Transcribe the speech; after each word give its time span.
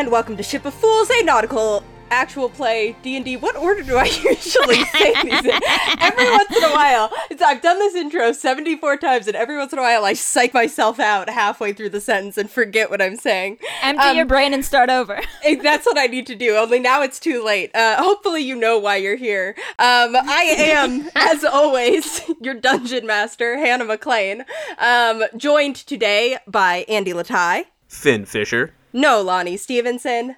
Fist, 0.00 0.06
and 0.06 0.10
welcome 0.12 0.36
to 0.38 0.42
Ship 0.42 0.64
of 0.64 0.72
Fools, 0.72 1.10
a 1.10 1.22
nautical 1.24 1.84
actual 2.10 2.48
play 2.48 2.96
D&D. 3.02 3.36
What 3.36 3.54
order 3.54 3.82
do 3.82 3.96
I 3.98 4.04
usually 4.24 4.82
say 4.86 5.12
these 5.22 5.44
in? 5.44 5.60
Every 6.00 6.24
once 6.30 6.56
in 6.56 6.64
a 6.64 6.70
while, 6.70 7.10
it's, 7.30 7.42
I've 7.42 7.60
done 7.60 7.78
this 7.78 7.94
intro 7.94 8.32
74 8.32 8.96
times, 8.96 9.26
and 9.26 9.36
every 9.36 9.58
once 9.58 9.74
in 9.74 9.78
a 9.78 9.82
while 9.82 10.06
I 10.06 10.14
psych 10.14 10.54
myself 10.54 10.98
out 10.98 11.28
halfway 11.28 11.74
through 11.74 11.90
the 11.90 12.00
sentence 12.00 12.38
and 12.38 12.50
forget 12.50 12.88
what 12.88 13.02
I'm 13.02 13.16
saying. 13.16 13.58
Empty 13.82 14.02
Um, 14.02 14.16
your 14.16 14.24
brain 14.24 14.54
and 14.54 14.64
start 14.64 14.88
over. 14.88 15.20
Eh, 15.44 15.56
That's 15.62 15.84
what 15.86 15.98
I 15.98 16.06
need 16.06 16.26
to 16.28 16.34
do. 16.34 16.56
Only 16.56 16.80
now 16.80 17.02
it's 17.02 17.20
too 17.20 17.42
late. 17.44 17.70
Uh, 17.74 18.02
hopefully, 18.02 18.40
you 18.42 18.56
know 18.56 18.78
why 18.78 18.96
you're 18.96 19.16
here. 19.16 19.54
Um, 19.78 20.16
I 20.16 20.54
am, 20.58 21.10
as 21.14 21.44
always, 21.44 22.22
your 22.40 22.54
dungeon 22.54 23.06
master, 23.06 23.58
Hannah 23.58 23.84
McLean. 23.84 24.44
Um, 24.78 25.24
joined 25.36 25.76
today 25.76 26.38
by 26.46 26.84
Andy 26.88 27.12
Latai, 27.12 27.66
Fin 27.88 28.24
Fisher. 28.24 28.72
No 28.92 29.20
Lonnie 29.20 29.56
Stevenson, 29.56 30.36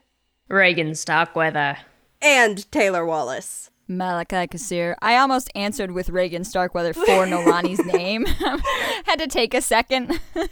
Regin 0.48 0.94
Stockweather. 0.94 1.78
and 2.20 2.70
Taylor 2.70 3.04
Wallace. 3.06 3.70
Malachi 3.88 4.46
Kassir. 4.46 4.94
I 5.02 5.16
almost 5.16 5.50
answered 5.54 5.90
with 5.90 6.08
Regin 6.10 6.44
Starkweather 6.44 6.94
for 6.94 7.26
Nolani's 7.26 7.84
name. 7.92 8.24
Had 9.04 9.16
to 9.18 9.26
take 9.26 9.54
a 9.54 9.60
second. 9.62 10.20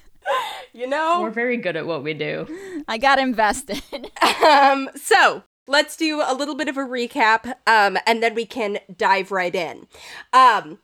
You 0.73 0.87
know, 0.87 1.23
We're 1.23 1.31
very 1.31 1.57
good 1.57 1.75
at 1.75 1.87
what 1.87 2.05
we 2.05 2.15
do. 2.15 2.47
I 2.87 2.97
got 2.99 3.19
invested. 3.19 3.83
Um, 4.47 4.89
so 4.95 5.43
let's 5.67 5.97
do 5.97 6.23
a 6.25 6.33
little 6.33 6.55
bit 6.55 6.69
of 6.69 6.77
a 6.77 6.83
recap, 6.83 7.55
um, 7.67 7.99
and 8.07 8.23
then 8.23 8.37
we 8.37 8.47
can 8.47 8.79
dive 8.97 9.33
right 9.33 9.53
in. 9.53 9.89
Um, 10.33 10.79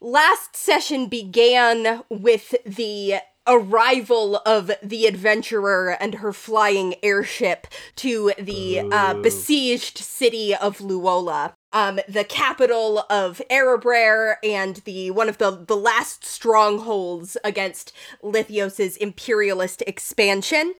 last 0.00 0.56
session 0.56 1.08
began 1.08 2.02
with 2.08 2.54
the 2.64 3.16
arrival 3.46 4.36
of 4.46 4.70
the 4.82 5.06
adventurer 5.06 5.96
and 6.00 6.16
her 6.16 6.32
flying 6.32 6.94
airship 7.02 7.66
to 7.96 8.32
the 8.38 8.80
uh, 8.80 9.14
besieged 9.14 9.98
city 9.98 10.54
of 10.54 10.78
Luola. 10.78 11.52
Um, 11.72 12.00
the 12.08 12.24
capital 12.24 13.04
of 13.10 13.42
Erebraer 13.50 14.36
and 14.42 14.76
the 14.84 15.10
one 15.10 15.28
of 15.28 15.38
the, 15.38 15.64
the 15.66 15.76
last 15.76 16.24
strongholds 16.24 17.36
against 17.44 17.92
Lithios's 18.22 18.96
imperialist 18.96 19.82
expansion. 19.86 20.74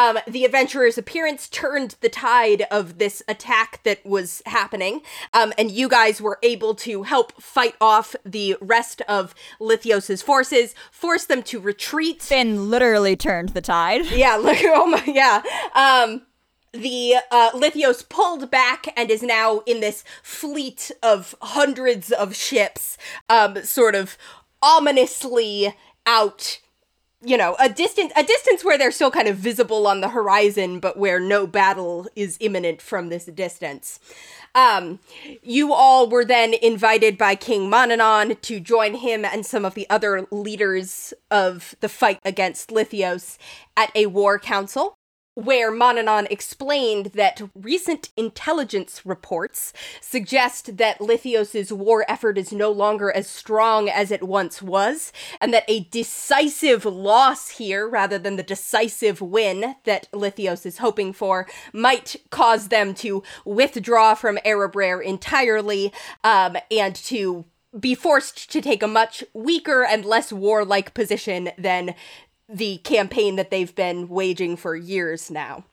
Um, 0.00 0.18
the 0.26 0.46
adventurer's 0.46 0.96
appearance 0.96 1.46
turned 1.46 1.96
the 2.00 2.08
tide 2.08 2.66
of 2.70 2.96
this 2.96 3.22
attack 3.28 3.82
that 3.82 4.04
was 4.06 4.40
happening, 4.46 5.02
um, 5.34 5.52
and 5.58 5.70
you 5.70 5.90
guys 5.90 6.22
were 6.22 6.38
able 6.42 6.74
to 6.76 7.02
help 7.02 7.38
fight 7.42 7.74
off 7.82 8.16
the 8.24 8.56
rest 8.62 9.02
of 9.02 9.34
Lithios's 9.60 10.22
forces, 10.22 10.74
force 10.90 11.26
them 11.26 11.42
to 11.42 11.60
retreat. 11.60 12.22
Fin 12.22 12.70
literally 12.70 13.14
turned 13.14 13.50
the 13.50 13.60
tide. 13.60 14.06
Yeah, 14.20 14.36
look, 14.36 14.58
oh 14.62 14.86
my, 14.86 15.02
yeah. 15.06 15.42
Um, 15.74 16.22
the 16.72 17.16
uh, 17.30 17.50
Lithios 17.52 18.06
pulled 18.08 18.50
back 18.50 18.92
and 18.96 19.10
is 19.10 19.22
now 19.22 19.60
in 19.60 19.80
this 19.80 20.04
fleet 20.22 20.90
of 21.02 21.34
hundreds 21.42 22.10
of 22.10 22.34
ships, 22.34 22.96
um, 23.28 23.62
sort 23.64 23.94
of 23.94 24.16
ominously 24.62 25.74
out 26.06 26.60
you 27.22 27.36
know 27.36 27.56
a 27.58 27.68
distance 27.68 28.12
a 28.16 28.22
distance 28.22 28.64
where 28.64 28.78
they're 28.78 28.90
still 28.90 29.10
kind 29.10 29.28
of 29.28 29.36
visible 29.36 29.86
on 29.86 30.00
the 30.00 30.08
horizon 30.08 30.80
but 30.80 30.96
where 30.96 31.20
no 31.20 31.46
battle 31.46 32.08
is 32.16 32.36
imminent 32.40 32.80
from 32.80 33.08
this 33.08 33.26
distance. 33.26 34.00
Um 34.54 35.00
you 35.42 35.72
all 35.72 36.08
were 36.08 36.24
then 36.24 36.54
invited 36.54 37.18
by 37.18 37.34
king 37.34 37.70
monanon 37.70 38.40
to 38.42 38.60
join 38.60 38.94
him 38.94 39.24
and 39.24 39.44
some 39.44 39.64
of 39.64 39.74
the 39.74 39.88
other 39.90 40.26
leaders 40.30 41.12
of 41.30 41.74
the 41.80 41.88
fight 41.88 42.20
against 42.24 42.70
lithios 42.70 43.38
at 43.76 43.90
a 43.94 44.06
war 44.06 44.38
council 44.38 44.96
where 45.44 45.72
Monanon 45.72 46.26
explained 46.30 47.06
that 47.14 47.42
recent 47.54 48.10
intelligence 48.16 49.04
reports 49.04 49.72
suggest 50.00 50.76
that 50.76 51.00
Lithios's 51.00 51.72
war 51.72 52.04
effort 52.08 52.36
is 52.38 52.52
no 52.52 52.70
longer 52.70 53.10
as 53.10 53.26
strong 53.26 53.88
as 53.88 54.10
it 54.10 54.22
once 54.22 54.60
was, 54.60 55.12
and 55.40 55.52
that 55.54 55.64
a 55.68 55.84
decisive 55.84 56.84
loss 56.84 57.50
here, 57.50 57.88
rather 57.88 58.18
than 58.18 58.36
the 58.36 58.42
decisive 58.42 59.20
win 59.20 59.76
that 59.84 60.08
Lithios 60.12 60.66
is 60.66 60.78
hoping 60.78 61.12
for, 61.12 61.46
might 61.72 62.16
cause 62.30 62.68
them 62.68 62.94
to 62.94 63.22
withdraw 63.44 64.14
from 64.14 64.38
Erebraer 64.44 65.02
entirely, 65.02 65.92
um, 66.24 66.56
and 66.70 66.94
to 66.94 67.44
be 67.78 67.94
forced 67.94 68.50
to 68.50 68.60
take 68.60 68.82
a 68.82 68.88
much 68.88 69.22
weaker 69.32 69.84
and 69.84 70.04
less 70.04 70.32
warlike 70.32 70.92
position 70.92 71.50
than 71.56 71.94
the 72.52 72.78
campaign 72.78 73.36
that 73.36 73.50
they've 73.50 73.74
been 73.74 74.08
waging 74.08 74.56
for 74.56 74.74
years 74.74 75.30
now. 75.30 75.64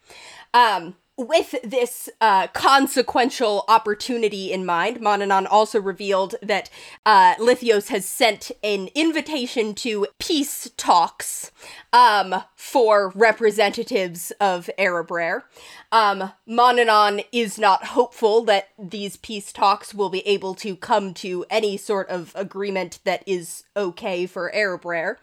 Um, 0.54 0.96
with 1.18 1.56
this 1.64 2.10
uh, 2.22 2.48
consequential 2.48 3.66
opportunity 3.68 4.52
in 4.52 4.66
mind, 4.66 5.00
Monanon 5.00 5.48
also 5.50 5.82
revealed 5.82 6.36
that 6.42 6.70
uh, 7.06 7.36
Lithios 7.36 7.88
has 7.88 8.06
sent 8.06 8.52
an 8.64 8.90
invitation 8.94 9.74
to 9.76 10.08
peace 10.20 10.70
talks 10.78 11.52
um, 11.92 12.44
for 12.56 13.12
representatives 13.16 14.32
of 14.40 14.70
Erebraer. 14.78 15.44
Um, 15.92 16.34
Monanon 16.48 17.26
is 17.32 17.58
not 17.58 17.86
hopeful 17.88 18.44
that 18.44 18.70
these 18.78 19.18
peace 19.18 19.52
talks 19.52 19.94
will 19.94 20.10
be 20.10 20.26
able 20.28 20.54
to 20.56 20.76
come 20.76 21.14
to 21.16 21.46
any 21.50 21.78
sort 21.78 22.10
of 22.10 22.32
agreement 22.36 23.00
that 23.06 23.24
is 23.26 23.64
okay 23.76 24.28
for 24.28 24.52
Erebraer 24.54 25.16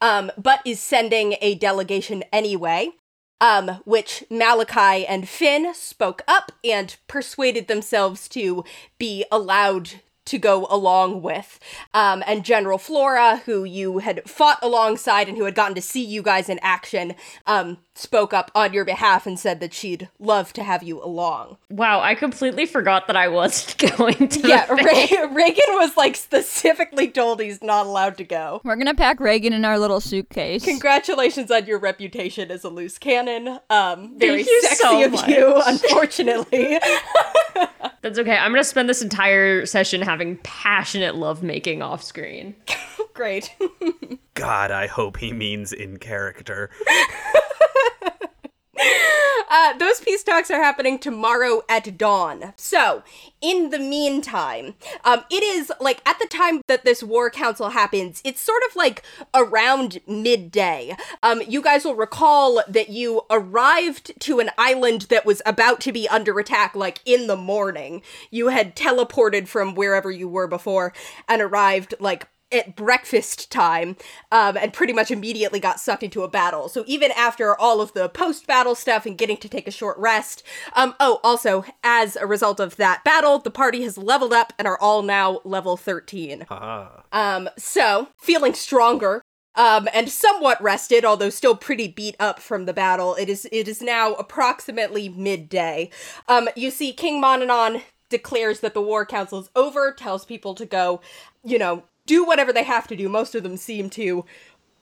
um, 0.00 0.30
but 0.36 0.60
is 0.64 0.80
sending 0.80 1.36
a 1.40 1.54
delegation 1.54 2.24
anyway. 2.32 2.90
Um, 3.40 3.80
which 3.84 4.24
Malachi 4.30 5.06
and 5.06 5.28
Fin 5.28 5.72
spoke 5.72 6.22
up 6.26 6.50
and 6.64 6.96
persuaded 7.06 7.68
themselves 7.68 8.28
to 8.30 8.64
be 8.98 9.24
allowed 9.30 10.00
to 10.28 10.38
go 10.38 10.66
along 10.70 11.22
with. 11.22 11.58
Um, 11.94 12.22
and 12.26 12.44
General 12.44 12.78
Flora, 12.78 13.42
who 13.46 13.64
you 13.64 13.98
had 13.98 14.28
fought 14.28 14.58
alongside 14.62 15.28
and 15.28 15.38
who 15.38 15.44
had 15.44 15.54
gotten 15.54 15.74
to 15.74 15.82
see 15.82 16.04
you 16.04 16.22
guys 16.22 16.48
in 16.48 16.58
action, 16.62 17.14
um, 17.46 17.78
spoke 17.98 18.32
up 18.32 18.50
on 18.54 18.72
your 18.72 18.84
behalf 18.84 19.26
and 19.26 19.38
said 19.38 19.60
that 19.60 19.74
she'd 19.74 20.08
love 20.18 20.52
to 20.54 20.62
have 20.62 20.82
you 20.82 21.02
along. 21.02 21.56
Wow, 21.68 22.00
I 22.00 22.14
completely 22.14 22.64
forgot 22.64 23.06
that 23.08 23.16
I 23.16 23.28
wasn't 23.28 23.78
going 23.96 24.28
to. 24.28 24.48
Yeah, 24.48 24.66
the. 24.66 24.74
Re- 24.74 25.28
Regin 25.34 25.64
was 25.70 25.96
like 25.96 26.16
specifically 26.16 27.08
told 27.08 27.40
he's 27.40 27.62
not 27.62 27.86
allowed 27.86 28.16
to 28.18 28.24
go. 28.24 28.60
We're 28.64 28.76
gonna 28.76 28.94
pack 28.94 29.20
Regin 29.20 29.52
in 29.52 29.64
our 29.64 29.78
little 29.78 30.00
suitcase. 30.00 30.64
Congratulations 30.64 31.50
on 31.50 31.66
your 31.66 31.78
reputation 31.78 32.50
as 32.50 32.64
a 32.64 32.68
loose 32.68 32.98
cannon. 32.98 33.58
Um, 33.70 34.18
very 34.18 34.42
you 34.42 34.62
sexy 34.62 34.76
so 34.82 35.04
of 35.04 35.12
much. 35.12 35.28
you, 35.28 35.62
unfortunately. 35.66 36.78
That's 38.02 38.18
okay. 38.18 38.36
I'm 38.36 38.52
gonna 38.52 38.64
spend 38.64 38.88
this 38.88 39.02
entire 39.02 39.66
session 39.66 40.02
having 40.02 40.36
passionate 40.38 41.16
lovemaking 41.16 41.82
off 41.82 42.02
screen. 42.02 42.54
Great. 43.14 43.54
God, 44.34 44.70
I 44.70 44.86
hope 44.86 45.16
he 45.16 45.32
means 45.32 45.72
in 45.72 45.96
character. 45.96 46.70
Uh, 49.50 49.72
those 49.78 50.00
peace 50.00 50.22
talks 50.22 50.50
are 50.50 50.62
happening 50.62 50.98
tomorrow 50.98 51.62
at 51.70 51.96
dawn. 51.96 52.52
So, 52.56 53.02
in 53.40 53.70
the 53.70 53.78
meantime, 53.78 54.74
um, 55.04 55.24
it 55.30 55.42
is 55.42 55.72
like 55.80 56.02
at 56.06 56.18
the 56.18 56.26
time 56.26 56.60
that 56.68 56.84
this 56.84 57.02
war 57.02 57.30
council 57.30 57.70
happens, 57.70 58.20
it's 58.24 58.42
sort 58.42 58.62
of 58.68 58.76
like 58.76 59.02
around 59.34 60.00
midday. 60.06 60.94
Um, 61.22 61.40
you 61.48 61.62
guys 61.62 61.86
will 61.86 61.94
recall 61.94 62.62
that 62.68 62.90
you 62.90 63.22
arrived 63.30 64.20
to 64.20 64.38
an 64.40 64.50
island 64.58 65.02
that 65.02 65.24
was 65.24 65.40
about 65.46 65.80
to 65.80 65.92
be 65.92 66.06
under 66.08 66.38
attack, 66.38 66.76
like 66.76 67.00
in 67.06 67.26
the 67.26 67.36
morning. 67.36 68.02
You 68.30 68.48
had 68.48 68.76
teleported 68.76 69.48
from 69.48 69.74
wherever 69.74 70.10
you 70.10 70.28
were 70.28 70.46
before 70.46 70.92
and 71.26 71.40
arrived 71.40 71.94
like 72.00 72.28
at 72.50 72.76
breakfast 72.76 73.50
time 73.50 73.96
um, 74.32 74.56
and 74.56 74.72
pretty 74.72 74.92
much 74.92 75.10
immediately 75.10 75.60
got 75.60 75.80
sucked 75.80 76.02
into 76.02 76.22
a 76.22 76.28
battle. 76.28 76.68
So 76.68 76.84
even 76.86 77.10
after 77.12 77.58
all 77.58 77.80
of 77.80 77.92
the 77.92 78.08
post 78.08 78.46
battle 78.46 78.74
stuff 78.74 79.06
and 79.06 79.18
getting 79.18 79.36
to 79.38 79.48
take 79.48 79.66
a 79.66 79.72
short 79.72 79.98
rest, 79.98 80.42
um, 80.74 80.94
oh, 81.00 81.20
also, 81.22 81.64
as 81.82 82.16
a 82.16 82.26
result 82.26 82.60
of 82.60 82.76
that 82.76 83.04
battle, 83.04 83.38
the 83.38 83.50
party 83.50 83.82
has 83.82 83.98
leveled 83.98 84.32
up 84.32 84.52
and 84.58 84.66
are 84.66 84.78
all 84.78 85.02
now 85.02 85.40
level 85.44 85.76
13. 85.76 86.46
Ah. 86.50 87.02
Um, 87.12 87.48
so, 87.56 88.08
feeling 88.16 88.54
stronger. 88.54 89.22
Um, 89.54 89.88
and 89.92 90.08
somewhat 90.08 90.62
rested, 90.62 91.04
although 91.04 91.30
still 91.30 91.56
pretty 91.56 91.88
beat 91.88 92.14
up 92.20 92.38
from 92.38 92.66
the 92.66 92.72
battle. 92.72 93.16
It 93.16 93.28
is 93.28 93.48
it 93.50 93.66
is 93.66 93.82
now 93.82 94.12
approximately 94.14 95.08
midday. 95.08 95.90
Um, 96.28 96.48
you 96.54 96.70
see, 96.70 96.92
King 96.92 97.20
Monanon 97.20 97.82
declares 98.08 98.60
that 98.60 98.74
the 98.74 98.80
war 98.80 99.04
council 99.04 99.40
is 99.40 99.50
over, 99.56 99.92
tells 99.92 100.24
people 100.24 100.54
to 100.54 100.64
go, 100.64 101.00
you 101.42 101.58
know, 101.58 101.82
do 102.08 102.24
whatever 102.24 102.52
they 102.52 102.64
have 102.64 102.88
to 102.88 102.96
do. 102.96 103.08
Most 103.08 103.36
of 103.36 103.44
them 103.44 103.56
seem 103.56 103.88
to 103.90 104.24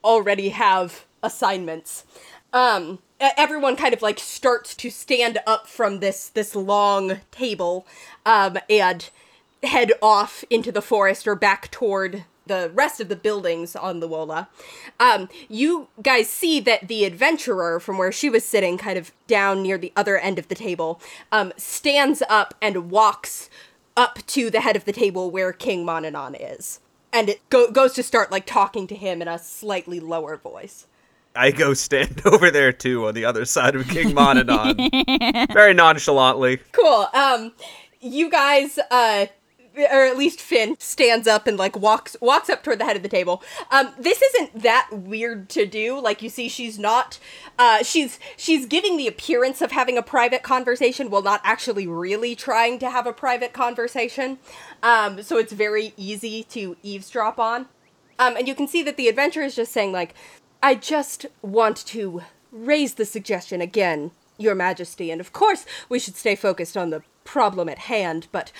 already 0.02 0.48
have 0.48 1.04
assignments. 1.22 2.04
Um, 2.54 3.00
everyone 3.20 3.76
kind 3.76 3.92
of 3.92 4.00
like 4.00 4.18
starts 4.18 4.74
to 4.76 4.88
stand 4.88 5.38
up 5.46 5.66
from 5.66 6.00
this 6.00 6.30
this 6.30 6.56
long 6.56 7.18
table, 7.30 7.86
um, 8.24 8.56
and 8.70 9.10
head 9.62 9.92
off 10.00 10.44
into 10.48 10.72
the 10.72 10.80
forest 10.80 11.26
or 11.26 11.34
back 11.34 11.70
toward 11.70 12.24
the 12.46 12.70
rest 12.72 13.00
of 13.00 13.08
the 13.08 13.16
buildings 13.16 13.74
on 13.74 14.00
the 14.00 14.08
Luola, 14.08 14.46
um, 15.00 15.28
you 15.48 15.88
guys 16.02 16.28
see 16.28 16.60
that 16.60 16.86
the 16.88 17.04
adventurer 17.04 17.80
from 17.80 17.98
where 17.98 18.12
she 18.12 18.30
was 18.30 18.44
sitting, 18.44 18.78
kind 18.78 18.96
of 18.96 19.12
down 19.26 19.62
near 19.62 19.76
the 19.76 19.92
other 19.96 20.16
end 20.16 20.38
of 20.38 20.48
the 20.48 20.54
table, 20.54 21.00
um, 21.32 21.52
stands 21.56 22.22
up 22.28 22.54
and 22.62 22.90
walks 22.90 23.50
up 23.96 24.24
to 24.26 24.50
the 24.50 24.60
head 24.60 24.76
of 24.76 24.84
the 24.84 24.92
table 24.92 25.30
where 25.30 25.52
King 25.52 25.84
Monanon 25.84 26.36
is. 26.38 26.80
And 27.16 27.30
it 27.30 27.48
go- 27.48 27.70
goes 27.70 27.94
to 27.94 28.02
start 28.02 28.30
like 28.30 28.44
talking 28.44 28.86
to 28.88 28.94
him 28.94 29.22
in 29.22 29.28
a 29.28 29.38
slightly 29.38 30.00
lower 30.00 30.36
voice. 30.36 30.86
I 31.34 31.50
go 31.50 31.72
stand 31.72 32.20
over 32.26 32.50
there 32.50 32.72
too 32.72 33.06
on 33.08 33.14
the 33.14 33.24
other 33.24 33.46
side 33.46 33.74
of 33.74 33.88
King 33.88 34.10
Monanon. 34.10 35.48
Very 35.54 35.72
nonchalantly. 35.72 36.58
Cool. 36.72 37.06
Um, 37.14 37.52
you 38.02 38.28
guys, 38.30 38.78
uh, 38.90 39.26
or 39.76 40.04
at 40.04 40.16
least 40.16 40.40
Fin 40.40 40.76
stands 40.78 41.28
up 41.28 41.46
and 41.46 41.56
like 41.56 41.76
walks 41.76 42.16
walks 42.20 42.48
up 42.48 42.62
toward 42.62 42.78
the 42.78 42.84
head 42.84 42.96
of 42.96 43.02
the 43.02 43.08
table. 43.08 43.42
Um, 43.70 43.92
this 43.98 44.22
isn't 44.22 44.62
that 44.62 44.88
weird 44.90 45.48
to 45.50 45.66
do. 45.66 46.00
Like 46.00 46.22
you 46.22 46.28
see, 46.28 46.48
she's 46.48 46.78
not. 46.78 47.18
Uh, 47.58 47.82
she's 47.82 48.18
she's 48.36 48.66
giving 48.66 48.96
the 48.96 49.06
appearance 49.06 49.60
of 49.60 49.72
having 49.72 49.98
a 49.98 50.02
private 50.02 50.42
conversation 50.42 51.10
while 51.10 51.22
not 51.22 51.40
actually 51.44 51.86
really 51.86 52.34
trying 52.34 52.78
to 52.78 52.90
have 52.90 53.06
a 53.06 53.12
private 53.12 53.52
conversation. 53.52 54.38
Um, 54.82 55.22
so 55.22 55.36
it's 55.36 55.52
very 55.52 55.92
easy 55.96 56.42
to 56.44 56.76
eavesdrop 56.82 57.38
on. 57.38 57.66
Um, 58.18 58.36
and 58.36 58.48
you 58.48 58.54
can 58.54 58.66
see 58.66 58.82
that 58.82 58.96
the 58.96 59.08
adventurer 59.08 59.44
is 59.44 59.56
just 59.56 59.72
saying 59.72 59.92
like, 59.92 60.14
I 60.62 60.74
just 60.74 61.26
want 61.42 61.76
to 61.86 62.22
raise 62.50 62.94
the 62.94 63.04
suggestion 63.04 63.60
again, 63.60 64.12
Your 64.38 64.54
Majesty, 64.54 65.10
and 65.10 65.20
of 65.20 65.34
course 65.34 65.66
we 65.90 65.98
should 65.98 66.16
stay 66.16 66.34
focused 66.34 66.78
on 66.78 66.88
the 66.88 67.02
problem 67.24 67.68
at 67.68 67.80
hand, 67.80 68.28
but 68.32 68.52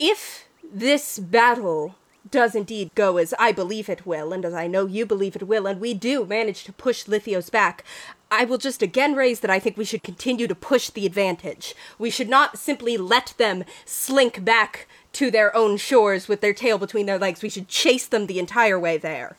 if 0.00 0.47
this 0.72 1.18
battle 1.18 1.94
does 2.30 2.54
indeed 2.54 2.90
go 2.94 3.16
as 3.16 3.32
I 3.38 3.52
believe 3.52 3.88
it 3.88 4.06
will, 4.06 4.32
and 4.32 4.44
as 4.44 4.52
I 4.54 4.66
know 4.66 4.86
you 4.86 5.06
believe 5.06 5.36
it 5.36 5.48
will, 5.48 5.66
and 5.66 5.80
we 5.80 5.94
do 5.94 6.26
manage 6.26 6.64
to 6.64 6.72
push 6.72 7.04
Lithios 7.06 7.50
back, 7.50 7.84
I 8.30 8.44
will 8.44 8.58
just 8.58 8.82
again 8.82 9.14
raise 9.14 9.40
that 9.40 9.50
I 9.50 9.58
think 9.58 9.76
we 9.76 9.84
should 9.84 10.02
continue 10.02 10.46
to 10.46 10.54
push 10.54 10.90
the 10.90 11.06
advantage. 11.06 11.74
We 11.98 12.10
should 12.10 12.28
not 12.28 12.58
simply 12.58 12.96
let 12.96 13.34
them 13.38 13.64
slink 13.86 14.44
back 14.44 14.86
to 15.14 15.30
their 15.30 15.54
own 15.56 15.78
shores 15.78 16.28
with 16.28 16.42
their 16.42 16.52
tail 16.52 16.76
between 16.76 17.06
their 17.06 17.18
legs. 17.18 17.42
We 17.42 17.48
should 17.48 17.68
chase 17.68 18.06
them 18.06 18.26
the 18.26 18.38
entire 18.38 18.78
way 18.78 18.98
there 18.98 19.36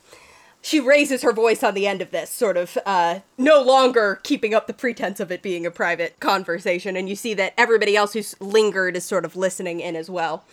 she 0.62 0.78
raises 0.78 1.22
her 1.22 1.32
voice 1.32 1.62
on 1.62 1.74
the 1.74 1.86
end 1.86 2.02
of 2.02 2.10
this, 2.10 2.30
sort 2.30 2.56
of 2.56 2.76
uh, 2.84 3.20
no 3.38 3.62
longer 3.62 4.20
keeping 4.22 4.52
up 4.52 4.66
the 4.66 4.74
pretense 4.74 5.18
of 5.18 5.32
it 5.32 5.42
being 5.42 5.64
a 5.64 5.70
private 5.70 6.20
conversation, 6.20 6.96
and 6.96 7.08
you 7.08 7.16
see 7.16 7.34
that 7.34 7.54
everybody 7.56 7.96
else 7.96 8.12
who's 8.12 8.38
lingered 8.40 8.96
is 8.96 9.04
sort 9.04 9.24
of 9.24 9.36
listening 9.36 9.80
in 9.80 9.96
as 9.96 10.10
well. 10.10 10.44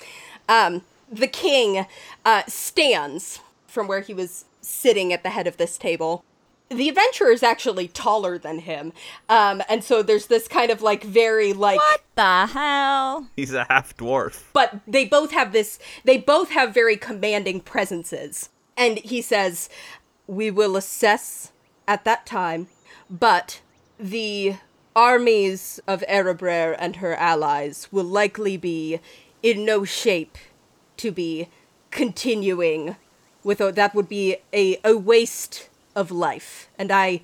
Um, 0.49 0.81
the 1.11 1.27
king 1.27 1.85
uh, 2.25 2.43
stands 2.47 3.39
from 3.67 3.87
where 3.87 4.01
he 4.01 4.13
was 4.13 4.45
sitting 4.61 5.13
at 5.13 5.23
the 5.23 5.29
head 5.29 5.47
of 5.47 5.57
this 5.57 5.77
table. 5.77 6.23
The 6.69 6.89
adventurer 6.89 7.31
is 7.31 7.43
actually 7.43 7.87
taller 7.87 8.37
than 8.37 8.59
him, 8.59 8.91
um, 9.29 9.63
and 9.69 9.85
so 9.85 10.03
there's 10.03 10.27
this 10.27 10.49
kind 10.49 10.69
of 10.69 10.81
like 10.81 11.01
very 11.03 11.53
like 11.53 11.77
What 11.77 12.01
the 12.15 12.45
hell? 12.47 13.27
He's 13.37 13.53
a 13.53 13.65
half 13.69 13.95
dwarf. 13.95 14.43
but 14.51 14.81
they 14.85 15.05
both 15.05 15.31
have 15.31 15.53
this 15.53 15.79
they 16.03 16.17
both 16.17 16.49
have 16.51 16.73
very 16.73 16.97
commanding 16.97 17.61
presences 17.61 18.49
and 18.75 18.97
he 18.99 19.21
says 19.21 19.69
we 20.27 20.51
will 20.51 20.75
assess 20.75 21.53
at 21.87 22.03
that 22.03 22.25
time 22.25 22.67
but 23.09 23.61
the 23.97 24.55
armies 24.93 25.79
of 25.87 26.03
Erebrer 26.09 26.75
and 26.77 26.97
her 26.97 27.15
allies 27.15 27.87
will 27.93 28.03
likely 28.03 28.57
be 28.57 28.99
in 29.43 29.65
no 29.65 29.83
shape 29.83 30.37
to 30.97 31.11
be 31.11 31.47
continuing 31.91 32.95
with 33.43 33.61
a, 33.61 33.71
that 33.71 33.95
would 33.95 34.09
be 34.09 34.37
a, 34.53 34.77
a 34.83 34.97
waste 34.97 35.69
of 35.95 36.11
life. 36.11 36.69
And 36.77 36.91
i 36.91 37.21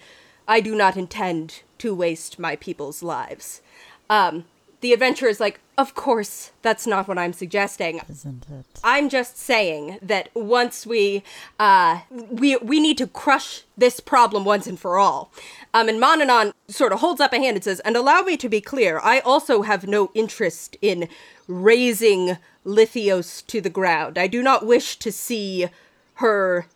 i 0.47 0.59
do 0.59 0.75
not 0.75 0.97
intend 0.97 1.61
to 1.77 1.93
waste 1.95 2.39
my 2.39 2.55
people's 2.55 3.03
lives. 3.03 3.61
Um 4.09 4.45
the 4.83 4.91
adventurer 4.91 5.29
is 5.29 5.39
like 5.39 5.61
of 5.77 5.95
course 5.95 6.51
that's 6.61 6.85
not 6.85 7.07
what 7.07 7.17
i'm 7.17 7.31
suggesting 7.31 8.01
Isn't 8.09 8.45
it? 8.51 8.65
I'm 8.83 9.07
just 9.07 9.37
saying 9.37 9.97
that 10.01 10.29
once 10.35 10.85
we 10.85 11.23
uh 11.57 12.01
we 12.11 12.57
we 12.57 12.81
need 12.81 12.97
to 12.97 13.07
crush 13.07 13.63
this 13.77 14.01
problem 14.01 14.43
once 14.43 14.67
and 14.67 14.77
for 14.77 14.97
all. 14.99 15.31
Um 15.73 15.87
and 15.87 16.01
Monanon 16.01 16.51
sort 16.67 16.91
of 16.91 16.99
holds 16.99 17.21
up 17.21 17.31
a 17.31 17.37
hand 17.37 17.55
and 17.55 17.63
says, 17.63 17.79
"And 17.79 17.95
allow 17.95 18.21
me 18.21 18.35
to 18.37 18.49
be 18.49 18.59
clear, 18.59 18.99
I 19.01 19.19
also 19.19 19.61
have 19.61 19.87
no 19.87 20.11
interest 20.13 20.75
in 20.81 21.07
razing 21.47 22.37
Lithios 22.65 23.41
to 23.47 23.61
the 23.61 23.69
ground. 23.69 24.17
I 24.17 24.27
do 24.27 24.43
not 24.43 24.65
wish 24.65 24.97
to 24.99 25.11
see 25.11 25.67
her 26.15 26.67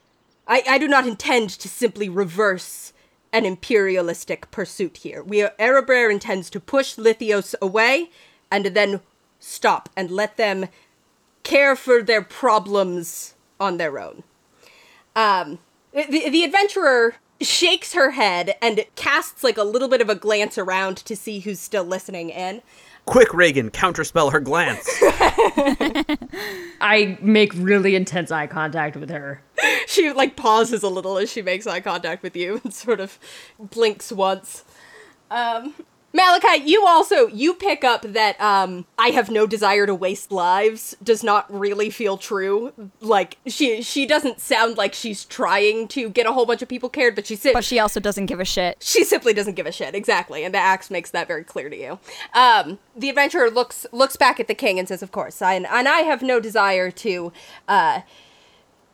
I, 0.48 0.64
I 0.68 0.78
do 0.78 0.88
not 0.88 1.06
intend 1.06 1.50
to 1.50 1.68
simply 1.68 2.08
reverse 2.08 2.94
an 3.38 3.46
imperialistic 3.46 4.50
pursuit 4.50 4.98
here. 4.98 5.22
We 5.22 5.44
are, 5.44 6.10
intends 6.10 6.50
to 6.50 6.60
push 6.60 6.96
Lithios 6.98 7.54
away 7.62 8.10
and 8.52 8.66
then 8.68 9.02
stop 9.40 9.90
and 9.96 10.10
let 10.10 10.38
them 10.38 10.66
care 11.44 11.76
for 11.76 12.02
their 12.02 12.24
problems 12.24 13.36
on 13.60 13.78
their 13.78 14.00
own. 14.00 14.24
Um, 15.16 15.60
the, 15.94 16.30
the 16.30 16.44
adventurer 16.44 17.16
shakes 17.40 17.94
her 17.94 18.12
head 18.12 18.56
and 18.60 18.86
casts 18.96 19.44
like 19.44 19.58
a 19.58 19.64
little 19.64 19.88
bit 19.88 20.02
of 20.02 20.10
a 20.10 20.16
glance 20.16 20.58
around 20.58 20.98
to 20.98 21.16
see 21.16 21.42
who's 21.42 21.60
still 21.60 21.84
listening 21.84 22.32
in. 22.32 22.64
Quick, 23.08 23.34
Regin, 23.34 23.72
counterspell 23.72 24.34
her 24.34 24.42
glance. 24.42 24.86
I 26.82 27.18
make 27.22 27.54
really 27.56 27.96
intense 27.96 28.32
eye 28.32 28.48
contact 28.48 28.98
with 28.98 29.10
her. 29.10 29.42
She 29.88 30.12
like 30.12 30.36
pauses 30.36 30.84
a 30.84 30.90
little 30.90 31.18
as 31.18 31.32
she 31.32 31.42
makes 31.42 31.66
eye 31.66 31.80
contact 31.80 32.22
with 32.22 32.36
you 32.36 32.60
and 32.66 32.74
sort 32.74 33.00
of 33.00 33.18
blinks 33.58 34.12
once. 34.12 34.66
Um, 35.32 35.74
Malachi, 36.18 36.64
you 36.66 36.84
also 36.88 37.28
you 37.28 37.54
pick 37.54 37.84
up 37.84 38.02
that 38.02 38.42
um 38.42 38.86
I 38.98 39.10
have 39.10 39.30
no 39.30 39.46
desire 39.46 39.86
to 39.86 39.94
waste 39.94 40.32
lives 40.32 40.96
does 41.04 41.24
not 41.24 41.46
really 41.54 41.92
feel 41.92 42.18
true. 42.18 42.74
Like 43.00 43.38
she 43.46 43.84
she 43.84 44.08
doesn't 44.08 44.42
sound 44.42 44.78
like 44.78 44.96
she's 44.96 45.24
trying 45.26 45.88
to 45.90 46.10
get 46.10 46.26
a 46.26 46.34
whole 46.34 46.48
bunch 46.48 46.64
of 46.64 46.68
people 46.68 46.90
cared, 46.90 47.14
but 47.14 47.28
she 47.28 47.36
si- 47.36 47.54
But 47.54 47.64
she 47.64 47.78
also 47.80 48.00
doesn't 48.00 48.26
give 48.26 48.40
a 48.40 48.46
shit. 48.46 48.78
she 48.82 49.04
simply 49.04 49.32
doesn't 49.34 49.54
give 49.54 49.68
a 49.68 49.72
shit. 49.72 49.94
Exactly. 49.94 50.44
And 50.44 50.54
the 50.54 50.58
axe 50.60 50.90
makes 50.90 51.12
that 51.12 51.28
very 51.28 51.44
clear 51.44 51.70
to 51.70 51.78
you. 51.78 52.00
Um, 52.34 52.80
the 52.96 53.10
adventurer 53.10 53.52
looks 53.52 53.86
looks 53.92 54.16
back 54.16 54.40
at 54.40 54.48
the 54.48 54.56
king 54.56 54.80
and 54.80 54.88
says 54.88 55.04
of 55.04 55.12
course. 55.12 55.40
I, 55.42 55.54
and 55.54 55.68
i 55.68 56.00
have 56.00 56.24
no 56.24 56.40
desire 56.40 56.90
to 56.92 57.32
uh, 57.68 58.02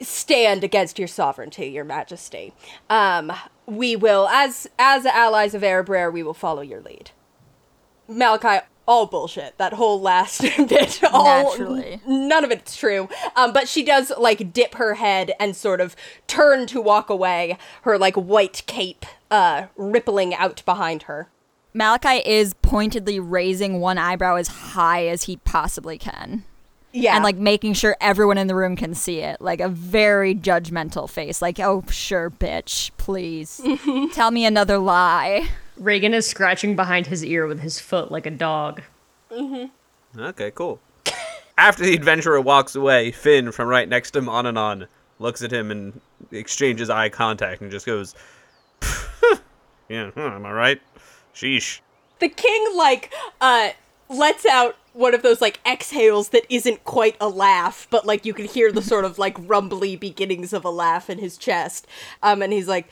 stand 0.02 0.64
against 0.64 1.00
your 1.00 1.08
sovereignty 1.08 1.68
your 1.68 1.86
majesty. 1.86 2.54
Um, 2.90 3.32
we 3.66 3.96
will 3.96 4.28
as 4.28 4.68
as 4.78 5.06
allies 5.06 5.54
of 5.54 5.62
Erebrer, 5.64 6.12
we 6.12 6.24
will 6.24 6.34
follow 6.34 6.62
your 6.62 6.82
lead 6.82 7.12
malachi 8.08 8.66
all 8.86 9.06
bullshit 9.06 9.58
that 9.58 9.74
whole 9.74 10.00
last 10.02 10.42
bit 10.58 11.02
all 11.12 11.52
Naturally. 11.52 12.02
n- 12.06 12.28
none 12.28 12.44
of 12.44 12.52
it's 12.52 12.76
true 12.76 13.08
um, 13.38 13.54
but 13.54 13.68
she 13.70 13.82
does 13.84 14.12
like 14.18 14.52
dip 14.52 14.76
her 14.76 14.96
head 14.96 15.32
and 15.40 15.56
sort 15.56 15.80
of 15.80 15.96
turn 16.28 16.68
to 16.68 16.82
walk 16.82 17.10
away 17.10 17.58
her 17.84 17.98
like 17.98 18.16
white 18.16 18.62
cape 18.68 19.06
uh 19.32 19.68
rippling 19.78 20.36
out 20.36 20.62
behind 20.66 21.04
her 21.04 21.30
Malachi 21.76 22.18
is 22.30 22.54
pointedly 22.56 23.20
raising 23.20 23.80
one 23.80 23.98
eyebrow 23.98 24.36
as 24.36 24.48
high 24.48 25.08
as 25.08 25.24
he 25.24 25.38
possibly 25.38 25.98
can. 25.98 26.44
Yeah 26.94 27.16
And 27.16 27.24
like 27.24 27.38
making 27.38 27.74
sure 27.74 27.98
everyone 28.00 28.38
in 28.38 28.48
the 28.48 28.56
room 28.56 28.76
can 28.76 28.94
see 28.94 29.20
it. 29.20 29.42
Like 29.42 29.60
a 29.60 29.68
very 29.68 30.36
judgmental 30.36 31.10
face. 31.10 31.42
Like, 31.42 31.60
oh, 31.60 31.84
sure, 31.90 32.30
bitch, 32.30 32.92
please. 32.98 33.60
Tell 34.14 34.32
me 34.32 34.46
another 34.46 34.78
lie. 34.78 35.50
Regin 35.78 36.14
is 36.14 36.28
scratching 36.28 36.76
behind 36.76 37.08
his 37.08 37.26
ear 37.26 37.48
with 37.48 37.60
his 37.62 37.80
foot 37.80 38.12
like 38.12 38.26
a 38.26 38.32
dog. 38.32 38.82
Okay, 40.18 40.52
cool. 40.52 40.80
After 41.58 41.84
the 41.84 41.96
adventurer 41.96 42.40
walks 42.40 42.76
away, 42.76 43.12
Fin 43.12 43.52
from 43.52 43.68
right 43.68 43.90
next 43.90 44.12
to 44.12 44.20
him 44.20 44.30
on 44.30 44.46
and 44.46 44.58
on, 44.58 44.88
looks 45.18 45.42
at 45.42 45.52
him 45.52 45.72
and 45.72 46.00
exchanges 46.32 46.90
eye 46.90 47.10
contact 47.10 47.62
and 47.62 47.72
just 47.72 47.86
goes, 47.88 48.14
"Yeah, 49.90 50.12
huh, 50.14 50.36
am 50.36 50.46
I 50.46 50.52
right? 50.52 50.82
Sheesh." 51.34 51.80
the 52.20 52.30
king 52.30 52.68
like 52.76 53.14
uh 53.42 53.70
lets 54.10 54.46
out 54.46 54.78
one 54.94 55.14
of 55.14 55.24
those 55.24 55.42
like 55.42 55.60
exhales 55.66 56.30
that 56.30 56.46
isn't 56.50 56.84
quite 56.86 57.16
a 57.20 57.28
laugh 57.28 57.88
but 57.90 58.06
like 58.06 58.26
you 58.26 58.34
can 58.34 58.46
hear 58.46 58.72
the 58.72 58.82
sort 58.82 59.06
of 59.06 59.18
like 59.18 59.36
rumbly 59.40 59.96
beginnings 59.96 60.54
of 60.54 60.64
a 60.64 60.70
laugh 60.70 61.10
in 61.10 61.18
his 61.18 61.38
chest. 61.38 61.88
Um 62.22 62.42
and 62.42 62.54
he's 62.54 62.68
like 62.68 62.88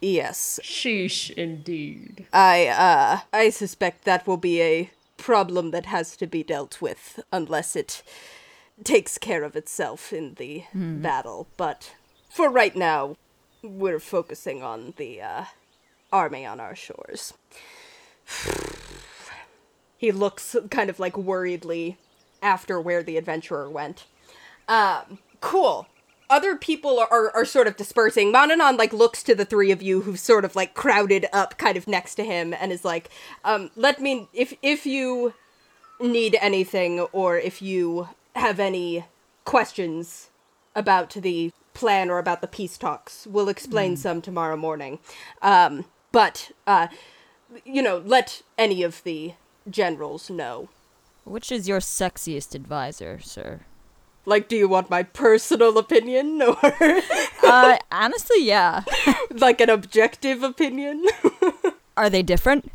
yes 0.00 0.58
Sheesh, 0.62 1.30
indeed. 1.32 2.26
i 2.32 2.66
uh 2.66 3.20
i 3.32 3.50
suspect 3.50 4.04
that 4.04 4.26
will 4.26 4.38
be 4.38 4.60
a 4.62 4.90
problem 5.16 5.70
that 5.70 5.86
has 5.86 6.16
to 6.16 6.26
be 6.26 6.42
dealt 6.42 6.80
with 6.80 7.20
unless 7.30 7.76
it 7.76 8.02
takes 8.82 9.18
care 9.18 9.44
of 9.44 9.54
itself 9.54 10.10
in 10.14 10.34
the 10.34 10.64
battle. 10.72 11.46
But 11.58 11.92
for 12.30 12.48
right 12.48 12.74
now 12.74 13.16
we're 13.62 14.00
focusing 14.00 14.62
on 14.62 14.94
the 14.96 15.20
uh 15.20 15.44
army 16.12 16.46
on 16.46 16.58
our 16.60 16.74
shores 16.74 17.34
he 20.00 20.10
looks 20.10 20.56
kind 20.70 20.88
of 20.88 20.98
like 20.98 21.18
worriedly 21.18 21.98
after 22.40 22.80
where 22.80 23.02
the 23.02 23.18
adventurer 23.18 23.68
went. 23.68 24.06
Um, 24.66 25.18
cool. 25.42 25.86
other 26.30 26.56
people 26.56 26.98
are, 26.98 27.08
are, 27.10 27.30
are 27.36 27.44
sort 27.44 27.66
of 27.66 27.76
dispersing. 27.76 28.32
Monanon 28.32 28.78
like 28.78 28.92
looks 28.92 29.22
to 29.24 29.34
the 29.34 29.44
three 29.44 29.70
of 29.72 29.82
you 29.82 30.02
who've 30.02 30.18
sort 30.18 30.44
of 30.44 30.56
like 30.56 30.72
crowded 30.74 31.26
up 31.32 31.58
kind 31.58 31.76
of 31.76 31.86
next 31.88 32.14
to 32.14 32.24
him 32.24 32.54
and 32.54 32.72
is 32.72 32.84
like, 32.84 33.10
um, 33.44 33.70
let 33.76 34.00
me 34.00 34.28
if 34.32 34.54
if 34.62 34.86
you 34.86 35.34
need 36.00 36.38
anything 36.40 37.00
or 37.12 37.36
if 37.36 37.60
you 37.60 38.08
have 38.36 38.60
any 38.60 39.04
questions 39.44 40.30
about 40.74 41.10
the 41.10 41.50
plan 41.74 42.08
or 42.08 42.18
about 42.18 42.40
the 42.40 42.46
peace 42.46 42.78
talks, 42.78 43.26
we'll 43.26 43.48
explain 43.48 43.96
some 43.96 44.22
tomorrow 44.22 44.56
morning. 44.56 44.98
Um, 45.42 45.84
but 46.12 46.52
uh, 46.66 46.86
you 47.64 47.82
know, 47.82 47.98
let 47.98 48.42
any 48.56 48.82
of 48.84 49.02
the 49.02 49.34
generals 49.68 50.30
know. 50.30 50.68
Which 51.24 51.52
is 51.52 51.68
your 51.68 51.80
sexiest 51.80 52.54
advisor, 52.54 53.20
sir? 53.20 53.60
Like, 54.26 54.48
do 54.48 54.56
you 54.56 54.68
want 54.68 54.90
my 54.90 55.02
personal 55.02 55.78
opinion 55.78 56.40
or 56.42 56.56
Uh, 57.42 57.78
honestly, 57.90 58.44
yeah. 58.44 58.84
like 59.30 59.60
an 59.60 59.70
objective 59.70 60.42
opinion? 60.42 61.06
Are 61.96 62.10
they 62.10 62.22
different? 62.22 62.70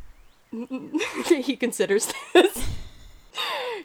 he 1.27 1.55
considers 1.55 2.11
this. 2.33 2.69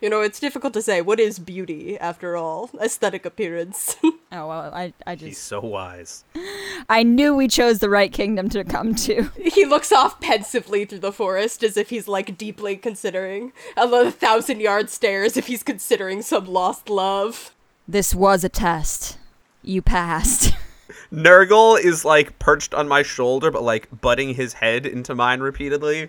You 0.01 0.09
know, 0.09 0.23
it's 0.23 0.41
difficult 0.41 0.73
to 0.75 0.83
say. 0.83 1.03
What 1.03 1.21
is 1.21 1.39
beauty, 1.39 1.99
after 1.99 2.37
all? 2.37 2.71
Aesthetic 2.81 3.25
appearance. 3.27 3.97
Oh 4.33 4.47
well, 4.47 4.73
I 4.73 4.93
I 5.09 5.17
just 5.17 5.27
He's 5.27 5.39
so 5.39 5.59
wise. 5.61 6.23
I 6.89 7.03
knew 7.03 7.35
we 7.35 7.49
chose 7.49 7.81
the 7.81 7.91
right 7.91 8.13
kingdom 8.13 8.49
to 8.51 8.63
come 8.63 8.95
to. 8.95 9.29
he 9.43 9.65
looks 9.65 9.91
off 9.91 10.21
pensively 10.21 10.85
through 10.85 11.01
the 11.01 11.11
forest 11.11 11.65
as 11.65 11.77
if 11.77 11.91
he's, 11.91 12.07
like, 12.07 12.39
deeply 12.39 12.77
considering. 12.77 13.53
And 13.77 13.93
a 13.93 14.13
thousand 14.13 14.61
yard 14.61 14.89
stare 14.89 15.25
as 15.25 15.37
if 15.37 15.49
he's 15.49 15.65
considering 15.65 16.23
some 16.23 16.47
lost 16.47 16.89
love. 16.89 17.53
This 17.89 18.15
was 18.15 18.45
a 18.45 18.49
test. 18.49 19.19
You 19.65 19.83
passed. 19.83 20.55
Nurgle 21.13 21.83
is 21.83 22.05
like 22.05 22.39
perched 22.39 22.73
on 22.73 22.87
my 22.87 23.03
shoulder, 23.03 23.51
but 23.51 23.65
like 23.65 23.89
butting 24.01 24.35
his 24.35 24.53
head 24.53 24.87
into 24.87 25.13
mine 25.13 25.41
repeatedly. 25.41 26.09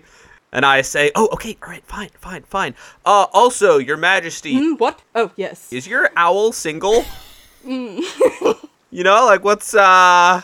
And 0.52 0.66
I 0.66 0.82
say, 0.82 1.10
"Oh, 1.14 1.28
okay, 1.32 1.56
all 1.62 1.68
right, 1.70 1.84
fine, 1.86 2.10
fine, 2.20 2.42
fine." 2.42 2.74
Uh, 3.06 3.26
also, 3.32 3.78
Your 3.78 3.96
Majesty, 3.96 4.54
Hmm, 4.58 4.74
what? 4.74 5.00
Oh, 5.14 5.30
yes. 5.36 5.72
is 5.72 5.86
your 5.86 6.10
owl 6.16 6.52
single? 6.52 7.04
you 7.64 8.02
know, 9.04 9.24
like 9.24 9.44
what's 9.44 9.74
uh, 9.74 10.42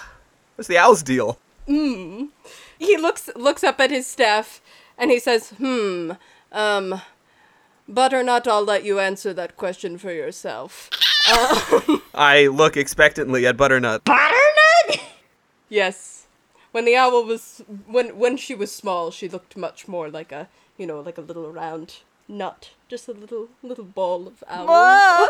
what's 0.57 0.69
the 0.69 0.79
owl's 0.79 1.03
deal? 1.03 1.39
he 1.67 2.97
looks 2.97 3.29
looks 3.37 3.63
up 3.63 3.79
at 3.81 3.91
his 3.91 4.07
staff 4.07 4.61
and 4.97 5.11
he 5.11 5.19
says, 5.19 5.51
"Hmm, 5.59 6.13
um, 6.53 7.03
Butternut, 7.89 8.47
I'll 8.47 8.65
let 8.65 8.85
you 8.85 8.99
answer 9.01 9.35
that 9.35 9.57
question 9.57 9.99
for 9.99 10.13
yourself." 10.13 10.89
I 12.15 12.49
look 12.51 12.77
expectantly 12.79 13.47
at 13.47 13.57
Butternut. 13.59 14.05
Butternut? 14.05 15.01
Yes, 15.69 16.18
when 16.79 16.85
the 16.85 16.95
owl 16.95 17.25
was 17.25 17.61
when 17.89 18.17
when 18.17 18.37
she 18.37 18.55
was 18.55 18.73
small, 18.73 19.11
she 19.11 19.29
looked 19.29 19.57
much 19.57 19.89
more 19.89 20.09
like 20.09 20.31
a 20.31 20.49
you 20.77 20.87
know 20.87 21.01
like 21.01 21.19
a 21.19 21.21
little 21.21 21.51
round 21.51 21.97
nut, 22.29 22.71
just 22.87 23.09
a 23.09 23.13
little 23.13 23.49
little 23.65 23.85
ball 23.85 24.29
of 24.29 24.45
owl. 24.47 24.69
Whoa! 24.69 25.27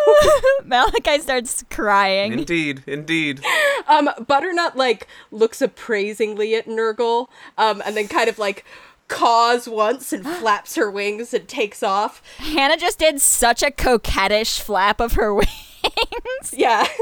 Malachi 0.67 1.23
starts 1.23 1.65
crying. 1.71 2.35
Indeed, 2.35 2.83
indeed. 2.87 3.43
Um, 3.87 4.11
Butternut 4.27 4.77
like 4.77 5.07
looks 5.31 5.63
appraisingly 5.63 6.55
at 6.55 6.67
Nurgle, 6.67 7.29
um, 7.57 7.83
and 7.87 7.97
then 7.97 8.09
kind 8.09 8.29
of 8.29 8.39
like 8.39 8.67
caws 9.09 9.67
once 9.67 10.13
and 10.13 10.27
flaps 10.41 10.75
her 10.75 10.91
wings 10.91 11.33
and 11.33 11.49
takes 11.49 11.83
off. 11.83 12.23
Hannah 12.37 12.77
just 12.77 12.99
did 12.99 13.23
such 13.23 13.63
a 13.63 13.71
coquettish 13.71 14.61
flap 14.61 15.01
of 15.01 15.15
her 15.15 15.33
wings. 15.35 16.53
Yeah. 16.53 16.87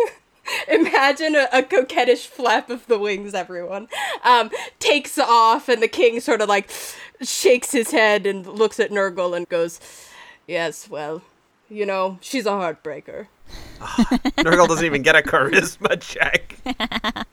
Imagine 0.68 1.34
a, 1.34 1.48
a 1.52 1.62
coquettish 1.62 2.26
flap 2.26 2.70
of 2.70 2.86
the 2.86 2.98
wings, 2.98 3.34
everyone. 3.34 3.88
Um, 4.24 4.50
takes 4.78 5.18
off, 5.18 5.68
and 5.68 5.82
the 5.82 5.88
king 5.88 6.20
sort 6.20 6.40
of 6.40 6.48
like 6.48 6.70
shakes 7.22 7.72
his 7.72 7.90
head 7.90 8.26
and 8.26 8.46
looks 8.46 8.78
at 8.80 8.90
Nurgle 8.90 9.36
and 9.36 9.48
goes, 9.48 9.80
Yes, 10.46 10.88
well, 10.88 11.22
you 11.68 11.86
know, 11.86 12.18
she's 12.20 12.46
a 12.46 12.50
heartbreaker. 12.50 13.26
Nurgle 13.80 14.68
doesn't 14.68 14.86
even 14.86 15.02
get 15.02 15.16
a 15.16 15.22
charisma 15.22 16.00
check. 16.00 16.56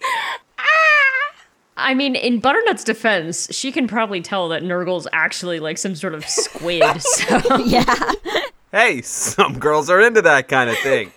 I 1.76 1.96
mean, 1.96 2.16
in 2.16 2.40
Butternut's 2.40 2.84
defense, 2.84 3.48
she 3.52 3.72
can 3.72 3.88
probably 3.88 4.22
tell 4.22 4.48
that 4.50 4.62
Nurgle's 4.62 5.08
actually 5.12 5.60
like 5.60 5.78
some 5.78 5.96
sort 5.96 6.14
of 6.14 6.24
squid. 6.28 7.02
so 7.02 7.58
yeah. 7.58 8.12
Hey, 8.72 9.02
some 9.02 9.60
girls 9.60 9.90
are 9.90 10.02
into 10.02 10.22
that 10.22 10.48
kind 10.48 10.70
of 10.70 10.78
thing. 10.78 11.12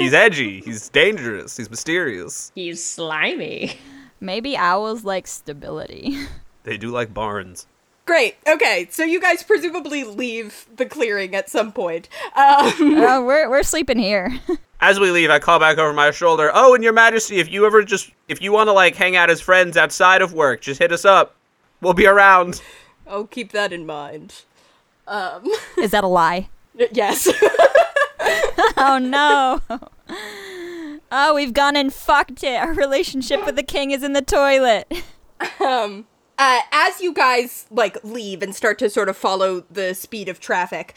He's 0.00 0.14
edgy. 0.14 0.60
He's 0.62 0.88
dangerous. 0.88 1.56
He's 1.56 1.68
mysterious. 1.70 2.50
he's 2.54 2.82
slimy. 2.84 3.78
Maybe 4.20 4.56
owls 4.56 5.04
like 5.04 5.26
stability. 5.26 6.16
They 6.62 6.76
do 6.76 6.90
like 6.90 7.14
barns. 7.14 7.66
Great. 8.04 8.36
Okay, 8.46 8.86
so 8.90 9.02
you 9.02 9.18
guys 9.18 9.42
presumably 9.42 10.04
leave 10.04 10.66
the 10.76 10.84
clearing 10.84 11.34
at 11.34 11.48
some 11.48 11.72
point. 11.72 12.06
Um, 12.36 12.72
oh, 12.98 13.24
we're 13.24 13.48
we're 13.48 13.62
sleeping 13.62 13.98
here. 13.98 14.38
As 14.80 15.00
we 15.00 15.10
leave, 15.10 15.30
I 15.30 15.38
call 15.38 15.58
back 15.58 15.78
over 15.78 15.94
my 15.94 16.10
shoulder. 16.10 16.50
Oh, 16.52 16.74
and 16.74 16.84
Your 16.84 16.92
Majesty, 16.92 17.38
if 17.40 17.50
you 17.50 17.64
ever 17.64 17.82
just 17.82 18.10
if 18.28 18.42
you 18.42 18.52
want 18.52 18.68
to 18.68 18.72
like 18.72 18.94
hang 18.94 19.16
out 19.16 19.30
as 19.30 19.40
friends 19.40 19.78
outside 19.78 20.20
of 20.20 20.34
work, 20.34 20.60
just 20.60 20.80
hit 20.80 20.92
us 20.92 21.06
up. 21.06 21.34
We'll 21.80 21.94
be 21.94 22.06
around. 22.06 22.60
I'll 23.06 23.26
keep 23.26 23.52
that 23.52 23.72
in 23.72 23.86
mind. 23.86 24.42
Um, 25.08 25.44
Is 25.78 25.92
that 25.92 26.04
a 26.04 26.08
lie? 26.08 26.50
yes. 26.92 27.26
Oh 28.76 28.98
no. 28.98 29.60
Oh, 31.12 31.34
we've 31.34 31.52
gone 31.52 31.76
and 31.76 31.92
fucked 31.92 32.42
it. 32.44 32.60
Our 32.60 32.72
relationship 32.72 33.44
with 33.44 33.56
the 33.56 33.62
king 33.62 33.90
is 33.90 34.02
in 34.02 34.12
the 34.12 34.22
toilet. 34.22 34.90
uh, 36.38 36.60
as 36.72 37.00
you 37.00 37.12
guys 37.12 37.66
like 37.70 38.02
leave 38.04 38.42
and 38.42 38.54
start 38.54 38.78
to 38.78 38.88
sort 38.88 39.08
of 39.08 39.16
follow 39.16 39.64
the 39.70 39.92
speed 39.94 40.28
of 40.28 40.40
traffic, 40.40 40.94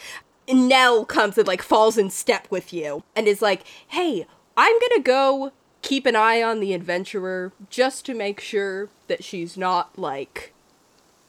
Nell 0.48 1.06
comes 1.06 1.38
and 1.38 1.48
like 1.48 1.62
falls 1.62 1.98
in 1.98 2.10
step 2.10 2.48
with 2.50 2.72
you 2.74 3.04
and 3.16 3.28
is 3.28 3.42
like, 3.42 3.63
"Hey, 3.88 4.25
I'm 4.56 4.80
gonna 4.80 5.02
go 5.02 5.52
keep 5.82 6.06
an 6.06 6.16
eye 6.16 6.42
on 6.42 6.60
the 6.60 6.74
adventurer 6.74 7.52
just 7.70 8.06
to 8.06 8.13
make 8.13 8.40
sure 8.40 8.90
that 9.08 9.24
she's 9.24 9.58
not 9.58 9.98
like 9.98 10.54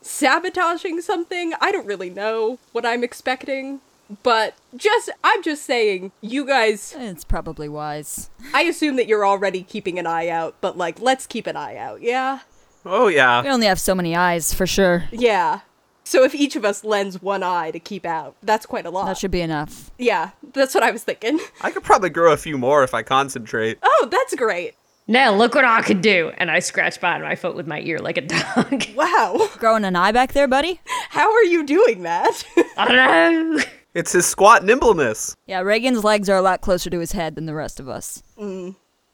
sabotaging 0.03 1.01
something. 1.01 1.55
I 1.61 1.73
don't 1.73 1.87
really 1.87 2.11
know 2.11 2.59
what 2.73 2.87
I'm 2.87 3.03
expecting." 3.03 3.81
But 4.23 4.55
just, 4.77 5.11
I'm 5.23 5.43
just 5.43 5.65
saying, 5.65 6.13
you 6.21 6.47
guys, 6.47 6.95
It's 6.99 7.25
probably 7.25 7.69
wise. 7.69 8.31
I 8.53 8.63
assume 8.63 8.97
that 8.97 9.09
you're 9.09 9.27
already 9.27 9.63
keeping 9.63 9.99
an 9.99 10.07
eye 10.07 10.29
out, 10.29 10.57
but 10.61 10.77
like, 10.77 11.01
let's 11.01 11.27
keep 11.27 11.47
an 11.47 11.57
eye 11.57 11.77
out, 11.77 12.03
yeah? 12.03 12.41
Oh 12.85 13.09
yeah. 13.09 13.43
We 13.43 13.49
only 13.49 13.67
have 13.67 13.81
so 13.81 13.95
many 13.95 14.15
eyes, 14.15 14.53
for 14.53 14.67
sure. 14.67 15.05
Yeah. 15.11 15.61
So 16.07 16.23
if 16.23 16.35
each 16.35 16.55
of 16.55 16.67
us 16.67 16.85
lends 16.85 17.23
one 17.23 17.43
eye 17.43 17.71
to 17.71 17.79
keep 17.81 18.05
out, 18.05 18.37
that's 18.43 18.67
quite 18.67 18.85
a 18.85 18.91
lot. 18.91 19.07
That 19.07 19.17
should 19.17 19.31
be 19.31 19.41
enough. 19.41 19.91
yeah, 19.99 20.31
that's 20.53 20.75
what 20.75 20.85
I 20.85 20.91
was 20.91 21.03
thinking. 21.03 21.41
I 21.63 21.71
could 21.71 21.83
probably 21.83 22.11
grow 22.11 22.33
a 22.33 22.37
few 22.37 22.59
more 22.59 22.85
if 22.85 22.93
I 22.93 23.03
concentrate. 23.03 23.79
Oh, 23.83 24.09
that's 24.11 24.35
great. 24.35 24.75
Now 25.07 25.35
look 25.35 25.55
what 25.55 25.65
I 25.65 25.81
could 25.83 26.03
do, 26.03 26.31
and 26.37 26.51
I 26.51 26.59
scratch 26.61 27.01
behind 27.01 27.23
my 27.23 27.37
foot 27.37 27.57
with 27.57 27.67
my 27.67 27.81
ear 27.81 27.99
like 28.01 28.19
a 28.19 28.23
dog. 28.23 28.85
Wow. 28.95 29.49
Growing 29.59 29.85
an 29.85 29.97
eye 29.97 30.13
back 30.13 30.33
there, 30.35 30.47
buddy? 30.49 30.81
How 31.09 31.33
are 31.33 31.43
you 31.45 31.65
doing 31.65 32.03
that? 32.03 32.45
I 32.77 32.89
don't 32.89 33.57
know. 33.57 33.63
It's 33.95 34.13
his 34.13 34.27
squat 34.27 34.65
nimbleness. 34.65 35.37
Yeah, 35.47 35.61
Regin's 35.61 36.03
legs 36.03 36.29
are 36.29 36.37
a 36.37 36.43
lot 36.43 36.61
closer 36.61 36.91
to 36.91 36.99
his 36.99 37.13
head 37.13 37.37
than 37.37 37.47
the 37.47 37.55
rest 37.55 37.79
of 37.79 37.89
us. 37.89 38.23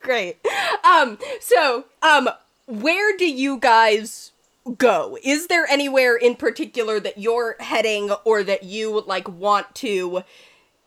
great. 0.01 0.39
Um, 0.83 1.19
so, 1.41 1.85
um, 2.03 2.31
where 2.67 3.17
do 3.17 3.31
you 3.31 3.59
guys 3.59 4.33
go? 4.79 5.19
Is 5.23 5.49
there 5.49 5.67
anywhere 5.67 6.17
in 6.17 6.35
particular 6.35 6.99
that 7.01 7.19
you're 7.19 7.57
heading 7.61 8.11
or 8.25 8.43
that 8.43 8.63
you 8.65 9.03
like 9.07 9.29
want 9.29 9.75
to 9.77 10.25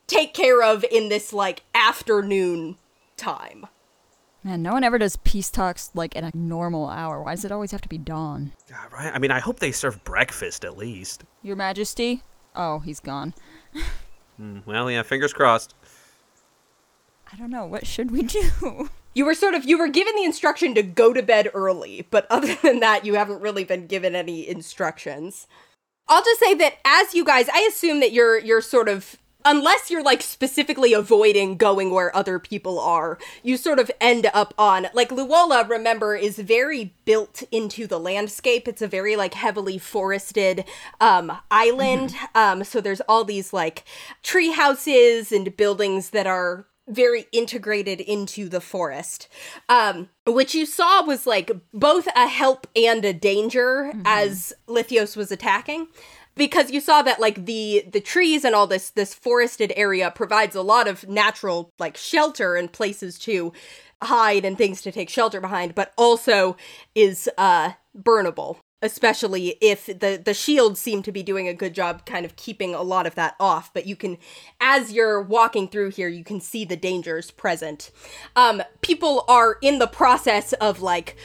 take 0.07 0.33
care 0.33 0.63
of 0.63 0.83
in 0.91 1.09
this 1.09 1.31
like 1.31 1.61
afternoon 1.75 2.77
time? 3.15 3.67
Man, 4.43 4.61
no 4.61 4.73
one 4.73 4.83
ever 4.83 4.97
does 4.97 5.15
peace 5.17 5.49
talks 5.49 5.91
like 5.93 6.17
at 6.17 6.23
a 6.23 6.37
normal 6.37 6.89
hour. 6.89 7.21
Why 7.21 7.35
does 7.35 7.45
it 7.45 7.51
always 7.51 7.71
have 7.71 7.81
to 7.81 7.89
be 7.89 7.97
dawn? 7.97 8.51
God, 8.69 8.91
right? 8.91 9.13
I 9.13 9.19
mean, 9.19 9.31
I 9.31 9.39
hope 9.39 9.59
they 9.59 9.71
serve 9.71 10.03
breakfast 10.03 10.65
at 10.65 10.77
least. 10.77 11.23
Your 11.43 11.55
Majesty? 11.55 12.23
Oh, 12.55 12.79
he's 12.79 12.99
gone. 12.99 13.33
Hmm, 14.37 14.59
well, 14.65 14.89
yeah, 14.89 15.03
fingers 15.03 15.33
crossed. 15.33 15.75
I 17.31 17.35
don't 17.37 17.49
know. 17.49 17.65
What 17.65 17.87
should 17.87 18.11
we 18.11 18.23
do? 18.23 18.89
You 19.15 19.25
were 19.25 19.35
sort 19.35 19.53
of 19.53 19.63
you 19.63 19.77
were 19.77 19.89
given 19.89 20.15
the 20.15 20.23
instruction 20.23 20.73
to 20.73 20.81
go 20.81 21.13
to 21.13 21.21
bed 21.21 21.51
early, 21.53 22.07
but 22.09 22.25
other 22.31 22.55
than 22.63 22.79
that, 22.79 23.05
you 23.05 23.13
haven't 23.13 23.41
really 23.41 23.63
been 23.63 23.85
given 23.85 24.15
any 24.15 24.47
instructions. 24.47 25.47
I'll 26.07 26.23
just 26.23 26.39
say 26.39 26.55
that 26.55 26.77
as 26.83 27.13
you 27.13 27.23
guys, 27.23 27.47
I 27.47 27.61
assume 27.69 27.99
that 27.99 28.11
you're 28.11 28.39
you're 28.39 28.59
sort 28.59 28.89
of 28.89 29.17
unless 29.45 29.89
you're 29.89 30.03
like 30.03 30.21
specifically 30.21 30.93
avoiding 30.93 31.57
going 31.57 31.91
where 31.91 32.15
other 32.15 32.39
people 32.39 32.79
are, 32.79 33.17
you 33.41 33.57
sort 33.57 33.79
of 33.79 33.91
end 33.99 34.29
up 34.33 34.53
on 34.57 34.87
like 34.93 35.09
Luola, 35.09 35.67
remember, 35.67 36.15
is 36.15 36.37
very 36.39 36.93
built 37.05 37.43
into 37.51 37.87
the 37.87 37.99
landscape. 37.99 38.67
It's 38.67 38.81
a 38.81 38.87
very 38.87 39.15
like 39.15 39.33
heavily 39.33 39.77
forested 39.77 40.65
um 40.99 41.31
island. 41.51 42.15
Um 42.35 42.63
so 42.63 42.81
there's 42.81 43.01
all 43.01 43.23
these 43.23 43.53
like 43.53 43.83
tree 44.21 44.51
houses 44.51 45.31
and 45.31 45.55
buildings 45.55 46.11
that 46.11 46.27
are 46.27 46.65
very 46.87 47.27
integrated 47.31 48.01
into 48.01 48.49
the 48.49 48.59
forest. 48.61 49.27
Um, 49.69 50.09
which 50.25 50.53
you 50.53 50.65
saw 50.65 51.03
was 51.05 51.25
like 51.25 51.51
both 51.73 52.07
a 52.15 52.27
help 52.27 52.67
and 52.75 53.03
a 53.05 53.13
danger 53.13 53.93
as 54.05 54.53
Lithios 54.67 55.15
was 55.15 55.31
attacking. 55.31 55.87
Because 56.35 56.71
you 56.71 56.81
saw 56.81 57.01
that 57.03 57.19
like 57.19 57.45
the 57.45 57.85
the 57.91 58.01
trees 58.01 58.43
and 58.43 58.55
all 58.55 58.67
this 58.67 58.89
this 58.89 59.13
forested 59.13 59.71
area 59.75 60.11
provides 60.11 60.55
a 60.55 60.61
lot 60.61 60.87
of 60.87 61.07
natural 61.07 61.69
like 61.79 61.97
shelter 61.97 62.55
and 62.55 62.71
places 62.71 63.19
to 63.19 63.53
hide 64.01 64.43
and 64.43 64.57
things 64.57 64.81
to 64.81 64.91
take 64.91 65.09
shelter 65.09 65.39
behind, 65.39 65.75
but 65.75 65.93
also 65.97 66.57
is 66.95 67.29
uh 67.37 67.71
burnable 67.95 68.57
especially 68.83 69.55
if 69.61 69.85
the 69.85 70.21
the 70.23 70.33
shields 70.33 70.79
seem 70.79 71.01
to 71.01 71.11
be 71.11 71.23
doing 71.23 71.47
a 71.47 71.53
good 71.53 71.73
job 71.73 72.05
kind 72.05 72.25
of 72.25 72.35
keeping 72.35 72.75
a 72.75 72.81
lot 72.81 73.07
of 73.07 73.15
that 73.15 73.33
off. 73.39 73.73
But 73.73 73.87
you 73.87 73.95
can 73.95 74.17
as 74.59 74.91
you're 74.91 75.21
walking 75.21 75.69
through 75.69 75.91
here 75.91 76.09
you 76.09 76.23
can 76.23 76.41
see 76.41 76.65
the 76.65 76.75
dangers 76.75 77.31
present. 77.31 77.89
Um 78.35 78.61
people 78.81 79.23
are 79.27 79.57
in 79.61 79.79
the 79.79 79.87
process 79.87 80.51
of 80.53 80.81
like 80.81 81.15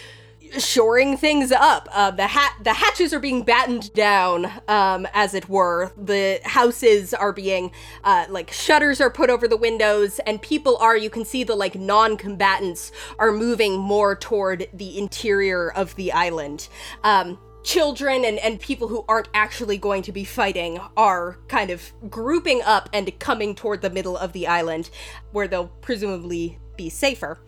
shoring 0.59 1.17
things 1.17 1.53
up. 1.53 1.89
Uh, 1.93 2.11
the 2.11 2.27
hat 2.27 2.55
the 2.63 2.73
hatches 2.73 3.13
are 3.13 3.21
being 3.21 3.43
battened 3.43 3.93
down, 3.93 4.47
um, 4.69 5.07
as 5.13 5.35
it 5.35 5.49
were. 5.49 5.93
The 5.97 6.41
houses 6.45 7.15
are 7.15 7.33
being 7.33 7.73
uh, 8.05 8.27
like 8.29 8.53
shutters 8.53 9.01
are 9.01 9.11
put 9.11 9.31
over 9.31 9.47
the 9.49 9.57
windows, 9.57 10.19
and 10.21 10.41
people 10.41 10.77
are. 10.79 10.97
You 10.97 11.11
can 11.11 11.25
see 11.25 11.45
the 11.45 11.57
like 11.57 11.75
non-combatants 11.75 12.93
are 13.19 13.33
moving 13.33 13.79
more 13.79 14.17
toward 14.17 14.69
the 14.73 14.99
interior 14.99 15.71
of 15.73 15.95
the 15.97 16.13
island. 16.13 16.69
Um, 17.05 17.39
children 17.65 18.25
and, 18.25 18.39
and 18.39 18.59
people 18.61 18.89
who 18.89 19.05
aren't 19.09 19.29
actually 19.35 19.77
going 19.77 20.03
to 20.03 20.13
be 20.13 20.25
fighting 20.25 20.79
are 20.97 21.39
kind 21.49 21.71
of 21.71 21.93
grouping 22.09 22.63
up 22.63 22.89
and 22.95 23.19
coming 23.19 23.55
toward 23.55 23.83
the 23.83 23.91
middle 23.91 24.17
of 24.17 24.33
the 24.33 24.47
island 24.47 24.89
where 25.33 25.47
they'll 25.47 25.69
presumably 25.83 26.59
be 26.79 26.89
safer 26.89 27.39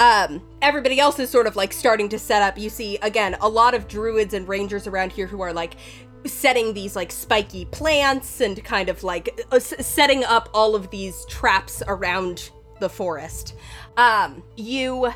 um, 0.00 0.42
everybody 0.62 0.98
else 0.98 1.18
is 1.18 1.28
sort 1.28 1.46
of 1.46 1.56
like 1.56 1.74
starting 1.74 2.08
to 2.08 2.18
set 2.18 2.40
up. 2.40 2.56
You 2.58 2.70
see, 2.70 2.96
again, 3.02 3.36
a 3.42 3.48
lot 3.48 3.74
of 3.74 3.86
druids 3.86 4.32
and 4.32 4.48
rangers 4.48 4.86
around 4.86 5.12
here 5.12 5.26
who 5.26 5.42
are 5.42 5.52
like 5.52 5.76
setting 6.24 6.72
these 6.72 6.96
like 6.96 7.12
spiky 7.12 7.66
plants 7.66 8.40
and 8.40 8.64
kind 8.64 8.88
of 8.88 9.04
like 9.04 9.44
uh, 9.52 9.56
s- 9.56 9.86
setting 9.86 10.24
up 10.24 10.48
all 10.54 10.74
of 10.74 10.90
these 10.90 11.26
traps 11.26 11.82
around 11.86 12.50
the 12.80 12.88
forest. 12.88 13.54
Um, 13.98 14.42
you 14.56 15.12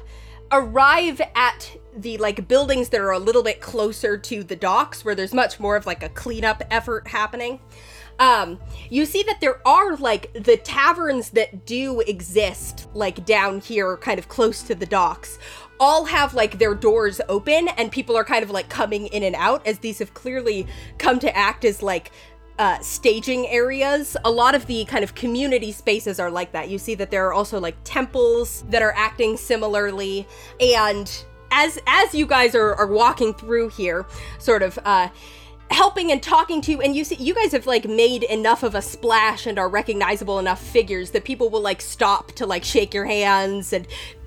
arrive 0.52 1.22
at 1.34 1.78
the 1.96 2.18
like 2.18 2.46
buildings 2.46 2.90
that 2.90 3.00
are 3.00 3.12
a 3.12 3.18
little 3.18 3.42
bit 3.42 3.62
closer 3.62 4.18
to 4.18 4.44
the 4.44 4.54
docks 4.54 5.02
where 5.02 5.14
there's 5.14 5.32
much 5.32 5.58
more 5.58 5.76
of 5.76 5.86
like 5.86 6.02
a 6.02 6.10
cleanup 6.10 6.62
effort 6.70 7.08
happening 7.08 7.58
um 8.18 8.58
you 8.90 9.04
see 9.04 9.22
that 9.22 9.40
there 9.40 9.66
are 9.66 9.96
like 9.96 10.32
the 10.34 10.56
taverns 10.58 11.30
that 11.30 11.66
do 11.66 12.00
exist 12.02 12.88
like 12.94 13.24
down 13.24 13.60
here 13.60 13.96
kind 13.96 14.18
of 14.18 14.28
close 14.28 14.62
to 14.62 14.74
the 14.74 14.86
docks 14.86 15.38
all 15.80 16.04
have 16.04 16.34
like 16.34 16.58
their 16.58 16.74
doors 16.74 17.20
open 17.28 17.68
and 17.68 17.90
people 17.90 18.16
are 18.16 18.24
kind 18.24 18.42
of 18.42 18.50
like 18.50 18.68
coming 18.68 19.06
in 19.08 19.22
and 19.22 19.34
out 19.34 19.66
as 19.66 19.80
these 19.80 19.98
have 19.98 20.14
clearly 20.14 20.66
come 20.98 21.18
to 21.18 21.36
act 21.36 21.64
as 21.64 21.82
like 21.82 22.12
uh, 22.58 22.78
staging 22.80 23.46
areas. 23.48 24.16
A 24.24 24.30
lot 24.30 24.54
of 24.54 24.66
the 24.66 24.84
kind 24.84 25.02
of 25.02 25.14
community 25.14 25.72
spaces 25.72 26.20
are 26.20 26.30
like 26.30 26.52
that. 26.52 26.68
You 26.68 26.78
see 26.78 26.94
that 26.94 27.10
there 27.10 27.26
are 27.26 27.32
also 27.32 27.58
like 27.58 27.76
temples 27.84 28.62
that 28.70 28.82
are 28.82 28.92
acting 28.96 29.36
similarly, 29.36 30.26
and 30.60 31.10
as 31.50 31.78
as 31.86 32.14
you 32.14 32.26
guys 32.26 32.54
are, 32.54 32.74
are 32.74 32.86
walking 32.86 33.34
through 33.34 33.70
here, 33.70 34.06
sort 34.38 34.62
of 34.62 34.78
uh, 34.84 35.08
helping 35.74 36.10
and 36.12 36.22
talking 36.22 36.60
to 36.62 36.80
and 36.80 36.94
you 36.96 37.04
see 37.04 37.16
you 37.16 37.34
guys 37.34 37.52
have 37.52 37.66
like 37.66 37.84
made 37.86 38.22
enough 38.22 38.62
of 38.62 38.74
a 38.74 38.82
splash 38.82 39.46
and 39.46 39.58
are 39.58 39.68
recognizable 39.68 40.38
enough 40.38 40.62
figures 40.62 41.10
that 41.10 41.24
people 41.24 41.50
will 41.50 41.60
like 41.60 41.80
stop 41.80 42.32
to 42.32 42.46
like 42.46 42.64
shake 42.64 42.94
your 42.94 43.04
hands 43.04 43.72
and 43.72 43.86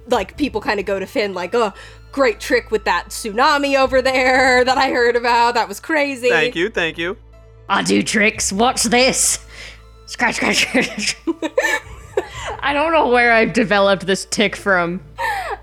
like 0.09 0.37
people 0.37 0.61
kind 0.61 0.79
of 0.79 0.85
go 0.85 0.99
to 0.99 1.05
Fin 1.05 1.33
like 1.33 1.55
oh 1.55 1.73
great 2.11 2.39
trick 2.39 2.69
with 2.71 2.83
that 2.85 3.09
tsunami 3.09 3.77
over 3.77 4.01
there 4.01 4.63
that 4.63 4.77
I 4.77 4.89
heard 4.89 5.15
about 5.15 5.53
that 5.55 5.67
was 5.67 5.79
crazy 5.79 6.29
Thank 6.29 6.55
you, 6.55 6.69
thank 6.69 6.97
you. 6.97 7.17
I 7.69 7.83
do 7.83 8.01
tricks. 8.01 8.53
Watch 8.53 8.83
this. 8.83 9.45
Scratch, 10.05 10.35
scratch, 10.35 10.67
scratch. 10.67 11.17
I 12.59 12.73
don't 12.73 12.91
know 12.91 13.07
where 13.07 13.31
I've 13.33 13.53
developed 13.53 14.05
this 14.05 14.25
tick 14.25 14.55
from. 14.55 15.01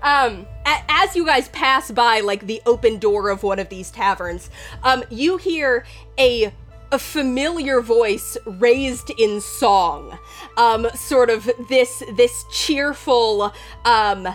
um 0.03 0.45
a- 0.65 0.83
as 0.89 1.15
you 1.15 1.25
guys 1.25 1.49
pass 1.49 1.91
by 1.91 2.19
like 2.19 2.47
the 2.47 2.61
open 2.65 2.97
door 2.99 3.29
of 3.29 3.43
one 3.43 3.59
of 3.59 3.69
these 3.69 3.91
taverns 3.91 4.49
um 4.83 5.03
you 5.09 5.37
hear 5.37 5.85
a 6.19 6.51
a 6.91 6.99
familiar 6.99 7.81
voice 7.81 8.37
raised 8.45 9.09
in 9.17 9.41
song 9.41 10.17
um 10.57 10.87
sort 10.95 11.29
of 11.29 11.49
this 11.69 12.03
this 12.15 12.45
cheerful 12.51 13.53
um 13.85 14.27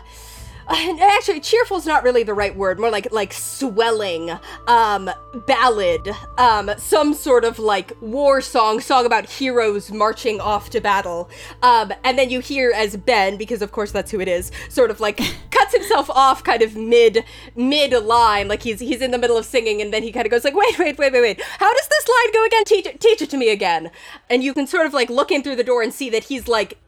actually 1.00 1.40
cheerful 1.40 1.78
is 1.78 1.86
not 1.86 2.04
really 2.04 2.22
the 2.22 2.34
right 2.34 2.54
word 2.54 2.78
more 2.78 2.90
like 2.90 3.10
like 3.10 3.32
swelling 3.32 4.30
um 4.68 5.10
ballad 5.46 6.08
um 6.38 6.70
some 6.78 7.12
sort 7.12 7.44
of 7.44 7.58
like 7.58 7.92
war 8.00 8.40
song 8.40 8.80
song 8.80 9.04
about 9.04 9.28
heroes 9.28 9.90
marching 9.90 10.40
off 10.40 10.70
to 10.70 10.80
battle. 10.80 11.28
Um 11.62 11.92
and 12.04 12.16
then 12.16 12.30
you 12.30 12.38
hear 12.38 12.70
as 12.70 12.96
ben 12.96 13.36
because 13.36 13.62
of 13.62 13.72
course 13.72 13.90
that's 13.90 14.12
who 14.12 14.20
it 14.20 14.28
is 14.28 14.52
sort 14.68 14.92
of 14.92 15.00
like 15.00 15.16
cuts 15.50 15.74
himself 15.74 16.08
off 16.10 16.44
kind 16.44 16.62
of 16.62 16.76
mid 16.76 17.24
mid 17.56 17.92
line 18.04 18.46
like 18.46 18.62
he's 18.62 18.78
he's 18.78 19.02
in 19.02 19.10
the 19.10 19.18
middle 19.18 19.36
of 19.36 19.44
singing 19.44 19.82
and 19.82 19.92
then 19.92 20.04
he 20.04 20.12
kind 20.12 20.24
of 20.24 20.30
goes 20.30 20.44
like 20.44 20.54
wait 20.54 20.78
wait 20.78 20.96
wait 20.98 21.12
wait 21.12 21.20
wait. 21.20 21.42
How 21.42 21.72
does 21.72 21.88
this 21.88 22.08
line 22.08 22.32
go 22.32 22.44
again? 22.46 22.64
Teach 22.64 22.86
it 22.86 23.00
teach 23.00 23.20
it 23.20 23.30
to 23.30 23.36
me 23.36 23.50
again. 23.50 23.90
And 24.28 24.44
you 24.44 24.54
can 24.54 24.68
sort 24.68 24.86
of 24.86 24.92
like 24.92 25.10
look 25.10 25.32
in 25.32 25.42
through 25.42 25.56
the 25.56 25.64
door 25.64 25.82
and 25.82 25.92
see 25.92 26.10
that 26.10 26.24
he's 26.24 26.46
like 26.46 26.78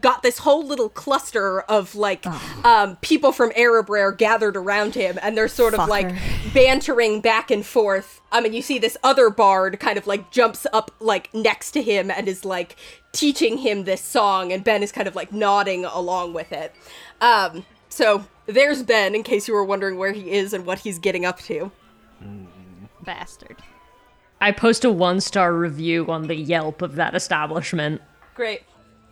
got 0.00 0.22
this 0.22 0.38
whole 0.38 0.66
little 0.66 0.88
cluster 0.88 1.60
of 1.60 1.94
like 1.94 2.26
um, 2.64 2.96
people 2.96 3.30
from 3.32 3.50
Erebrer 3.52 4.16
gathered 4.16 4.56
around 4.56 4.94
him, 4.94 5.18
and 5.22 5.36
they're 5.36 5.48
sort 5.48 5.74
of 5.74 5.88
like 5.88 6.14
bantering 6.54 7.20
back 7.20 7.50
and 7.50 7.64
forth. 7.64 8.20
I 8.32 8.40
mean, 8.40 8.52
you 8.52 8.62
see 8.62 8.78
this 8.78 8.96
other 9.02 9.30
bard 9.30 9.78
kind 9.78 9.96
of 9.96 10.06
like 10.06 10.30
jumps 10.30 10.66
up 10.72 10.90
like 11.00 11.32
next 11.32 11.72
to 11.72 11.82
him 11.82 12.10
and 12.10 12.28
is 12.28 12.44
like 12.44 12.76
teaching 13.12 13.58
him 13.58 13.84
this 13.84 14.00
song, 14.00 14.52
and 14.52 14.64
Ben 14.64 14.82
is 14.82 14.92
kind 14.92 15.06
of 15.06 15.14
like 15.14 15.32
nodding 15.32 15.84
along 15.84 16.32
with 16.32 16.52
it. 16.52 16.74
Um, 17.20 17.64
so 17.88 18.26
there's 18.46 18.82
Ben, 18.82 19.14
in 19.14 19.22
case 19.22 19.46
you 19.48 19.54
were 19.54 19.64
wondering 19.64 19.98
where 19.98 20.12
he 20.12 20.32
is 20.32 20.52
and 20.52 20.66
what 20.66 20.80
he's 20.80 20.98
getting 20.98 21.24
up 21.24 21.38
to. 21.42 21.70
Bastard. 23.04 23.56
I 24.40 24.52
post 24.52 24.84
a 24.84 24.90
one 24.90 25.20
star 25.20 25.54
review 25.54 26.06
on 26.08 26.26
the 26.26 26.34
Yelp 26.34 26.82
of 26.82 26.96
that 26.96 27.14
establishment. 27.14 28.02
Great. 28.34 28.62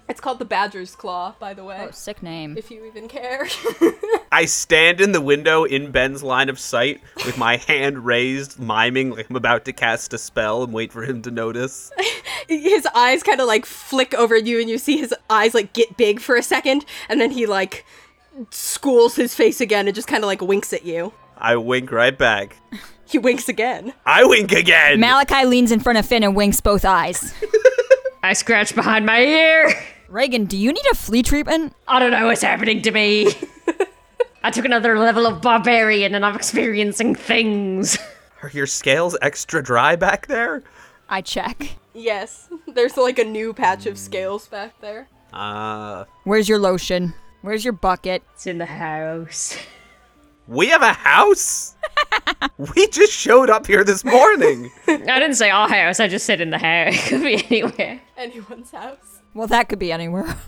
It's 0.06 0.20
called 0.20 0.38
the 0.38 0.44
Badger's 0.44 0.94
Claw, 0.94 1.34
by 1.38 1.54
the 1.54 1.64
way. 1.64 1.86
Oh, 1.88 1.90
sick 1.90 2.22
name. 2.22 2.58
If 2.58 2.70
you 2.70 2.84
even 2.84 3.08
care. 3.08 3.48
I 4.32 4.44
stand 4.44 5.00
in 5.00 5.12
the 5.12 5.20
window 5.20 5.64
in 5.64 5.92
Ben's 5.92 6.22
line 6.22 6.50
of 6.50 6.58
sight 6.58 7.00
with 7.24 7.38
my 7.38 7.56
hand 7.56 8.04
raised, 8.04 8.58
miming 8.58 9.10
like 9.10 9.30
I'm 9.30 9.36
about 9.36 9.64
to 9.64 9.72
cast 9.72 10.12
a 10.12 10.18
spell 10.18 10.62
and 10.62 10.74
wait 10.74 10.92
for 10.92 11.04
him 11.04 11.22
to 11.22 11.30
notice. 11.30 11.90
his 12.48 12.86
eyes 12.94 13.22
kind 13.22 13.40
of 13.40 13.46
like 13.46 13.64
flick 13.64 14.12
over 14.14 14.36
you 14.36 14.60
and 14.60 14.68
you 14.68 14.76
see 14.76 14.98
his 14.98 15.14
eyes 15.30 15.54
like 15.54 15.72
get 15.72 15.96
big 15.96 16.20
for 16.20 16.36
a 16.36 16.42
second 16.42 16.84
and 17.08 17.20
then 17.20 17.30
he 17.30 17.46
like 17.46 17.86
schools 18.50 19.16
his 19.16 19.34
face 19.34 19.60
again 19.60 19.86
and 19.86 19.94
just 19.94 20.08
kind 20.08 20.22
of 20.22 20.26
like 20.26 20.42
winks 20.42 20.72
at 20.72 20.84
you 20.84 21.12
I 21.38 21.56
wink 21.56 21.90
right 21.90 22.16
back. 22.16 22.56
he 23.06 23.16
winks 23.18 23.48
again 23.48 23.94
I 24.04 24.24
wink 24.24 24.52
again. 24.52 25.00
Malachi 25.00 25.46
leans 25.46 25.72
in 25.72 25.80
front 25.80 25.98
of 25.98 26.04
Fin 26.04 26.22
and 26.22 26.36
winks 26.36 26.60
both 26.60 26.84
eyes. 26.84 27.32
I 28.22 28.32
scratch 28.32 28.74
behind 28.74 29.06
my 29.06 29.20
ear. 29.20 29.74
Regin, 30.14 30.44
do 30.44 30.57
you 30.57 30.72
need 30.72 30.87
a 30.92 30.94
flea 30.94 31.24
treatment? 31.24 31.74
I 31.88 31.98
don't 31.98 32.12
know 32.12 32.27
what's 32.27 32.42
happening 32.42 32.81
to 32.83 32.92
me. 32.92 33.33
I 34.44 34.53
took 34.53 34.64
another 34.64 34.96
level 34.96 35.27
of 35.27 35.42
barbarian 35.42 36.14
and 36.14 36.24
I'm 36.24 36.37
experiencing 36.37 37.16
things. 37.16 37.98
Are 38.40 38.48
your 38.50 38.68
scales 38.68 39.16
extra 39.20 39.61
dry 39.61 39.96
back 39.96 40.29
there? 40.29 40.62
I 41.09 41.20
check. 41.20 41.70
yes 41.94 42.48
there's 42.68 42.96
like 42.96 43.18
a 43.18 43.24
new 43.24 43.53
patch 43.53 43.87
of 43.87 43.98
scales 43.98 44.46
back 44.46 44.81
there 44.81 45.09
Uh, 45.33 46.05
Where's 46.22 46.48
your 46.48 46.61
lotion? 46.61 47.12
Where's 47.42 47.64
your 47.64 47.72
bucket? 47.72 48.22
It's 48.35 48.46
in 48.46 48.59
the 48.59 48.66
house. 48.66 49.59
we 50.46 50.68
have 50.68 50.83
a 50.83 50.92
house? 50.92 51.74
we 52.77 52.87
just 52.87 53.12
showed 53.12 53.50
up 53.50 53.66
here 53.66 53.83
this 53.83 54.05
morning. 54.05 54.70
I 54.87 54.96
didn't 54.96 55.35
say 55.35 55.50
our 55.50 55.68
house, 55.68 55.98
I 55.98 56.07
just 56.07 56.24
said 56.24 56.40
in 56.40 56.50
the 56.50 56.59
house. 56.59 56.94
It 56.94 57.09
could 57.09 57.22
be 57.22 57.44
anywhere. 57.46 58.00
anyone's 58.16 58.70
house 58.70 59.13
Well, 59.34 59.48
that 59.48 59.68
could 59.68 59.78
be 59.78 59.92
anywhere. 59.92 60.36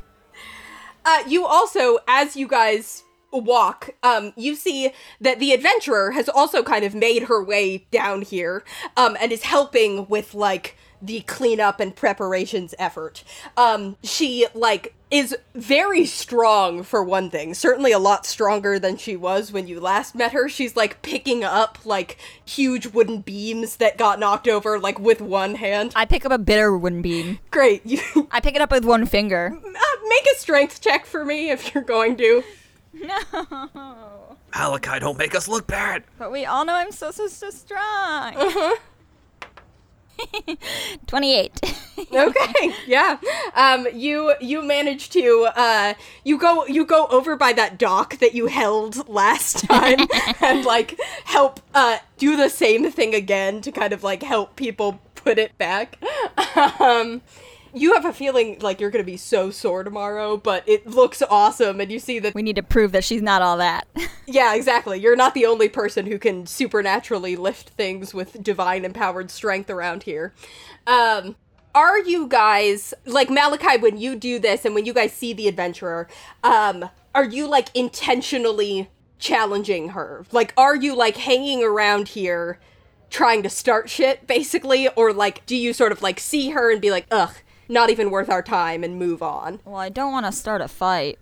uh 1.06 1.22
you 1.26 1.46
also 1.46 1.98
as 2.08 2.36
you 2.36 2.46
guys 2.46 3.04
walk 3.32 3.90
um 4.02 4.32
you 4.36 4.54
see 4.54 4.90
that 5.20 5.38
the 5.38 5.52
adventurer 5.52 6.10
has 6.12 6.28
also 6.28 6.62
kind 6.62 6.84
of 6.84 6.94
made 6.94 7.24
her 7.24 7.42
way 7.42 7.86
down 7.90 8.22
here 8.22 8.64
um 8.96 9.16
and 9.20 9.30
is 9.30 9.42
helping 9.42 10.06
with 10.08 10.34
like 10.34 10.76
the 11.00 11.20
cleanup 11.22 11.78
and 11.80 11.94
preparations 11.94 12.74
effort 12.78 13.22
um 13.56 13.96
she 14.02 14.46
like 14.54 14.94
is 15.10 15.36
very 15.54 16.04
strong 16.04 16.82
for 16.82 17.02
one 17.02 17.30
thing. 17.30 17.54
Certainly 17.54 17.92
a 17.92 17.98
lot 17.98 18.26
stronger 18.26 18.78
than 18.78 18.96
she 18.96 19.14
was 19.14 19.52
when 19.52 19.68
you 19.68 19.78
last 19.78 20.14
met 20.16 20.32
her. 20.32 20.48
She's 20.48 20.74
like 20.74 21.00
picking 21.02 21.44
up 21.44 21.78
like 21.84 22.18
huge 22.44 22.88
wooden 22.88 23.20
beams 23.20 23.76
that 23.76 23.96
got 23.98 24.18
knocked 24.18 24.48
over 24.48 24.80
like 24.80 24.98
with 24.98 25.20
one 25.20 25.54
hand. 25.54 25.92
I 25.94 26.06
pick 26.06 26.24
up 26.24 26.32
a 26.32 26.38
bitter 26.38 26.76
wooden 26.76 27.02
beam. 27.02 27.38
Great. 27.52 27.86
You 27.86 28.00
I 28.32 28.40
pick 28.40 28.56
it 28.56 28.60
up 28.60 28.72
with 28.72 28.84
one 28.84 29.06
finger. 29.06 29.52
uh, 29.56 30.08
make 30.08 30.26
a 30.34 30.38
strength 30.38 30.80
check 30.80 31.06
for 31.06 31.24
me 31.24 31.50
if 31.50 31.72
you're 31.74 31.84
going 31.84 32.16
to. 32.16 32.42
No. 32.94 34.36
Malachi, 34.54 34.98
don't 35.00 35.18
make 35.18 35.34
us 35.34 35.48
look 35.48 35.66
bad. 35.66 36.04
But 36.18 36.32
we 36.32 36.46
all 36.46 36.64
know 36.64 36.72
I'm 36.74 36.92
so 36.92 37.10
so 37.10 37.26
so 37.26 37.50
strong. 37.50 38.32
28. 41.06 41.60
okay 42.12 42.72
yeah 42.86 43.16
um 43.54 43.86
you 43.92 44.34
you 44.40 44.62
manage 44.62 45.08
to 45.10 45.48
uh 45.56 45.94
you 46.24 46.38
go 46.38 46.66
you 46.66 46.84
go 46.84 47.06
over 47.08 47.36
by 47.36 47.52
that 47.52 47.78
dock 47.78 48.18
that 48.18 48.34
you 48.34 48.46
held 48.46 49.08
last 49.08 49.60
time 49.68 50.06
and 50.40 50.64
like 50.64 50.98
help 51.24 51.60
uh 51.74 51.98
do 52.18 52.36
the 52.36 52.48
same 52.50 52.90
thing 52.90 53.14
again 53.14 53.60
to 53.60 53.72
kind 53.72 53.92
of 53.92 54.02
like 54.04 54.22
help 54.22 54.56
people 54.56 55.00
put 55.14 55.38
it 55.38 55.56
back 55.58 55.98
um 56.80 57.22
you 57.76 57.92
have 57.92 58.06
a 58.06 58.12
feeling 58.12 58.56
like 58.60 58.80
you're 58.80 58.90
gonna 58.90 59.04
be 59.04 59.18
so 59.18 59.50
sore 59.50 59.84
tomorrow 59.84 60.38
but 60.38 60.66
it 60.66 60.86
looks 60.86 61.22
awesome 61.28 61.78
and 61.78 61.92
you 61.92 61.98
see 61.98 62.18
that 62.18 62.34
we 62.34 62.42
need 62.42 62.56
to 62.56 62.62
prove 62.62 62.90
that 62.92 63.04
she's 63.04 63.20
not 63.20 63.42
all 63.42 63.58
that. 63.58 63.86
yeah 64.26 64.54
exactly. 64.54 64.98
You're 64.98 65.14
not 65.14 65.34
the 65.34 65.44
only 65.44 65.68
person 65.68 66.06
who 66.06 66.18
can 66.18 66.46
supernaturally 66.46 67.36
lift 67.36 67.70
things 67.70 68.14
with 68.14 68.42
divine 68.42 68.84
empowered 68.84 69.30
strength 69.30 69.68
around 69.68 70.04
here. 70.04 70.32
Um 70.86 71.36
are 71.74 71.98
you 71.98 72.26
guys 72.26 72.94
like 73.04 73.28
Malachi 73.28 73.78
when 73.78 73.98
you 73.98 74.16
do 74.16 74.38
this 74.38 74.64
and 74.64 74.74
when 74.74 74.86
you 74.86 74.94
guys 74.94 75.12
see 75.12 75.34
the 75.34 75.46
adventurer 75.46 76.08
um 76.42 76.88
are 77.14 77.26
you 77.26 77.46
like 77.46 77.68
intentionally 77.74 78.88
challenging 79.18 79.90
her? 79.90 80.24
Like 80.32 80.54
are 80.56 80.76
you 80.76 80.96
like 80.96 81.18
hanging 81.18 81.62
around 81.62 82.08
here 82.08 82.58
trying 83.10 83.42
to 83.42 83.50
start 83.50 83.90
shit 83.90 84.26
basically? 84.26 84.88
Or 84.88 85.12
like 85.12 85.44
do 85.44 85.54
you 85.54 85.74
sort 85.74 85.92
of 85.92 86.00
like 86.00 86.18
see 86.18 86.50
her 86.50 86.72
and 86.72 86.80
be 86.80 86.90
like 86.90 87.06
ugh 87.10 87.34
not 87.68 87.90
even 87.90 88.10
worth 88.10 88.28
our 88.28 88.42
time 88.42 88.84
and 88.84 88.98
move 88.98 89.22
on 89.22 89.60
well, 89.64 89.76
I 89.76 89.88
don't 89.88 90.12
want 90.12 90.26
to 90.26 90.32
start 90.32 90.60
a 90.60 90.68
fight. 90.68 91.18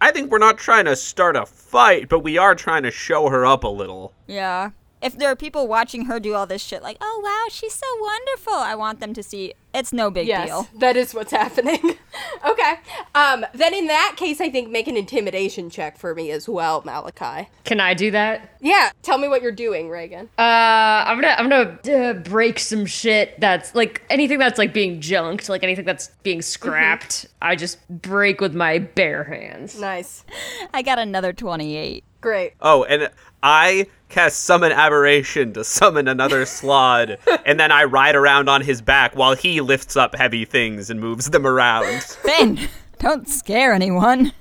I 0.00 0.10
think 0.10 0.30
we're 0.30 0.38
not 0.38 0.58
trying 0.58 0.84
to 0.84 0.96
start 0.96 1.36
a 1.36 1.46
fight, 1.46 2.08
but 2.08 2.20
we 2.20 2.36
are 2.36 2.54
trying 2.54 2.82
to 2.82 2.90
show 2.90 3.28
her 3.30 3.46
up 3.46 3.64
a 3.64 3.68
little. 3.68 4.12
Yeah. 4.26 4.70
If 5.04 5.18
there 5.18 5.30
are 5.30 5.36
people 5.36 5.68
watching 5.68 6.06
her 6.06 6.18
do 6.18 6.32
all 6.32 6.46
this 6.46 6.62
shit, 6.62 6.82
like, 6.82 6.96
oh 7.02 7.20
wow, 7.22 7.50
she's 7.50 7.74
so 7.74 7.86
wonderful, 8.00 8.54
I 8.54 8.74
want 8.74 9.00
them 9.00 9.12
to 9.12 9.22
see 9.22 9.52
it's 9.74 9.92
no 9.92 10.10
big 10.10 10.26
yes, 10.26 10.48
deal. 10.48 10.68
that 10.78 10.96
is 10.96 11.12
what's 11.12 11.30
happening. 11.42 11.96
okay. 12.46 12.74
Um, 13.14 13.44
then 13.52 13.74
in 13.74 13.86
that 13.88 14.14
case, 14.16 14.40
I 14.40 14.48
think 14.48 14.70
make 14.70 14.88
an 14.88 14.96
intimidation 14.96 15.68
check 15.68 15.98
for 15.98 16.14
me 16.14 16.30
as 16.30 16.48
well, 16.48 16.80
Malachi. 16.86 17.50
Can 17.64 17.80
I 17.80 17.92
do 17.92 18.10
that? 18.12 18.56
Yeah, 18.62 18.92
tell 19.02 19.18
me 19.18 19.28
what 19.28 19.42
you're 19.42 19.52
doing, 19.52 19.90
Regin. 19.90 20.30
Uh, 20.38 20.40
I'm 20.40 21.20
gonna 21.20 21.34
I'm 21.36 21.48
gonna 21.50 22.08
uh, 22.10 22.12
break 22.14 22.58
some 22.58 22.86
shit 22.86 23.38
that's 23.40 23.74
like 23.74 24.02
anything 24.08 24.38
that's 24.38 24.58
like 24.58 24.72
being 24.72 25.02
junked, 25.02 25.50
like 25.50 25.62
anything 25.62 25.84
that's 25.84 26.08
being 26.22 26.40
scrapped. 26.40 27.26
I 27.42 27.56
just 27.56 27.86
break 27.90 28.40
with 28.40 28.54
my 28.54 28.78
bare 28.78 29.24
hands. 29.24 29.78
Nice. 29.78 30.24
I 30.72 30.80
got 30.80 30.98
another 30.98 31.34
28. 31.34 32.04
Great. 32.22 32.54
Oh, 32.62 32.84
and 32.84 33.10
I 33.42 33.86
cast 34.14 34.44
summon 34.44 34.70
aberration 34.70 35.52
to 35.52 35.64
summon 35.64 36.06
another 36.06 36.42
slaad, 36.44 37.18
and 37.44 37.58
then 37.58 37.72
I 37.72 37.82
ride 37.82 38.14
around 38.14 38.48
on 38.48 38.60
his 38.60 38.80
back 38.80 39.16
while 39.16 39.34
he 39.34 39.60
lifts 39.60 39.96
up 39.96 40.14
heavy 40.14 40.44
things 40.44 40.88
and 40.88 41.00
moves 41.00 41.30
them 41.30 41.44
around. 41.44 42.02
Fin, 42.04 42.60
don't 43.00 43.28
scare 43.28 43.72
anyone. 43.72 44.32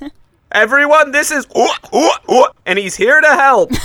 Everyone, 0.51 1.12
this 1.12 1.31
is 1.31 1.47
ooh, 1.57 1.97
ooh, 1.97 2.12
ooh, 2.31 2.45
and 2.67 2.77
he's 2.77 2.95
here 2.95 3.19
to 3.19 3.27
help. 3.27 3.71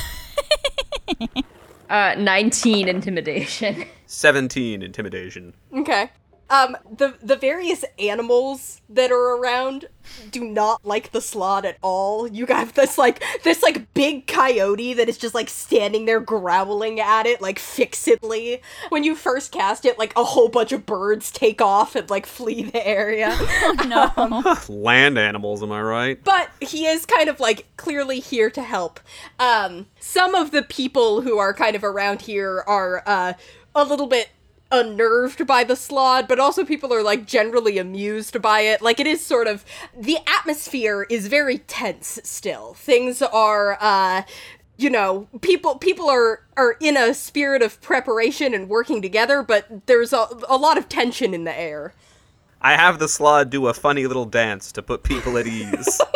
Uh, 1.90 2.14
19 2.18 2.86
intimidation. 2.86 3.86
17 4.04 4.82
intimidation. 4.82 5.54
Okay. 5.74 6.10
Um, 6.50 6.76
the 6.90 7.16
the 7.22 7.36
various 7.36 7.84
animals 7.98 8.80
that 8.88 9.10
are 9.10 9.36
around 9.36 9.86
do 10.30 10.44
not 10.44 10.84
like 10.84 11.12
the 11.12 11.18
slaad 11.20 11.64
at 11.64 11.76
all. 11.82 12.26
You 12.26 12.46
got 12.46 12.74
this 12.74 12.96
like 12.96 13.22
this 13.44 13.62
like 13.62 13.92
big 13.92 14.26
coyote 14.26 14.94
that 14.94 15.08
is 15.08 15.18
just 15.18 15.34
like 15.34 15.48
standing 15.48 16.06
there 16.06 16.20
growling 16.20 17.00
at 17.00 17.26
it 17.26 17.42
like 17.42 17.58
fixedly. 17.58 18.62
When 18.88 19.04
you 19.04 19.14
first 19.14 19.52
cast 19.52 19.84
it, 19.84 19.98
like 19.98 20.12
a 20.16 20.24
whole 20.24 20.48
bunch 20.48 20.72
of 20.72 20.86
birds 20.86 21.30
take 21.30 21.60
off 21.60 21.94
and 21.94 22.08
like 22.08 22.24
flee 22.26 22.62
the 22.64 22.86
area. 22.86 23.36
no. 23.86 24.56
Land 24.68 25.18
animals, 25.18 25.62
am 25.62 25.72
I 25.72 25.82
right? 25.82 26.24
but 26.24 26.50
he 26.60 26.86
is 26.86 27.06
kind 27.06 27.28
of 27.28 27.40
like 27.40 27.66
clearly 27.76 28.20
here 28.20 28.50
to 28.50 28.62
help. 28.62 29.00
Um, 29.38 29.86
some 30.00 30.34
of 30.34 30.50
the 30.50 30.62
people 30.62 31.22
who 31.22 31.38
are 31.38 31.54
kind 31.54 31.74
of 31.76 31.84
around 31.84 32.22
here 32.22 32.62
are 32.66 33.02
uh, 33.06 33.32
a 33.74 33.84
little 33.84 34.06
bit 34.06 34.30
unnerved 34.70 35.46
by 35.46 35.64
the 35.64 35.74
slaad, 35.74 36.28
but 36.28 36.38
also 36.38 36.64
people 36.64 36.92
are 36.92 37.02
like 37.02 37.26
generally 37.26 37.78
amused 37.78 38.40
by 38.42 38.60
it. 38.60 38.82
Like 38.82 39.00
it 39.00 39.06
is 39.06 39.24
sort 39.24 39.46
of 39.46 39.64
the 39.96 40.18
atmosphere 40.26 41.06
is 41.08 41.28
very 41.28 41.58
tense 41.58 42.18
still. 42.22 42.74
Things 42.74 43.22
are 43.22 43.78
uh 43.80 44.22
you 44.76 44.90
know, 44.90 45.26
people 45.40 45.76
people 45.76 46.08
are 46.08 46.42
are 46.56 46.76
in 46.80 46.96
a 46.96 47.12
spirit 47.12 47.62
of 47.62 47.80
preparation 47.80 48.54
and 48.54 48.68
working 48.68 49.02
together, 49.02 49.42
but 49.42 49.86
there's 49.86 50.12
a, 50.12 50.28
a 50.48 50.56
lot 50.56 50.78
of 50.78 50.88
tension 50.88 51.34
in 51.34 51.44
the 51.44 51.58
air. 51.58 51.92
I 52.60 52.74
have 52.74 52.98
the 52.98 53.06
slaad 53.06 53.50
do 53.50 53.66
a 53.66 53.74
funny 53.74 54.06
little 54.06 54.24
dance 54.24 54.72
to 54.72 54.82
put 54.82 55.02
people 55.02 55.36
at 55.36 55.46
ease. 55.46 56.00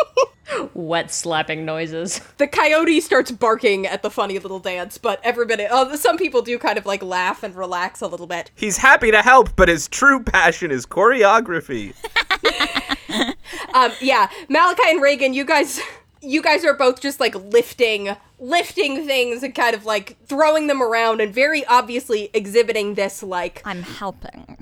Wet 0.75 1.11
slapping 1.11 1.65
noises. 1.65 2.21
the 2.39 2.47
coyote 2.47 3.01
starts 3.01 3.31
barking 3.31 3.87
at 3.87 4.03
the 4.03 4.11
funny 4.11 4.39
little 4.39 4.61
dance, 4.61 4.99
but 4.99 5.21
everybody, 5.23 5.65
uh, 5.65 5.97
some 5.97 6.17
people 6.17 6.43
do 6.43 6.59
kind 6.59 6.79
of 6.79 6.87
like 6.87 7.03
laugh 7.03 7.43
and 7.43 7.55
relax 7.55 8.01
a 8.01 8.07
little 8.07 8.27
bit. 8.27 8.51
He's 8.55 8.79
happy 8.79 9.11
to 9.11 9.23
help, 9.23 9.55
but 9.57 9.69
his 9.69 9.89
true 9.89 10.23
passion 10.23 10.71
is 10.71 10.87
choreography. 10.87 11.95
Um, 13.75 13.93
yeah, 14.01 14.29
Malachi 14.49 14.83
and 14.87 15.03
Regin, 15.03 15.35
you 15.35 15.45
guys, 15.45 15.81
you 16.21 16.43
guys 16.43 16.65
are 16.65 16.75
both 16.75 17.01
just 17.01 17.21
like 17.21 17.35
lifting, 17.35 18.17
lifting 18.39 19.07
things 19.07 19.43
and 19.43 19.55
kind 19.55 19.75
of 19.75 19.85
like 19.85 20.17
throwing 20.27 20.67
them 20.67 20.83
around, 20.83 21.21
and 21.21 21.35
very 21.35 21.65
obviously 21.67 22.31
exhibiting 22.35 22.95
this 22.95 23.23
like 23.23 23.63
I'm 23.65 23.83
helping. 23.83 24.59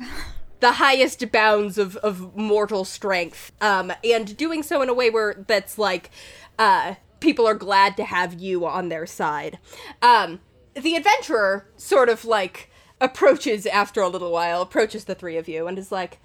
The 0.61 0.73
highest 0.73 1.33
bounds 1.33 1.79
of, 1.79 1.97
of 1.99 2.37
mortal 2.37 2.85
strength 2.85 3.53
um, 3.61 3.93
and 4.05 4.37
doing 4.37 4.63
so 4.63 4.83
in 4.83 4.89
a 4.89 4.95
way 4.95 5.11
where 5.11 5.45
that's 5.47 5.79
like 5.79 6.11
uh, 6.59 6.95
people 7.21 7.47
are 7.47 7.55
glad 7.55 7.97
to 7.97 8.05
have 8.05 8.35
you 8.35 8.67
on 8.67 8.89
their 8.89 9.07
side. 9.07 9.59
Um, 10.03 10.41
the 10.75 10.97
adventurer 10.97 11.67
sort 11.77 12.09
of 12.09 12.25
like 12.25 12.71
approaches 13.01 13.67
after 13.67 14.01
a 14.01 14.09
little 14.09 14.31
while 14.31 14.63
approaches 14.63 15.05
the 15.05 15.15
three 15.15 15.37
of 15.37 15.49
you 15.49 15.67
and 15.67 15.79
is 15.79 15.91
like 15.91 16.21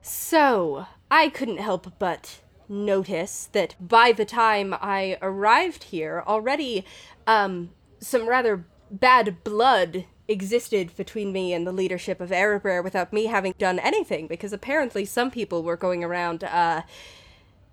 so 0.00 0.86
i 1.10 1.28
couldn't 1.28 1.58
help 1.58 1.92
but 1.98 2.40
notice 2.68 3.50
that 3.52 3.74
by 3.78 4.10
the 4.10 4.24
time 4.24 4.74
i 4.80 5.18
arrived 5.20 5.84
here 5.84 6.24
already 6.26 6.84
um, 7.26 7.70
some 8.00 8.26
rather 8.26 8.64
bad 8.90 9.44
blood 9.44 10.06
existed 10.30 10.96
between 10.96 11.32
me 11.32 11.52
and 11.52 11.66
the 11.66 11.72
leadership 11.72 12.20
of 12.20 12.30
Erebrer 12.30 12.82
without 12.82 13.12
me 13.12 13.26
having 13.26 13.54
done 13.58 13.78
anything, 13.80 14.26
because 14.26 14.52
apparently 14.52 15.04
some 15.04 15.30
people 15.30 15.62
were 15.62 15.76
going 15.76 16.04
around 16.04 16.44
uh, 16.44 16.82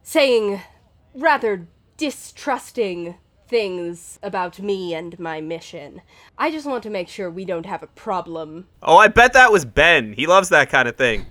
saying 0.04 0.62
rather 1.14 1.68
distrusting 1.98 3.16
things 3.48 4.20
about 4.22 4.60
me 4.60 4.94
and 4.94 5.18
my 5.20 5.40
mission. 5.40 6.02
I 6.38 6.52
just 6.52 6.66
want 6.66 6.84
to 6.84 6.90
make 6.90 7.08
sure 7.08 7.30
we 7.30 7.46
don't 7.46 7.66
have 7.66 7.84
a 7.84 7.88
problem. 7.88 8.68
Oh, 8.84 8.98
I 8.98 9.08
bet 9.08 9.34
that 9.34 9.52
was 9.52 9.64
Ben. 9.64 10.14
He 10.14 10.28
loves 10.28 10.50
that 10.50 10.70
kind 10.70 10.88
of 10.88 10.96
thing. 10.96 11.28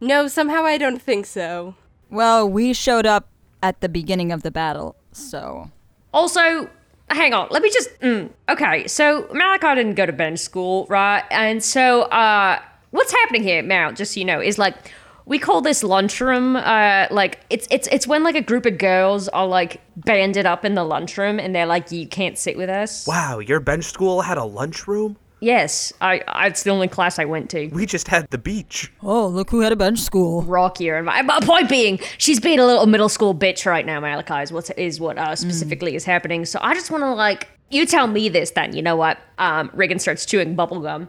No, 0.00 0.26
somehow 0.26 0.64
I 0.64 0.78
don't 0.78 1.02
think 1.02 1.26
so. 1.26 1.74
Well, 2.10 2.48
we 2.48 2.72
showed 2.72 3.06
up 3.06 3.28
at 3.62 3.80
the 3.80 3.88
beginning 3.88 4.32
of 4.32 4.42
the 4.42 4.50
battle, 4.50 4.96
so. 5.12 5.70
Also, 6.12 6.68
hang 7.14 7.34
on. 7.34 7.48
Let 7.50 7.62
me 7.62 7.70
just. 7.70 7.98
Mm, 8.00 8.30
okay, 8.48 8.86
so 8.86 9.28
Malachi 9.32 9.74
didn't 9.76 9.94
go 9.94 10.06
to 10.06 10.12
bench 10.12 10.38
school, 10.38 10.86
right? 10.88 11.24
And 11.30 11.62
so, 11.62 12.02
uh, 12.02 12.60
what's 12.90 13.12
happening 13.12 13.42
here, 13.42 13.62
Mal? 13.62 13.92
Just 13.92 14.14
so 14.14 14.20
you 14.20 14.26
know, 14.26 14.40
is 14.40 14.58
like 14.58 14.76
we 15.24 15.38
call 15.38 15.60
this 15.60 15.82
lunchroom. 15.82 16.56
Uh, 16.56 17.06
like 17.10 17.40
it's 17.50 17.66
it's 17.70 17.88
it's 17.88 18.06
when 18.06 18.22
like 18.24 18.34
a 18.34 18.42
group 18.42 18.66
of 18.66 18.78
girls 18.78 19.28
are 19.28 19.46
like 19.46 19.80
banded 19.96 20.46
up 20.46 20.64
in 20.64 20.74
the 20.74 20.84
lunchroom, 20.84 21.38
and 21.38 21.54
they're 21.54 21.66
like, 21.66 21.92
"You 21.92 22.06
can't 22.06 22.38
sit 22.38 22.56
with 22.56 22.68
us." 22.68 23.06
Wow, 23.06 23.38
your 23.38 23.60
bench 23.60 23.84
school 23.84 24.22
had 24.22 24.38
a 24.38 24.44
lunchroom? 24.44 25.16
Yes, 25.42 25.92
I, 26.00 26.22
I. 26.28 26.46
It's 26.46 26.62
the 26.62 26.70
only 26.70 26.86
class 26.86 27.18
I 27.18 27.24
went 27.24 27.50
to. 27.50 27.66
We 27.70 27.84
just 27.84 28.06
had 28.06 28.30
the 28.30 28.38
beach. 28.38 28.92
Oh, 29.02 29.26
look 29.26 29.50
who 29.50 29.58
had 29.58 29.72
a 29.72 29.76
bench 29.76 29.98
school. 29.98 30.42
Rockier 30.42 30.94
and 30.94 31.04
my, 31.04 31.20
my 31.22 31.40
point 31.40 31.68
being, 31.68 31.98
she's 32.16 32.38
being 32.38 32.60
a 32.60 32.64
little 32.64 32.86
middle 32.86 33.08
school 33.08 33.34
bitch 33.34 33.66
right 33.66 33.84
now. 33.84 33.98
Malachi 33.98 34.40
is 34.40 34.52
what 34.52 34.70
is 34.78 35.00
what 35.00 35.18
uh, 35.18 35.34
specifically 35.34 35.96
is 35.96 36.04
happening. 36.04 36.44
So 36.44 36.60
I 36.62 36.74
just 36.74 36.92
want 36.92 37.02
to 37.02 37.12
like 37.12 37.48
you 37.70 37.86
tell 37.86 38.06
me 38.06 38.28
this 38.28 38.52
then. 38.52 38.76
You 38.76 38.82
know 38.82 38.94
what? 38.94 39.18
Um, 39.38 39.68
Regin 39.74 39.98
starts 39.98 40.24
chewing 40.26 40.54
bubble 40.54 40.78
gum, 40.78 41.08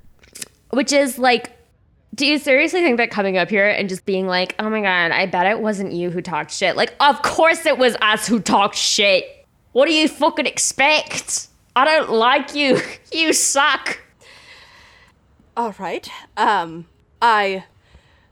which 0.70 0.92
is 0.92 1.16
like 1.16 1.52
Do 2.16 2.26
you 2.26 2.38
seriously 2.38 2.80
think 2.80 2.96
that 2.96 3.12
coming 3.12 3.38
up 3.38 3.48
here 3.48 3.68
and 3.68 3.88
just 3.88 4.04
being 4.04 4.26
like, 4.26 4.56
oh 4.58 4.70
my 4.70 4.80
god, 4.80 5.12
I 5.12 5.26
bet 5.26 5.46
it 5.46 5.60
wasn't 5.60 5.92
you 5.92 6.10
who 6.10 6.20
talked 6.20 6.50
shit? 6.50 6.76
Like, 6.76 6.96
of 6.98 7.22
course 7.22 7.64
it 7.64 7.78
was 7.78 7.94
us 8.02 8.26
who 8.26 8.40
talked 8.40 8.74
shit. 8.74 9.46
What 9.70 9.86
do 9.86 9.94
you 9.94 10.08
fucking 10.08 10.46
expect? 10.46 11.46
I 11.74 11.84
don't 11.84 12.10
like 12.10 12.54
you. 12.54 12.80
You 13.12 13.34
suck. 13.34 14.00
All 15.54 15.74
right. 15.78 16.08
Um, 16.38 16.86
I 17.20 17.64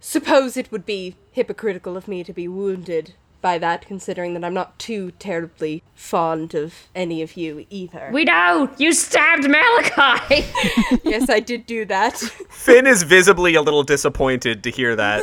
suppose 0.00 0.56
it 0.56 0.72
would 0.72 0.86
be 0.86 1.16
hypocritical 1.32 1.98
of 1.98 2.08
me 2.08 2.24
to 2.24 2.32
be 2.32 2.48
wounded 2.48 3.12
by 3.42 3.58
that, 3.58 3.86
considering 3.86 4.32
that 4.34 4.42
I'm 4.44 4.54
not 4.54 4.78
too 4.78 5.10
terribly 5.18 5.82
fond 5.94 6.54
of 6.54 6.88
any 6.94 7.20
of 7.20 7.36
you 7.36 7.66
either. 7.68 8.10
We 8.10 8.24
know 8.24 8.70
you 8.78 8.94
stabbed 8.94 9.48
Malachi. 9.48 10.46
yes, 11.04 11.28
I 11.28 11.40
did 11.40 11.66
do 11.66 11.84
that. 11.86 12.16
Fin 12.50 12.86
is 12.86 13.02
visibly 13.02 13.54
a 13.54 13.62
little 13.62 13.82
disappointed 13.82 14.62
to 14.64 14.70
hear 14.70 14.96
that. 14.96 15.22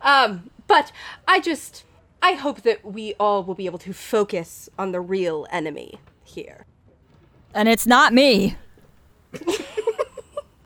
Um, 0.00 0.50
but 0.66 0.92
I 1.28 1.40
just 1.40 1.84
I 2.22 2.32
hope 2.32 2.62
that 2.62 2.84
we 2.84 3.14
all 3.20 3.42
will 3.44 3.54
be 3.54 3.66
able 3.66 3.78
to 3.80 3.92
focus 3.92 4.68
on 4.78 4.92
the 4.92 5.00
real 5.00 5.46
enemy 5.50 5.98
here. 6.24 6.65
And 7.56 7.68
it's 7.68 7.86
not 7.86 8.12
me. 8.12 8.56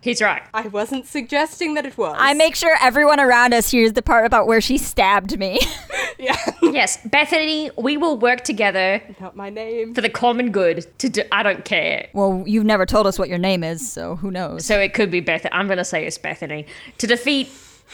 He's 0.03 0.23
right. 0.23 0.43
I 0.55 0.67
wasn't 0.69 1.07
suggesting 1.07 1.75
that 1.75 1.85
it 1.85 1.97
was. 1.99 2.17
I 2.19 2.33
make 2.33 2.57
sure 2.57 2.75
everyone 2.81 3.21
around 3.21 3.53
us 3.53 3.71
hears 3.71 3.93
the 3.93 4.01
part 4.03 4.25
about 4.25 4.47
where 4.47 4.61
she 4.61 4.79
stabbed 4.79 5.39
me. 5.39 5.61
yeah, 6.19 6.37
Yes, 6.63 6.99
Bethany, 7.05 7.71
we 7.77 7.99
will 7.99 8.17
work 8.19 8.43
together 8.43 9.03
not 9.21 9.37
my 9.37 9.51
name. 9.51 9.95
for 9.95 10.01
the 10.01 10.09
common 10.09 10.53
good. 10.53 10.87
To 11.01 11.11
do, 11.11 11.23
I 11.31 11.43
don't 11.43 11.65
care. 11.67 12.09
well, 12.15 12.43
you've 12.47 12.65
never 12.65 12.87
told 12.87 13.07
us 13.07 13.19
what 13.19 13.29
your 13.29 13.39
name 13.39 13.63
is, 13.63 13.93
so 13.93 14.17
who 14.17 14.31
knows? 14.31 14.65
So 14.65 14.81
it 14.81 14.95
could 14.95 15.11
be 15.11 15.21
Bethany. 15.21 15.53
I'm 15.53 15.69
gonna 15.69 15.85
say 15.85 16.07
it's 16.07 16.19
Bethany 16.19 16.67
to 16.99 17.07
defeat 17.07 17.51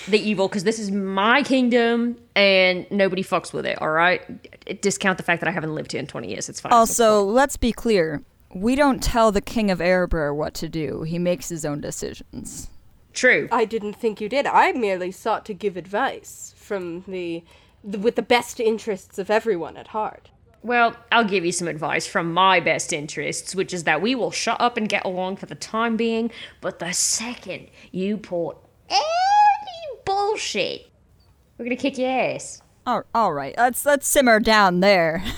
the 0.06 0.18
evil 0.18 0.46
because 0.46 0.62
this 0.62 0.78
is 0.78 0.92
my 0.92 1.42
kingdom 1.42 2.16
and 2.36 2.86
nobody 2.90 3.24
fucks 3.24 3.52
with 3.52 3.66
it. 3.66 3.80
All 3.82 3.90
right, 3.90 4.80
discount 4.80 5.16
the 5.16 5.24
fact 5.24 5.40
that 5.40 5.48
I 5.48 5.52
haven't 5.52 5.74
lived 5.74 5.90
here 5.92 5.98
in 5.98 6.06
20 6.06 6.28
years. 6.30 6.48
It's 6.48 6.60
fine. 6.60 6.72
Also, 6.72 7.22
let's 7.22 7.56
be 7.56 7.72
clear. 7.72 8.22
We 8.54 8.74
don't 8.74 9.02
tell 9.02 9.32
the 9.32 9.40
King 9.40 9.70
of 9.70 9.80
Erebor 9.80 10.34
what 10.34 10.54
to 10.54 10.68
do. 10.68 11.02
He 11.02 11.18
makes 11.18 11.48
his 11.48 11.64
own 11.64 11.80
decisions. 11.80 12.68
true. 13.12 13.48
I 13.50 13.64
didn't 13.64 13.94
think 13.94 14.20
you 14.20 14.28
did. 14.28 14.46
I 14.46 14.72
merely 14.72 15.10
sought 15.10 15.44
to 15.46 15.54
give 15.54 15.76
advice 15.76 16.54
from 16.56 17.02
the, 17.08 17.44
the 17.84 17.98
with 17.98 18.14
the 18.16 18.22
best 18.22 18.60
interests 18.60 19.18
of 19.18 19.30
everyone 19.30 19.76
at 19.76 19.88
heart. 19.88 20.30
Well, 20.62 20.96
I'll 21.12 21.24
give 21.24 21.44
you 21.44 21.52
some 21.52 21.68
advice 21.68 22.06
from 22.06 22.32
my 22.32 22.58
best 22.60 22.92
interests, 22.92 23.54
which 23.54 23.72
is 23.72 23.84
that 23.84 24.02
we 24.02 24.14
will 24.14 24.30
shut 24.32 24.60
up 24.60 24.76
and 24.76 24.88
get 24.88 25.04
along 25.04 25.36
for 25.36 25.46
the 25.46 25.54
time 25.54 25.96
being. 25.96 26.30
But 26.60 26.78
the 26.78 26.92
second 26.92 27.68
you 27.92 28.16
put 28.16 28.56
any 28.90 30.00
bullshit, 30.04 30.90
we're 31.56 31.66
gonna 31.66 31.76
kick 31.76 31.98
your 31.98 32.10
ass. 32.10 32.62
All, 32.86 33.02
all 33.12 33.32
right, 33.32 33.52
let's 33.58 33.84
let's 33.84 34.06
simmer 34.06 34.38
down 34.40 34.80
there. 34.80 35.24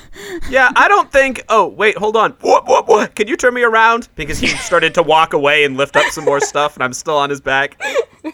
Yeah, 0.51 0.71
I 0.77 0.89
don't 0.89 1.13
think. 1.13 1.43
Oh, 1.51 1.67
wait, 1.69 1.97
hold 1.99 2.17
on. 2.17 2.33
What, 2.41 2.67
what, 2.67 2.89
what? 2.89 3.15
Can 3.15 3.29
you 3.29 3.37
turn 3.37 3.53
me 3.53 3.63
around? 3.63 4.09
Because 4.15 4.39
he 4.39 4.47
started 4.49 4.95
to 4.95 5.03
walk 5.03 5.35
away 5.35 5.65
and 5.65 5.77
lift 5.77 5.95
up 5.95 6.07
some 6.11 6.25
more 6.25 6.41
stuff, 6.41 6.75
and 6.75 6.83
I'm 6.83 6.95
still 6.95 7.17
on 7.17 7.29
his 7.29 7.41
back. 7.41 7.81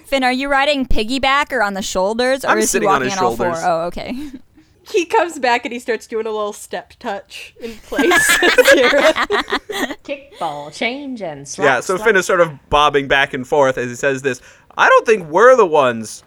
Fin, 0.06 0.22
are 0.22 0.32
you 0.32 0.48
riding 0.48 0.86
piggyback 0.86 1.52
or 1.52 1.60
on 1.62 1.74
the 1.74 1.82
shoulders, 1.82 2.44
or 2.44 2.48
I'm 2.48 2.58
is 2.58 2.64
he 2.64 2.68
sitting 2.68 2.88
on 2.88 2.94
walking 3.00 3.10
his 3.10 3.18
on 3.18 3.24
all 3.24 3.36
four? 3.36 3.46
shoulders. 3.46 3.64
Oh, 3.64 3.80
okay. 3.86 4.30
He 4.86 5.06
comes 5.06 5.38
back 5.38 5.64
and 5.64 5.72
he 5.72 5.78
starts 5.78 6.06
doing 6.06 6.26
a 6.26 6.30
little 6.30 6.52
step 6.52 6.92
touch 6.98 7.54
in 7.58 7.74
place. 7.76 8.12
Kickball, 10.04 10.74
change, 10.74 11.22
and 11.22 11.48
slap. 11.48 11.64
Yeah, 11.64 11.80
so 11.80 11.96
slap. 11.96 12.06
Fin 12.06 12.16
is 12.16 12.26
sort 12.26 12.42
of 12.42 12.50
bobbing 12.68 13.08
back 13.08 13.32
and 13.32 13.48
forth 13.48 13.78
as 13.78 13.88
he 13.88 13.96
says 13.96 14.20
this. 14.20 14.42
I 14.76 14.90
don't 14.90 15.06
think 15.06 15.28
we're 15.30 15.56
the 15.56 15.64
ones 15.64 16.22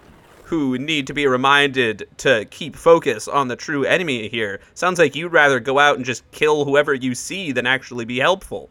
who 0.48 0.78
need 0.78 1.06
to 1.08 1.14
be 1.14 1.28
reminded 1.28 2.08
to 2.16 2.46
keep 2.46 2.74
focus 2.74 3.28
on 3.28 3.50
the 3.50 3.56
true 3.58 3.84
enemy 3.84 4.30
here. 4.30 4.62
Sounds 4.76 4.98
like 4.98 5.14
you'd 5.14 5.34
rather 5.34 5.60
go 5.60 5.78
out 5.78 5.98
and 5.98 6.06
just 6.06 6.30
kill 6.32 6.64
whoever 6.64 6.94
you 6.94 7.14
see 7.16 7.52
than 7.52 7.66
actually 7.66 8.06
be 8.06 8.20
helpful. 8.20 8.70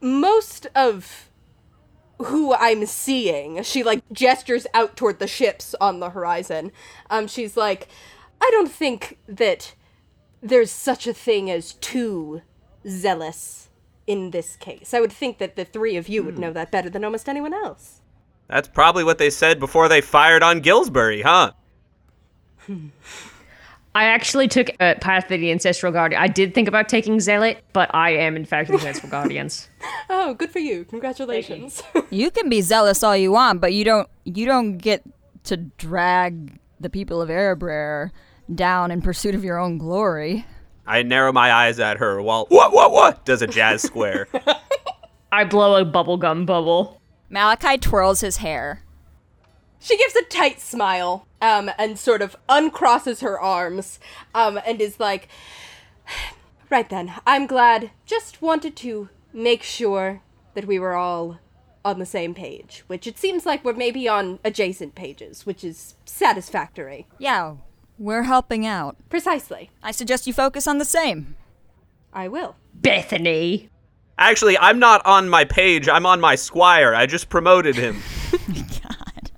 Most 0.00 0.66
of 0.74 1.28
who 2.18 2.52
I'm 2.54 2.86
seeing, 2.86 3.62
she 3.62 3.84
like 3.84 4.02
gestures 4.12 4.66
out 4.74 4.96
toward 4.96 5.20
the 5.20 5.28
ships 5.28 5.76
on 5.80 6.00
the 6.00 6.10
horizon. 6.10 6.72
Um, 7.08 7.28
she's 7.28 7.56
like, 7.56 7.86
I 8.40 8.48
don't 8.50 8.70
think 8.70 9.16
that 9.28 9.76
there's 10.42 10.72
such 10.72 11.06
a 11.06 11.14
thing 11.14 11.48
as 11.52 11.74
too 11.74 12.42
zealous 12.88 13.68
in 14.08 14.32
this 14.32 14.56
case. 14.56 14.92
I 14.92 14.98
would 14.98 15.12
think 15.12 15.38
that 15.38 15.54
the 15.54 15.64
three 15.64 15.96
of 15.96 16.08
you 16.08 16.24
would 16.24 16.38
know 16.38 16.52
that 16.52 16.72
better 16.72 16.90
than 16.90 17.04
almost 17.04 17.28
anyone 17.28 17.54
else. 17.54 17.99
That's 18.50 18.66
probably 18.66 19.04
what 19.04 19.18
they 19.18 19.30
said 19.30 19.60
before 19.60 19.88
they 19.88 20.00
fired 20.00 20.42
on 20.42 20.58
Gillsbury, 20.58 21.22
huh? 21.22 21.52
I 23.94 24.04
actually 24.04 24.48
took 24.48 24.70
a 24.80 24.96
path 24.96 25.30
of 25.30 25.40
the 25.40 25.52
ancestral 25.52 25.92
guardian. 25.92 26.20
I 26.20 26.26
did 26.26 26.52
think 26.52 26.66
about 26.66 26.88
taking 26.88 27.20
zealot, 27.20 27.62
but 27.72 27.94
I 27.94 28.10
am 28.10 28.34
in 28.34 28.44
fact 28.44 28.68
the 28.68 28.74
ancestral 28.74 29.08
guardians. 29.10 29.68
Oh, 30.08 30.34
good 30.34 30.50
for 30.50 30.58
you. 30.58 30.84
Congratulations. 30.84 31.82
You 32.10 32.32
can 32.32 32.48
be 32.48 32.60
zealous 32.60 33.04
all 33.04 33.16
you 33.16 33.30
want, 33.30 33.60
but 33.60 33.72
you 33.72 33.84
don't 33.84 34.08
you 34.24 34.46
don't 34.46 34.78
get 34.78 35.02
to 35.44 35.56
drag 35.56 36.58
the 36.80 36.90
people 36.90 37.22
of 37.22 37.28
Erebrer 37.30 38.10
down 38.52 38.90
in 38.90 39.00
pursuit 39.00 39.36
of 39.36 39.44
your 39.44 39.58
own 39.58 39.78
glory. 39.78 40.44
I 40.86 41.02
narrow 41.02 41.32
my 41.32 41.52
eyes 41.52 41.78
at 41.78 41.98
her 41.98 42.20
while 42.20 42.46
what 42.48 42.72
what 42.72 42.90
what 42.90 43.24
does 43.24 43.42
a 43.42 43.46
jazz 43.46 43.82
square. 43.82 44.26
I 45.32 45.44
blow 45.44 45.76
a 45.76 45.84
bubblegum 45.84 46.46
bubble. 46.46 46.99
Malachi 47.30 47.78
twirls 47.78 48.20
his 48.20 48.38
hair. 48.38 48.82
She 49.78 49.96
gives 49.96 50.14
a 50.14 50.24
tight 50.24 50.60
smile, 50.60 51.26
um, 51.40 51.70
and 51.78 51.98
sort 51.98 52.20
of 52.20 52.36
uncrosses 52.48 53.22
her 53.22 53.40
arms, 53.40 53.98
um, 54.34 54.60
and 54.66 54.80
is 54.80 55.00
like, 55.00 55.28
Right 56.70 56.88
then, 56.88 57.14
I'm 57.26 57.46
glad. 57.46 57.90
Just 58.06 58.42
wanted 58.42 58.76
to 58.76 59.08
make 59.32 59.62
sure 59.62 60.22
that 60.54 60.66
we 60.66 60.78
were 60.78 60.94
all 60.94 61.38
on 61.84 61.98
the 61.98 62.06
same 62.06 62.34
page, 62.34 62.84
which 62.86 63.06
it 63.06 63.18
seems 63.18 63.46
like 63.46 63.64
we're 63.64 63.72
maybe 63.72 64.06
on 64.06 64.38
adjacent 64.44 64.94
pages, 64.94 65.46
which 65.46 65.64
is 65.64 65.96
satisfactory. 66.04 67.08
Yeah, 67.18 67.56
we're 67.98 68.24
helping 68.24 68.66
out. 68.66 68.96
Precisely. 69.08 69.70
I 69.82 69.90
suggest 69.90 70.26
you 70.26 70.32
focus 70.32 70.66
on 70.68 70.78
the 70.78 70.84
same. 70.84 71.36
I 72.12 72.28
will. 72.28 72.56
Bethany. 72.74 73.69
Actually, 74.20 74.58
I'm 74.58 74.78
not 74.78 75.04
on 75.06 75.30
my 75.30 75.44
page. 75.44 75.88
I'm 75.88 76.04
on 76.04 76.20
my 76.20 76.34
squire. 76.34 76.94
I 76.94 77.06
just 77.06 77.30
promoted 77.30 77.74
him. 77.74 78.02
God. 78.84 79.30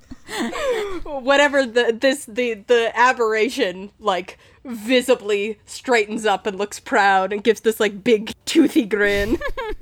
Whatever 1.04 1.64
the 1.64 1.96
this 1.98 2.24
the 2.24 2.54
the 2.54 2.90
aberration 2.98 3.92
like 4.00 4.38
visibly 4.64 5.60
straightens 5.66 6.26
up 6.26 6.46
and 6.46 6.58
looks 6.58 6.80
proud 6.80 7.32
and 7.32 7.44
gives 7.44 7.60
this 7.60 7.78
like 7.78 8.02
big 8.02 8.32
toothy 8.44 8.84
grin. 8.84 9.38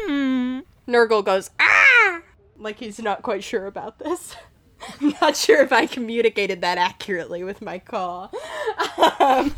Nurgle 0.86 1.24
goes 1.24 1.50
ah 1.60 2.20
like 2.58 2.78
he's 2.78 2.98
not 2.98 3.22
quite 3.22 3.42
sure 3.42 3.66
about 3.66 3.98
this. 4.00 4.36
I'm 5.00 5.14
not 5.22 5.36
sure 5.36 5.62
if 5.62 5.72
I 5.72 5.86
communicated 5.86 6.60
that 6.60 6.76
accurately 6.76 7.42
with 7.42 7.62
my 7.62 7.78
call. 7.78 8.32
Um, 9.18 9.54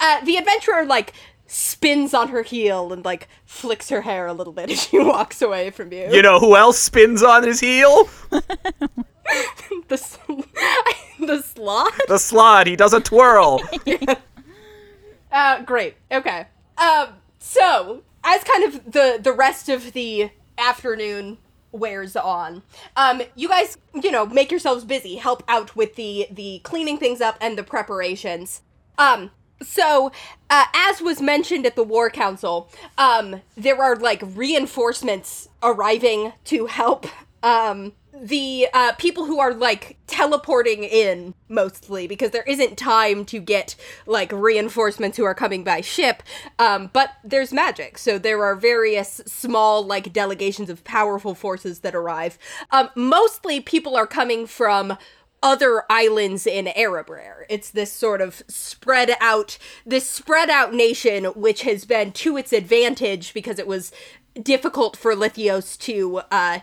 uh, 0.00 0.24
the 0.24 0.36
adventurer 0.36 0.84
like 0.86 1.12
spins 1.46 2.12
on 2.14 2.28
her 2.28 2.42
heel 2.42 2.92
and 2.92 3.04
like 3.04 3.28
flicks 3.44 3.88
her 3.88 4.02
hair 4.02 4.26
a 4.26 4.32
little 4.32 4.52
bit 4.52 4.70
as 4.70 4.82
she 4.82 4.98
walks 5.02 5.42
away 5.42 5.70
from 5.70 5.92
you. 5.92 6.08
You 6.10 6.22
know 6.22 6.38
who 6.38 6.56
else 6.56 6.78
spins 6.78 7.22
on 7.22 7.44
his 7.44 7.60
heel? 7.60 8.08
the 8.30 9.96
sl- 9.96 10.32
the 11.18 11.42
slaad. 11.42 11.90
The 12.08 12.18
slaad. 12.18 12.66
He 12.66 12.76
does 12.76 12.92
a 12.92 13.00
twirl. 13.00 13.62
Uh, 15.32 15.62
great. 15.62 15.96
Okay. 16.10 16.46
Um, 16.78 17.08
so 17.38 18.02
as 18.24 18.42
kind 18.44 18.64
of 18.64 18.92
the 18.92 19.18
the 19.22 19.32
rest 19.32 19.68
of 19.68 19.92
the 19.92 20.30
afternoon 20.58 21.38
wears 21.72 22.16
on, 22.16 22.62
um, 22.96 23.22
you 23.34 23.48
guys, 23.48 23.76
you 23.94 24.10
know, 24.10 24.24
make 24.26 24.50
yourselves 24.50 24.84
busy, 24.84 25.16
help 25.16 25.42
out 25.48 25.76
with 25.76 25.96
the 25.96 26.26
the 26.30 26.60
cleaning 26.64 26.98
things 26.98 27.20
up 27.20 27.36
and 27.40 27.58
the 27.58 27.62
preparations. 27.62 28.62
Um, 28.98 29.30
so 29.62 30.12
uh, 30.50 30.64
as 30.74 31.00
was 31.00 31.20
mentioned 31.20 31.66
at 31.66 31.76
the 31.76 31.82
War 31.82 32.10
Council, 32.10 32.70
um, 32.98 33.42
there 33.56 33.80
are 33.82 33.96
like 33.96 34.22
reinforcements 34.24 35.48
arriving 35.62 36.32
to 36.44 36.66
help. 36.66 37.06
Um, 37.42 37.92
the 38.20 38.66
uh, 38.72 38.92
people 38.92 39.26
who 39.26 39.38
are 39.38 39.52
like 39.52 39.98
teleporting 40.06 40.84
in 40.84 41.34
mostly 41.48 42.06
because 42.06 42.30
there 42.30 42.44
isn't 42.44 42.78
time 42.78 43.24
to 43.26 43.40
get 43.40 43.76
like 44.06 44.32
reinforcements 44.32 45.16
who 45.16 45.24
are 45.24 45.34
coming 45.34 45.62
by 45.62 45.80
ship 45.80 46.22
um, 46.58 46.88
but 46.92 47.10
there's 47.22 47.52
magic 47.52 47.98
so 47.98 48.18
there 48.18 48.42
are 48.42 48.54
various 48.54 49.20
small 49.26 49.84
like 49.84 50.12
delegations 50.12 50.70
of 50.70 50.82
powerful 50.84 51.34
forces 51.34 51.80
that 51.80 51.94
arrive 51.94 52.38
um, 52.70 52.88
mostly 52.94 53.60
people 53.60 53.96
are 53.96 54.06
coming 54.06 54.46
from 54.46 54.96
other 55.42 55.84
islands 55.90 56.46
in 56.46 56.66
Erebrer. 56.66 57.44
It's 57.48 57.70
this 57.70 57.92
sort 57.92 58.20
of 58.20 58.42
spread 58.48 59.16
out, 59.20 59.58
this 59.84 60.08
spread 60.08 60.50
out 60.50 60.74
nation, 60.74 61.24
which 61.26 61.62
has 61.62 61.84
been 61.84 62.12
to 62.12 62.36
its 62.36 62.52
advantage 62.52 63.34
because 63.34 63.58
it 63.58 63.66
was 63.66 63.92
difficult 64.42 64.96
for 64.96 65.14
Lithios 65.14 65.78
to 65.78 66.20
uh, 66.30 66.60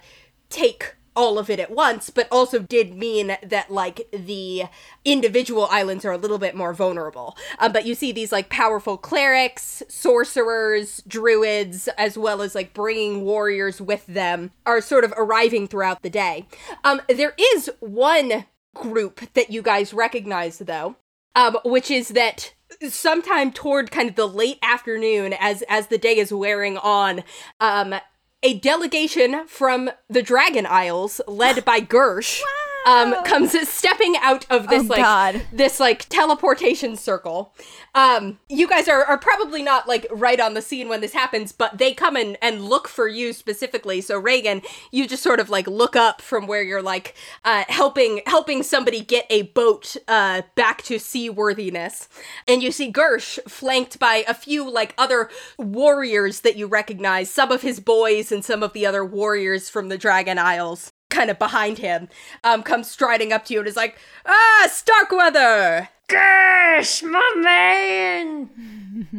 take 0.49 0.95
all 1.15 1.38
of 1.38 1.49
it 1.49 1.59
at 1.59 1.71
once, 1.71 2.09
but 2.09 2.27
also 2.31 2.59
did 2.59 2.95
mean 2.95 3.38
that 3.43 3.69
like 3.69 4.07
the 4.12 4.63
individual 5.05 5.67
islands 5.69 6.05
are 6.05 6.12
a 6.12 6.17
little 6.17 6.38
bit 6.38 6.55
more 6.55 6.73
vulnerable. 6.73 7.38
Um, 7.59 7.71
but 7.71 7.86
you 7.86 7.95
see 7.95 8.12
these 8.12 8.31
like 8.31 8.49
powerful 8.49 8.97
clerics, 8.97 9.83
sorcerers, 9.88 11.03
druids, 11.07 11.88
as 11.97 12.17
well 12.17 12.41
as 12.41 12.55
like 12.55 12.73
bringing 12.73 13.23
warriors 13.23 13.79
with 13.79 14.05
them 14.07 14.51
are 14.65 14.81
sort 14.81 15.03
of 15.03 15.13
arriving 15.17 15.67
throughout 15.67 16.01
the 16.01 16.09
day. 16.09 16.47
Um, 16.83 17.01
there 17.07 17.36
is 17.38 17.69
one 17.79 18.45
group 18.73 19.21
that 19.33 19.51
you 19.51 19.62
guys 19.62 19.93
recognize 19.93 20.59
though, 20.59 20.95
um, 21.36 21.57
which 21.63 21.91
is 21.91 22.09
that 22.09 22.53
sometime 22.89 23.51
toward 23.51 23.91
kind 23.91 24.09
of 24.09 24.15
the 24.15 24.27
late 24.27 24.59
afternoon 24.62 25.33
as 25.39 25.63
as 25.69 25.88
the 25.88 25.97
day 25.97 26.17
is 26.17 26.33
wearing 26.33 26.77
on 26.77 27.23
um 27.59 27.95
a 28.43 28.59
delegation 28.59 29.47
from 29.47 29.89
the 30.09 30.21
Dragon 30.21 30.65
Isles, 30.65 31.21
led 31.27 31.63
by 31.63 31.79
Gersh, 31.81 32.41
um, 32.86 33.15
comes 33.24 33.56
stepping 33.67 34.15
out 34.22 34.46
of 34.50 34.67
this 34.67 34.84
Oh, 34.84 34.88
like 34.88 35.02
God. 35.02 35.41
this 35.52 35.80
like 35.80 36.08
teleportation 36.10 36.96
circle. 36.96 37.54
Um, 37.96 38.39
you 38.50 38.67
guys 38.67 38.88
are, 38.88 39.04
are 39.06 39.17
probably 39.17 39.62
not 39.63 39.88
like 39.88 40.08
right 40.12 40.39
on 40.39 40.54
the 40.54 40.62
scene 40.62 40.89
when 40.89 41.02
this 41.02 41.13
happens, 41.13 41.52
but 41.52 41.78
they 41.78 41.93
come 41.93 42.17
in 42.17 42.38
and 42.41 42.65
look 42.65 42.88
for 42.88 43.08
you 43.08 43.34
specifically. 43.34 44.02
So 44.02 44.17
Regin, 44.19 44.62
you 44.91 45.08
just 45.08 45.24
sort 45.24 45.39
of 45.39 45.50
like 45.50 45.67
look 45.67 45.96
up 45.96 46.22
from 46.22 46.48
where 46.48 46.63
you're 46.63 46.82
like 46.82 47.15
uh, 47.46 47.63
helping 47.67 48.22
helping 48.26 48.63
somebody 48.63 49.02
get 49.02 49.26
a 49.30 49.43
boat 49.43 49.96
uh, 50.08 50.41
back 50.56 50.82
to 50.84 51.00
seaworthiness, 51.00 52.10
and 52.48 52.63
you 52.63 52.72
see 52.72 52.91
Gersh 52.91 53.39
flanked 53.50 54.00
by 54.00 54.24
a 54.28 54.34
few 54.34 54.69
like 54.69 54.93
other 54.98 55.30
warriors 55.58 56.41
that 56.41 56.56
you 56.56 56.67
recognize, 56.67 57.30
some 57.30 57.52
of 57.52 57.62
his 57.62 57.80
boys 57.80 58.32
and 58.32 58.43
some 58.43 58.63
of 58.63 58.74
the 58.74 58.86
other 58.86 59.06
warriors 59.06 59.69
from 59.69 59.89
the 59.89 59.98
Dragon 59.98 60.38
Isles. 60.39 60.91
Kind 61.13 61.30
of 61.30 61.38
behind 61.38 61.78
him, 61.78 62.10
um, 62.43 62.63
comes 62.63 62.89
striding 62.89 63.32
up 63.32 63.45
to 63.45 63.54
you 63.54 63.60
and 63.60 63.67
is 63.67 63.76
like, 63.76 63.97
"Ah, 64.26 64.67
Starkweather! 64.71 65.89
Gosh, 66.08 67.04
my 67.04 67.32
man! 67.38 68.49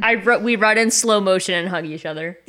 I 0.03 0.13
ru- 0.13 0.41
we 0.41 0.57
run 0.57 0.77
in 0.77 0.91
slow 0.91 1.21
motion 1.21 1.55
and 1.55 1.69
hug 1.69 1.85
each 1.87 2.05
other. 2.05 2.39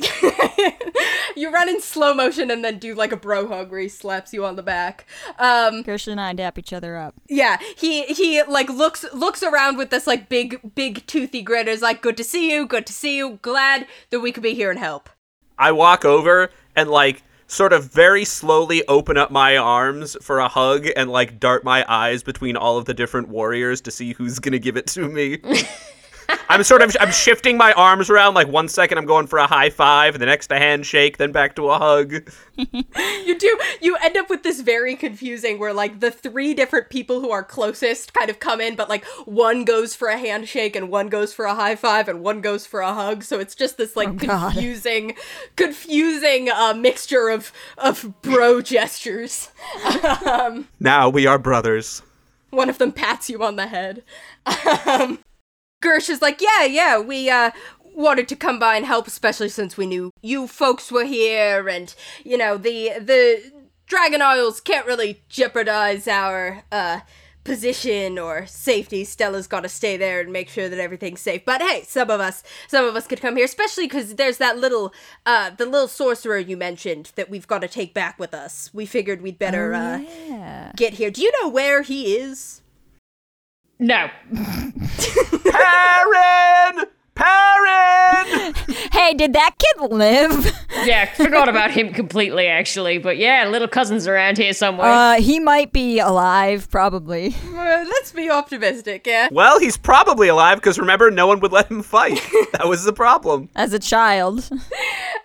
You 1.36 1.52
run 1.52 1.68
in 1.68 1.82
slow 1.82 2.14
motion 2.14 2.50
and 2.50 2.64
then 2.64 2.78
do 2.78 2.94
like 2.94 3.12
a 3.12 3.16
bro 3.16 3.46
hug 3.46 3.70
where 3.70 3.80
he 3.80 3.90
slaps 3.90 4.32
you 4.32 4.46
on 4.46 4.56
the 4.56 4.62
back. 4.62 5.04
Um, 5.38 5.84
Gersh 5.84 6.08
and 6.08 6.18
I 6.18 6.32
dap 6.32 6.58
each 6.58 6.72
other 6.72 6.96
up. 6.96 7.14
yeah, 7.28 7.58
he 7.76 8.04
he 8.06 8.42
like 8.44 8.70
looks 8.70 9.04
looks 9.12 9.42
around 9.42 9.76
with 9.76 9.90
this 9.90 10.06
like 10.06 10.30
big 10.30 10.74
big 10.74 11.06
toothy 11.06 11.42
grin. 11.42 11.68
Is 11.68 11.82
like, 11.82 12.00
good 12.00 12.16
to 12.16 12.24
see 12.24 12.50
you, 12.50 12.66
good 12.66 12.86
to 12.86 12.92
see 12.94 13.18
you. 13.18 13.38
Glad 13.42 13.86
that 14.08 14.20
we 14.20 14.32
could 14.32 14.42
be 14.42 14.54
here 14.54 14.70
and 14.70 14.78
help. 14.78 15.10
I 15.58 15.72
walk 15.72 16.06
over 16.06 16.50
and 16.74 16.88
like 16.88 17.22
sort 17.46 17.72
of 17.72 17.92
very 17.92 18.24
slowly 18.24 18.86
open 18.88 19.16
up 19.16 19.30
my 19.30 19.56
arms 19.56 20.16
for 20.20 20.38
a 20.38 20.48
hug 20.48 20.86
and 20.96 21.10
like 21.10 21.38
dart 21.38 21.64
my 21.64 21.84
eyes 21.88 22.22
between 22.22 22.56
all 22.56 22.78
of 22.78 22.84
the 22.84 22.94
different 22.94 23.28
warriors 23.28 23.80
to 23.82 23.90
see 23.90 24.12
who's 24.12 24.38
gonna 24.38 24.58
give 24.58 24.76
it 24.76 24.86
to 24.88 25.08
me. 25.08 25.38
I'm 26.48 26.62
sort 26.62 26.82
of 26.82 26.96
I'm 27.00 27.12
shifting 27.12 27.56
my 27.56 27.72
arms 27.72 28.10
around 28.10 28.34
like 28.34 28.48
one 28.48 28.68
second 28.68 28.98
I'm 28.98 29.06
going 29.06 29.26
for 29.26 29.38
a 29.38 29.46
high 29.46 29.70
five 29.70 30.14
and 30.14 30.22
the 30.22 30.26
next 30.26 30.50
a 30.52 30.58
handshake 30.58 31.18
then 31.18 31.32
back 31.32 31.56
to 31.56 31.70
a 31.70 31.78
hug. 31.78 32.30
You 32.56 33.38
do 33.38 33.58
you 33.80 33.96
end 33.96 34.16
up 34.16 34.30
with 34.30 34.42
this 34.42 34.60
very 34.60 34.94
confusing 34.96 35.58
where 35.58 35.72
like 35.72 36.00
the 36.00 36.10
three 36.10 36.54
different 36.54 36.88
people 36.88 37.20
who 37.20 37.30
are 37.30 37.42
closest 37.42 38.14
kind 38.14 38.30
of 38.30 38.38
come 38.40 38.60
in, 38.60 38.76
but 38.76 38.88
like 38.88 39.04
one 39.24 39.64
goes 39.64 39.94
for 39.94 40.08
a 40.08 40.16
handshake 40.16 40.76
and 40.76 40.88
one 40.90 41.08
goes 41.08 41.34
for 41.34 41.44
a 41.44 41.54
high 41.54 41.76
five 41.76 42.08
and 42.08 42.22
one 42.22 42.40
goes 42.40 42.66
for 42.66 42.80
a 42.80 42.94
hug. 42.94 43.22
So 43.22 43.38
it's 43.40 43.54
just 43.54 43.76
this 43.76 43.96
like 43.96 44.16
God. 44.16 44.52
confusing, 44.52 45.16
confusing 45.56 46.48
uh, 46.50 46.74
mixture 46.74 47.28
of 47.28 47.52
of 47.78 48.14
bro 48.22 48.60
gestures. 48.62 49.50
um, 50.26 50.68
Now 50.80 51.08
we 51.08 51.26
are 51.26 51.38
brothers. 51.38 52.02
One 52.50 52.70
of 52.70 52.78
them 52.78 52.92
pats 52.92 53.28
you 53.28 53.42
on 53.42 53.56
the 53.56 53.66
head. 53.66 54.02
Um, 54.86 55.18
Gersh 55.86 56.10
is 56.10 56.20
like, 56.22 56.40
yeah, 56.40 56.64
yeah, 56.64 56.98
we 56.98 57.30
uh 57.30 57.50
wanted 57.94 58.28
to 58.28 58.36
come 58.36 58.58
by 58.58 58.76
and 58.76 58.84
help, 58.84 59.06
especially 59.06 59.48
since 59.48 59.76
we 59.76 59.86
knew 59.86 60.10
you 60.20 60.46
folks 60.46 60.90
were 60.92 61.04
here, 61.04 61.68
and 61.68 61.94
you 62.24 62.36
know 62.36 62.56
the 62.56 62.92
the 63.00 63.52
Dragon 63.86 64.20
Isles 64.20 64.60
can't 64.60 64.86
really 64.86 65.22
jeopardize 65.28 66.08
our 66.08 66.64
uh 66.72 67.00
position 67.44 68.18
or 68.18 68.44
safety. 68.46 69.04
Stella's 69.04 69.46
got 69.46 69.60
to 69.60 69.68
stay 69.68 69.96
there 69.96 70.20
and 70.20 70.32
make 70.32 70.48
sure 70.48 70.68
that 70.68 70.80
everything's 70.80 71.20
safe. 71.20 71.44
But 71.44 71.62
hey, 71.62 71.82
some 71.84 72.10
of 72.10 72.18
us, 72.20 72.42
some 72.66 72.84
of 72.84 72.96
us 72.96 73.06
could 73.06 73.20
come 73.20 73.36
here, 73.36 73.44
especially 73.44 73.84
because 73.84 74.16
there's 74.16 74.38
that 74.38 74.58
little, 74.58 74.92
uh, 75.24 75.50
the 75.50 75.64
little 75.64 75.86
sorcerer 75.86 76.38
you 76.38 76.56
mentioned 76.56 77.12
that 77.14 77.30
we've 77.30 77.46
got 77.46 77.60
to 77.60 77.68
take 77.68 77.94
back 77.94 78.18
with 78.18 78.34
us. 78.34 78.70
We 78.74 78.84
figured 78.84 79.22
we'd 79.22 79.38
better 79.38 79.72
uh 79.74 79.98
Yeah. 79.98 80.72
get 80.74 80.94
here. 80.94 81.12
Do 81.12 81.22
you 81.22 81.30
know 81.40 81.48
where 81.48 81.82
he 81.82 82.16
is? 82.16 82.62
No. 83.78 84.08
Perrin! 85.44 86.86
Perrin! 87.14 88.54
Hey, 88.92 89.14
did 89.14 89.32
that 89.34 89.54
kid 89.58 89.90
live? 89.90 90.52
Yeah, 90.84 91.06
forgot 91.14 91.48
about 91.48 91.70
him 91.70 91.92
completely, 91.92 92.46
actually. 92.46 92.98
But 92.98 93.16
yeah, 93.18 93.46
little 93.48 93.68
cousin's 93.68 94.06
around 94.06 94.38
here 94.38 94.52
somewhere. 94.52 94.86
Uh, 94.86 95.20
he 95.20 95.40
might 95.40 95.72
be 95.72 95.98
alive, 95.98 96.70
probably. 96.70 97.34
Uh, 97.46 97.84
let's 97.88 98.12
be 98.12 98.30
optimistic, 98.30 99.06
yeah. 99.06 99.28
Well, 99.30 99.58
he's 99.58 99.76
probably 99.76 100.28
alive 100.28 100.58
because 100.58 100.78
remember, 100.78 101.10
no 101.10 101.26
one 101.26 101.40
would 101.40 101.52
let 101.52 101.70
him 101.70 101.82
fight. 101.82 102.20
That 102.52 102.68
was 102.68 102.84
the 102.84 102.92
problem. 102.92 103.48
As 103.56 103.72
a 103.72 103.78
child. 103.78 104.48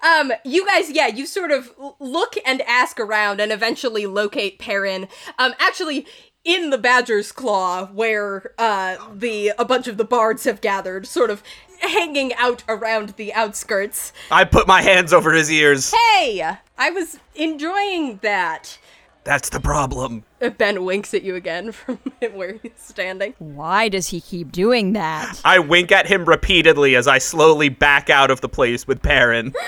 Um, 0.03 0.31
you 0.43 0.65
guys, 0.65 0.89
yeah, 0.89 1.07
you 1.07 1.25
sort 1.25 1.51
of 1.51 1.71
look 1.99 2.35
and 2.45 2.61
ask 2.63 2.99
around 2.99 3.39
and 3.39 3.51
eventually 3.51 4.05
locate 4.07 4.59
Perrin. 4.59 5.07
Um, 5.37 5.53
actually, 5.59 6.05
in 6.43 6.69
the 6.69 6.77
Badger's 6.77 7.32
Claw, 7.32 7.88
where 7.88 8.54
uh 8.58 8.97
the 9.13 9.54
a 9.58 9.65
bunch 9.65 9.88
of 9.88 9.97
the 9.97 10.06
bards 10.06 10.43
have 10.45 10.62
gathered, 10.62 11.06
sort 11.08 11.30
of 11.30 11.43
hanging 11.80 12.34
out 12.36 12.63
around 12.67 13.10
the 13.17 13.34
outskirts. 13.34 14.13
I 14.30 14.43
put 14.43 14.67
my 14.67 14.82
hands 14.82 15.13
over 15.13 15.34
his 15.34 15.51
ears. 15.51 15.93
Hey, 15.93 16.58
I 16.77 16.89
was 16.91 17.19
enjoying 17.36 18.19
that. 18.21 18.77
That's 19.23 19.49
the 19.49 19.60
problem. 19.60 20.23
Ben 20.58 20.84
winks 20.84 21.13
at 21.13 21.21
you 21.21 21.36
again 21.36 21.71
from 21.71 21.99
where 22.34 22.54
he's 22.54 22.71
standing. 22.77 23.36
Why 23.38 23.88
does 23.88 24.08
he 24.08 24.19
keep 24.19 24.51
doing 24.51 24.93
that? 24.93 25.39
I 25.45 25.60
wink 25.60 25.91
at 25.91 26.08
him 26.08 26.25
repeatedly 26.25 26.95
as 26.95 27.08
I 27.08 27.19
slowly 27.19 27.69
back 27.69 28.10
out 28.10 28.32
of 28.32 28.41
the 28.41 28.49
place 28.49 28.88
with 28.88 29.01
Perrin. 29.01 29.54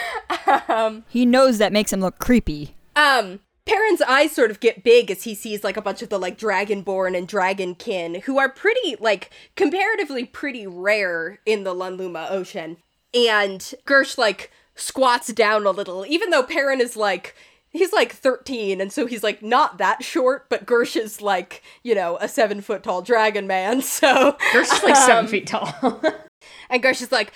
He 1.08 1.26
knows 1.26 1.60
that 1.60 1.72
makes 1.72 1.94
him 1.94 2.02
look 2.02 2.20
creepy. 2.20 2.76
Um, 2.96 3.40
Perrin's 3.66 4.02
eyes 4.02 4.32
sort 4.32 4.52
of 4.52 4.60
get 4.60 4.84
big 4.84 5.10
as 5.10 5.24
he 5.24 5.34
sees 5.34 5.64
like 5.64 5.78
a 5.78 5.82
bunch 5.82 6.02
of 6.02 6.10
the 6.10 6.20
like 6.20 6.38
dragonborn 6.38 7.18
and 7.18 7.28
dragonkin 7.28 8.24
who 8.24 8.38
are 8.38 8.50
pretty 8.50 8.96
like 9.00 9.32
comparatively 9.56 10.26
pretty 10.26 10.68
rare 10.68 11.40
in 11.46 11.64
the 11.64 11.74
Lunluma 11.74 12.30
Ocean. 12.30 12.78
And 13.14 13.60
Gersh 13.86 14.18
like 14.18 14.52
squats 14.76 15.32
down 15.32 15.66
a 15.66 15.72
little, 15.72 16.06
even 16.06 16.30
though 16.30 16.44
Perrin 16.44 16.82
is 16.82 16.98
like 16.98 17.36
he's 17.70 17.94
like 17.94 18.12
13 18.14 18.80
and 18.80 18.94
so 18.94 19.08
he's 19.08 19.24
like 19.24 19.42
not 19.42 19.80
that 19.80 20.04
short 20.04 20.48
but 20.48 20.68
gersh 20.68 20.96
is 20.96 21.24
like 21.24 21.64
you 21.82 21.96
know 21.96 22.20
a 22.22 22.28
seven 22.28 22.62
foot 22.62 22.84
tall 22.84 23.02
dragon 23.02 23.48
man 23.48 23.82
so 23.82 24.38
Gersh 24.52 24.72
is 24.72 24.84
like 24.84 24.96
seven 24.96 25.26
um, 25.26 25.28
feet 25.28 25.48
tall. 25.48 25.74
and 26.70 26.84
Gersh 26.84 27.02
is 27.02 27.12
like, 27.12 27.34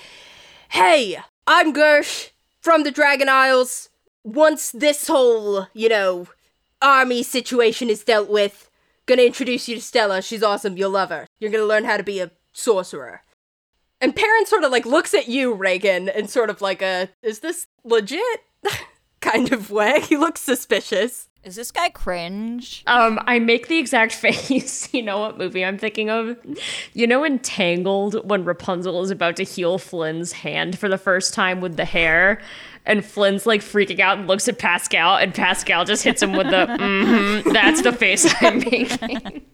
Hey, 0.70 1.18
I'm 1.46 1.74
Gersh 1.74 2.32
from 2.60 2.84
the 2.84 2.92
Dragon 2.92 3.30
Isles. 3.30 3.90
Once 4.28 4.72
this 4.72 5.08
whole, 5.08 5.68
you 5.74 5.88
know, 5.88 6.28
army 6.82 7.24
situation 7.24 7.90
is 7.90 8.04
dealt 8.04 8.30
with, 8.30 8.70
gonna 9.06 9.22
introduce 9.22 9.70
you 9.70 9.76
to 9.76 9.82
Stella. 9.82 10.22
She's 10.22 10.44
awesome. 10.44 10.76
You'll 10.76 10.92
love 10.92 11.10
her. 11.12 11.28
You're 11.40 11.50
gonna 11.50 11.64
learn 11.64 11.86
how 11.86 11.96
to 11.96 12.04
be 12.04 12.20
a 12.20 12.32
sorcerer. 12.52 13.22
And 14.02 14.14
Perrin 14.14 14.46
sort 14.46 14.66
of 14.66 14.72
like 14.72 14.86
looks 14.86 15.14
at 15.14 15.30
you, 15.30 15.54
Regin, 15.54 16.10
and 16.10 16.30
sort 16.30 16.50
of 16.50 16.62
like 16.62 16.82
a, 16.82 17.10
is 17.24 17.40
this 17.40 17.68
legit? 17.86 18.22
kind 19.22 19.52
of 19.52 19.72
way. 19.72 20.02
He 20.02 20.18
looks 20.18 20.42
suspicious. 20.42 21.30
Is 21.44 21.56
this 21.56 21.72
guy 21.72 21.90
cringe? 21.90 22.84
Um, 22.88 23.20
I 23.26 23.40
make 23.40 23.68
the 23.68 23.78
exact 23.78 24.14
face. 24.14 24.94
You 24.94 25.02
know 25.04 25.20
what 25.20 25.38
movie 25.38 25.64
I'm 25.64 25.78
thinking 25.78 26.10
of? 26.10 26.38
You 26.94 27.08
know, 27.08 27.24
in 27.24 27.40
Tangled, 27.40 28.28
when 28.28 28.44
Rapunzel 28.44 29.02
is 29.02 29.12
about 29.12 29.38
to 29.38 29.44
heal 29.44 29.78
Flynn's 29.78 30.34
hand 30.34 30.78
for 30.78 30.90
the 30.90 30.98
first 30.98 31.34
time 31.34 31.62
with 31.62 31.78
the 31.78 31.86
hair, 31.86 32.42
and 32.88 33.06
Flynn's 33.06 33.46
like 33.46 33.62
freaking 33.62 34.00
out 34.00 34.18
and 34.18 34.28
looks 34.28 34.48
at 34.48 34.58
Pascal, 34.58 35.18
and 35.18 35.34
Pascal 35.36 35.86
just 35.86 36.04
hits 36.04 36.24
him 36.24 36.32
with 36.32 36.48
the, 36.48 36.66
mm-hmm, 36.66 37.52
that's 37.52 37.84
the 37.84 37.92
face 37.92 38.34
I'm 38.42 38.60
making. 38.60 39.46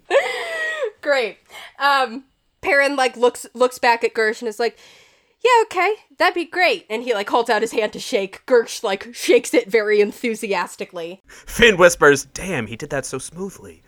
Great. 1.01 1.39
Um, 1.79 2.23
Perrin 2.61 2.95
like 2.95 3.17
looks 3.17 3.45
looks 3.53 3.77
back 3.79 4.03
at 4.03 4.13
Gersh 4.13 4.39
and 4.41 4.47
is 4.47 4.59
like, 4.59 4.77
"Yeah, 5.43 5.63
okay, 5.63 5.95
that'd 6.17 6.33
be 6.33 6.45
great." 6.45 6.85
And 6.89 7.03
he 7.03 7.13
like 7.13 7.29
holds 7.29 7.49
out 7.49 7.61
his 7.61 7.73
hand 7.73 7.91
to 7.93 7.99
shake. 7.99 8.45
Gersh 8.45 8.83
like 8.83 9.13
shakes 9.13 9.53
it 9.53 9.69
very 9.69 9.99
enthusiastically. 9.99 11.21
Fin 11.27 11.75
whispers, 11.75 12.25
Damn, 12.25 12.67
he 12.67 12.77
did 12.77 12.91
that 12.91 13.05
so 13.05 13.17
smoothly. 13.17 13.83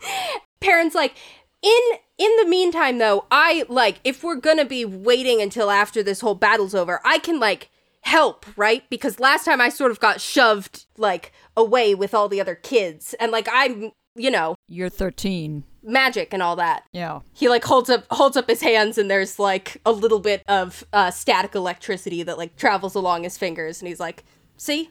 Perrin's 0.60 0.94
like, 0.94 1.14
"In 1.62 1.80
in 2.18 2.34
the 2.38 2.48
meantime, 2.48 2.98
though, 2.98 3.26
I 3.30 3.64
like 3.68 4.00
if 4.02 4.24
we're 4.24 4.36
gonna 4.36 4.64
be 4.64 4.84
waiting 4.84 5.40
until 5.40 5.70
after 5.70 6.02
this 6.02 6.20
whole 6.20 6.34
battle's 6.34 6.74
over, 6.74 7.00
I 7.04 7.18
can 7.18 7.38
like." 7.38 7.68
Help, 8.06 8.46
right? 8.56 8.82
Because 8.88 9.20
last 9.20 9.44
time 9.44 9.60
I 9.60 9.68
sort 9.68 9.90
of 9.90 10.00
got 10.00 10.20
shoved 10.20 10.86
like 10.96 11.32
away 11.56 11.94
with 11.94 12.14
all 12.14 12.28
the 12.28 12.40
other 12.40 12.54
kids 12.54 13.14
and 13.20 13.30
like 13.32 13.48
I'm, 13.52 13.90
you 14.14 14.30
know, 14.30 14.54
You're 14.68 14.88
13. 14.88 15.64
magic 15.82 16.32
and 16.32 16.42
all 16.42 16.56
that. 16.56 16.84
Yeah. 16.92 17.20
He 17.34 17.48
like 17.48 17.64
holds 17.64 17.90
up 17.90 18.04
holds 18.10 18.36
up 18.36 18.48
his 18.48 18.62
hands 18.62 18.96
and 18.96 19.10
there's 19.10 19.38
like 19.38 19.80
a 19.84 19.92
little 19.92 20.20
bit 20.20 20.42
of 20.48 20.84
uh, 20.92 21.10
static 21.10 21.54
electricity 21.54 22.22
that 22.22 22.38
like 22.38 22.56
travels 22.56 22.94
along 22.94 23.24
his 23.24 23.36
fingers 23.36 23.80
and 23.80 23.88
he's 23.88 24.00
like, 24.00 24.24
"See?" 24.56 24.90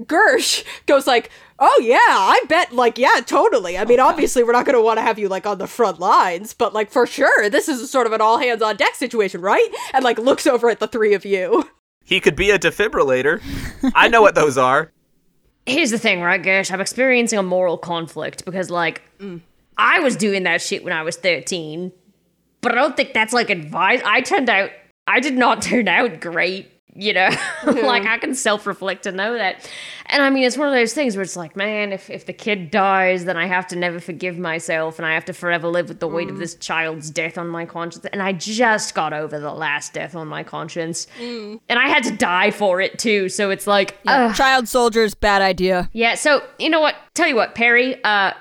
Gersh 0.00 0.64
goes 0.86 1.06
like, 1.06 1.30
"Oh 1.58 1.78
yeah, 1.82 1.98
I 1.98 2.42
bet 2.48 2.72
like 2.72 2.96
yeah, 2.96 3.20
totally. 3.26 3.76
I 3.76 3.84
mean, 3.84 4.00
obviously 4.00 4.42
we're 4.42 4.52
not 4.52 4.64
going 4.64 4.76
to 4.78 4.82
want 4.82 4.96
to 4.98 5.02
have 5.02 5.18
you 5.18 5.28
like 5.28 5.46
on 5.46 5.58
the 5.58 5.66
front 5.66 6.00
lines, 6.00 6.54
but 6.54 6.72
like 6.72 6.90
for 6.90 7.06
sure, 7.06 7.50
this 7.50 7.68
is 7.68 7.90
sort 7.90 8.06
of 8.06 8.12
an 8.14 8.20
all 8.22 8.38
hands 8.38 8.62
on 8.62 8.76
deck 8.76 8.94
situation, 8.94 9.42
right?" 9.42 9.68
And 9.92 10.02
like 10.02 10.18
looks 10.18 10.46
over 10.46 10.70
at 10.70 10.80
the 10.80 10.88
three 10.88 11.12
of 11.12 11.24
you. 11.26 11.68
He 12.04 12.20
could 12.20 12.36
be 12.36 12.50
a 12.50 12.58
defibrillator. 12.58 13.40
I 13.94 14.08
know 14.08 14.22
what 14.22 14.34
those 14.34 14.58
are. 14.58 14.90
Here's 15.66 15.90
the 15.90 15.98
thing, 15.98 16.20
right, 16.22 16.42
Gersh? 16.42 16.72
I'm 16.72 16.80
experiencing 16.80 17.38
a 17.38 17.42
moral 17.42 17.78
conflict 17.78 18.44
because, 18.44 18.70
like, 18.70 19.02
I 19.76 20.00
was 20.00 20.16
doing 20.16 20.42
that 20.44 20.60
shit 20.62 20.82
when 20.82 20.92
I 20.92 21.02
was 21.02 21.16
13, 21.16 21.92
but 22.62 22.72
I 22.72 22.74
don't 22.74 22.96
think 22.96 23.12
that's 23.12 23.32
like 23.32 23.50
advice. 23.50 24.00
I 24.04 24.22
turned 24.22 24.48
out, 24.50 24.70
I 25.06 25.20
did 25.20 25.34
not 25.36 25.62
turn 25.62 25.86
out 25.86 26.20
great, 26.20 26.72
you 26.94 27.12
know? 27.12 27.28
like, 27.64 28.06
I 28.06 28.18
can 28.18 28.34
self 28.34 28.66
reflect 28.66 29.06
and 29.06 29.16
know 29.16 29.34
that. 29.34 29.70
And 30.06 30.22
I 30.22 30.30
mean, 30.30 30.44
it's 30.44 30.56
one 30.56 30.68
of 30.68 30.74
those 30.74 30.92
things 30.92 31.16
where 31.16 31.22
it's 31.22 31.36
like, 31.36 31.56
man, 31.56 31.92
if, 31.92 32.10
if 32.10 32.26
the 32.26 32.32
kid 32.32 32.70
dies, 32.70 33.24
then 33.24 33.36
I 33.36 33.46
have 33.46 33.66
to 33.68 33.76
never 33.76 34.00
forgive 34.00 34.38
myself 34.38 34.98
and 34.98 35.06
I 35.06 35.14
have 35.14 35.24
to 35.26 35.32
forever 35.32 35.68
live 35.68 35.88
with 35.88 36.00
the 36.00 36.08
weight 36.08 36.28
of 36.28 36.38
this 36.38 36.56
child's 36.56 37.10
death 37.10 37.38
on 37.38 37.48
my 37.48 37.64
conscience. 37.64 38.04
And 38.12 38.20
I 38.20 38.32
just 38.32 38.94
got 38.94 39.12
over 39.12 39.38
the 39.38 39.52
last 39.52 39.94
death 39.94 40.14
on 40.14 40.26
my 40.26 40.42
conscience. 40.42 41.06
And 41.20 41.60
I 41.68 41.88
had 41.88 42.02
to 42.04 42.10
die 42.10 42.50
for 42.50 42.80
it 42.80 42.98
too. 42.98 43.28
So 43.28 43.50
it's 43.50 43.66
like, 43.66 43.98
ugh. 44.06 44.34
Child 44.34 44.68
soldiers, 44.68 45.14
bad 45.14 45.42
idea. 45.42 45.88
Yeah, 45.92 46.14
so 46.14 46.42
you 46.58 46.70
know 46.70 46.80
what? 46.80 46.96
Tell 47.14 47.28
you 47.28 47.36
what, 47.36 47.54
Perry, 47.54 48.02
uh, 48.02 48.32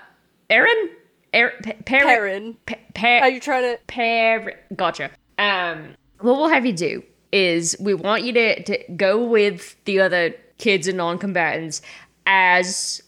Aaron, 0.50 0.90
er, 1.36 1.54
P- 1.64 1.74
Perry, 1.86 2.06
Perrin. 2.06 2.58
P- 2.66 2.76
Per- 2.96 3.20
Are 3.20 3.30
you 3.30 3.40
trying 3.40 3.76
to 3.76 3.80
Perry, 3.86 4.56
gotcha. 4.76 5.12
Um, 5.38 5.96
what 6.20 6.38
we'll 6.38 6.50
have 6.50 6.66
you 6.66 6.74
do 6.74 7.04
is 7.32 7.76
we 7.80 7.94
want 7.94 8.24
you 8.24 8.34
to, 8.34 8.64
to 8.64 8.94
go 8.94 9.24
with 9.24 9.76
the 9.86 10.00
other 10.00 10.34
kids 10.58 10.88
and 10.88 10.98
non-combatants 10.98 11.82
as 12.26 13.02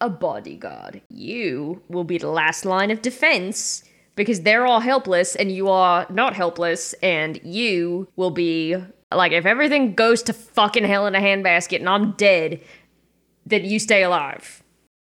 a 0.00 0.08
bodyguard. 0.08 1.00
You 1.08 1.82
will 1.88 2.04
be 2.04 2.18
the 2.18 2.28
last 2.28 2.64
line 2.64 2.90
of 2.90 3.02
defense 3.02 3.84
because 4.16 4.42
they're 4.42 4.66
all 4.66 4.80
helpless 4.80 5.34
and 5.34 5.50
you 5.50 5.68
are 5.68 6.06
not 6.10 6.34
helpless, 6.34 6.92
and 6.94 7.40
you 7.42 8.08
will 8.16 8.30
be 8.30 8.76
like 9.12 9.32
if 9.32 9.46
everything 9.46 9.94
goes 9.94 10.22
to 10.24 10.32
fucking 10.32 10.84
hell 10.84 11.06
in 11.06 11.14
a 11.14 11.20
handbasket 11.20 11.80
and 11.80 11.88
I'm 11.88 12.12
dead, 12.12 12.60
then 13.46 13.64
you 13.64 13.78
stay 13.78 14.02
alive. 14.02 14.62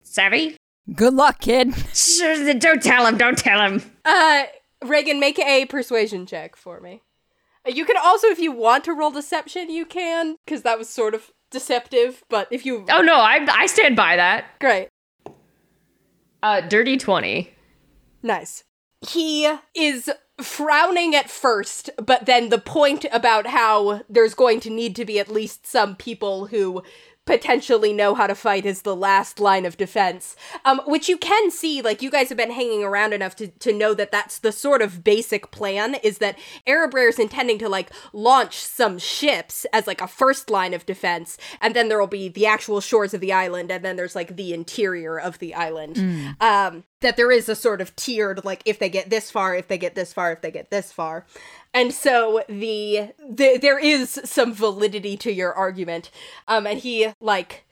Savvy? 0.04 0.58
Good 0.94 1.14
luck, 1.14 1.39
kid. 1.39 1.74
Sure, 1.94 2.54
Don't 2.60 2.82
tell 2.84 3.06
him. 3.06 3.18
Don't 3.18 3.38
tell 3.38 3.62
him. 3.62 3.82
Uh, 4.04 4.44
Regin, 4.84 5.20
make 5.20 5.39
a 5.39 5.66
persuasion 5.66 6.26
check 6.26 6.56
for 6.56 6.80
me. 6.82 7.02
You 7.68 7.86
can 7.86 7.95
also, 7.97 8.28
if 8.28 8.39
you 8.39 8.51
want 8.51 8.84
to 8.86 8.93
roll 8.93 9.12
deception, 9.12 9.70
you 9.70 9.86
can, 9.86 10.36
because 10.45 10.64
that 10.64 10.78
was 10.80 10.89
sort 10.89 11.14
of 11.14 11.32
deceptive. 11.51 12.24
But 12.30 12.47
if 12.51 12.66
you, 12.66 12.86
Oh 12.89 13.01
no, 13.01 13.16
I 13.16 13.45
I 13.51 13.66
stand 13.68 13.95
by 13.95 14.16
that. 14.16 14.45
great, 14.59 14.89
Uh, 16.43 16.62
dirty 16.62 16.97
twenty. 16.97 17.53
nice. 18.24 18.64
He 19.07 19.51
is 19.76 20.09
frowning 20.39 21.16
at 21.16 21.30
first, 21.30 21.89
but 21.97 22.26
then 22.26 22.49
the 22.49 22.57
point 22.59 23.05
about 23.12 23.47
how 23.47 24.01
there's 24.09 24.34
going 24.36 24.59
to 24.62 24.70
need 24.70 24.95
to 24.95 25.05
be 25.05 25.20
at 25.20 25.30
least 25.30 25.66
some 25.68 25.95
people 25.95 26.47
who 26.47 26.84
potentially 27.26 27.94
know 27.94 28.16
how 28.16 28.26
to 28.26 28.34
fight 28.34 28.66
is 28.66 28.82
the 28.82 28.96
last 28.96 29.40
line 29.40 29.66
of 29.66 29.78
defense. 29.78 30.36
Um 30.66 30.82
which 30.86 31.08
you 31.08 31.18
can 31.18 31.52
see 31.52 31.82
like 31.82 32.02
you 32.02 32.10
guys 32.10 32.30
have 32.30 32.38
been 32.38 32.52
hanging 32.52 32.84
around 32.84 33.14
enough 33.14 33.36
to, 33.36 33.48
to 33.48 33.72
know 33.72 33.94
that 33.94 34.12
that's 34.12 34.40
the 34.40 34.52
sort 34.52 34.82
of 34.82 35.04
basic 35.04 35.52
plan 35.52 35.96
is 36.04 36.18
that 36.18 36.38
Erebrer 36.66 37.10
is 37.10 37.20
intending 37.20 37.60
to 37.60 37.70
like 37.70 37.92
launch 38.12 38.58
some 38.58 38.98
ships 38.98 39.66
as 39.72 39.86
like 39.86 40.02
a 40.02 40.08
first 40.08 40.50
line 40.50 40.74
of 40.74 40.86
defense 40.86 41.38
and 41.62 41.76
then 41.76 41.90
there'll 41.90 42.08
be 42.08 42.28
the 42.28 42.48
actual 42.48 42.82
shores 42.82 43.14
of 43.14 43.22
the 43.22 43.32
island 43.34 43.72
and 43.72 43.86
then 43.86 43.96
there's 43.98 44.16
like 44.16 44.36
the 44.36 44.54
interior 44.54 45.20
of 45.20 45.38
the 45.40 45.54
island. 45.54 45.98
Um 46.40 46.84
that 47.02 47.18
there 47.18 47.32
is 47.32 47.50
a 47.50 47.56
sort 47.56 47.82
of 47.82 47.96
tiered 47.96 48.44
like 48.46 48.62
if 48.66 48.80
they 48.80 48.90
get 48.90 49.10
this 49.12 49.30
far 49.30 49.56
if 49.56 49.68
they 49.68 49.78
get 49.78 49.94
this 49.96 50.12
far 50.12 50.32
if 50.32 50.42
they 50.42 50.52
get 50.52 50.72
this 50.72 50.92
far 50.92 51.26
and 51.74 51.94
so 51.94 52.44
the, 52.48 53.14
the 53.20 53.58
there 53.62 53.80
is 53.80 54.20
some 54.24 54.54
validity 54.54 55.18
to 55.18 55.32
your 55.32 55.54
argument 55.54 56.12
um 56.48 56.68
and 56.68 56.80
he 56.80 57.14
like 57.20 57.66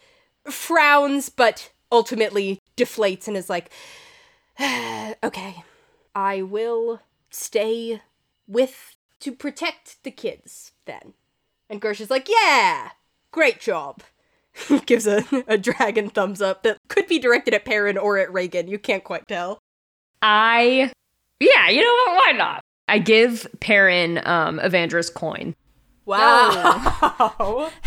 frowns 0.49 1.29
but 1.29 1.71
ultimately 1.91 2.59
deflates 2.77 3.27
and 3.27 3.35
is 3.37 3.49
like 3.49 3.71
okay 5.23 5.63
i 6.15 6.41
will 6.41 7.01
stay 7.29 8.01
with 8.47 8.95
to 9.19 9.31
protect 9.31 10.01
the 10.03 10.11
kids 10.11 10.71
then 10.85 11.13
and 11.69 11.81
gersh 11.81 12.01
is 12.01 12.09
like 12.09 12.27
yeah 12.29 12.89
great 13.31 13.59
job 13.59 14.01
gives 14.85 15.07
a, 15.07 15.23
a 15.47 15.57
dragon 15.57 16.09
thumbs 16.09 16.41
up 16.41 16.63
that 16.63 16.77
could 16.87 17.07
be 17.07 17.19
directed 17.19 17.53
at 17.53 17.65
Perrin 17.65 17.97
or 17.97 18.17
at 18.17 18.31
Regin. 18.31 18.67
You 18.67 18.79
can't 18.79 19.03
quite 19.03 19.27
tell. 19.27 19.59
I 20.21 20.91
yeah, 21.39 21.69
you 21.69 21.81
know 21.81 22.11
what? 22.11 22.25
Why 22.25 22.31
not? 22.33 22.61
I 22.89 22.97
give 22.99 23.47
Perrin 23.59 24.17
um 24.25 24.59
Evandra's 24.59 25.09
coin. 25.09 25.55
Wow. 26.05 27.71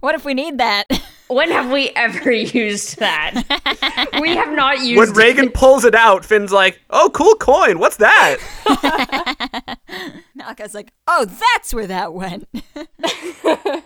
What 0.00 0.16
if 0.16 0.24
we 0.24 0.34
need 0.34 0.58
that? 0.58 0.84
When 1.28 1.50
have 1.50 1.70
we 1.70 1.90
ever 1.90 2.32
used 2.62 2.98
that? 3.00 3.34
we 4.20 4.34
have 4.34 4.50
not 4.56 4.80
used 4.80 4.96
When 4.98 5.12
Regin 5.12 5.50
pulls 5.50 5.84
it 5.84 5.94
out, 5.94 6.24
Fin's 6.24 6.50
like, 6.52 6.80
"Oh, 6.88 7.10
cool 7.12 7.34
coin. 7.34 7.78
What's 7.78 7.98
that?" 7.98 8.38
Malachi's 10.34 10.74
like, 10.74 10.90
oh, 11.06 11.26
that's 11.26 11.74
where 11.74 11.86
that 11.86 12.14
went. 12.14 12.48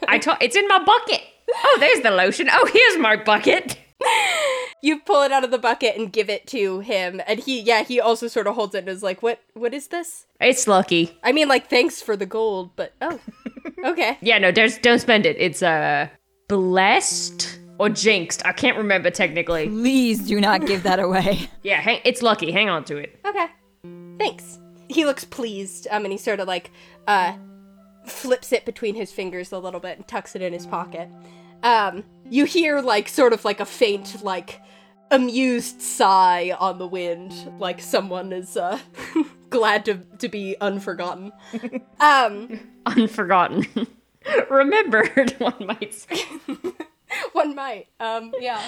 I 0.09 0.19
to- 0.23 0.39
it's 0.41 0.55
in 0.57 0.69
my 0.69 0.85
bucket. 0.85 1.21
Oh, 1.65 1.77
there's 1.81 2.01
the 2.01 2.13
lotion. 2.13 2.49
Oh, 2.51 2.71
here's 2.73 2.99
my 3.03 3.17
bucket. 3.17 3.77
you 4.83 5.01
pull 5.01 5.23
it 5.23 5.33
out 5.33 5.45
of 5.45 5.51
the 5.51 5.59
bucket 5.59 5.97
and 5.97 6.13
give 6.13 6.29
it 6.29 6.47
to 6.49 6.81
him, 6.81 7.21
and 7.27 7.41
he, 7.41 7.61
yeah, 7.61 7.83
he 7.85 8.01
also 8.01 8.29
sort 8.29 8.47
of 8.47 8.55
holds 8.55 8.75
it 8.75 8.81
and 8.81 8.89
is 8.89 9.03
like, 9.03 9.23
"What? 9.23 9.41
What 9.55 9.73
is 9.75 9.89
this?" 9.89 10.27
It's 10.41 10.67
lucky. 10.67 11.19
I 11.23 11.33
mean, 11.33 11.49
like, 11.49 11.69
thanks 11.69 12.03
for 12.03 12.17
the 12.17 12.27
gold, 12.27 12.71
but 12.77 12.93
oh, 13.01 13.21
okay. 13.85 14.19
Yeah, 14.21 14.39
no, 14.39 14.51
don't 14.51 14.81
don't 14.83 14.99
spend 14.99 15.27
it. 15.27 15.37
It's 15.39 15.63
uh 15.63 16.09
blessed 16.49 17.59
or 17.79 17.89
jinxed. 17.89 18.45
I 18.45 18.53
can't 18.53 18.77
remember 18.77 19.11
technically. 19.11 19.69
Please 19.69 20.21
do 20.27 20.41
not 20.41 20.67
give 20.67 20.83
that 20.85 21.01
away. 21.01 21.49
Yeah, 21.63 21.81
hang- 21.81 22.01
it's 22.05 22.23
lucky. 22.23 22.51
Hang 22.51 22.69
on 22.69 22.85
to 22.85 22.97
it. 22.97 23.19
Okay. 23.25 23.47
Thanks. 24.19 24.59
He 24.89 25.05
looks 25.05 25.25
pleased, 25.25 25.87
um, 25.91 26.05
and 26.05 26.13
he 26.13 26.19
sort 26.19 26.41
of 26.41 26.49
like 26.49 26.71
uh 27.07 27.35
flips 28.05 28.53
it 28.53 28.65
between 28.65 28.97
his 28.97 29.13
fingers 29.13 29.53
a 29.53 29.59
little 29.59 29.79
bit 29.81 29.97
and 29.97 30.07
tucks 30.09 30.35
it 30.35 30.43
in 30.43 30.53
his 30.53 30.67
pocket. 30.67 31.09
Um, 31.63 32.03
you 32.33 32.47
hear 32.47 32.81
like 32.81 33.09
sort 33.09 33.35
of 33.35 33.45
like 33.45 33.61
a 33.61 33.67
faint 33.67 34.25
like 34.25 34.61
amused 35.11 35.83
sigh 35.83 36.57
on 36.59 36.79
the 36.79 36.87
wind, 36.87 37.53
like 37.59 37.81
someone 37.81 38.33
is 38.33 38.57
uh 38.57 38.79
glad 39.51 39.85
to 39.85 39.97
to 40.19 40.29
be 40.29 40.57
unforgotten. 40.61 41.31
um, 42.01 42.59
Unforgotten. 42.87 43.67
Remembered, 44.51 45.33
one 45.39 45.67
might 45.67 45.93
say. 45.93 46.25
one 47.33 47.55
might. 47.55 47.89
Um, 48.01 48.33
yeah. 48.41 48.63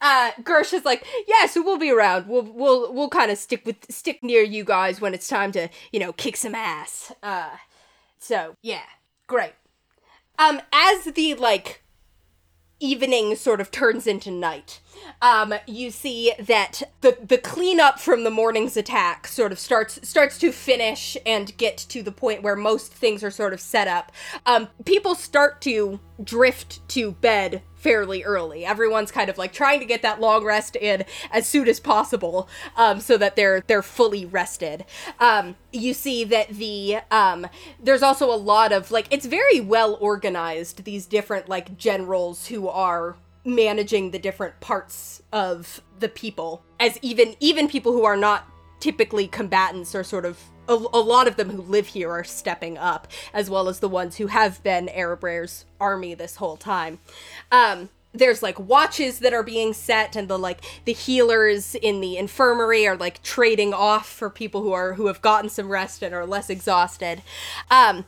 Uh, 0.00 0.32
Gersh 0.42 0.72
is 0.72 0.84
like, 0.84 1.04
yeah, 1.26 1.46
so 1.46 1.62
we'll 1.62 1.78
be 1.78 1.90
around. 1.90 2.28
We'll 2.28 2.42
we'll 2.42 2.92
we'll 2.92 3.08
kind 3.08 3.30
of 3.30 3.38
stick 3.38 3.64
with 3.64 3.90
stick 3.90 4.22
near 4.22 4.42
you 4.42 4.64
guys 4.64 5.00
when 5.00 5.14
it's 5.14 5.28
time 5.28 5.50
to 5.52 5.68
you 5.92 5.98
know 5.98 6.12
kick 6.12 6.36
some 6.36 6.54
ass. 6.54 7.10
Uh, 7.22 7.56
so 8.18 8.56
yeah, 8.60 8.84
great. 9.26 9.54
Um, 10.38 10.60
as 10.72 11.04
the 11.04 11.34
like 11.34 11.82
evening 12.80 13.34
sort 13.36 13.60
of 13.60 13.70
turns 13.70 14.06
into 14.06 14.30
night, 14.30 14.80
um, 15.20 15.54
you 15.66 15.90
see 15.90 16.32
that 16.38 16.82
the 17.00 17.18
the 17.22 17.38
cleanup 17.38 17.98
from 17.98 18.24
the 18.24 18.30
morning's 18.30 18.76
attack 18.76 19.26
sort 19.26 19.52
of 19.52 19.58
starts 19.58 20.06
starts 20.08 20.38
to 20.38 20.52
finish 20.52 21.16
and 21.26 21.56
get 21.56 21.76
to 21.76 22.02
the 22.02 22.12
point 22.12 22.42
where 22.42 22.56
most 22.56 22.92
things 22.92 23.22
are 23.24 23.30
sort 23.30 23.52
of 23.52 23.60
set 23.60 23.88
up. 23.88 24.12
Um, 24.46 24.68
people 24.84 25.14
start 25.14 25.60
to 25.62 26.00
drift 26.22 26.86
to 26.88 27.12
bed 27.12 27.62
fairly 27.74 28.24
early. 28.24 28.64
Everyone's 28.64 29.10
kind 29.10 29.30
of 29.30 29.38
like 29.38 29.52
trying 29.52 29.80
to 29.80 29.86
get 29.86 30.02
that 30.02 30.20
long 30.20 30.44
rest 30.44 30.76
in 30.76 31.04
as 31.30 31.46
soon 31.46 31.68
as 31.68 31.80
possible, 31.80 32.48
um, 32.76 33.00
so 33.00 33.16
that 33.16 33.36
they're 33.36 33.62
they're 33.66 33.82
fully 33.82 34.26
rested. 34.26 34.84
Um, 35.18 35.56
you 35.72 35.94
see 35.94 36.24
that 36.24 36.48
the 36.48 36.98
um, 37.10 37.46
there's 37.82 38.02
also 38.02 38.32
a 38.32 38.36
lot 38.36 38.72
of 38.72 38.90
like 38.90 39.06
it's 39.10 39.26
very 39.26 39.60
well 39.60 39.96
organized. 40.00 40.84
These 40.84 41.06
different 41.06 41.48
like 41.48 41.76
generals 41.76 42.48
who 42.48 42.68
are 42.68 43.16
managing 43.44 44.10
the 44.10 44.18
different 44.18 44.58
parts 44.60 45.22
of 45.32 45.80
the 45.98 46.08
people 46.08 46.62
as 46.80 46.98
even 47.02 47.34
even 47.40 47.68
people 47.68 47.92
who 47.92 48.04
are 48.04 48.16
not 48.16 48.48
typically 48.80 49.26
combatants 49.26 49.94
are 49.94 50.04
sort 50.04 50.24
of 50.24 50.38
a, 50.68 50.72
a 50.72 51.00
lot 51.00 51.26
of 51.26 51.36
them 51.36 51.50
who 51.50 51.62
live 51.62 51.88
here 51.88 52.10
are 52.10 52.24
stepping 52.24 52.76
up, 52.78 53.08
as 53.32 53.48
well 53.48 53.68
as 53.68 53.80
the 53.80 53.88
ones 53.88 54.16
who 54.16 54.26
have 54.26 54.62
been 54.62 54.88
Erebrer's 54.88 55.64
army 55.80 56.14
this 56.14 56.36
whole 56.36 56.56
time. 56.56 56.98
Um, 57.50 57.88
there's 58.12 58.42
like 58.42 58.58
watches 58.58 59.18
that 59.20 59.32
are 59.34 59.42
being 59.42 59.72
set 59.72 60.16
and 60.16 60.28
the 60.28 60.38
like 60.38 60.64
the 60.84 60.92
healers 60.92 61.74
in 61.74 62.00
the 62.00 62.16
infirmary 62.16 62.86
are 62.86 62.96
like 62.96 63.22
trading 63.22 63.74
off 63.74 64.08
for 64.08 64.30
people 64.30 64.62
who 64.62 64.72
are 64.72 64.94
who 64.94 65.06
have 65.06 65.20
gotten 65.20 65.50
some 65.50 65.68
rest 65.68 66.02
and 66.02 66.14
are 66.14 66.26
less 66.26 66.48
exhausted 66.48 67.22
um 67.70 68.06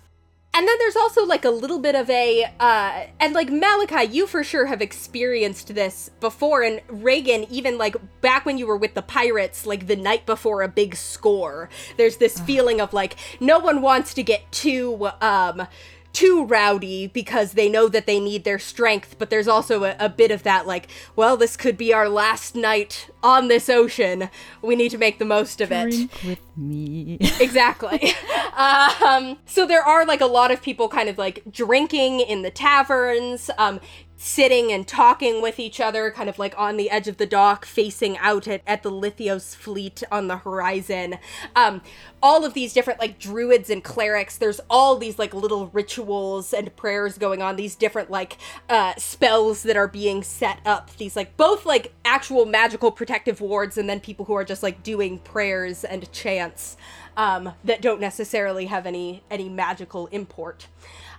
and 0.53 0.67
then 0.67 0.77
there's 0.79 0.97
also 0.97 1.25
like 1.25 1.45
a 1.45 1.51
little 1.51 1.79
bit 1.79 1.95
of 1.95 2.11
a 2.11 2.45
uh 2.59 3.07
and 3.21 3.35
like 3.35 3.51
Malachi 3.51 4.05
you 4.05 4.27
for 4.27 4.43
sure 4.43 4.67
have 4.67 4.83
experienced 4.83 5.75
this 5.75 6.11
before 6.21 6.63
and 6.63 6.81
Regin 6.89 7.47
even 7.51 7.79
like 7.79 7.97
back 8.21 8.45
when 8.45 8.59
you 8.59 8.67
were 8.67 8.77
with 8.77 8.95
the 8.95 9.03
pirates 9.03 9.67
like 9.67 9.87
the 9.87 9.97
night 9.97 10.27
before 10.27 10.63
a 10.63 10.69
big 10.69 10.97
score 10.97 11.69
there's 11.97 12.17
this 12.17 12.41
feeling 12.41 12.81
of 12.81 12.93
like 12.93 13.17
no 13.39 13.59
one 13.59 13.81
wants 13.81 14.15
to 14.15 14.23
get 14.23 14.51
too 14.51 15.09
um 15.21 15.67
too 16.13 16.45
rowdy 16.45 17.07
because 17.07 17.53
they 17.53 17.69
know 17.69 17.89
that 17.89 18.07
they 18.07 18.19
need 18.19 18.45
their 18.45 18.59
strength, 18.59 19.17
but 19.19 19.31
there's 19.31 19.49
also 19.49 19.85
a, 19.85 19.97
a, 19.99 20.09
bit 20.09 20.31
of 20.31 20.43
that 20.43 20.67
like, 20.67 20.89
well, 21.17 21.37
this 21.37 21.57
could 21.57 21.77
be 21.77 21.93
our 21.93 22.09
last 22.09 22.55
night 22.55 23.09
on 23.23 23.49
this 23.49 23.69
ocean. 23.69 24.29
We 24.61 24.77
need 24.77 24.91
to 24.91 24.99
make 24.99 25.19
the 25.19 25.25
most 25.25 25.61
of 25.61 25.69
Drink 25.69 26.25
it. 26.25 26.29
with 26.29 26.57
me. 26.57 27.19
Exactly. 27.41 28.13
um, 28.57 29.39
so 29.47 29.67
there 29.67 29.83
are 29.83 30.05
like 30.05 30.21
a 30.21 30.27
lot 30.27 30.51
of 30.51 30.63
people 30.63 30.89
kind 30.89 31.09
of 31.09 31.17
like 31.17 31.43
drinking 31.51 32.21
in 32.21 32.43
the 32.43 32.51
taverns. 32.51 33.51
Um, 33.57 33.81
sitting 34.23 34.71
and 34.71 34.87
talking 34.87 35.41
with 35.41 35.59
each 35.59 35.81
other, 35.81 36.11
kind 36.11 36.29
of 36.29 36.39
like 36.39 36.55
on 36.59 36.77
the 36.77 36.91
edge 36.91 37.09
of 37.09 37.17
the 37.17 37.25
dock, 37.25 37.65
facing 37.65 38.19
out 38.19 38.47
at, 38.47 38.61
at 38.67 38.83
the 38.83 38.91
Lithios 38.91 39.57
fleet 39.57 40.03
on 40.13 40.29
the 40.29 40.37
horizon. 40.37 41.17
Um, 41.57 41.81
all 42.23 42.45
of 42.45 42.53
these 42.53 42.75
different 42.75 43.01
like 43.01 43.19
druids 43.19 43.71
and 43.71 43.83
clerics, 43.83 44.37
there's 44.37 44.61
all 44.69 44.99
these 44.99 45.19
like 45.19 45.33
little 45.33 45.69
rituals 45.69 46.53
and 46.53 46.77
prayers 46.77 47.17
going 47.17 47.41
on, 47.41 47.57
these 47.57 47.75
different 47.75 48.11
like 48.11 48.37
uh, 48.69 48.93
spells 48.99 49.63
that 49.63 49.79
are 49.79 49.89
being 49.89 50.23
set 50.23 50.61
up, 50.67 50.95
these 50.99 51.17
like 51.17 51.35
both 51.39 51.65
like 51.65 51.95
actual 52.05 52.45
magical 52.45 52.91
protective 52.91 53.41
wards 53.41 53.79
and 53.79 53.89
then 53.89 54.01
people 54.01 54.27
who 54.27 54.35
are 54.35 54.45
just 54.45 54.63
like 54.63 54.83
doing 54.83 55.19
prayers 55.19 55.83
and 55.83 56.13
chants 56.13 56.77
um, 57.17 57.55
that 57.65 57.81
don't 57.81 58.03
necessarily 58.03 58.67
have 58.67 58.85
any 58.85 59.23
any 59.31 59.49
magical 59.49 60.09
import. 60.09 60.69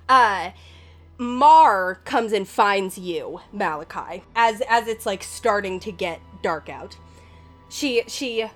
Uh, 0.07 0.51
Mar 1.21 2.01
comes 2.03 2.33
and 2.33 2.47
finds 2.47 2.97
you, 2.97 3.41
Malachi, 3.53 4.23
as 4.35 4.59
as 4.67 4.87
it's 4.87 5.05
like 5.05 5.21
starting 5.21 5.79
to 5.81 5.91
get 5.91 6.19
dark 6.41 6.67
out. 6.67 6.97
She 7.69 8.01
she 8.07 8.49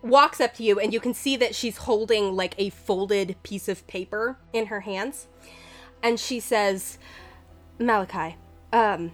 walks 0.00 0.40
up 0.40 0.54
to 0.54 0.62
you 0.62 0.80
and 0.80 0.94
you 0.94 1.00
can 1.00 1.12
see 1.12 1.36
that 1.36 1.54
she's 1.54 1.76
holding 1.76 2.34
like 2.34 2.54
a 2.56 2.70
folded 2.70 3.36
piece 3.42 3.68
of 3.68 3.86
paper 3.86 4.38
in 4.54 4.68
her 4.68 4.80
hands. 4.80 5.28
And 6.02 6.18
she 6.18 6.40
says, 6.40 6.96
"Malachi, 7.78 8.36
um 8.72 9.12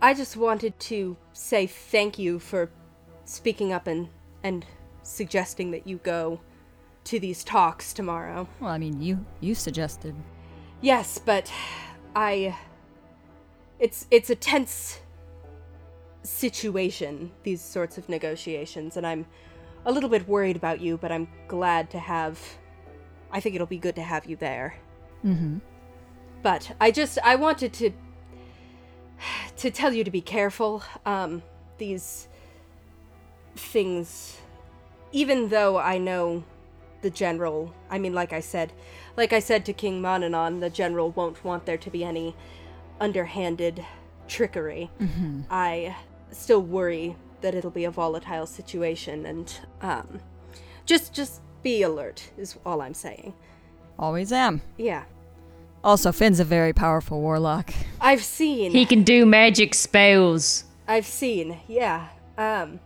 I 0.00 0.14
just 0.14 0.34
wanted 0.34 0.80
to 0.80 1.18
say 1.34 1.66
thank 1.66 2.18
you 2.18 2.38
for 2.38 2.70
speaking 3.26 3.74
up 3.74 3.86
and 3.86 4.08
and 4.42 4.64
suggesting 5.02 5.70
that 5.72 5.86
you 5.86 5.98
go 5.98 6.40
to 7.04 7.20
these 7.20 7.44
talks 7.44 7.92
tomorrow." 7.92 8.48
Well, 8.58 8.70
I 8.70 8.78
mean, 8.78 9.02
you 9.02 9.26
you 9.38 9.54
suggested. 9.54 10.14
Yes, 10.80 11.18
but 11.18 11.52
I 12.14 12.56
it's 13.78 14.06
it's 14.10 14.30
a 14.30 14.34
tense 14.34 15.00
situation 16.22 17.30
these 17.42 17.60
sorts 17.62 17.96
of 17.96 18.08
negotiations 18.08 18.96
and 18.96 19.06
I'm 19.06 19.26
a 19.86 19.92
little 19.92 20.10
bit 20.10 20.28
worried 20.28 20.56
about 20.56 20.80
you, 20.80 20.98
but 20.98 21.10
I'm 21.12 21.28
glad 21.46 21.90
to 21.90 21.98
have 21.98 22.38
I 23.30 23.40
think 23.40 23.54
it'll 23.54 23.66
be 23.66 23.78
good 23.78 23.94
to 23.96 24.02
have 24.02 24.26
you 24.26 24.36
there. 24.36 24.74
Mhm. 25.24 25.60
But 26.42 26.74
I 26.80 26.90
just 26.90 27.18
I 27.24 27.36
wanted 27.36 27.72
to 27.74 27.90
to 29.56 29.70
tell 29.70 29.92
you 29.92 30.04
to 30.04 30.10
be 30.10 30.20
careful. 30.20 30.82
Um 31.06 31.42
these 31.78 32.28
things 33.56 34.38
even 35.12 35.48
though 35.48 35.78
I 35.78 35.98
know 35.98 36.44
the 37.00 37.10
general, 37.10 37.72
I 37.90 37.98
mean 37.98 38.12
like 38.12 38.32
I 38.32 38.40
said, 38.40 38.72
like 39.18 39.32
I 39.32 39.40
said 39.40 39.66
to 39.66 39.72
King 39.72 40.00
Monanon, 40.00 40.60
the 40.60 40.70
general 40.70 41.10
won't 41.10 41.44
want 41.44 41.66
there 41.66 41.76
to 41.76 41.90
be 41.90 42.04
any 42.04 42.36
underhanded 43.00 43.84
trickery. 44.28 44.90
I 45.50 45.96
still 46.30 46.62
worry 46.62 47.16
that 47.40 47.52
it'll 47.52 47.72
be 47.72 47.84
a 47.84 47.90
volatile 47.90 48.46
situation 48.46 49.26
and 49.26 49.52
um 49.82 50.20
just 50.86 51.12
just 51.12 51.40
be 51.62 51.82
alert 51.82 52.30
is 52.38 52.56
all 52.64 52.80
I'm 52.80 52.94
saying. 52.94 53.34
Always 53.98 54.32
am. 54.32 54.62
Yeah. 54.76 55.04
Also, 55.82 56.12
Fin's 56.12 56.40
a 56.40 56.44
very 56.44 56.72
powerful 56.72 57.20
warlock. 57.20 57.74
I've 58.00 58.22
seen 58.22 58.70
He 58.70 58.86
can 58.86 59.02
do 59.02 59.26
magic 59.26 59.74
spells. 59.74 60.64
I've 60.86 61.06
seen, 61.06 61.58
yeah. 61.66 62.08
Um 62.36 62.78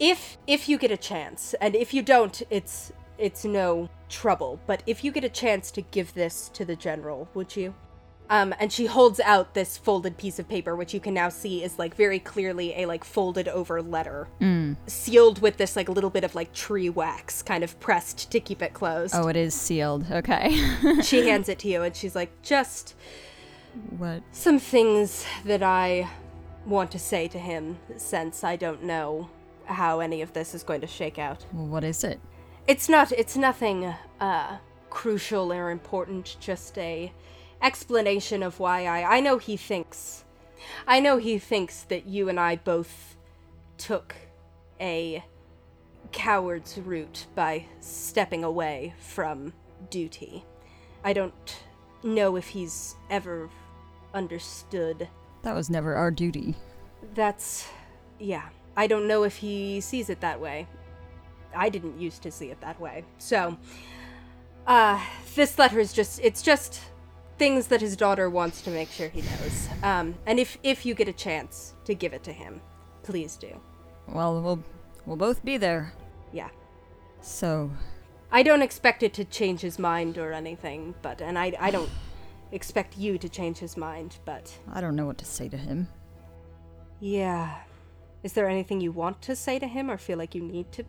if 0.00 0.38
if 0.46 0.66
you 0.68 0.78
get 0.78 0.90
a 0.90 0.96
chance, 0.96 1.54
and 1.60 1.74
if 1.74 1.92
you 1.92 2.02
don't, 2.02 2.42
it's 2.48 2.92
it's 3.18 3.44
no 3.44 3.88
trouble, 4.08 4.60
but 4.66 4.82
if 4.86 5.02
you 5.04 5.12
get 5.12 5.24
a 5.24 5.28
chance 5.28 5.70
to 5.72 5.82
give 5.82 6.14
this 6.14 6.48
to 6.54 6.64
the 6.64 6.76
general, 6.76 7.28
would 7.34 7.56
you? 7.56 7.74
Um, 8.28 8.52
and 8.58 8.72
she 8.72 8.86
holds 8.86 9.20
out 9.20 9.54
this 9.54 9.76
folded 9.76 10.16
piece 10.16 10.40
of 10.40 10.48
paper, 10.48 10.74
which 10.74 10.92
you 10.92 10.98
can 10.98 11.14
now 11.14 11.28
see 11.28 11.62
is 11.62 11.78
like 11.78 11.94
very 11.94 12.18
clearly 12.18 12.74
a 12.74 12.86
like 12.86 13.04
folded 13.04 13.46
over 13.46 13.80
letter, 13.80 14.26
sealed 14.86 15.40
with 15.40 15.58
this 15.58 15.76
like 15.76 15.88
little 15.88 16.10
bit 16.10 16.24
of 16.24 16.34
like 16.34 16.52
tree 16.52 16.90
wax, 16.90 17.40
kind 17.42 17.62
of 17.62 17.78
pressed 17.78 18.30
to 18.32 18.40
keep 18.40 18.62
it 18.62 18.74
closed. 18.74 19.14
Oh, 19.16 19.28
it 19.28 19.36
is 19.36 19.54
sealed. 19.54 20.10
Okay. 20.10 20.56
She 21.02 21.28
hands 21.28 21.48
it 21.48 21.60
to 21.60 21.68
you, 21.68 21.82
and 21.82 21.94
she's 21.94 22.16
like, 22.16 22.42
"Just 22.42 22.94
what? 23.96 24.22
some 24.32 24.58
things 24.58 25.24
that 25.44 25.62
I 25.62 26.08
want 26.64 26.90
to 26.92 26.98
say 26.98 27.28
to 27.28 27.38
him, 27.38 27.78
since 27.96 28.42
I 28.42 28.56
don't 28.56 28.82
know 28.82 29.30
how 29.66 30.00
any 30.00 30.22
of 30.22 30.32
this 30.32 30.54
is 30.54 30.62
going 30.62 30.80
to 30.80 30.86
shake 30.86 31.18
out. 31.18 31.44
What 31.52 31.84
is 31.84 32.04
it? 32.04 32.20
It's 32.68 32.88
not. 32.88 33.12
It's 33.12 33.36
nothing 33.36 33.94
uh, 34.20 34.58
crucial 34.90 35.52
or 35.52 35.70
important. 35.70 36.36
Just 36.40 36.76
a 36.78 37.12
explanation 37.62 38.42
of 38.42 38.58
why 38.58 38.86
I. 38.86 39.16
I 39.18 39.20
know 39.20 39.38
he 39.38 39.56
thinks. 39.56 40.24
I 40.86 40.98
know 40.98 41.18
he 41.18 41.38
thinks 41.38 41.82
that 41.84 42.06
you 42.06 42.28
and 42.28 42.40
I 42.40 42.56
both 42.56 43.16
took 43.78 44.16
a 44.80 45.24
coward's 46.10 46.78
route 46.78 47.26
by 47.36 47.66
stepping 47.80 48.42
away 48.42 48.94
from 48.98 49.52
duty. 49.90 50.44
I 51.04 51.12
don't 51.12 51.56
know 52.02 52.34
if 52.34 52.48
he's 52.48 52.96
ever 53.10 53.48
understood. 54.12 55.08
That 55.42 55.54
was 55.54 55.70
never 55.70 55.94
our 55.94 56.10
duty. 56.10 56.56
That's. 57.14 57.68
Yeah. 58.18 58.48
I 58.76 58.88
don't 58.88 59.06
know 59.06 59.22
if 59.22 59.36
he 59.36 59.80
sees 59.80 60.10
it 60.10 60.20
that 60.20 60.40
way. 60.40 60.66
I 61.56 61.68
didn't 61.68 62.00
used 62.00 62.22
to 62.22 62.30
see 62.30 62.50
it 62.50 62.60
that 62.60 62.78
way. 62.80 63.04
So, 63.18 63.56
uh, 64.66 65.00
this 65.34 65.58
letter 65.58 65.78
is 65.80 65.92
just. 65.92 66.20
It's 66.22 66.42
just 66.42 66.80
things 67.38 67.66
that 67.68 67.80
his 67.80 67.96
daughter 67.96 68.30
wants 68.30 68.62
to 68.62 68.70
make 68.70 68.90
sure 68.90 69.08
he 69.08 69.22
knows. 69.22 69.68
Um, 69.82 70.14
and 70.26 70.38
if 70.38 70.58
if 70.62 70.86
you 70.86 70.94
get 70.94 71.08
a 71.08 71.12
chance 71.12 71.74
to 71.84 71.94
give 71.94 72.12
it 72.14 72.22
to 72.24 72.32
him, 72.32 72.60
please 73.02 73.36
do. 73.36 73.60
Well, 74.08 74.40
we'll 74.40 74.62
we'll 75.04 75.16
both 75.16 75.44
be 75.44 75.56
there. 75.56 75.92
Yeah. 76.32 76.48
So, 77.20 77.70
I 78.30 78.42
don't 78.42 78.62
expect 78.62 79.02
it 79.02 79.12
to 79.14 79.24
change 79.24 79.60
his 79.60 79.78
mind 79.78 80.18
or 80.18 80.32
anything, 80.32 80.94
but 81.02 81.20
and 81.20 81.38
I 81.38 81.52
I 81.58 81.70
don't 81.70 81.90
expect 82.52 82.96
you 82.96 83.18
to 83.18 83.28
change 83.28 83.58
his 83.58 83.76
mind, 83.76 84.18
but 84.24 84.56
I 84.72 84.80
don't 84.80 84.96
know 84.96 85.06
what 85.06 85.18
to 85.18 85.24
say 85.24 85.48
to 85.48 85.56
him. 85.56 85.88
yeah. 87.00 87.62
Is 88.22 88.32
there 88.32 88.48
anything 88.48 88.80
you 88.80 88.90
want 88.90 89.22
to 89.22 89.36
say 89.36 89.58
to 89.60 89.68
him 89.68 89.88
or 89.88 89.96
feel 89.98 90.18
like 90.18 90.34
you 90.34 90.42
need 90.42 90.72
to 90.72 90.84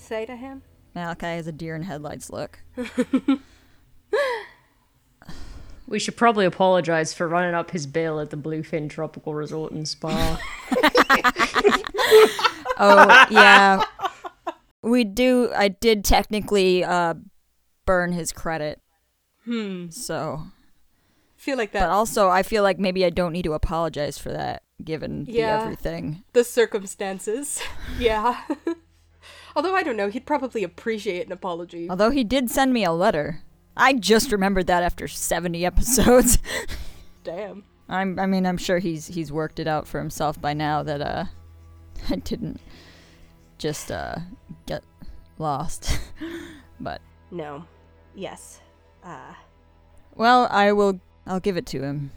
say 0.00 0.26
to 0.26 0.34
him? 0.36 0.62
Malachi 0.94 1.26
has 1.26 1.46
a 1.46 1.52
deer 1.52 1.76
in 1.76 1.82
headlights 1.82 2.30
look. 2.30 2.58
We 5.86 5.98
should 5.98 6.16
probably 6.16 6.46
apologize 6.46 7.12
for 7.12 7.26
running 7.26 7.52
up 7.52 7.72
his 7.72 7.84
bill 7.84 8.20
at 8.20 8.30
the 8.30 8.36
Bluefin 8.36 8.88
Tropical 8.88 9.34
Resort 9.34 9.72
and 9.72 9.88
Spa. 9.88 10.40
Oh, 12.82 13.26
yeah. 13.30 13.82
We 14.82 15.04
do 15.04 15.50
I 15.54 15.68
did 15.68 16.02
technically 16.04 16.82
uh 16.82 17.14
burn 17.86 18.12
his 18.12 18.32
credit. 18.32 18.80
Hmm. 19.44 19.90
So, 19.90 20.44
Feel 21.36 21.58
like 21.58 21.72
that. 21.72 21.80
but 21.80 21.90
also 21.90 22.28
I 22.30 22.42
feel 22.42 22.62
like 22.62 22.78
maybe 22.78 23.04
I 23.04 23.10
don't 23.10 23.32
need 23.32 23.42
to 23.42 23.52
apologize 23.52 24.16
for 24.16 24.30
that 24.32 24.62
given 24.82 25.26
Yeah. 25.28 25.58
the 25.58 25.62
everything. 25.64 26.22
the 26.32 26.44
circumstances. 26.44 27.60
yeah. 27.98 28.40
Although 29.60 29.74
I 29.76 29.82
don't 29.82 29.98
know, 29.98 30.08
he'd 30.08 30.24
probably 30.24 30.64
appreciate 30.64 31.26
an 31.26 31.32
apology. 31.32 31.86
Although 31.90 32.08
he 32.08 32.24
did 32.24 32.50
send 32.50 32.72
me 32.72 32.82
a 32.82 32.92
letter. 32.92 33.42
I 33.76 33.92
just 33.92 34.32
remembered 34.32 34.66
that 34.68 34.82
after 34.82 35.06
70 35.06 35.66
episodes. 35.66 36.38
Damn. 37.24 37.64
I'm 37.86 38.18
I 38.18 38.24
mean 38.24 38.46
I'm 38.46 38.56
sure 38.56 38.78
he's 38.78 39.08
he's 39.08 39.30
worked 39.30 39.58
it 39.60 39.66
out 39.66 39.86
for 39.86 39.98
himself 39.98 40.40
by 40.40 40.54
now 40.54 40.82
that 40.82 41.02
uh 41.02 41.24
I 42.08 42.16
didn't 42.16 42.58
just 43.58 43.92
uh 43.92 44.16
get 44.64 44.82
lost. 45.36 46.00
but 46.80 47.02
No. 47.30 47.66
Yes. 48.14 48.62
Uh, 49.04 49.34
Well, 50.16 50.48
I 50.50 50.72
will. 50.72 51.00
I'll 51.26 51.38
give 51.40 51.58
it 51.58 51.66
to 51.66 51.82
him, 51.82 52.12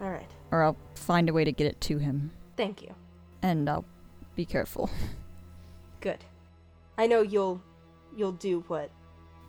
all 0.00 0.10
right. 0.10 0.28
or 0.50 0.64
I'll 0.64 0.76
find 0.96 1.28
a 1.28 1.32
way 1.32 1.44
to 1.44 1.52
get 1.52 1.68
it 1.68 1.80
to 1.82 1.98
him, 1.98 2.32
Thank 2.56 2.82
you. 2.82 2.92
and 3.40 3.70
I'll 3.70 3.84
be 4.34 4.44
careful. 4.44 4.90
Good. 6.00 6.24
I 6.98 7.06
know 7.06 7.22
you'll 7.22 7.62
you'll 8.14 8.32
do 8.32 8.64
what 8.66 8.90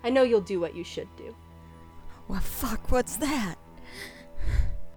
I 0.03 0.09
know 0.09 0.23
you'll 0.23 0.39
do 0.39 0.59
what 0.59 0.75
you 0.75 0.83
should 0.83 1.13
do. 1.17 1.35
Well, 2.27 2.39
fuck. 2.39 2.91
What's 2.91 3.17
that? 3.17 3.55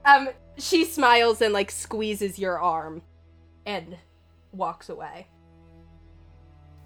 Um 0.04 0.28
she 0.58 0.84
smiles 0.84 1.40
and 1.40 1.54
like 1.54 1.70
squeezes 1.70 2.38
your 2.38 2.60
arm 2.60 3.02
and 3.64 3.96
walks 4.52 4.90
away. 4.90 5.28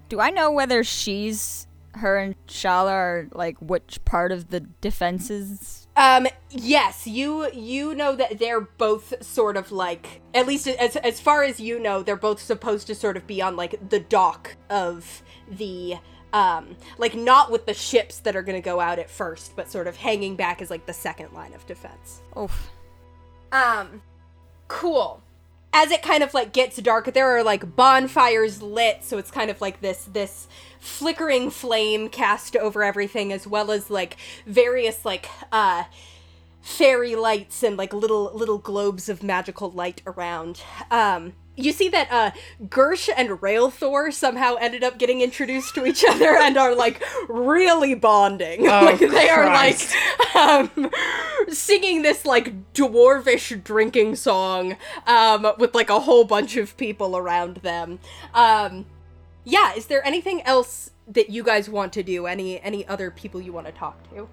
Do 0.09 0.21
I 0.21 0.31
know 0.31 0.53
whether 0.53 0.85
she's 0.85 1.67
her 1.95 2.19
and 2.19 2.35
Shala 2.47 2.91
are 2.91 3.29
like 3.33 3.57
which 3.61 4.05
part 4.05 4.31
of 4.31 4.51
the 4.51 4.61
defenses? 4.61 5.89
Um 5.97 6.29
yes, 6.51 7.09
you 7.09 7.51
you 7.53 7.95
know 7.95 8.15
that 8.15 8.39
they're 8.39 8.61
both 8.61 9.15
sort 9.25 9.57
of 9.57 9.73
like 9.73 10.21
at 10.33 10.47
least 10.47 10.69
as 10.69 10.95
as 10.97 11.19
far 11.21 11.43
as 11.43 11.59
you 11.59 11.81
know, 11.81 12.03
they're 12.05 12.15
both 12.15 12.41
supposed 12.41 12.87
to 12.87 12.95
sort 12.95 13.17
of 13.17 13.27
be 13.27 13.43
on 13.43 13.57
like 13.57 13.89
the 13.89 13.99
dock 14.01 14.57
of 14.71 15.23
the 15.51 15.97
um 16.33 16.77
like 16.99 17.15
not 17.15 17.51
with 17.51 17.67
the 17.67 17.75
ships 17.75 18.19
that 18.21 18.37
are 18.37 18.43
going 18.43 18.61
to 18.61 18.65
go 18.65 18.81
out 18.81 18.99
at 18.99 19.09
first, 19.11 19.55
but 19.57 19.71
sort 19.71 19.87
of 19.87 19.97
hanging 19.97 20.37
back 20.37 20.61
as 20.61 20.71
like 20.71 20.87
the 20.87 20.93
second 20.93 21.33
line 21.33 21.53
of 21.55 21.67
defense. 21.67 22.21
Oof. 22.39 22.71
Um, 23.53 24.03
cool. 24.69 25.23
As 25.73 25.91
it 25.91 26.03
kind 26.03 26.23
of 26.23 26.33
like 26.35 26.53
gets 26.53 26.77
dark, 26.79 27.13
there 27.13 27.37
are 27.37 27.43
like 27.43 27.77
bonfires 27.77 28.63
lit, 28.63 29.05
so 29.05 29.19
it's 29.19 29.31
kind 29.31 29.51
of 29.51 29.61
like 29.61 29.81
this 29.81 30.05
this 30.13 30.49
flickering 30.81 31.51
flame 31.51 32.09
cast 32.09 32.57
over 32.57 32.83
everything, 32.83 33.33
as 33.33 33.47
well 33.47 33.71
as 33.71 33.91
like 33.91 34.17
various 34.47 35.05
like 35.05 35.29
uh 35.53 35.85
fairy 36.63 37.15
lights 37.15 37.63
and 37.63 37.77
like 37.77 37.93
little 37.93 38.33
little 38.35 38.59
globes 38.59 39.09
of 39.09 39.23
magical 39.23 39.71
light 39.71 40.03
around. 40.07 40.63
Um 40.91 41.35
you 41.57 41.73
see 41.73 41.89
that 41.89 42.09
uh 42.11 42.31
Gersh 42.65 43.09
and 43.15 43.31
Railthor 43.31 44.13
somehow 44.13 44.55
ended 44.57 44.85
up 44.85 44.99
getting 44.99 45.21
introduced 45.21 45.75
to 45.75 45.87
each 45.87 46.05
other 46.09 46.37
and 46.37 46.57
are 46.57 46.75
like 46.75 47.03
really 47.29 47.95
bonding. 47.95 48.69
Oh, 48.69 48.85
like 48.85 48.99
they 48.99 49.29
are 49.29 49.47
like 49.47 49.81
um 50.37 50.91
singing 51.49 52.03
this 52.03 52.25
like 52.25 52.73
dwarvish 52.75 53.63
drinking 53.65 54.17
song 54.17 54.77
um 55.07 55.47
with 55.59 55.75
like 55.75 55.91
a 55.91 56.01
whole 56.01 56.25
bunch 56.25 56.57
of 56.57 56.77
people 56.77 57.17
around 57.17 57.59
them. 57.59 57.99
Um 58.35 58.87
yeah, 59.45 59.75
is 59.75 59.87
there 59.87 60.05
anything 60.05 60.43
else 60.43 60.91
that 61.09 61.31
you 61.31 61.43
guys 61.43 61.69
want 61.71 61.93
to 61.95 62.03
do? 62.03 62.27
Any 62.27 62.61
any 62.61 62.87
other 62.87 63.11
people 63.11 63.41
you 63.41 63.53
want 63.53 63.67
to 63.67 63.73
talk 63.73 63.97
to? 64.11 64.29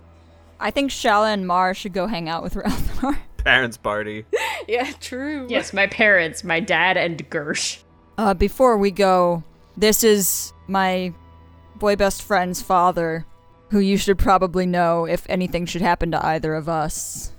I 0.59 0.71
think 0.71 0.91
Shala 0.91 1.33
and 1.33 1.45
Mar 1.47 1.73
should 1.73 1.93
go 1.93 2.07
hang 2.07 2.29
out 2.29 2.43
with 2.43 2.53
Ralthor. 2.53 3.17
Parents' 3.43 3.77
party. 3.77 4.25
Yeah, 4.65 4.89
true. 5.01 5.45
Yes, 5.49 5.73
my 5.73 5.87
parents, 5.87 6.41
my 6.45 6.61
dad 6.61 6.95
and 6.95 7.29
Gersh. 7.29 7.83
Uh, 8.17 8.33
before 8.33 8.77
we 8.77 8.91
go, 8.91 9.43
this 9.75 10.05
is 10.05 10.53
my 10.67 11.13
boy 11.75 11.97
best 11.97 12.21
friend's 12.21 12.61
father, 12.61 13.25
who 13.71 13.79
you 13.79 13.97
should 13.97 14.17
probably 14.17 14.65
know 14.65 15.03
if 15.03 15.25
anything 15.27 15.65
should 15.65 15.81
happen 15.81 16.11
to 16.11 16.25
either 16.25 16.55
of 16.55 16.69
us. 16.69 17.33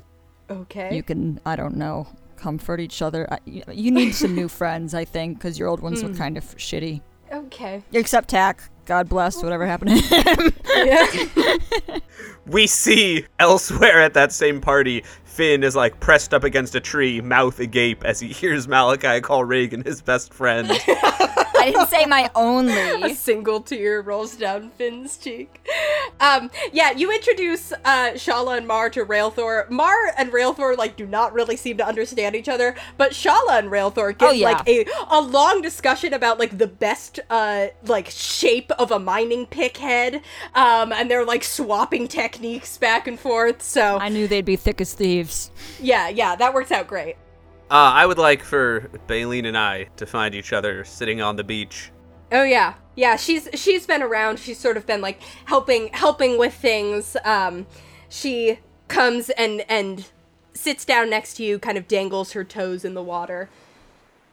Okay. 0.51 0.95
You 0.95 1.03
can, 1.03 1.41
I 1.47 1.57
don't 1.57 1.77
know, 1.79 2.07
comfort 2.37 2.79
each 2.79 3.01
other. 3.01 3.27
I, 3.33 3.39
you- 3.47 3.65
you 3.73 3.91
need 3.91 4.15
some 4.15 4.35
new 4.35 4.49
friends, 4.61 4.93
I 4.93 5.07
think, 5.07 5.39
because 5.39 5.59
your 5.59 5.69
old 5.69 5.81
ones 5.81 6.03
were 6.05 6.13
kind 6.13 6.37
of 6.37 6.45
shitty. 6.59 7.01
okay. 7.33 7.83
Except 7.95 8.29
Tack. 8.29 8.65
God 8.85 9.09
bless 9.09 9.43
whatever 9.43 9.65
happened 9.65 9.93
to 9.97 10.15
him. 10.15 10.53
Yeah. 10.87 11.99
We 12.47 12.67
see 12.67 13.25
elsewhere 13.39 14.03
at 14.03 14.13
that 14.13 14.31
same 14.31 14.61
party, 14.61 15.03
Fin 15.35 15.65
is 15.65 15.75
like 15.75 15.99
pressed 15.99 16.33
up 16.33 16.45
against 16.45 16.77
a 16.77 16.81
tree, 16.81 17.21
mouth 17.21 17.59
agape, 17.59 18.05
as 18.05 18.21
he 18.21 18.29
hears 18.29 18.69
Malachi 18.69 19.21
call 19.21 19.45
Regin 19.45 19.83
his 19.83 20.01
best 20.01 20.33
friend. 20.33 20.71
I 21.65 21.71
didn't 21.71 21.89
say 21.89 22.05
my 22.07 22.31
only. 22.35 22.73
a 23.03 23.15
single 23.15 23.61
tear 23.61 24.03
rolls 24.03 24.37
down 24.37 24.71
Fin's 24.71 25.17
cheek. 25.17 25.67
Um, 26.21 26.51
yeah, 26.73 26.91
you 26.93 27.11
introduce 27.13 27.73
uh, 27.73 28.13
Shala 28.15 28.59
and 28.59 28.67
Mar 28.67 28.91
to 28.91 29.05
Railthor. 29.05 29.69
Mar 29.71 29.95
and 30.19 30.31
Railthor 30.33 30.77
like 30.77 30.97
do 30.97 31.07
not 31.07 31.33
really 31.33 31.57
seem 31.57 31.77
to 31.79 31.87
understand 31.87 32.35
each 32.37 32.49
other, 32.49 32.75
but 32.99 33.13
Shala 33.13 33.59
and 33.59 33.71
Railthor 33.71 34.17
get 34.17 34.29
Oh, 34.29 34.33
yeah. 34.33 34.49
like 34.51 34.69
a, 34.69 34.85
a 35.11 35.21
long 35.21 35.63
discussion 35.63 36.13
about 36.13 36.39
like 36.39 36.59
the 36.59 36.67
best 36.67 37.21
uh 37.31 37.69
like 37.85 38.11
shape 38.11 38.71
of 38.73 38.91
a 38.91 38.99
mining 38.99 39.47
pick 39.47 39.77
head. 39.79 40.17
Um, 40.55 40.93
and 40.93 41.11
they're 41.11 41.25
like 41.25 41.45
swapping 41.45 42.09
techniques 42.09 42.77
back 42.79 43.07
and 43.07 43.19
forth. 43.19 43.63
So 43.63 43.99
I 43.99 44.09
knew 44.09 44.29
they'd 44.29 44.45
be 44.45 44.57
thick 44.57 44.81
as 44.81 44.93
thieves. 44.95 45.51
yeah, 45.81 46.09
yeah, 46.09 46.37
that 46.37 46.53
works 46.55 46.71
out 46.73 46.87
great. 46.87 47.17
Uh, 47.71 47.93
I 47.95 48.07
would 48.07 48.19
like 48.19 48.43
for 48.43 48.91
Baleen 49.07 49.47
and 49.47 49.57
I 49.57 49.85
to 49.97 50.07
find 50.07 50.35
each 50.35 50.53
other 50.53 50.85
sitting 50.85 51.21
on 51.21 51.37
the 51.37 51.45
beach. 51.45 51.91
Oh 52.31 52.45
yeah. 52.45 52.75
Yeah, 52.95 53.17
she's 53.17 53.49
she's 53.55 53.87
been 53.87 54.03
around. 54.03 54.39
She's 54.39 54.59
sort 54.59 54.77
of 54.77 54.87
been 54.87 55.01
like 55.01 55.21
helping 55.47 55.89
helping 55.93 56.39
with 56.39 56.55
things. 56.55 57.17
Um 57.25 57.67
she 58.09 58.59
comes 58.89 59.31
and 59.31 59.65
and 59.69 60.07
sits 60.53 60.85
down 60.85 61.11
next 61.11 61.35
to 61.35 61.43
you, 61.43 61.59
kind 61.59 61.79
of 61.79 61.89
dangles 61.89 62.33
her 62.33 62.45
toes 62.45 62.85
in 62.85 62.95
the 62.95 63.03
water. 63.03 63.49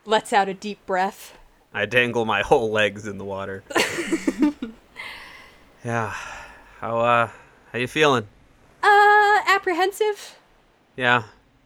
Lets 0.05 0.34
out 0.34 0.49
a 0.49 0.53
deep 0.53 0.86
breath. 0.86 1.38
I 1.73 1.86
dangle 1.86 2.25
my 2.25 2.41
whole 2.41 2.69
legs 2.69 3.07
in 3.07 3.17
the 3.17 3.25
water. 3.25 3.63
yeah. 5.86 6.13
How 6.79 6.99
uh 6.99 7.29
how 7.71 7.79
you 7.79 7.88
feeling? 7.88 8.27
Uh 8.84 9.39
apprehensive? 9.47 10.36
Yeah. 10.95 11.23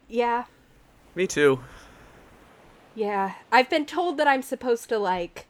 Yeah. 0.08 0.46
Me 1.16 1.26
too. 1.28 1.60
Yeah. 2.94 3.34
I've 3.52 3.70
been 3.70 3.86
told 3.86 4.18
that 4.18 4.28
I'm 4.28 4.42
supposed 4.42 4.90
to 4.90 4.98
like 5.00 5.48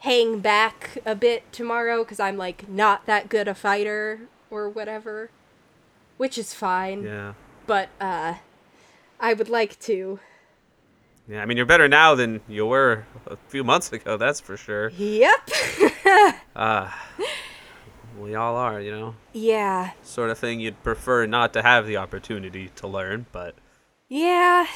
hang 0.00 0.40
back 0.40 0.98
a 1.06 1.14
bit 1.14 1.50
tomorrow 1.52 2.04
cuz 2.04 2.18
I'm 2.20 2.36
like 2.36 2.68
not 2.68 3.06
that 3.06 3.28
good 3.28 3.46
a 3.48 3.54
fighter 3.54 4.22
or 4.50 4.68
whatever, 4.68 5.30
which 6.16 6.36
is 6.36 6.52
fine, 6.54 7.04
Yeah. 7.04 7.34
but 7.66 7.88
uh 8.00 8.34
I 9.20 9.34
would 9.34 9.48
like 9.48 9.78
to. 9.80 10.18
Yeah, 11.28 11.42
I 11.42 11.46
mean 11.46 11.56
you're 11.56 11.66
better 11.66 11.86
now 11.88 12.14
than 12.16 12.40
you 12.48 12.66
were 12.66 13.06
a 13.26 13.36
few 13.48 13.62
months 13.62 13.92
ago, 13.92 14.16
that's 14.16 14.40
for 14.40 14.56
sure. 14.56 14.88
Yep. 14.90 15.50
Uh 16.56 16.90
we 18.18 18.34
all 18.34 18.56
are, 18.56 18.80
you 18.80 18.90
know. 18.90 19.14
yeah. 19.32 19.92
Sort 20.02 20.30
of 20.30 20.38
thing 20.38 20.58
you'd 20.60 20.82
prefer 20.82 21.26
not 21.26 21.52
to 21.54 21.62
have 21.62 21.86
the 21.86 21.96
opportunity 21.96 22.70
to 22.76 22.86
learn, 22.88 23.26
but 23.32 23.54
Yeah. 24.12 24.66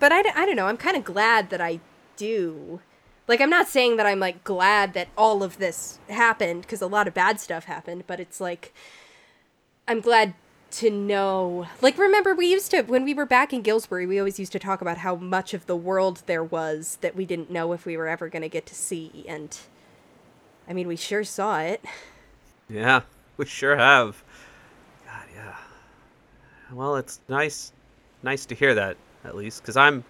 But 0.00 0.10
I, 0.10 0.24
I 0.34 0.44
don't 0.44 0.56
know. 0.56 0.66
I'm 0.66 0.76
kind 0.76 0.96
of 0.96 1.04
glad 1.04 1.50
that 1.50 1.60
I 1.60 1.78
do. 2.16 2.80
Like, 3.28 3.40
I'm 3.40 3.48
not 3.48 3.68
saying 3.68 3.96
that 3.96 4.06
I'm, 4.06 4.18
like, 4.18 4.42
glad 4.42 4.92
that 4.94 5.06
all 5.16 5.44
of 5.44 5.58
this 5.58 6.00
happened, 6.08 6.62
because 6.62 6.82
a 6.82 6.88
lot 6.88 7.06
of 7.06 7.14
bad 7.14 7.38
stuff 7.38 7.66
happened, 7.66 8.02
but 8.08 8.18
it's 8.18 8.40
like, 8.40 8.74
I'm 9.86 10.00
glad 10.00 10.34
to 10.72 10.90
know. 10.90 11.68
Like, 11.80 11.96
remember, 11.96 12.34
we 12.34 12.50
used 12.50 12.72
to, 12.72 12.82
when 12.82 13.04
we 13.04 13.14
were 13.14 13.24
back 13.24 13.52
in 13.52 13.62
Gillsbury, 13.62 14.04
we 14.04 14.18
always 14.18 14.40
used 14.40 14.50
to 14.50 14.58
talk 14.58 14.80
about 14.80 14.98
how 14.98 15.14
much 15.14 15.54
of 15.54 15.66
the 15.66 15.76
world 15.76 16.24
there 16.26 16.42
was 16.42 16.98
that 17.02 17.14
we 17.14 17.24
didn't 17.24 17.52
know 17.52 17.72
if 17.72 17.86
we 17.86 17.96
were 17.96 18.08
ever 18.08 18.28
going 18.28 18.42
to 18.42 18.48
get 18.48 18.66
to 18.66 18.74
see. 18.74 19.24
And, 19.28 19.56
I 20.68 20.72
mean, 20.72 20.88
we 20.88 20.96
sure 20.96 21.22
saw 21.22 21.60
it. 21.60 21.84
yeah, 22.68 23.02
we 23.36 23.46
sure 23.46 23.76
have. 23.76 24.24
God, 25.06 25.26
yeah. 25.32 25.56
Well, 26.72 26.96
it's 26.96 27.20
nice 27.28 27.70
nice 28.22 28.46
to 28.46 28.54
hear 28.54 28.74
that 28.74 28.96
at 29.24 29.36
least 29.36 29.64
cuz 29.64 29.76
I'm 29.76 30.04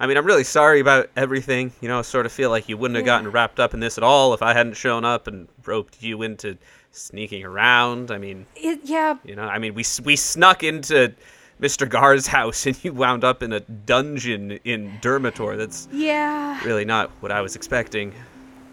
I 0.00 0.06
mean, 0.08 0.16
I'm 0.16 0.26
really 0.26 0.44
sorry 0.44 0.80
about 0.80 1.08
everything. 1.16 1.72
You 1.80 1.88
know, 1.88 2.00
I 2.00 2.02
sort 2.02 2.26
of 2.26 2.32
feel 2.32 2.50
like 2.50 2.68
you 2.68 2.76
wouldn't 2.76 2.96
have 2.96 3.06
gotten 3.06 3.30
wrapped 3.30 3.60
up 3.60 3.74
in 3.74 3.80
this 3.80 3.96
at 3.96 4.02
all 4.02 4.34
if 4.34 4.42
I 4.42 4.52
hadn't 4.52 4.74
shown 4.74 5.04
up 5.04 5.28
and 5.28 5.46
roped 5.64 6.02
you 6.02 6.22
into 6.22 6.58
sneaking 6.90 7.44
around. 7.44 8.10
I 8.10 8.18
mean, 8.18 8.46
it 8.56 8.80
yeah, 8.82 9.16
you 9.24 9.36
know, 9.36 9.44
I 9.44 9.58
mean, 9.58 9.74
we 9.74 9.84
we 10.04 10.16
snuck 10.16 10.64
into 10.64 11.14
Mr. 11.60 11.88
Gar's 11.88 12.26
house 12.38 12.66
and 12.66 12.82
you 12.84 12.92
wound 12.92 13.24
up 13.24 13.42
in 13.42 13.52
a 13.52 13.60
dungeon 13.60 14.52
in 14.64 14.98
Dermator. 15.00 15.56
That's 15.56 15.88
yeah. 15.92 16.62
really 16.64 16.84
not 16.84 17.10
what 17.20 17.30
I 17.30 17.40
was 17.40 17.56
expecting. 17.56 18.12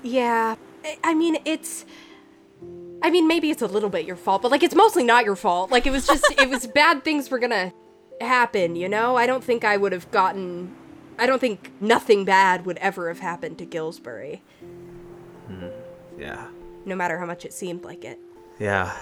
Yeah. 0.03 0.55
I- 0.83 0.97
I 1.03 1.13
mean, 1.13 1.37
it's. 1.45 1.85
I 3.03 3.09
mean, 3.09 3.27
maybe 3.27 3.49
it's 3.49 3.63
a 3.63 3.67
little 3.67 3.89
bit 3.89 4.05
your 4.05 4.15
fault, 4.15 4.43
but 4.43 4.51
like, 4.51 4.61
it's 4.61 4.75
mostly 4.75 5.03
not 5.03 5.25
your 5.25 5.35
fault. 5.35 5.71
Like, 5.71 5.87
it 5.87 5.91
was 5.91 6.05
just, 6.05 6.23
it 6.37 6.49
was 6.49 6.67
bad 6.75 7.03
things 7.03 7.31
were 7.31 7.39
gonna 7.39 7.73
happen, 8.23 8.75
you 8.75 8.87
know? 8.89 9.15
I 9.15 9.25
don't 9.25 9.43
think 9.43 9.63
I 9.63 9.77
would 9.77 9.91
have 9.91 10.09
gotten. 10.11 10.75
I 11.19 11.25
don't 11.25 11.39
think 11.39 11.71
nothing 11.81 12.25
bad 12.25 12.65
would 12.65 12.77
ever 12.79 13.07
have 13.09 13.19
happened 13.19 13.57
to 13.59 13.65
Gillsbury, 13.65 14.41
Yeah. 16.17 16.47
no 16.85 16.95
matter 16.95 17.17
how 17.19 17.25
much 17.25 17.45
it 17.45 17.53
seemed 17.53 17.83
like 17.83 18.03
it. 18.05 18.19
Yeah. 18.59 18.95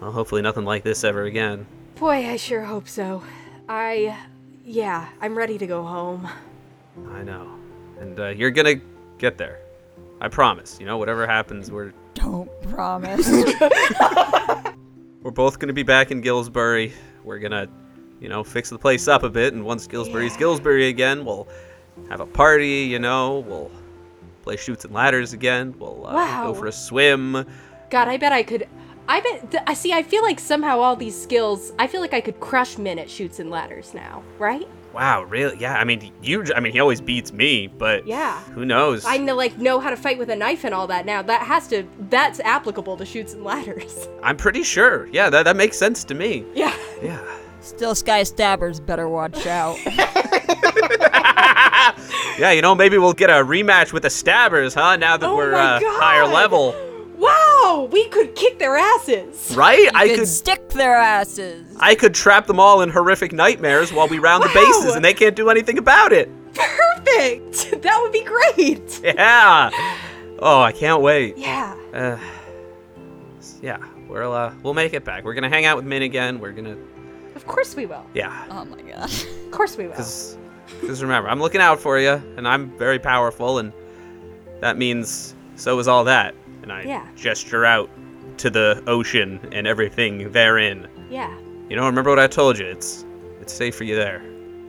Well, 0.00 0.12
hopefully 0.12 0.42
nothing 0.42 0.64
like 0.64 0.82
this 0.84 1.04
ever 1.04 1.24
again. 1.24 1.66
Boy, 1.96 2.28
I 2.28 2.36
sure 2.36 2.62
hope 2.64 2.88
so. 2.88 3.22
I. 3.68 4.16
Yeah, 4.64 5.08
I'm 5.20 5.36
ready 5.38 5.58
to 5.58 5.66
go 5.66 5.84
home. 5.84 6.28
I 7.10 7.22
know. 7.22 7.48
And 8.00 8.18
uh, 8.18 8.28
you're 8.28 8.50
gonna 8.50 8.74
get 9.18 9.38
there. 9.38 9.60
I 10.20 10.28
promise. 10.28 10.78
You 10.80 10.86
know, 10.86 10.98
whatever 10.98 11.26
happens, 11.26 11.70
we're 11.70 11.92
don't 12.14 12.50
promise. 12.62 13.26
We're 15.22 15.30
both 15.32 15.58
gonna 15.58 15.72
be 15.72 15.82
back 15.82 16.10
in 16.10 16.20
Gillsbury. 16.20 16.92
We're 17.24 17.38
gonna, 17.38 17.68
you 18.20 18.28
know, 18.28 18.42
fix 18.44 18.70
the 18.70 18.78
place 18.78 19.08
up 19.08 19.22
a 19.22 19.28
bit, 19.30 19.54
and 19.54 19.64
once 19.64 19.86
Gillsbury's 19.86 20.36
Gillsbury 20.36 20.88
again, 20.88 21.24
we'll 21.24 21.46
have 22.08 22.20
a 22.20 22.26
party. 22.26 22.80
You 22.90 22.98
know, 22.98 23.40
we'll 23.40 23.70
play 24.42 24.56
Chutes 24.56 24.84
and 24.84 24.94
Ladders 24.94 25.32
again. 25.32 25.74
We'll 25.78 26.06
uh, 26.06 26.14
Wow. 26.14 26.46
go 26.46 26.54
for 26.54 26.66
a 26.66 26.72
swim. 26.72 27.44
God, 27.90 28.08
I 28.08 28.16
bet 28.16 28.32
I 28.32 28.42
could. 28.42 28.68
I 29.08 29.20
bet. 29.20 29.50
th- 29.52 29.62
I 29.68 29.74
see. 29.74 29.92
I 29.92 30.02
feel 30.02 30.22
like 30.22 30.40
somehow 30.40 30.80
all 30.80 30.96
these 30.96 31.20
skills. 31.20 31.72
I 31.78 31.86
feel 31.86 32.00
like 32.00 32.12
I 32.14 32.20
could 32.20 32.40
crush 32.40 32.76
Min 32.78 32.98
at 32.98 33.08
Chutes 33.08 33.38
and 33.38 33.50
Ladders 33.50 33.94
now, 33.94 34.22
right? 34.38 34.66
Wow, 34.92 35.22
really? 35.24 35.56
Yeah. 35.60 35.74
I 35.76 35.84
mean, 35.84 36.10
you. 36.22 36.42
I 36.56 36.58
mean, 36.60 36.72
he 36.72 36.80
always 36.80 37.00
beats 37.00 37.32
me, 37.32 37.66
but 37.68 38.04
Yeah. 38.06 38.40
who 38.54 38.64
knows? 38.64 39.04
I 39.04 39.18
know, 39.18 39.36
like 39.36 39.58
know 39.58 39.78
how 39.78 39.90
to 39.90 39.96
fight 39.96 40.18
with 40.18 40.30
a 40.30 40.34
knife 40.36 40.64
and 40.64 40.74
all 40.74 40.86
that 40.88 41.06
now. 41.06 41.22
That 41.22 41.42
has 41.42 41.68
to. 41.68 41.84
That's 42.10 42.40
applicable 42.40 42.96
to 42.96 43.04
Chutes 43.06 43.32
and 43.34 43.44
Ladders. 43.44 44.08
I'm 44.24 44.36
pretty 44.36 44.64
sure. 44.64 45.06
Yeah, 45.12 45.30
that 45.30 45.44
that 45.44 45.54
makes 45.54 45.78
sense 45.78 46.02
to 46.04 46.14
me. 46.14 46.44
Yeah. 46.54 46.74
Yeah. 47.00 47.20
Still, 47.66 47.94
Sky 47.94 48.22
Stabbers 48.22 48.80
better 48.80 49.08
watch 49.08 49.46
out. 49.46 49.76
Yeah, 52.38 52.50
you 52.50 52.60
know, 52.60 52.74
maybe 52.74 52.98
we'll 52.98 53.14
get 53.14 53.30
a 53.30 53.34
rematch 53.44 53.94
with 53.94 54.02
the 54.02 54.10
Stabbers, 54.10 54.74
huh? 54.74 54.96
Now 54.96 55.16
that 55.16 55.26
Oh 55.26 55.36
we're 55.36 55.52
my 55.52 55.76
uh, 55.76 55.80
higher 55.82 56.24
God. 56.24 56.34
level, 56.34 56.74
Wow, 57.16 57.88
we 57.90 58.06
could 58.08 58.34
kick 58.34 58.58
their 58.58 58.76
asses. 58.76 59.54
right? 59.56 59.88
I 59.94 60.08
Could 60.08 60.18
could. 60.18 60.28
stick 60.28 60.68
their 60.70 60.94
asses. 60.96 61.74
I 61.80 61.94
could 61.94 62.14
trap 62.14 62.46
them 62.46 62.60
all 62.60 62.82
in 62.82 62.90
horrific 62.90 63.32
nightmares 63.32 63.90
while 63.90 64.06
we 64.06 64.18
round 64.18 64.44
the 64.44 64.50
bases, 64.52 64.94
and 64.96 65.02
they 65.02 65.14
can't 65.14 65.34
do 65.34 65.48
anything 65.48 65.78
about 65.78 66.12
it. 66.12 66.28
Perfect. 66.54 67.72
That 67.82 67.98
would 68.02 68.12
be 68.12 68.24
great. 68.24 69.00
Yeah. 69.02 69.70
Oh, 70.38 70.60
I 70.60 70.72
can't 70.72 71.00
wait. 71.00 71.38
Yeah. 71.38 71.74
Uh, 71.94 72.18
yeah, 73.62 73.78
we'll 74.08 74.32
uh, 74.34 74.52
we'll 74.62 74.74
make 74.74 74.92
it 74.92 75.04
back. 75.04 75.24
We're 75.24 75.34
gonna 75.34 75.48
hang 75.48 75.64
out 75.64 75.76
with 75.76 75.86
Min 75.86 76.02
again. 76.02 76.38
We're 76.40 76.52
gonna, 76.52 76.76
Of 77.46 77.52
course 77.54 77.76
we 77.76 77.86
will. 77.86 78.04
yeah, 78.14 78.44
Oh 78.50 78.64
my 78.64 78.80
god. 78.82 79.10
Of 79.46 79.50
course 79.52 79.76
we 79.76 79.84
will. 79.86 79.92
because 79.94 81.02
remember, 81.02 81.28
I'm 81.28 81.40
looking 81.40 81.60
out 81.60 81.78
for 81.80 81.98
you, 81.98 82.20
and 82.36 82.46
I'm 82.46 82.76
very 82.76 82.98
powerful, 82.98 83.58
and 83.58 83.72
that 84.60 84.76
means 84.76 85.34
so 85.54 85.78
is 85.78 85.88
all 85.88 86.04
that. 86.04 86.34
And 86.62 86.72
I 86.72 86.82
Yeah. 86.82 87.06
gesture 87.16 87.64
out 87.64 87.88
to 88.38 88.50
the 88.50 88.82
ocean 88.86 89.38
and 89.52 89.66
everything 89.66 90.30
therein. 90.32 90.88
Yeah. 91.08 91.32
You 91.70 91.76
know, 91.76 91.86
remember 91.86 92.10
what 92.10 92.18
I 92.18 92.26
told 92.26 92.58
you? 92.58 92.66
It's 92.66 93.04
it's 93.40 93.52
safe 93.52 93.76
for 93.76 93.84
you 93.84 93.94
there. 93.96 94.22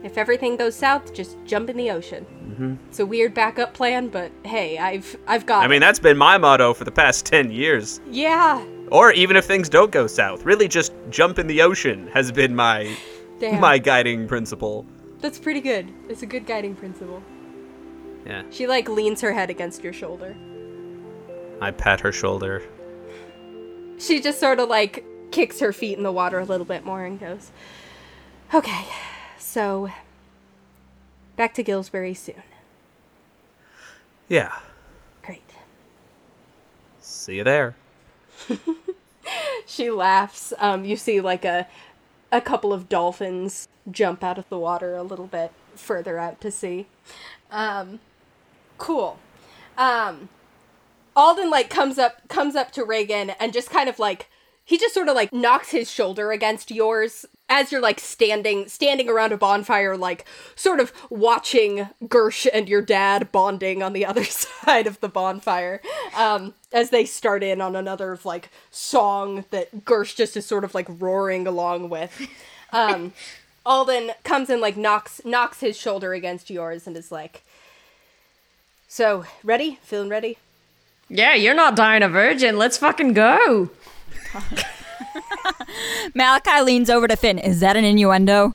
If 0.04 0.16
everything 0.16 0.56
goes 0.56 0.76
south, 0.76 1.12
just 1.12 1.36
jump 1.44 1.68
in 1.68 1.76
the 1.76 1.90
ocean. 1.90 2.24
Mm-hmm. 2.48 2.74
It's 2.88 3.00
a 3.00 3.06
weird 3.06 3.34
backup 3.34 3.74
plan, 3.74 4.08
but 4.08 4.30
hey, 4.44 4.78
I've 4.78 5.16
I've 5.26 5.44
got. 5.44 5.64
I 5.64 5.66
mean, 5.68 5.80
that's 5.80 5.98
been 5.98 6.16
my 6.16 6.38
motto 6.38 6.72
for 6.72 6.84
the 6.84 6.92
past 6.92 7.26
ten 7.26 7.50
years. 7.50 8.00
yeah. 8.08 8.64
Or 8.90 9.12
even 9.12 9.36
if 9.36 9.44
things 9.44 9.68
don't 9.68 9.90
go 9.90 10.06
south, 10.06 10.44
really 10.44 10.68
just 10.68 10.92
jump 11.10 11.38
in 11.38 11.46
the 11.46 11.62
ocean 11.62 12.08
has 12.08 12.32
been 12.32 12.54
my 12.54 12.96
Damn. 13.38 13.60
my 13.60 13.78
guiding 13.78 14.26
principle. 14.26 14.86
That's 15.20 15.38
pretty 15.38 15.60
good. 15.60 15.92
It's 16.08 16.22
a 16.22 16.26
good 16.26 16.46
guiding 16.46 16.74
principle. 16.74 17.22
Yeah. 18.24 18.42
She 18.50 18.66
like 18.66 18.88
leans 18.88 19.20
her 19.20 19.32
head 19.32 19.50
against 19.50 19.82
your 19.82 19.92
shoulder. 19.92 20.36
I 21.60 21.70
pat 21.70 22.00
her 22.00 22.12
shoulder. 22.12 22.62
She 23.98 24.20
just 24.20 24.38
sort 24.38 24.60
of 24.60 24.68
like 24.68 25.04
kicks 25.32 25.60
her 25.60 25.72
feet 25.72 25.98
in 25.98 26.04
the 26.04 26.12
water 26.12 26.38
a 26.38 26.44
little 26.44 26.66
bit 26.66 26.84
more 26.84 27.04
and 27.04 27.18
goes, 27.18 27.50
"Okay, 28.54 28.84
so 29.38 29.90
back 31.36 31.52
to 31.54 31.62
Gillsbury 31.62 32.14
soon. 32.14 32.42
Yeah. 34.28 34.52
Great." 35.22 35.42
See 37.00 37.36
you 37.36 37.44
there. 37.44 37.74
She 39.66 39.90
laughs. 39.90 40.52
Um, 40.58 40.84
you 40.84 40.96
see 40.96 41.20
like 41.20 41.44
a 41.44 41.66
a 42.30 42.40
couple 42.40 42.72
of 42.72 42.88
dolphins 42.88 43.68
jump 43.90 44.22
out 44.22 44.38
of 44.38 44.48
the 44.48 44.58
water 44.58 44.94
a 44.96 45.02
little 45.02 45.26
bit 45.26 45.52
further 45.74 46.18
out 46.18 46.40
to 46.42 46.50
sea. 46.50 46.86
Um, 47.50 48.00
cool. 48.76 49.18
Um, 49.76 50.28
Alden 51.16 51.50
like 51.50 51.70
comes 51.70 51.98
up 51.98 52.26
comes 52.28 52.54
up 52.54 52.70
to 52.72 52.84
Regin 52.84 53.30
and 53.40 53.52
just 53.52 53.70
kind 53.70 53.88
of 53.88 53.98
like 53.98 54.28
he 54.64 54.78
just 54.78 54.94
sort 54.94 55.08
of 55.08 55.14
like 55.14 55.32
knocks 55.32 55.70
his 55.70 55.90
shoulder 55.90 56.32
against 56.32 56.70
yours 56.70 57.26
as 57.48 57.72
you're 57.72 57.80
like 57.80 57.98
standing 57.98 58.68
standing 58.68 59.08
around 59.08 59.32
a 59.32 59.36
bonfire 59.36 59.96
like 59.96 60.24
sort 60.54 60.80
of 60.80 60.92
watching 61.10 61.88
Gersh 62.04 62.46
and 62.52 62.68
your 62.68 62.82
dad 62.82 63.32
bonding 63.32 63.82
on 63.82 63.92
the 63.92 64.04
other 64.04 64.24
side 64.42 64.86
of 64.86 65.00
the 65.00 65.08
bonfire 65.08 65.80
um 66.16 66.54
as 66.72 66.90
they 66.90 67.04
start 67.04 67.42
in 67.42 67.60
on 67.60 67.74
another 67.74 68.18
like 68.24 68.50
song 68.70 69.44
that 69.50 69.84
Gersh 69.84 70.14
just 70.14 70.36
is 70.36 70.46
sort 70.46 70.64
of 70.64 70.74
like 70.74 70.86
roaring 70.88 71.46
along 71.46 71.88
with 71.88 72.28
um 72.72 73.12
Alden 73.66 74.12
comes 74.24 74.48
and 74.48 74.60
like 74.60 74.76
knocks 74.76 75.20
knocks 75.24 75.60
his 75.60 75.76
shoulder 75.76 76.12
against 76.14 76.48
yours 76.50 76.86
and 76.86 76.96
is 76.96 77.12
like 77.12 77.42
so 78.86 79.24
ready 79.44 79.78
feeling 79.82 80.08
ready 80.08 80.38
Yeah, 81.10 81.34
you're 81.34 81.54
not 81.54 81.76
dying 81.76 82.02
a 82.02 82.08
virgin. 82.08 82.58
Let's 82.58 82.76
fucking 82.78 83.14
go. 83.14 83.70
Malachi 86.14 86.62
leans 86.62 86.90
over 86.90 87.08
to 87.08 87.16
Fin. 87.16 87.38
Is 87.38 87.60
that 87.60 87.76
an 87.76 87.84
innuendo? 87.84 88.52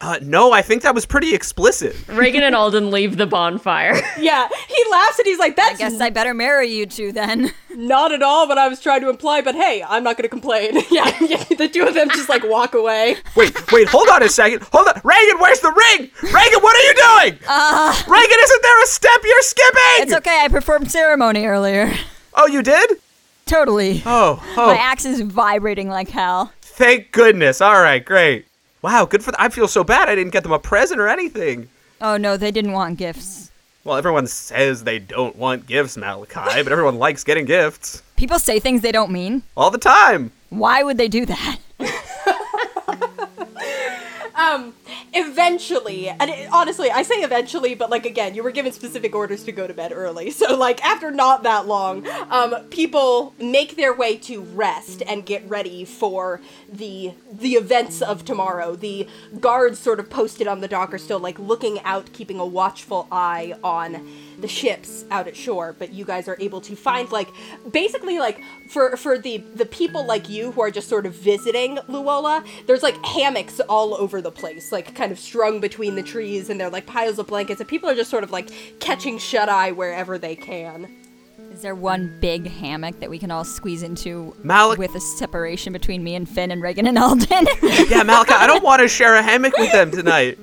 Uh, 0.00 0.18
no, 0.20 0.52
I 0.52 0.60
think 0.60 0.82
that 0.82 0.94
was 0.94 1.06
pretty 1.06 1.34
explicit. 1.34 1.96
Regin 2.08 2.42
and 2.42 2.54
Alden 2.60 2.90
leave 2.90 3.16
the 3.16 3.26
bonfire. 3.26 3.94
Yeah, 4.18 4.48
he 4.68 4.84
laughs 4.90 5.18
and 5.18 5.26
he's 5.26 5.38
like, 5.38 5.56
"That's 5.56 5.78
Guess 5.78 6.00
I 6.00 6.10
better 6.10 6.34
marry 6.34 6.68
you 6.68 6.84
two 6.86 7.10
then. 7.12 7.52
not 7.70 8.12
at 8.12 8.22
all 8.22 8.46
what 8.46 8.58
I 8.58 8.68
was 8.68 8.80
trying 8.80 9.00
to 9.00 9.08
imply." 9.10 9.40
But 9.40 9.54
hey, 9.54 9.82
I'm 9.86 10.02
not 10.04 10.16
going 10.16 10.24
to 10.24 10.28
complain. 10.28 10.74
yeah, 10.90 11.10
yeah, 11.22 11.42
the 11.44 11.68
two 11.72 11.84
of 11.86 11.94
them 11.94 12.08
just 12.10 12.28
like 12.28 12.42
walk 12.44 12.74
away. 12.74 13.16
Wait, 13.34 13.72
wait, 13.72 13.88
hold 13.88 14.08
on 14.08 14.22
a 14.22 14.28
second. 14.28 14.62
Hold 14.72 14.88
on. 14.88 15.00
Regin, 15.04 15.38
where's 15.38 15.60
the 15.60 15.72
ring? 15.72 16.10
Regin, 16.22 16.60
what 16.60 16.76
are 16.76 16.82
you 16.82 16.94
doing? 17.30 17.38
Uh, 17.48 17.94
Regin, 18.06 18.36
isn't 18.42 18.62
there 18.62 18.82
a 18.82 18.86
step 18.86 19.20
you're 19.24 19.42
skipping? 19.42 20.02
It's 20.02 20.12
okay, 20.14 20.40
I 20.44 20.48
performed 20.48 20.90
ceremony 20.90 21.46
earlier. 21.46 21.92
Oh, 22.34 22.46
you 22.46 22.62
did? 22.62 22.98
Totally. 23.46 24.02
Oh, 24.06 24.42
oh. 24.56 24.66
My 24.66 24.76
axe 24.76 25.04
is 25.04 25.20
vibrating 25.20 25.88
like 25.88 26.08
hell. 26.08 26.52
Thank 26.62 27.12
goodness. 27.12 27.60
All 27.60 27.80
right, 27.80 28.04
great. 28.04 28.46
Wow, 28.82 29.04
good 29.06 29.22
for 29.22 29.32
th- 29.32 29.40
I 29.40 29.48
feel 29.48 29.68
so 29.68 29.84
bad 29.84 30.08
I 30.08 30.14
didn't 30.14 30.32
get 30.32 30.42
them 30.42 30.52
a 30.52 30.58
present 30.58 31.00
or 31.00 31.08
anything. 31.08 31.68
Oh 32.00 32.16
no, 32.16 32.36
they 32.36 32.50
didn't 32.50 32.72
want 32.72 32.98
gifts. 32.98 33.50
Well, 33.84 33.96
everyone 33.96 34.26
says 34.26 34.84
they 34.84 34.98
don't 34.98 35.36
want 35.36 35.66
gifts, 35.66 35.96
Malachi, 35.96 36.62
but 36.62 36.72
everyone 36.72 36.98
likes 36.98 37.22
getting 37.22 37.44
gifts. 37.44 38.02
People 38.16 38.38
say 38.38 38.58
things 38.58 38.80
they 38.80 38.92
don't 38.92 39.10
mean. 39.10 39.42
All 39.56 39.70
the 39.70 39.78
time. 39.78 40.32
Why 40.50 40.82
would 40.82 40.96
they 40.96 41.08
do 41.08 41.26
that? 41.26 41.58
Eventually, 45.12 46.08
and 46.08 46.30
it, 46.30 46.48
honestly, 46.52 46.90
I 46.90 47.02
say 47.02 47.16
eventually, 47.16 47.74
but 47.74 47.90
like 47.90 48.04
again, 48.04 48.34
you 48.34 48.42
were 48.42 48.50
given 48.50 48.72
specific 48.72 49.14
orders 49.14 49.44
to 49.44 49.52
go 49.52 49.66
to 49.66 49.74
bed 49.74 49.92
early. 49.92 50.32
So 50.44 50.56
like 50.56 50.84
after 50.84 51.10
not 51.10 51.42
that 51.44 51.66
long, 51.66 52.06
um, 52.28 52.56
people 52.68 53.34
make 53.38 53.76
their 53.76 53.94
way 53.94 54.16
to 54.18 54.42
rest 54.42 55.02
and 55.06 55.24
get 55.24 55.48
ready 55.48 55.84
for 55.84 56.40
the 56.70 57.12
the 57.32 57.52
events 57.52 58.02
of 58.02 58.24
tomorrow. 58.24 58.74
The 58.74 59.08
guards 59.40 59.78
sort 59.78 60.00
of 60.00 60.10
posted 60.10 60.46
on 60.46 60.60
the 60.60 60.68
dock 60.68 60.92
are 60.92 60.98
still 60.98 61.20
like 61.20 61.38
looking 61.38 61.80
out, 61.80 62.12
keeping 62.12 62.38
a 62.40 62.44
watchful 62.44 63.06
eye 63.10 63.54
on 63.62 64.06
the 64.40 64.48
ships 64.48 65.04
out 65.10 65.26
at 65.28 65.36
shore. 65.36 65.74
But 65.78 65.92
you 65.92 66.04
guys 66.04 66.28
are 66.28 66.36
able 66.40 66.60
to 66.62 66.76
find 66.76 67.10
like 67.12 67.28
basically 67.70 68.18
like 68.18 68.40
for 68.68 68.96
for 68.96 69.18
the 69.18 69.38
the 69.54 69.66
people 69.66 70.04
like 70.04 70.28
you 70.28 70.52
who 70.52 70.60
are 70.62 70.70
just 70.70 70.88
sort 70.88 71.06
of 71.06 71.14
visiting 71.14 71.76
Luola, 71.88 72.44
there's 72.66 72.82
like 72.82 72.96
hammocks 73.04 73.60
all 73.60 73.94
over 73.94 74.20
the 74.20 74.30
place, 74.30 74.72
like 74.72 74.94
kind 74.94 75.12
of 75.12 75.18
strung 75.18 75.60
between 75.60 75.94
the 75.94 76.02
trees, 76.02 76.50
and 76.50 76.60
they're 76.60 76.70
like 76.70 76.86
piles 76.86 77.18
of 77.18 77.26
blankets, 77.26 77.60
and 77.60 77.68
people 77.68 77.88
are 77.88 77.94
just 77.94 78.10
sort 78.10 78.24
of 78.24 78.30
like 78.30 78.50
catching 78.80 79.18
shut 79.18 79.48
eye 79.48 79.72
wherever 79.72 80.18
they 80.18 80.36
can. 80.36 80.88
Is 81.52 81.62
there 81.62 81.76
one 81.76 82.18
big 82.20 82.48
hammock 82.50 82.98
that 82.98 83.08
we 83.08 83.16
can 83.18 83.30
all 83.30 83.44
squeeze 83.44 83.84
into 83.84 84.34
Malik- 84.42 84.78
with 84.78 84.92
a 84.96 85.00
separation 85.00 85.72
between 85.72 86.02
me 86.02 86.16
and 86.16 86.28
Fin 86.28 86.50
and 86.50 86.60
Regin 86.60 86.88
and 86.88 86.98
Alden? 86.98 87.46
Yeah, 87.62 88.02
Malachi, 88.02 88.34
I 88.34 88.48
don't 88.48 88.64
want 88.64 88.82
to 88.82 88.88
share 88.88 89.14
a 89.14 89.22
hammock 89.22 89.56
with 89.56 89.70
them 89.70 89.92
tonight. 89.92 90.36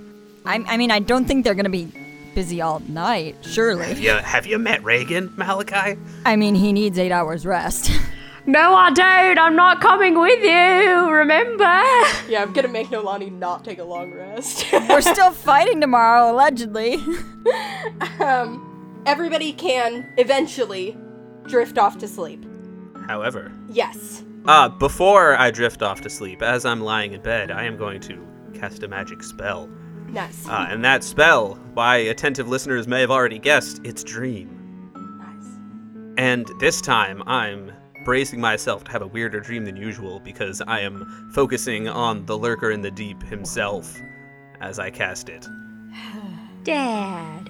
I, 0.45 0.63
I 0.67 0.77
mean, 0.77 0.89
I 0.89 0.99
don't 0.99 1.25
think 1.25 1.43
they're 1.43 1.53
gonna 1.53 1.69
be 1.69 1.91
busy 2.33 2.61
all 2.61 2.79
night, 2.87 3.35
surely. 3.41 3.93
Yeah, 3.93 4.21
have 4.21 4.45
you 4.45 4.57
met 4.57 4.83
Regin, 4.83 5.33
Malachi? 5.37 5.97
I 6.25 6.35
mean, 6.35 6.55
he 6.55 6.73
needs 6.73 6.97
eight 6.97 7.11
hours 7.11 7.45
rest. 7.45 7.91
no, 8.45 8.73
I 8.73 8.91
don't. 8.91 9.37
I'm 9.37 9.55
not 9.55 9.81
coming 9.81 10.19
with 10.19 10.43
you. 10.43 11.09
Remember? 11.11 11.63
Yeah, 12.29 12.41
I'm 12.41 12.53
gonna 12.53 12.67
make 12.67 12.87
Nolani 12.87 13.31
not 13.31 13.63
take 13.65 13.79
a 13.79 13.83
long 13.83 14.11
rest. 14.13 14.65
We're 14.89 15.01
still 15.01 15.31
fighting 15.31 15.81
tomorrow, 15.81 16.31
allegedly. 16.31 16.95
um, 18.19 18.67
Everybody 19.05 19.51
can 19.53 20.07
eventually 20.17 20.95
drift 21.47 21.79
off 21.79 21.97
to 21.99 22.07
sleep. 22.07 22.45
However, 23.07 23.51
Yes. 23.67 24.23
uh, 24.45 24.69
before 24.69 25.35
I 25.35 25.49
drift 25.49 25.81
off 25.81 26.01
to 26.01 26.09
sleep, 26.09 26.43
as 26.43 26.65
I'm 26.65 26.81
lying 26.81 27.13
in 27.13 27.21
bed, 27.21 27.49
I 27.49 27.63
am 27.63 27.77
going 27.77 27.99
to 28.01 28.23
cast 28.53 28.83
a 28.83 28.87
magic 28.87 29.23
spell. 29.23 29.67
Nice. 30.11 30.47
Uh, 30.47 30.67
and 30.69 30.83
that 30.83 31.03
spell, 31.03 31.55
by 31.73 31.97
attentive 31.97 32.47
listeners 32.47 32.87
may 32.87 33.01
have 33.01 33.11
already 33.11 33.39
guessed, 33.39 33.79
it's 33.83 34.03
Dream. 34.03 34.57
nice. 35.19 35.57
And 36.17 36.47
this 36.59 36.81
time, 36.81 37.23
I'm 37.25 37.71
bracing 38.03 38.41
myself 38.41 38.83
to 38.85 38.91
have 38.91 39.01
a 39.01 39.07
weirder 39.07 39.39
dream 39.39 39.63
than 39.63 39.77
usual 39.77 40.19
because 40.19 40.61
I 40.67 40.79
am 40.81 41.31
focusing 41.33 41.87
on 41.87 42.25
the 42.25 42.37
lurker 42.37 42.71
in 42.71 42.81
the 42.81 42.91
deep 42.91 43.21
himself 43.23 43.99
as 44.59 44.79
I 44.79 44.89
cast 44.89 45.29
it. 45.29 45.47
Dad. 46.63 47.49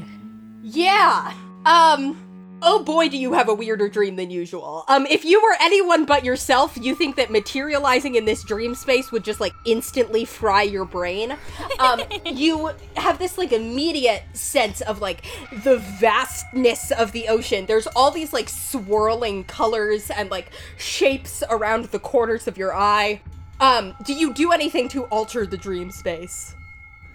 Yeah. 0.62 1.34
Um. 1.66 2.28
Oh 2.64 2.84
boy, 2.84 3.10
do 3.10 3.18
you 3.18 3.34
have 3.34 3.50
a 3.50 3.54
weirder 3.54 3.90
dream 3.90 4.16
than 4.16 4.30
usual. 4.30 4.86
Um, 4.88 5.06
if 5.08 5.26
you 5.26 5.42
were 5.42 5.56
anyone 5.60 6.06
but 6.06 6.24
yourself, 6.24 6.78
you 6.80 6.94
think 6.94 7.16
that 7.16 7.32
materializing 7.32 8.16
in 8.16 8.26
this 8.26 8.44
dream 8.44 8.76
space 8.76 9.12
would 9.12 9.24
just 9.24 9.40
like 9.40 9.54
instantly 9.66 10.26
fry 10.26 10.62
your 10.62 10.86
brain. 10.86 11.38
Um, 11.80 12.02
you 12.26 12.72
have 12.98 13.18
this 13.20 13.38
like 13.38 13.52
immediate 13.52 14.24
sense 14.34 14.82
of 14.82 15.02
like 15.02 15.26
the 15.64 15.78
vastness 16.00 16.92
of 16.92 17.12
the 17.12 17.28
ocean. 17.28 17.66
There's 17.66 17.88
all 17.88 18.12
these 18.12 18.32
like 18.32 18.50
swirling 18.50 19.44
colors 19.46 20.10
and 20.12 20.30
like 20.30 20.52
shapes 20.78 21.44
around 21.50 21.86
the 21.86 22.00
corners 22.00 22.48
of 22.48 22.58
your 22.58 22.76
eye. 22.76 23.22
Um, 23.60 23.96
do 24.04 24.14
you 24.14 24.34
do 24.34 24.52
anything 24.52 24.88
to 24.90 25.04
alter 25.06 25.46
the 25.46 25.58
dream 25.58 25.92
space? 25.92 26.56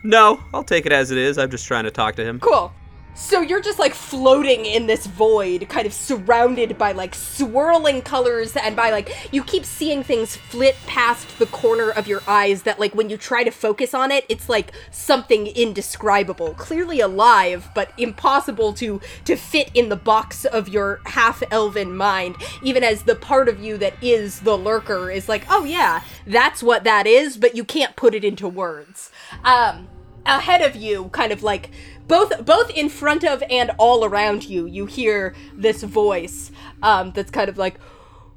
No, 0.02 0.40
I'll 0.54 0.64
take 0.64 0.86
it 0.86 0.92
as 0.92 1.10
it 1.10 1.18
is. 1.18 1.38
I'm 1.38 1.50
just 1.50 1.66
trying 1.66 1.84
to 1.84 1.90
talk 1.90 2.14
to 2.16 2.24
him. 2.24 2.38
Cool. 2.38 2.72
So 3.16 3.40
you're 3.40 3.62
just 3.62 3.78
like 3.78 3.94
floating 3.94 4.66
in 4.66 4.86
this 4.86 5.06
void, 5.06 5.70
kind 5.70 5.86
of 5.86 5.94
surrounded 5.94 6.76
by 6.76 6.92
like 6.92 7.14
swirling 7.14 8.02
colors, 8.02 8.54
and 8.56 8.76
by 8.76 8.90
like 8.90 9.10
you 9.32 9.42
keep 9.42 9.64
seeing 9.64 10.02
things 10.02 10.36
flit 10.36 10.76
past 10.86 11.38
the 11.38 11.46
corner 11.46 11.90
of 11.90 12.06
your 12.06 12.22
eyes 12.28 12.62
that, 12.64 12.78
like, 12.78 12.94
when 12.94 13.08
you 13.08 13.16
try 13.16 13.42
to 13.42 13.50
focus 13.50 13.94
on 13.94 14.12
it, 14.12 14.26
it's 14.28 14.50
like 14.50 14.72
something 14.90 15.46
indescribable, 15.46 16.52
clearly 16.54 17.00
alive, 17.00 17.70
but 17.74 17.90
impossible 17.96 18.74
to 18.74 19.00
to 19.24 19.34
fit 19.34 19.70
in 19.72 19.88
the 19.88 19.96
box 19.96 20.44
of 20.44 20.68
your 20.68 21.00
half 21.06 21.42
elven 21.50 21.96
mind. 21.96 22.36
Even 22.62 22.84
as 22.84 23.04
the 23.04 23.16
part 23.16 23.48
of 23.48 23.58
you 23.58 23.78
that 23.78 23.94
is 24.02 24.40
the 24.40 24.58
lurker 24.58 25.10
is 25.10 25.26
like, 25.26 25.46
oh 25.48 25.64
yeah, 25.64 26.02
that's 26.26 26.62
what 26.62 26.84
that 26.84 27.06
is, 27.06 27.38
but 27.38 27.56
you 27.56 27.64
can't 27.64 27.96
put 27.96 28.14
it 28.14 28.24
into 28.24 28.46
words. 28.46 29.10
Um, 29.42 29.88
ahead 30.26 30.60
of 30.60 30.76
you, 30.76 31.08
kind 31.12 31.32
of 31.32 31.42
like 31.42 31.70
both 32.08 32.44
both 32.44 32.70
in 32.70 32.88
front 32.88 33.24
of 33.24 33.42
and 33.50 33.70
all 33.78 34.04
around 34.04 34.48
you, 34.48 34.66
you 34.66 34.86
hear 34.86 35.34
this 35.56 35.82
voice 35.82 36.50
um, 36.82 37.12
that's 37.12 37.30
kind 37.30 37.48
of 37.48 37.58
like, 37.58 37.78
"Oh, 37.80 38.36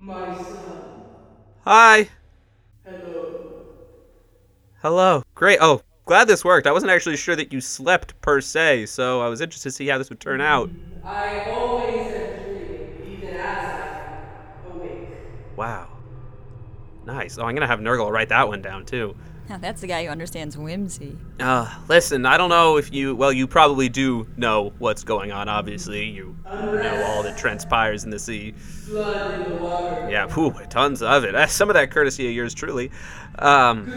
my 0.00 0.32
son, 0.36 1.06
Hi. 1.64 2.10
Hello. 2.82 3.44
Hello. 4.82 5.22
Great. 5.34 5.58
Oh, 5.60 5.80
glad 6.06 6.28
this 6.28 6.44
worked. 6.44 6.66
I 6.66 6.72
wasn't 6.72 6.92
actually 6.92 7.16
sure 7.16 7.34
that 7.36 7.52
you 7.52 7.60
slept 7.60 8.20
per 8.20 8.40
se, 8.40 8.86
so 8.86 9.20
I 9.20 9.28
was 9.28 9.40
interested 9.40 9.70
to 9.70 9.74
see 9.74 9.88
how 9.88 9.98
this 9.98 10.10
would 10.10 10.20
turn 10.20 10.40
out. 10.40 10.72
I 11.02 11.40
always 11.46 12.12
am 12.12 12.36
dreaming, 12.36 13.00
even 13.02 13.36
as 13.36 13.68
I 13.68 14.00
am 14.26 14.64
awake." 14.64 15.10
Wow. 15.56 16.02
Nice. 17.04 17.38
Oh, 17.38 17.44
I'm 17.44 17.54
gonna 17.54 17.66
have 17.66 17.80
Nurgle 17.80 18.10
write 18.10 18.28
that 18.30 18.48
one 18.48 18.60
down 18.62 18.84
too. 18.84 19.16
Now 19.48 19.58
that's 19.58 19.80
the 19.82 19.86
guy 19.86 20.04
who 20.04 20.10
understands 20.10 20.56
whimsy. 20.56 21.18
Uh, 21.38 21.70
listen, 21.88 22.24
I 22.24 22.38
don't 22.38 22.48
know 22.48 22.78
if 22.78 22.92
you, 22.92 23.14
well, 23.14 23.32
you 23.32 23.46
probably 23.46 23.88
do 23.90 24.26
know 24.38 24.72
what's 24.78 25.04
going 25.04 25.32
on, 25.32 25.48
obviously. 25.50 26.06
You 26.08 26.34
know 26.46 27.04
all 27.08 27.22
that 27.22 27.36
transpires 27.36 28.04
in 28.04 28.10
the 28.10 28.18
sea. 28.18 28.54
Blood 28.88 29.40
in 29.46 29.50
the 29.50 29.62
water. 29.62 30.08
Yeah, 30.10 30.26
whew, 30.28 30.54
tons 30.70 31.02
of 31.02 31.24
it. 31.24 31.34
Uh, 31.34 31.46
Some 31.48 31.68
of 31.68 31.74
that 31.74 31.90
courtesy 31.90 32.26
of 32.26 32.32
yours 32.34 32.54
truly. 32.54 32.90
Um, 33.38 33.92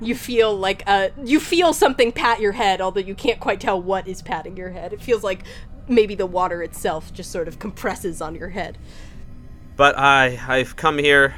You 0.00 0.16
feel 0.16 0.54
like 0.56 0.82
uh, 0.88 1.10
you 1.22 1.38
feel 1.38 1.72
something 1.72 2.10
pat 2.10 2.40
your 2.40 2.52
head, 2.52 2.80
although 2.80 3.00
you 3.00 3.14
can't 3.14 3.38
quite 3.38 3.60
tell 3.60 3.80
what 3.80 4.08
is 4.08 4.20
patting 4.20 4.56
your 4.56 4.70
head. 4.70 4.92
It 4.92 5.00
feels 5.00 5.22
like 5.22 5.44
maybe 5.86 6.14
the 6.16 6.26
water 6.26 6.62
itself 6.62 7.12
just 7.12 7.30
sort 7.30 7.46
of 7.46 7.58
compresses 7.60 8.20
on 8.20 8.34
your 8.34 8.48
head. 8.48 8.78
but 9.76 9.96
I, 9.96 10.40
I've 10.48 10.74
come 10.76 10.98
here 10.98 11.34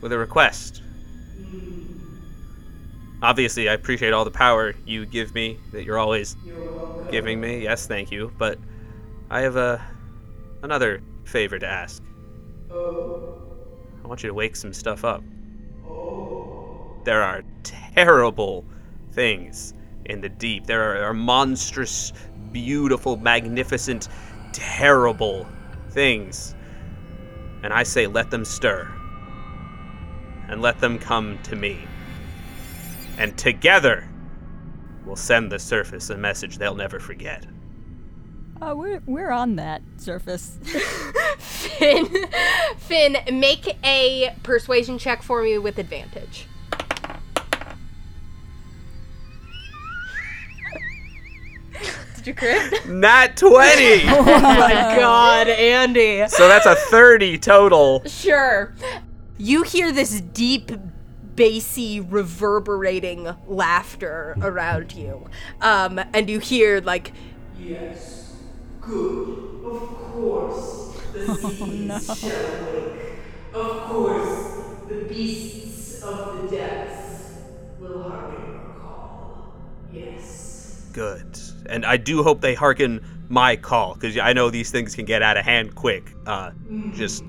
with 0.00 0.12
a 0.12 0.18
request. 0.18 0.82
Obviously, 3.22 3.68
I 3.68 3.72
appreciate 3.72 4.12
all 4.12 4.24
the 4.24 4.30
power 4.30 4.74
you 4.84 5.06
give 5.06 5.34
me, 5.34 5.58
that 5.72 5.84
you're 5.84 5.98
always 5.98 6.36
giving 7.10 7.40
me. 7.40 7.62
Yes, 7.62 7.86
thank 7.86 8.10
you. 8.10 8.32
But 8.38 8.58
I 9.30 9.40
have 9.40 9.56
a 9.56 9.82
another 10.62 11.02
favor 11.24 11.58
to 11.58 11.66
ask. 11.66 12.02
I 12.70 14.08
want 14.08 14.22
you 14.22 14.28
to 14.28 14.34
wake 14.34 14.54
some 14.54 14.72
stuff 14.72 15.04
up. 15.04 15.22
There 17.04 17.22
are 17.22 17.42
terrible 17.62 18.64
things 19.12 19.74
in 20.04 20.20
the 20.20 20.28
deep. 20.28 20.66
There 20.66 20.82
are, 20.82 21.04
are 21.04 21.14
monstrous, 21.14 22.12
beautiful, 22.52 23.16
magnificent, 23.16 24.08
terrible 24.52 25.46
things. 25.90 26.54
And 27.62 27.72
I 27.72 27.82
say, 27.82 28.06
let 28.06 28.30
them 28.30 28.44
stir. 28.44 28.92
And 30.48 30.60
let 30.62 30.78
them 30.80 30.98
come 30.98 31.38
to 31.44 31.56
me. 31.56 31.78
And 33.18 33.36
together, 33.38 34.08
we'll 35.04 35.16
send 35.16 35.50
the 35.50 35.58
surface 35.58 36.10
a 36.10 36.16
message 36.16 36.58
they'll 36.58 36.74
never 36.74 37.00
forget. 37.00 37.46
Oh, 38.60 38.74
we're 38.74 39.02
we're 39.06 39.30
on 39.30 39.56
that 39.56 39.82
surface. 39.98 40.58
Fin, 41.38 42.08
Fin, 42.78 43.16
make 43.32 43.76
a 43.84 44.34
persuasion 44.42 44.98
check 44.98 45.22
for 45.22 45.42
me 45.42 45.58
with 45.58 45.78
advantage. 45.78 46.46
Did 52.16 52.26
you 52.26 52.34
crit? 52.34 52.88
Not 52.88 53.36
20! 53.36 53.52
oh 54.08 54.22
my 54.24 54.96
god, 54.98 55.48
Andy. 55.48 56.26
so 56.28 56.48
that's 56.48 56.66
a 56.66 56.74
30 56.74 57.38
total. 57.38 58.02
Sure. 58.06 58.74
You 59.36 59.62
hear 59.62 59.92
this 59.92 60.20
deep, 60.22 60.72
bassy, 61.36 62.00
reverberating 62.00 63.28
laughter 63.46 64.36
around 64.40 64.92
you. 64.94 65.28
Um, 65.60 66.00
and 66.12 66.28
you 66.28 66.38
hear, 66.40 66.80
like, 66.80 67.12
Yes, 67.58 68.34
good, 68.80 69.64
of 69.64 69.88
course, 70.12 71.00
the 71.12 71.34
seas 72.00 72.18
shall 72.18 72.72
wake. 72.72 73.02
Of 73.54 73.82
course, 73.88 74.58
the 74.88 75.04
beasts 75.08 76.02
of 76.02 76.42
the 76.50 76.56
depths 76.56 77.32
will 77.80 78.02
hearken 78.02 78.52
your 78.52 78.74
call. 78.78 79.54
Yes. 79.92 80.90
Good. 80.92 81.38
And 81.66 81.84
I 81.84 81.96
do 81.96 82.22
hope 82.22 82.40
they 82.40 82.54
hearken 82.54 83.00
my 83.28 83.56
call, 83.56 83.94
because 83.94 84.16
I 84.18 84.32
know 84.32 84.50
these 84.50 84.70
things 84.70 84.94
can 84.94 85.04
get 85.04 85.22
out 85.22 85.36
of 85.36 85.44
hand 85.44 85.74
quick. 85.74 86.14
Uh, 86.26 86.52
just. 86.90 87.24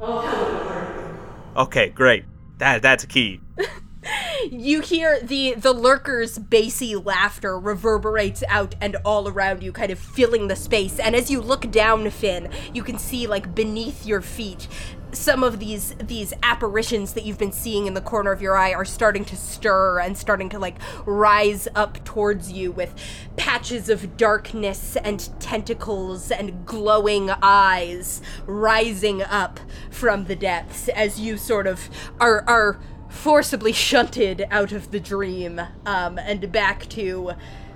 I'll 0.00 0.22
tell 0.22 0.46
them. 0.46 1.18
Okay, 1.56 1.88
great. 1.90 2.24
That 2.58 2.82
That's 2.82 3.04
a 3.04 3.06
key. 3.06 3.40
you 4.50 4.80
hear 4.80 5.20
the 5.20 5.54
the 5.54 5.74
lurker's 5.74 6.38
bassy 6.38 6.94
laughter 6.94 7.58
reverberates 7.58 8.42
out 8.48 8.74
and 8.80 8.96
all 9.04 9.28
around 9.28 9.62
you 9.62 9.72
kind 9.72 9.90
of 9.90 9.98
filling 9.98 10.48
the 10.48 10.56
space. 10.56 10.98
And 10.98 11.16
as 11.16 11.30
you 11.30 11.40
look 11.40 11.70
down 11.70 12.08
Fin 12.10 12.50
you 12.72 12.82
can 12.82 12.98
see 12.98 13.26
like 13.26 13.54
beneath 13.54 14.06
your 14.06 14.20
feet 14.20 14.68
some 15.12 15.42
of 15.42 15.58
these 15.58 15.94
these 15.94 16.32
apparitions 16.42 17.14
that 17.14 17.24
you've 17.24 17.38
been 17.38 17.52
seeing 17.52 17.86
in 17.86 17.94
the 17.94 18.00
corner 18.00 18.32
of 18.32 18.42
your 18.42 18.56
eye 18.56 18.74
are 18.74 18.84
starting 18.84 19.24
to 19.24 19.36
stir 19.36 19.98
and 19.98 20.16
starting 20.16 20.48
to 20.48 20.58
like 20.58 20.76
rise 21.06 21.66
up 21.74 22.04
towards 22.04 22.52
you 22.52 22.70
with 22.70 22.94
patches 23.36 23.88
of 23.88 24.16
darkness 24.16 24.96
and 24.96 25.30
tentacles 25.40 26.30
and 26.30 26.66
glowing 26.66 27.30
eyes 27.42 28.20
rising 28.46 29.22
up 29.22 29.58
from 29.90 30.24
the 30.26 30.36
depths 30.36 30.88
as 30.88 31.18
you 31.18 31.36
sort 31.36 31.66
of 31.66 31.88
are 32.20 32.44
are 32.46 32.78
forcibly 33.08 33.72
shunted 33.72 34.44
out 34.50 34.72
of 34.72 34.90
the 34.90 35.00
dream 35.00 35.60
um, 35.84 36.18
and 36.18 36.50
back 36.52 36.88
to 36.90 37.32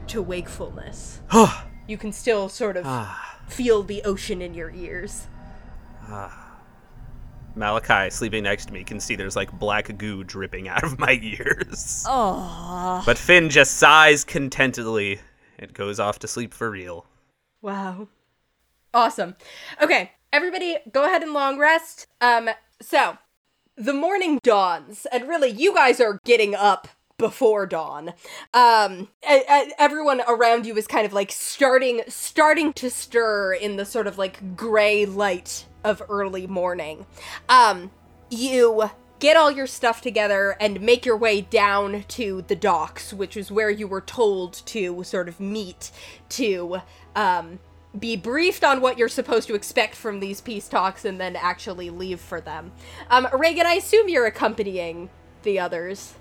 to 0.09 0.20
wakefulness. 0.22 1.20
you 1.87 1.97
can 1.97 2.12
still 2.12 2.49
sort 2.49 2.76
of 2.76 2.87
feel 3.49 3.83
the 3.83 4.03
ocean 4.05 4.43
in 4.43 4.55
your 4.55 4.70
ears. 4.72 5.28
Malachi, 7.57 8.11
sleeping 8.11 8.45
next 8.45 8.66
to 8.66 8.72
me, 8.72 8.85
can 8.85 9.01
see 9.01 9.16
there's 9.16 9.37
like 9.37 9.53
black 9.59 9.97
goo 9.99 10.22
dripping 10.24 10.68
out 10.68 10.85
of 10.85 10.99
my 10.99 11.18
ears. 11.22 12.05
oh, 12.09 13.03
But 13.05 13.18
Fin 13.18 13.51
just 13.51 13.76
sighs 13.76 14.24
contentedly 14.24 15.20
and 15.59 15.72
goes 15.74 15.99
off 16.01 16.18
to 16.20 16.28
sleep 16.28 16.55
for 16.55 16.70
real. 16.70 17.07
Wow. 17.61 18.09
Awesome. 18.95 19.37
Okay, 19.83 20.12
everybody 20.33 20.76
go 20.91 21.05
ahead 21.05 21.22
and 21.22 21.33
long 21.33 21.59
rest. 21.59 22.07
Um 22.20 22.51
so 22.81 23.18
the 23.81 23.95
morning 23.95 24.39
dawns 24.43 25.07
and 25.11 25.26
really 25.26 25.49
you 25.49 25.74
guys 25.74 26.01
are 26.01 26.20
getting 26.24 26.55
up 26.55 26.87
before 27.16 27.66
dawn. 27.66 28.12
Um 28.53 29.09
everyone 29.22 30.20
around 30.28 30.66
you 30.66 30.76
is 30.76 30.87
kind 30.87 31.07
of 31.07 31.14
like 31.14 31.33
starting 31.33 32.03
starting 32.07 32.74
to 32.74 32.91
stir 32.91 33.55
in 33.55 33.76
the 33.76 33.87
sort 33.87 34.07
of 34.07 34.18
like 34.18 34.55
gray 34.55 35.07
light 35.07 35.66
of 35.83 36.03
early 36.11 36.47
morning. 36.47 37.07
Um 37.49 37.91
you 38.31 38.91
get 39.18 39.37
all 39.37 39.51
your 39.51 39.66
stuff 39.66 40.03
together 40.03 40.57
and 40.61 40.81
make 40.81 41.07
your 41.07 41.16
way 41.16 41.41
down 41.41 42.05
to 42.09 42.43
the 42.49 42.57
docks, 42.57 43.12
which 43.12 43.37
is 43.37 43.51
where 43.51 43.70
you 43.70 43.87
were 43.87 44.01
told 44.01 44.55
to 44.66 45.05
sort 45.05 45.28
of 45.28 45.39
meet 45.39 45.91
to 46.31 46.81
um, 47.14 47.59
be 47.99 48.16
briefed 48.16 48.62
on 48.62 48.80
what 48.80 48.99
you're 48.99 49.09
supposed 49.09 49.49
to 49.49 49.55
expect 49.55 49.95
from 49.97 50.20
these 50.20 50.41
peace 50.41 50.68
talks 50.68 51.05
and 51.05 51.20
then 51.20 51.34
actually 51.36 51.91
leave 51.91 52.20
for 52.20 52.41
them. 52.41 52.72
Um, 53.11 53.26
Regin, 53.36 53.66
I 53.66 53.74
assume 53.74 54.09
you're 54.09 54.26
accompanying 54.26 55.11
the 55.43 55.59
others. 55.59 56.14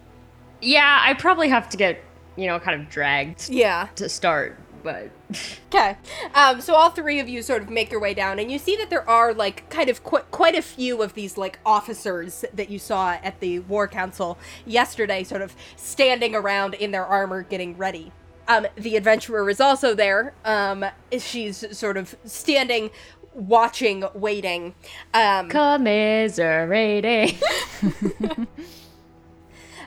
Yeah, 0.62 1.00
I 1.02 1.14
probably 1.14 1.50
have 1.50 1.70
to 1.70 1.78
get, 1.78 2.04
you 2.36 2.48
know, 2.48 2.60
kind 2.60 2.82
of 2.82 2.90
dragged 2.90 3.50
Yeah. 3.50 3.88
to 3.96 4.10
start, 4.10 4.58
but 4.84 5.12
Okay. 5.68 5.96
Um, 6.34 6.60
so 6.60 6.74
all 6.74 6.90
three 6.90 7.20
of 7.20 7.30
you 7.30 7.44
sort 7.44 7.62
of 7.62 7.70
make 7.70 7.92
your 7.92 8.02
way 8.02 8.16
down, 8.16 8.40
and 8.40 8.52
you 8.52 8.58
see 8.58 8.76
that 8.78 8.90
there 8.90 9.08
are 9.08 9.32
like 9.34 9.70
kind 9.70 9.90
of 9.90 10.04
qu- 10.04 10.24
quite 10.32 10.56
a 10.56 10.64
few 10.64 11.04
of 11.04 11.14
these 11.14 11.38
like 11.38 11.60
officers 11.64 12.44
that 12.52 12.70
you 12.72 12.80
saw 12.80 13.12
at 13.22 13.40
the 13.40 13.60
war 13.60 13.88
council 13.88 14.40
yesterday, 14.66 15.24
sort 15.24 15.44
of 15.44 15.56
standing 15.76 16.34
around 16.34 16.74
in 16.74 16.90
their 16.90 17.06
armor, 17.06 17.44
getting 17.44 17.78
ready. 17.78 18.12
Um, 18.50 18.68
the 18.76 18.98
adventurer 18.98 19.50
is 19.50 19.62
also 19.62 19.94
there. 19.94 20.34
Um, 20.44 20.84
she's 21.18 21.78
sort 21.78 21.96
of 21.96 22.16
standing, 22.26 22.90
watching, 23.34 24.04
waiting. 24.14 24.76
Um, 25.14 25.50
commiserating. 25.50 27.38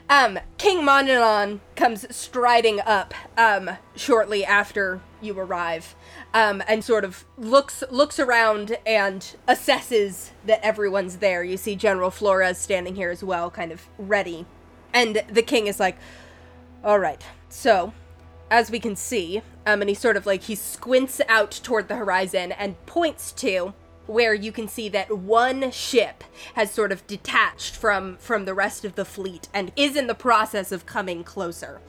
Um, 0.09 0.37
King 0.57 0.85
Monanon 0.85 1.59
comes 1.75 2.13
striding 2.15 2.79
up 2.81 3.13
um, 3.37 3.71
shortly 3.95 4.45
after 4.45 5.01
you 5.21 5.37
arrive, 5.39 5.95
um, 6.33 6.61
and 6.67 6.83
sort 6.83 7.05
of 7.05 7.25
looks 7.37 7.83
looks 7.89 8.19
around 8.19 8.77
and 8.85 9.35
assesses 9.47 10.31
that 10.45 10.63
everyone's 10.63 11.17
there. 11.17 11.43
You 11.43 11.57
see 11.57 11.75
General 11.75 12.11
Flores 12.11 12.57
standing 12.57 12.95
here 12.95 13.09
as 13.09 13.23
well, 13.23 13.49
kind 13.49 13.71
of 13.71 13.87
ready, 13.97 14.45
and 14.93 15.23
the 15.31 15.41
king 15.41 15.67
is 15.67 15.79
like, 15.79 15.97
"All 16.83 16.99
right, 16.99 17.25
so." 17.49 17.93
As 18.53 18.69
we 18.69 18.79
can 18.79 18.95
see, 18.95 19.41
um, 19.65 19.81
and 19.81 19.89
he 19.89 19.95
sort 19.95 20.15
of 20.15 20.27
like 20.27 20.43
he 20.43 20.53
squints 20.53 21.19
out 21.27 21.49
toward 21.49 21.87
the 21.87 21.95
horizon 21.95 22.51
and 22.51 22.75
points 22.85 23.31
to 23.31 23.73
where 24.05 24.33
you 24.33 24.51
can 24.51 24.67
see 24.67 24.89
that 24.89 25.17
one 25.17 25.71
ship 25.71 26.23
has 26.55 26.71
sort 26.71 26.91
of 26.91 27.05
detached 27.07 27.75
from 27.75 28.17
from 28.17 28.45
the 28.45 28.53
rest 28.53 28.83
of 28.83 28.95
the 28.95 29.05
fleet 29.05 29.47
and 29.53 29.71
is 29.75 29.95
in 29.95 30.07
the 30.07 30.15
process 30.15 30.71
of 30.71 30.85
coming 30.85 31.23
closer. 31.23 31.79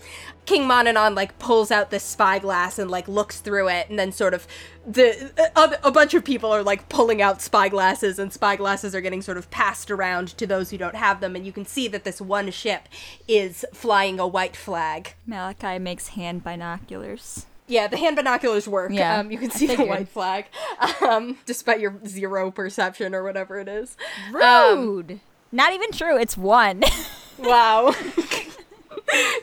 King 0.46 0.62
Monanon 0.62 1.16
like 1.16 1.38
pulls 1.38 1.70
out 1.70 1.90
this 1.90 2.04
spyglass 2.04 2.78
and 2.78 2.90
like 2.90 3.08
looks 3.08 3.40
through 3.40 3.68
it 3.68 3.88
and 3.88 3.98
then 3.98 4.12
sort 4.12 4.34
of 4.34 4.46
the 4.86 5.32
uh, 5.56 5.76
a, 5.82 5.88
a 5.88 5.90
bunch 5.90 6.14
of 6.14 6.24
people 6.24 6.52
are 6.52 6.62
like 6.62 6.88
pulling 6.88 7.20
out 7.20 7.38
spyglasses 7.40 8.18
and 8.18 8.32
spyglasses 8.32 8.94
are 8.94 9.00
getting 9.00 9.22
sort 9.22 9.38
of 9.38 9.50
passed 9.50 9.90
around 9.90 10.28
to 10.36 10.46
those 10.46 10.70
who 10.70 10.78
don't 10.78 10.96
have 10.96 11.20
them 11.20 11.34
and 11.34 11.46
you 11.46 11.52
can 11.52 11.64
see 11.64 11.88
that 11.88 12.04
this 12.04 12.20
one 12.20 12.50
ship 12.50 12.88
is 13.26 13.64
flying 13.72 14.20
a 14.20 14.26
white 14.26 14.56
flag. 14.56 15.14
Malachi 15.26 15.78
makes 15.78 16.08
hand 16.08 16.44
binoculars. 16.44 17.46
Yeah, 17.66 17.86
the 17.86 17.96
hand 17.96 18.16
binoculars 18.16 18.68
work. 18.68 18.92
Yeah, 18.92 19.20
um, 19.20 19.30
you 19.30 19.38
can 19.38 19.50
see 19.50 19.66
the 19.66 19.84
white 19.84 20.08
flag, 20.08 20.46
um, 21.00 21.38
despite 21.46 21.80
your 21.80 21.94
zero 22.06 22.50
perception 22.50 23.14
or 23.14 23.22
whatever 23.22 23.58
it 23.58 23.68
is. 23.68 23.96
Um, 24.40 24.78
Rude. 24.78 25.20
Not 25.50 25.72
even 25.72 25.90
true. 25.92 26.18
It's 26.18 26.36
one. 26.36 26.82
wow. 27.38 27.94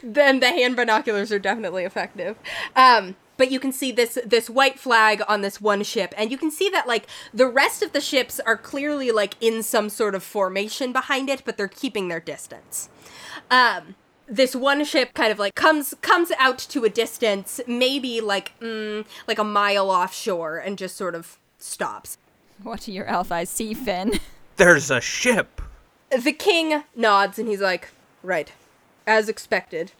then 0.03 0.39
the 0.39 0.49
hand 0.49 0.75
binoculars 0.75 1.31
are 1.31 1.39
definitely 1.39 1.83
effective. 1.83 2.37
Um, 2.75 3.15
but 3.37 3.49
you 3.49 3.59
can 3.59 3.71
see 3.71 3.91
this 3.91 4.19
this 4.23 4.51
white 4.51 4.77
flag 4.77 5.23
on 5.27 5.41
this 5.41 5.59
one 5.59 5.81
ship, 5.83 6.13
and 6.15 6.29
you 6.29 6.37
can 6.37 6.51
see 6.51 6.69
that 6.69 6.87
like 6.87 7.07
the 7.33 7.47
rest 7.47 7.81
of 7.81 7.91
the 7.91 8.01
ships 8.01 8.39
are 8.41 8.55
clearly 8.55 9.09
like 9.09 9.35
in 9.41 9.63
some 9.63 9.89
sort 9.89 10.13
of 10.13 10.21
formation 10.21 10.93
behind 10.93 11.27
it, 11.27 11.41
but 11.43 11.57
they're 11.57 11.67
keeping 11.67 12.07
their 12.07 12.19
distance. 12.19 12.89
Um, 13.49 13.95
this 14.31 14.55
one 14.55 14.85
ship 14.85 15.13
kind 15.13 15.31
of 15.31 15.37
like 15.37 15.53
comes 15.55 15.93
comes 16.01 16.31
out 16.39 16.57
to 16.57 16.85
a 16.85 16.89
distance, 16.89 17.59
maybe 17.67 18.21
like 18.21 18.57
mm, 18.59 19.05
like 19.27 19.37
a 19.37 19.43
mile 19.43 19.91
offshore, 19.91 20.57
and 20.57 20.77
just 20.77 20.95
sort 20.95 21.13
of 21.13 21.37
stops. 21.59 22.17
what 22.63 22.81
do 22.81 22.93
your 22.93 23.05
elf 23.05 23.31
eyes 23.31 23.49
see, 23.49 23.73
Fin? 23.73 24.13
There's 24.55 24.89
a 24.89 25.01
ship. 25.01 25.61
the 26.09 26.31
king 26.31 26.83
nods 26.95 27.37
and 27.37 27.47
he's 27.49 27.61
like, 27.61 27.89
"Right, 28.23 28.53
as 29.05 29.27
expected. 29.27 29.91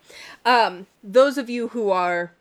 Um, 0.45 0.87
those 1.03 1.37
of 1.37 1.49
you 1.49 1.69
who 1.69 1.89
are 1.89 2.31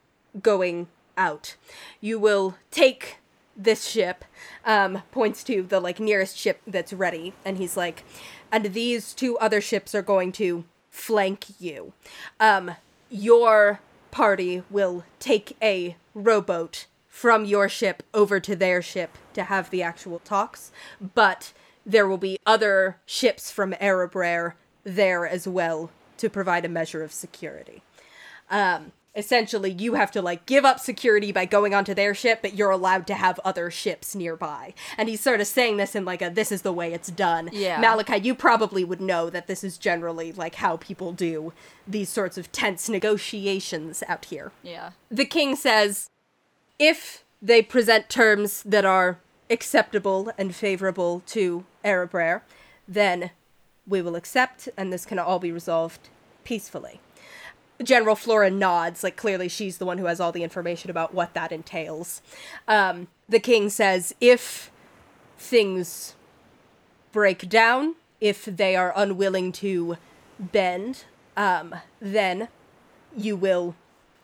going 0.40 0.86
out, 1.18 1.56
you 2.00 2.18
will 2.20 2.56
take 2.70 3.18
this 3.56 3.86
ship." 3.86 4.24
Um, 4.64 5.02
points 5.10 5.42
to 5.44 5.62
the 5.62 5.80
like 5.80 5.98
nearest 5.98 6.38
ship 6.38 6.60
that's 6.66 6.92
ready, 6.92 7.32
and 7.44 7.56
he's 7.56 7.76
like, 7.76 8.04
"And 8.52 8.66
these 8.66 9.12
two 9.12 9.36
other 9.38 9.60
ships 9.60 9.92
are 9.94 10.02
going 10.02 10.30
to 10.32 10.64
flank 10.90 11.46
you. 11.58 11.92
Um, 12.38 12.72
your 13.10 13.80
party 14.10 14.62
will 14.70 15.04
take 15.18 15.56
a 15.62 15.96
rowboat." 16.14 16.86
From 17.08 17.44
your 17.44 17.68
ship 17.68 18.02
over 18.14 18.40
to 18.40 18.56
their 18.56 18.80
ship 18.80 19.18
to 19.34 19.42
have 19.42 19.68
the 19.68 19.82
actual 19.82 20.20
talks, 20.20 20.70
but 21.14 21.52
there 21.84 22.06
will 22.08 22.18
be 22.18 22.38
other 22.46 22.98
ships 23.04 23.50
from 23.50 23.74
Erebrer 23.74 24.54
there 24.84 25.26
as 25.26 25.46
well 25.46 25.90
to 26.18 26.30
provide 26.30 26.64
a 26.64 26.68
measure 26.68 27.02
of 27.02 27.12
security. 27.12 27.82
Um, 28.50 28.92
essentially, 29.14 29.70
you 29.70 29.94
have 29.94 30.10
to 30.12 30.22
like 30.22 30.46
give 30.46 30.64
up 30.64 30.80
security 30.80 31.32
by 31.32 31.44
going 31.44 31.74
onto 31.74 31.94
their 31.94 32.14
ship, 32.14 32.40
but 32.42 32.54
you're 32.54 32.70
allowed 32.70 33.06
to 33.08 33.14
have 33.14 33.40
other 33.44 33.70
ships 33.70 34.14
nearby. 34.14 34.74
And 34.96 35.08
he's 35.08 35.20
sort 35.20 35.40
of 35.40 35.46
saying 35.46 35.76
this 35.76 35.94
in 35.94 36.04
like 36.04 36.22
a 36.22 36.30
"this 36.30 36.52
is 36.52 36.62
the 36.62 36.72
way 36.72 36.92
it's 36.92 37.10
done." 37.10 37.50
Yeah. 37.52 37.80
Malachi, 37.80 38.18
you 38.18 38.34
probably 38.34 38.84
would 38.84 39.00
know 39.00 39.30
that 39.30 39.46
this 39.46 39.64
is 39.64 39.78
generally 39.78 40.32
like 40.32 40.56
how 40.56 40.76
people 40.76 41.12
do 41.12 41.52
these 41.86 42.08
sorts 42.08 42.38
of 42.38 42.52
tense 42.52 42.88
negotiations 42.88 44.02
out 44.06 44.26
here 44.26 44.52
yeah. 44.62 44.90
the 45.10 45.24
king 45.24 45.56
says 45.56 46.10
if 46.78 47.24
they 47.42 47.62
present 47.62 48.08
terms 48.08 48.62
that 48.62 48.84
are 48.84 49.18
acceptable 49.50 50.30
and 50.38 50.54
favorable 50.54 51.22
to 51.26 51.64
Erebrer, 51.84 52.42
then 52.86 53.30
we 53.86 54.00
will 54.00 54.16
accept 54.16 54.68
and 54.76 54.92
this 54.92 55.04
can 55.04 55.18
all 55.18 55.38
be 55.38 55.52
resolved 55.52 56.08
peacefully. 56.44 57.00
General 57.82 58.16
Flora 58.16 58.50
nods, 58.50 59.02
like 59.02 59.16
clearly 59.16 59.48
she's 59.48 59.78
the 59.78 59.86
one 59.86 59.98
who 59.98 60.06
has 60.06 60.20
all 60.20 60.32
the 60.32 60.42
information 60.42 60.90
about 60.90 61.14
what 61.14 61.34
that 61.34 61.52
entails. 61.52 62.22
Um, 62.68 63.08
the 63.28 63.40
king 63.40 63.70
says 63.70 64.14
if 64.20 64.70
things 65.38 66.14
break 67.12 67.48
down, 67.48 67.96
if 68.20 68.44
they 68.44 68.76
are 68.76 68.92
unwilling 68.94 69.52
to 69.52 69.96
bend, 70.38 71.04
um, 71.36 71.74
then 72.00 72.48
you 73.16 73.36
will 73.36 73.74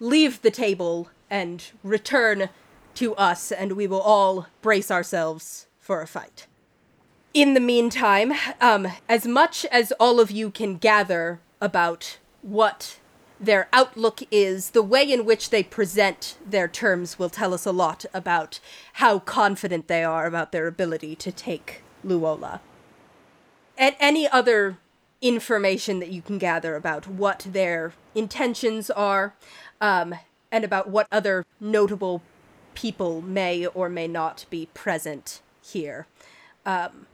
leave 0.01 0.43
the 0.43 0.51
table 0.51 1.09
and 1.31 1.71
return 1.83 2.51
to 2.95 3.15
us, 3.17 3.53
and 3.53 3.73
we 3.73 3.87
will 3.87 4.01
all 4.01 4.47
brace 4.63 4.91
ourselves 4.91 5.67
for 5.79 6.01
a 6.03 6.07
fight. 6.07 6.47
In 7.35 7.55
the 7.55 7.61
meantime, 7.61 8.33
um, 8.61 8.89
as 9.09 9.27
much 9.27 9.67
as 9.67 9.93
all 9.93 10.21
of 10.21 10.31
you 10.31 10.51
can 10.51 10.77
gather 10.77 11.41
about 11.61 12.19
what 12.43 12.99
their 13.39 13.69
outlook 13.73 14.23
is, 14.31 14.71
the 14.71 14.83
way 14.83 15.11
in 15.11 15.25
which 15.25 15.51
they 15.51 15.63
present 15.63 16.37
their 16.45 16.69
terms 16.69 17.19
will 17.19 17.29
tell 17.29 17.53
us 17.53 17.67
a 17.67 17.73
lot 17.73 18.05
about 18.15 18.61
how 18.95 19.19
confident 19.19 19.89
they 19.89 20.05
are 20.05 20.27
about 20.27 20.53
their 20.53 20.67
ability 20.67 21.15
to 21.17 21.31
take 21.31 21.83
Luola. 22.05 22.61
And 23.77 23.95
any 24.01 24.27
other 24.29 24.79
information 25.21 25.99
that 26.01 26.11
you 26.11 26.23
can 26.23 26.39
gather 26.39 26.77
about 26.77 27.07
what 27.07 27.47
their 27.51 27.93
intentions 28.15 28.91
are, 28.91 29.35
um, 29.81 30.15
and 30.51 30.65
about 30.65 30.89
what 30.89 31.07
other 31.13 31.45
notable 31.61 32.23
people 32.75 33.21
may 33.21 33.67
or 33.67 33.89
may 33.89 34.07
not 34.07 34.47
be 34.49 34.67
present 34.73 35.43
here, 35.63 36.07
um, 36.65 37.07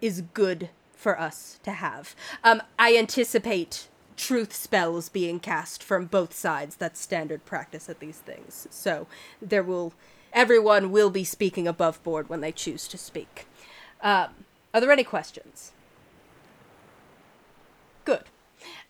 is 0.00 0.22
good 0.34 0.68
for 0.94 1.18
us 1.18 1.58
to 1.62 1.72
have. 1.72 2.14
Um, 2.44 2.62
I 2.78 2.96
anticipate 2.96 3.88
truth 4.16 4.54
spells 4.54 5.08
being 5.08 5.40
cast 5.40 5.82
from 5.82 6.06
both 6.06 6.32
sides. 6.32 6.76
That's 6.76 7.00
standard 7.00 7.44
practice 7.44 7.88
at 7.88 8.00
these 8.00 8.18
things. 8.18 8.66
So 8.70 9.06
there 9.40 9.62
will, 9.62 9.92
everyone 10.32 10.90
will 10.90 11.10
be 11.10 11.24
speaking 11.24 11.66
above 11.66 12.02
board 12.02 12.28
when 12.28 12.40
they 12.40 12.52
choose 12.52 12.88
to 12.88 12.98
speak. 12.98 13.46
Um, 14.02 14.30
are 14.74 14.80
there 14.80 14.92
any 14.92 15.04
questions? 15.04 15.72
Good. 18.04 18.24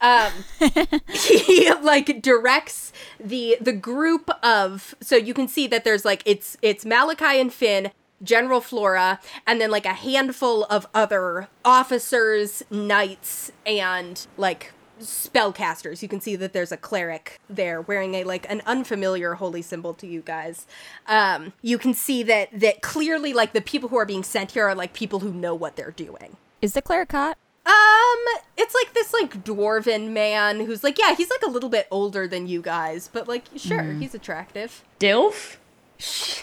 Um, 0.01 0.33
he 1.09 1.73
like 1.83 2.23
directs 2.23 2.93
the 3.18 3.57
the 3.61 3.73
group 3.73 4.31
of 4.43 4.95
so 5.01 5.16
you 5.16 5.35
can 5.35 5.49
see 5.49 5.66
that 5.66 5.85
there's 5.85 6.05
like 6.05 6.23
it's 6.27 6.57
it's 6.62 6.85
Malachi 6.85 7.41
and 7.41 7.53
Fin, 7.53 7.91
General 8.23 8.61
Flora, 8.61 9.20
and 9.47 9.61
then 9.61 9.70
like 9.70 9.87
a 9.87 9.95
handful 9.95 10.64
of 10.64 10.87
other 10.95 11.49
officers, 11.64 12.62
knights, 12.70 13.53
and 13.64 14.27
like 14.37 14.73
spellcasters. 15.03 16.03
You 16.03 16.09
can 16.09 16.20
see 16.20 16.36
that 16.36 16.53
there's 16.53 16.72
a 16.72 16.76
cleric 16.76 17.40
there 17.48 17.80
wearing 17.80 18.14
a 18.14 18.24
like 18.24 18.48
an 18.50 18.62
unfamiliar 18.66 19.34
holy 19.34 19.62
symbol 19.62 19.94
to 19.94 20.07
you 20.07 20.20
guys. 20.20 20.66
Um, 21.07 21.53
you 21.62 21.78
can 21.78 21.94
see 21.94 22.22
that 22.24 22.48
that 22.53 22.82
clearly 22.82 23.32
like 23.32 23.53
the 23.53 23.61
people 23.61 23.88
who 23.88 23.96
are 23.96 24.07
being 24.07 24.22
sent 24.22 24.53
here 24.53 24.66
are 24.66 24.74
like 24.74 24.92
people 24.92 25.20
who 25.20 25.32
know 25.32 25.55
what 25.55 25.76
they're 25.76 25.90
doing. 25.90 26.36
Is 26.61 26.74
the 26.74 26.82
cleric 26.82 27.12
hot? 27.12 27.38
Um, 27.64 28.40
it's 28.57 28.74
like 28.74 28.92
this 28.92 29.12
like 29.12 29.44
dwarven 29.44 30.11
man 30.11 30.66
who's 30.66 30.82
like, 30.82 30.98
yeah, 30.98 31.14
he's 31.14 31.30
like 31.30 31.42
a 31.42 31.50
little 31.50 31.68
bit 31.68 31.86
older 31.90 32.26
than 32.26 32.48
you 32.48 32.61
guys, 32.61 33.09
but 33.12 33.28
like, 33.28 33.44
sure, 33.57 33.92
he's 33.92 34.14
attractive. 34.14 34.82
Dilf? 34.98 35.59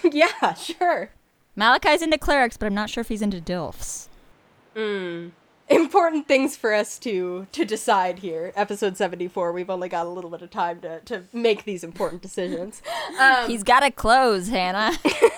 yeah, 0.13 0.53
sure. 0.53 1.09
Malachi's 1.57 2.01
into 2.01 2.17
clerics, 2.17 2.55
but 2.55 2.67
I'm 2.67 2.73
not 2.73 2.89
sure 2.89 3.01
if 3.01 3.09
he's 3.09 3.21
into 3.21 3.41
dilfs. 3.41 4.07
Important 5.69 6.27
things 6.27 6.55
for 6.57 6.73
us 6.73 6.97
to 6.99 7.47
to 7.51 7.65
decide 7.65 8.19
here. 8.19 8.51
Episode 8.55 8.97
seventy 8.97 9.27
four. 9.27 9.51
We've 9.51 9.69
only 9.69 9.89
got 9.89 10.05
a 10.05 10.09
little 10.09 10.29
bit 10.29 10.41
of 10.41 10.49
time 10.49 10.81
to 10.81 10.99
to 11.01 11.23
make 11.31 11.65
these 11.65 11.83
important 11.83 12.21
decisions. 12.21 12.81
Um, 13.19 13.49
He's 13.49 13.63
got 13.63 13.81
to 13.81 13.91
close, 13.91 14.47
Hannah. 14.47 14.97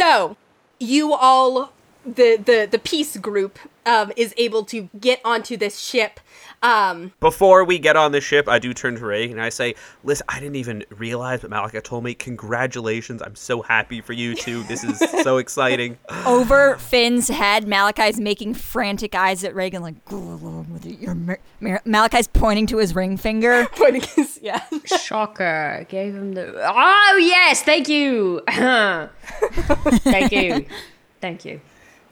So, 0.00 0.36
you 0.78 1.12
all, 1.12 1.72
the 2.06 2.36
the 2.36 2.66
the 2.70 2.78
peace 2.78 3.16
group, 3.18 3.58
um, 3.84 4.12
is 4.16 4.32
able 4.38 4.64
to 4.66 4.88
get 4.98 5.20
onto 5.24 5.56
this 5.56 5.78
ship. 5.78 6.20
Um, 6.62 7.12
Before 7.20 7.64
we 7.64 7.78
get 7.78 7.96
on 7.96 8.12
the 8.12 8.20
ship, 8.20 8.46
I 8.46 8.58
do 8.58 8.74
turn 8.74 8.96
to 8.96 9.04
Ray 9.06 9.30
and 9.30 9.40
I 9.40 9.48
say, 9.48 9.74
"Listen, 10.04 10.26
I 10.28 10.40
didn't 10.40 10.56
even 10.56 10.84
realize, 10.90 11.40
but 11.40 11.48
Malika 11.48 11.80
told 11.80 12.04
me. 12.04 12.12
Congratulations! 12.12 13.22
I'm 13.22 13.34
so 13.34 13.62
happy 13.62 14.02
for 14.02 14.12
you 14.12 14.34
too. 14.34 14.62
This 14.64 14.84
is 14.84 14.98
so 15.22 15.38
exciting." 15.38 15.96
Over 16.26 16.76
Fin's 16.76 17.28
head, 17.28 17.66
Malachi's 17.66 18.20
making 18.20 18.54
frantic 18.54 19.14
eyes 19.14 19.42
at 19.42 19.54
Regin, 19.54 19.80
like, 19.80 20.04
"Go 20.04 20.18
along 20.18 20.66
with 20.70 20.84
it. 20.84 20.98
Your 20.98 21.14
Mar- 21.14 21.40
Mar-" 21.60 21.82
Malachi's 21.86 22.28
pointing 22.28 22.66
to 22.66 22.76
his 22.76 22.94
ring 22.94 23.16
finger. 23.16 23.66
pointing 23.72 24.02
his 24.02 24.38
yeah. 24.42 24.62
Shocker. 24.84 25.86
Gave 25.88 26.14
him 26.14 26.34
the. 26.34 26.54
Oh, 26.62 27.18
yes. 27.22 27.62
Thank 27.62 27.88
you. 27.88 28.42
thank 28.46 30.32
you. 30.32 30.66
Thank 31.22 31.44
you. 31.46 31.60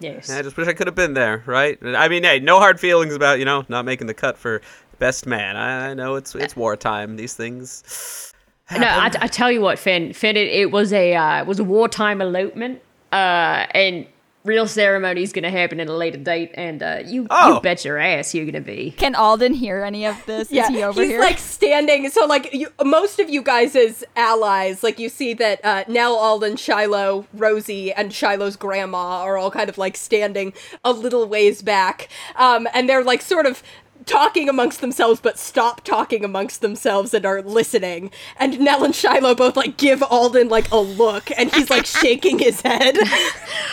Yes. 0.00 0.30
I 0.30 0.42
just 0.42 0.56
wish 0.56 0.68
I 0.68 0.72
could 0.72 0.86
have 0.86 0.94
been 0.94 1.14
there, 1.14 1.42
right? 1.46 1.78
I 1.82 2.08
mean, 2.08 2.22
hey, 2.22 2.38
no 2.40 2.58
hard 2.58 2.78
feelings 2.78 3.14
about 3.14 3.38
you 3.38 3.44
know 3.44 3.64
not 3.68 3.84
making 3.84 4.06
the 4.06 4.14
cut 4.14 4.38
for 4.38 4.60
best 4.98 5.26
man. 5.26 5.56
I, 5.56 5.90
I 5.90 5.94
know 5.94 6.14
it's 6.16 6.34
it's 6.34 6.56
wartime. 6.56 7.16
These 7.16 7.34
things. 7.34 8.32
No, 8.70 8.86
I, 8.86 9.10
I 9.20 9.26
tell 9.28 9.50
you 9.50 9.60
what, 9.62 9.78
Fin. 9.78 10.12
Fin, 10.12 10.36
it, 10.36 10.48
it 10.48 10.70
was 10.70 10.92
a 10.92 11.14
uh, 11.14 11.40
it 11.40 11.46
was 11.46 11.58
a 11.58 11.64
wartime 11.64 12.20
elopement, 12.20 12.82
uh, 13.12 13.66
and 13.70 14.06
real 14.44 14.66
ceremony 14.66 15.22
is 15.22 15.32
gonna 15.32 15.50
happen 15.50 15.78
at 15.80 15.88
a 15.88 15.92
later 15.92 16.18
date, 16.18 16.50
and 16.54 16.82
uh, 16.82 16.98
you 17.04 17.26
Oh. 17.30 17.56
you 17.56 17.60
bet 17.60 17.84
your 17.84 17.98
ass 17.98 18.34
you're 18.34 18.46
gonna 18.46 18.60
be. 18.60 18.92
Can 18.96 19.14
Alden 19.14 19.52
hear 19.54 19.82
any 19.84 20.06
of 20.06 20.24
this? 20.26 20.50
Yeah, 20.50 20.62
Is 20.64 20.68
he 20.68 20.82
over 20.82 21.00
he's 21.02 21.10
here? 21.10 21.20
like 21.20 21.38
standing. 21.38 22.08
So, 22.10 22.24
like, 22.26 22.52
you, 22.54 22.68
most 22.82 23.18
of 23.18 23.28
you 23.28 23.42
guys 23.42 23.76
as 23.76 24.04
allies, 24.16 24.82
like, 24.82 24.98
you 24.98 25.08
see 25.08 25.34
that 25.34 25.62
uh, 25.64 25.84
Nell, 25.88 26.14
Alden, 26.14 26.56
Shiloh, 26.56 27.26
Rosie, 27.34 27.92
and 27.92 28.12
Shiloh's 28.12 28.56
grandma 28.56 29.22
are 29.22 29.36
all 29.36 29.50
kind 29.50 29.68
of 29.68 29.76
like 29.76 29.96
standing 29.96 30.52
a 30.84 30.92
little 30.92 31.26
ways 31.26 31.60
back, 31.62 32.08
um, 32.36 32.66
and 32.72 32.88
they're 32.88 33.04
like 33.04 33.20
sort 33.22 33.44
of 33.46 33.62
talking 34.08 34.48
amongst 34.48 34.80
themselves, 34.80 35.20
but 35.20 35.38
stop 35.38 35.84
talking 35.84 36.24
amongst 36.24 36.60
themselves 36.60 37.14
and 37.14 37.24
are 37.24 37.42
listening. 37.42 38.10
And 38.38 38.58
Nell 38.58 38.82
and 38.84 38.94
Shiloh 38.94 39.34
both 39.34 39.56
like 39.56 39.76
give 39.76 40.02
Alden 40.02 40.48
like 40.48 40.70
a 40.72 40.78
look, 40.78 41.30
and 41.38 41.54
he's 41.54 41.70
like 41.70 41.86
shaking 42.02 42.38
his 42.38 42.60
head. 42.62 42.96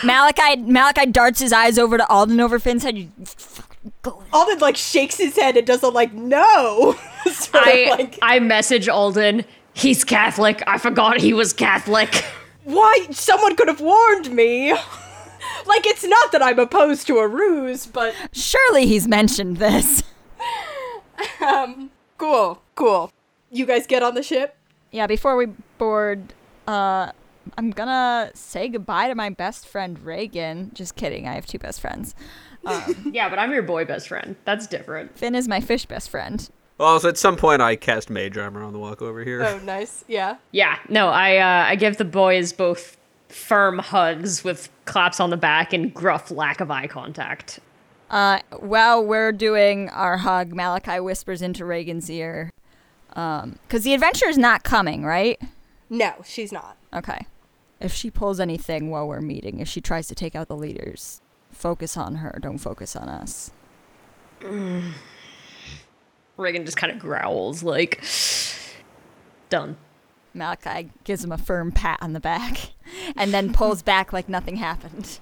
Malachi 0.04 0.56
Malachi 0.56 1.06
darts 1.06 1.40
his 1.40 1.52
eyes 1.52 1.78
over 1.78 1.96
to 1.96 2.06
Alden 2.08 2.38
over 2.40 2.58
Fin's 2.58 2.82
head. 2.84 2.96
You 2.98 3.10
fucking 3.24 3.92
go. 4.02 4.22
Alden 4.32 4.58
like 4.58 4.76
shakes 4.76 5.16
his 5.16 5.36
head 5.36 5.56
and 5.56 5.66
does 5.66 5.82
a 5.82 5.88
like 5.88 6.12
no. 6.12 6.92
sort 7.26 7.62
of 7.62 7.68
I 7.68 7.86
like 7.90 8.18
I 8.22 8.38
message 8.38 8.88
Alden. 8.88 9.44
He's 9.74 10.04
Catholic. 10.04 10.62
I 10.66 10.78
forgot 10.78 11.18
he 11.20 11.32
was 11.32 11.52
Catholic. 11.52 12.24
why 12.64 13.06
someone 13.10 13.56
could 13.56 13.68
have 13.68 13.80
warned 13.80 14.30
me. 14.30 14.72
like 15.66 15.86
it's 15.86 16.04
not 16.04 16.32
that 16.32 16.42
I'm 16.42 16.58
opposed 16.58 17.06
to 17.08 17.18
a 17.18 17.28
ruse, 17.28 17.86
but 17.86 18.14
Surely 18.32 18.86
he's 18.86 19.06
mentioned 19.06 19.58
this. 19.58 20.02
um 21.46 21.90
cool, 22.18 22.62
cool. 22.74 23.12
You 23.50 23.66
guys 23.66 23.86
get 23.86 24.02
on 24.02 24.14
the 24.14 24.22
ship? 24.22 24.56
Yeah, 24.90 25.06
before 25.06 25.36
we 25.36 25.46
board, 25.78 26.34
uh, 26.66 27.12
I'm 27.56 27.70
gonna 27.70 28.30
say 28.34 28.68
goodbye 28.68 29.08
to 29.08 29.14
my 29.14 29.30
best 29.30 29.66
friend 29.66 29.98
Regin. 29.98 30.70
Just 30.74 30.96
kidding, 30.96 31.28
I 31.28 31.34
have 31.34 31.46
two 31.46 31.58
best 31.58 31.80
friends. 31.80 32.14
yeah, 33.12 33.28
but 33.28 33.38
I'm 33.38 33.52
your 33.52 33.62
boy 33.62 33.84
best 33.84 34.08
friend. 34.08 34.36
That's 34.44 34.66
different. 34.66 35.16
Fin 35.16 35.34
is 35.34 35.46
my 35.46 35.60
fish 35.60 35.86
best 35.86 36.10
friend. 36.10 36.48
Well, 36.78 37.00
so 37.00 37.08
at 37.08 37.16
some 37.16 37.36
point 37.36 37.62
I 37.62 37.76
cast 37.76 38.10
mage 38.10 38.36
armor 38.36 38.62
on 38.62 38.72
the 38.72 38.78
walk 38.78 39.00
over 39.00 39.24
here. 39.24 39.42
Oh, 39.42 39.58
nice. 39.60 40.04
Yeah. 40.08 40.36
Yeah, 40.50 40.78
no, 40.88 41.08
I 41.08 41.36
uh, 41.36 41.68
I 41.68 41.76
give 41.76 41.96
the 41.96 42.04
boys 42.04 42.52
both 42.52 42.96
firm 43.28 43.78
hugs 43.78 44.44
with 44.44 44.68
claps 44.84 45.20
on 45.20 45.30
the 45.30 45.36
back 45.36 45.72
and 45.72 45.92
gruff 45.92 46.30
lack 46.30 46.60
of 46.60 46.70
eye 46.70 46.86
contact. 46.86 47.60
Uh, 48.10 48.38
while 48.60 49.04
we're 49.04 49.32
doing 49.32 49.88
our 49.90 50.18
hug, 50.18 50.54
Malachi 50.54 51.00
whispers 51.00 51.42
into 51.42 51.64
Regin's 51.64 52.08
ear, 52.08 52.50
um, 53.14 53.58
because 53.62 53.82
the 53.82 53.94
is 53.94 54.38
not 54.38 54.62
coming, 54.62 55.04
right? 55.04 55.40
No, 55.90 56.14
she's 56.24 56.52
not. 56.52 56.76
Okay. 56.92 57.26
If 57.80 57.92
she 57.92 58.10
pulls 58.10 58.38
anything 58.40 58.90
while 58.90 59.08
we're 59.08 59.20
meeting, 59.20 59.60
if 59.60 59.68
she 59.68 59.80
tries 59.80 60.06
to 60.08 60.14
take 60.14 60.34
out 60.34 60.48
the 60.48 60.56
leaders, 60.56 61.20
focus 61.50 61.96
on 61.96 62.16
her. 62.16 62.38
Don't 62.40 62.58
focus 62.58 62.94
on 62.96 63.08
us. 63.08 63.50
Regin 66.36 66.64
just 66.64 66.76
kind 66.76 66.92
of 66.92 66.98
growls 66.98 67.62
like, 67.62 68.02
"Done." 69.48 69.76
Malachi 70.34 70.90
gives 71.04 71.24
him 71.24 71.32
a 71.32 71.38
firm 71.38 71.72
pat 71.72 71.98
on 72.02 72.12
the 72.12 72.20
back, 72.20 72.72
and 73.16 73.32
then 73.32 73.52
pulls 73.52 73.82
back 73.82 74.12
like 74.12 74.28
nothing 74.28 74.56
happened. 74.56 75.18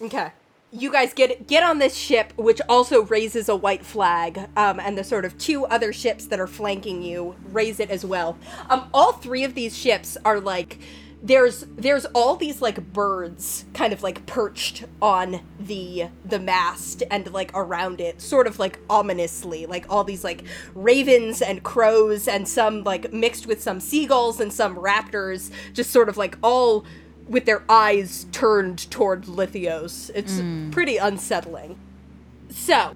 Okay. 0.00 0.32
You 0.76 0.90
guys 0.90 1.14
get 1.14 1.46
get 1.46 1.62
on 1.62 1.78
this 1.78 1.94
ship, 1.94 2.32
which 2.36 2.60
also 2.68 3.04
raises 3.04 3.48
a 3.48 3.54
white 3.54 3.86
flag, 3.86 4.48
um, 4.56 4.80
and 4.80 4.98
the 4.98 5.04
sort 5.04 5.24
of 5.24 5.38
two 5.38 5.64
other 5.66 5.92
ships 5.92 6.26
that 6.26 6.40
are 6.40 6.48
flanking 6.48 7.00
you 7.00 7.36
raise 7.52 7.78
it 7.78 7.90
as 7.90 8.04
well. 8.04 8.36
Um, 8.68 8.90
all 8.92 9.12
three 9.12 9.44
of 9.44 9.54
these 9.54 9.78
ships 9.78 10.16
are 10.24 10.40
like 10.40 10.80
there's 11.22 11.64
there's 11.76 12.04
all 12.06 12.36
these 12.36 12.60
like 12.60 12.92
birds 12.92 13.64
kind 13.72 13.92
of 13.94 14.02
like 14.02 14.26
perched 14.26 14.84
on 15.00 15.40
the 15.58 16.08
the 16.24 16.38
mast 16.38 17.02
and 17.10 17.32
like 17.32 17.50
around 17.54 17.98
it 17.98 18.20
sort 18.20 18.46
of 18.46 18.58
like 18.58 18.78
ominously 18.90 19.64
like 19.64 19.86
all 19.88 20.04
these 20.04 20.22
like 20.22 20.44
ravens 20.74 21.40
and 21.40 21.62
crows 21.62 22.28
and 22.28 22.46
some 22.46 22.84
like 22.84 23.10
mixed 23.10 23.46
with 23.46 23.62
some 23.62 23.80
seagulls 23.80 24.38
and 24.38 24.52
some 24.52 24.76
raptors 24.76 25.50
just 25.72 25.90
sort 25.90 26.10
of 26.10 26.18
like 26.18 26.36
all 26.42 26.84
with 27.28 27.44
their 27.46 27.62
eyes 27.68 28.26
turned 28.32 28.90
toward 28.90 29.24
Lithios. 29.24 30.10
It's 30.14 30.40
pretty 30.72 30.96
unsettling. 30.96 31.78
So, 32.50 32.94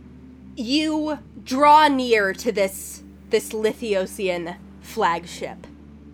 you 0.57 1.19
draw 1.45 1.89
near 1.89 2.33
to 2.35 2.53
this 2.53 3.03
this 3.31 3.51
Lithiosian 3.51 4.57
flagship. 4.81 5.67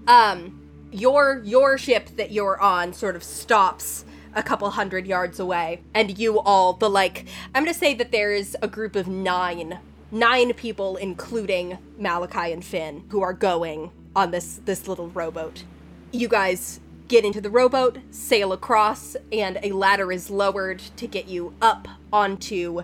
Um, 0.06 0.60
your 0.92 1.42
your 1.44 1.78
ship 1.78 2.10
that 2.16 2.30
you're 2.30 2.60
on 2.60 2.92
sort 2.92 3.16
of 3.16 3.22
stops 3.22 4.04
a 4.34 4.42
couple 4.42 4.68
hundred 4.70 5.06
yards 5.06 5.38
away, 5.40 5.82
and 5.92 6.18
you 6.18 6.40
all 6.40 6.72
the 6.74 6.90
like. 6.90 7.26
I'm 7.54 7.64
gonna 7.64 7.74
say 7.74 7.94
that 7.94 8.12
there 8.12 8.32
is 8.32 8.56
a 8.62 8.68
group 8.68 8.96
of 8.96 9.08
nine 9.08 9.78
nine 10.10 10.52
people, 10.54 10.96
including 10.96 11.78
Malachi 11.98 12.52
and 12.52 12.64
Fin, 12.64 13.04
who 13.08 13.20
are 13.22 13.32
going 13.32 13.90
on 14.14 14.30
this 14.30 14.60
this 14.64 14.86
little 14.86 15.08
rowboat. 15.08 15.64
You 16.12 16.28
guys 16.28 16.80
get 17.14 17.24
into 17.24 17.40
the 17.40 17.48
rowboat, 17.48 17.96
sail 18.10 18.52
across, 18.52 19.16
and 19.30 19.56
a 19.62 19.70
ladder 19.70 20.10
is 20.10 20.30
lowered 20.30 20.80
to 20.80 21.06
get 21.06 21.28
you 21.28 21.54
up 21.62 21.86
onto 22.12 22.82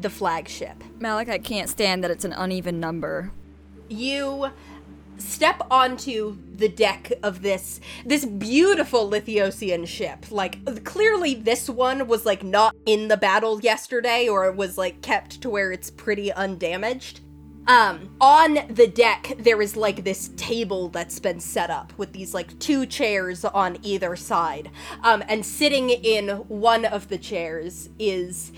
the 0.00 0.10
flagship. 0.10 0.82
Malik, 0.98 1.28
I 1.28 1.38
can't 1.38 1.68
stand 1.68 2.02
that 2.02 2.10
it's 2.10 2.24
an 2.24 2.32
uneven 2.32 2.80
number. 2.80 3.30
You 3.88 4.50
step 5.18 5.62
onto 5.70 6.38
the 6.56 6.68
deck 6.68 7.12
of 7.22 7.42
this 7.42 7.80
this 8.04 8.24
beautiful 8.24 9.08
Lithiosian 9.08 9.86
ship. 9.86 10.26
Like 10.32 10.84
clearly 10.84 11.34
this 11.36 11.70
one 11.70 12.08
was 12.08 12.26
like 12.26 12.42
not 12.42 12.74
in 12.84 13.06
the 13.06 13.16
battle 13.16 13.60
yesterday 13.60 14.26
or 14.26 14.46
it 14.46 14.56
was 14.56 14.76
like 14.76 15.02
kept 15.02 15.40
to 15.42 15.50
where 15.50 15.70
it's 15.70 15.88
pretty 15.88 16.32
undamaged. 16.32 17.20
Um, 17.68 18.16
on 18.18 18.60
the 18.70 18.86
deck, 18.86 19.34
there 19.38 19.60
is 19.60 19.76
like 19.76 20.02
this 20.02 20.30
table 20.36 20.88
that's 20.88 21.18
been 21.18 21.38
set 21.38 21.68
up 21.68 21.92
with 21.98 22.14
these 22.14 22.32
like 22.32 22.58
two 22.58 22.86
chairs 22.86 23.44
on 23.44 23.76
either 23.82 24.16
side. 24.16 24.70
Um, 25.02 25.22
and 25.28 25.44
sitting 25.44 25.90
in 25.90 26.28
one 26.48 26.86
of 26.86 27.10
the 27.10 27.18
chairs 27.18 27.90
is 27.98 28.52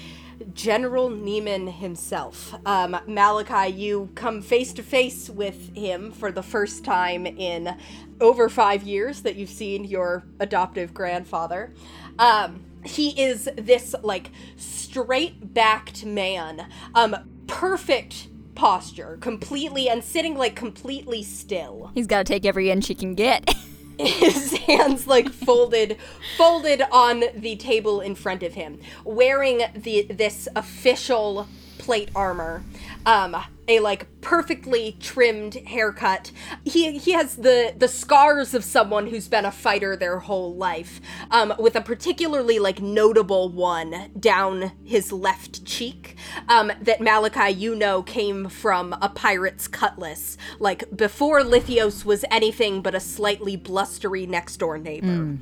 General 0.55 1.11
Neiman 1.11 1.73
himself. 1.73 2.55
Um, 2.65 2.97
Malachi, 3.09 3.73
you 3.73 4.11
come 4.15 4.43
face 4.43 4.73
to 4.74 4.82
face 4.85 5.28
with 5.28 5.74
him 5.74 6.12
for 6.12 6.31
the 6.31 6.43
first 6.43 6.85
time 6.85 7.27
in 7.27 7.77
over 8.20 8.49
five 8.49 8.85
years 8.85 9.23
that 9.23 9.35
you've 9.35 9.51
seen 9.51 9.85
your 9.85 10.24
adoptive 10.39 10.95
grandfather. 10.95 11.74
Um, 12.20 12.65
he 12.85 13.20
is 13.20 13.49
this 13.57 13.93
like 14.03 14.31
straight 14.57 15.53
backed 15.53 16.05
man, 16.05 16.69
um, 16.95 17.16
perfect 17.49 18.28
posture, 18.61 19.16
completely 19.23 19.89
and 19.89 20.05
sitting 20.05 20.37
like 20.37 20.55
completely 20.55 21.23
still. 21.23 21.91
He's 21.95 22.07
got 22.07 22.19
to 22.19 22.31
take 22.31 22.45
every 22.45 22.70
inch 22.70 22.89
he 22.89 22.95
can 22.95 23.15
get. 23.15 23.55
his 23.99 24.53
hands 24.53 25.07
like 25.07 25.31
folded 25.31 25.97
folded 26.37 26.82
on 26.93 27.24
the 27.35 27.57
table 27.57 28.03
in 28.03 28.15
front 28.15 28.43
of 28.43 28.53
him, 28.53 28.78
wearing 29.03 29.62
the 29.74 30.03
this 30.03 30.47
official 30.57 31.49
plate 31.78 32.11
armor. 32.15 32.62
Um, 33.07 33.35
a 33.71 33.79
like 33.79 34.21
perfectly 34.21 34.97
trimmed 35.01 35.55
haircut. 35.55 36.33
He 36.65 36.99
he 36.99 37.13
has 37.13 37.37
the 37.37 37.73
the 37.77 37.89
scars 37.89 38.53
of 38.53 38.65
someone 38.65 39.07
who's 39.07 39.29
been 39.29 39.45
a 39.45 39.53
fighter 39.53 39.97
their 39.97 40.19
whole 40.19 40.55
life. 40.57 41.01
Um, 41.31 41.55
with 41.59 41.77
a 41.77 41.81
particularly 41.81 42.59
like 42.59 42.81
notable 42.81 43.49
one 43.49 44.11
down 44.19 44.73
his 44.85 45.13
left 45.13 45.65
cheek. 45.65 46.17
Um, 46.49 46.73
that 46.83 47.01
Malachi 47.01 47.51
you 47.51 47.75
know 47.77 48.03
came 48.03 48.49
from 48.49 48.93
a 49.01 49.09
pirate's 49.09 49.69
cutlass. 49.69 50.37
Like 50.59 50.85
before 50.95 51.43
Lithios 51.43 52.05
was 52.05 52.25
anything 52.31 52.83
but 52.83 52.95
a 52.95 53.01
slightly 53.01 53.57
blustery 53.57 54.27
next 54.27 54.57
door 54.57 54.79
neighbor. 54.79 55.39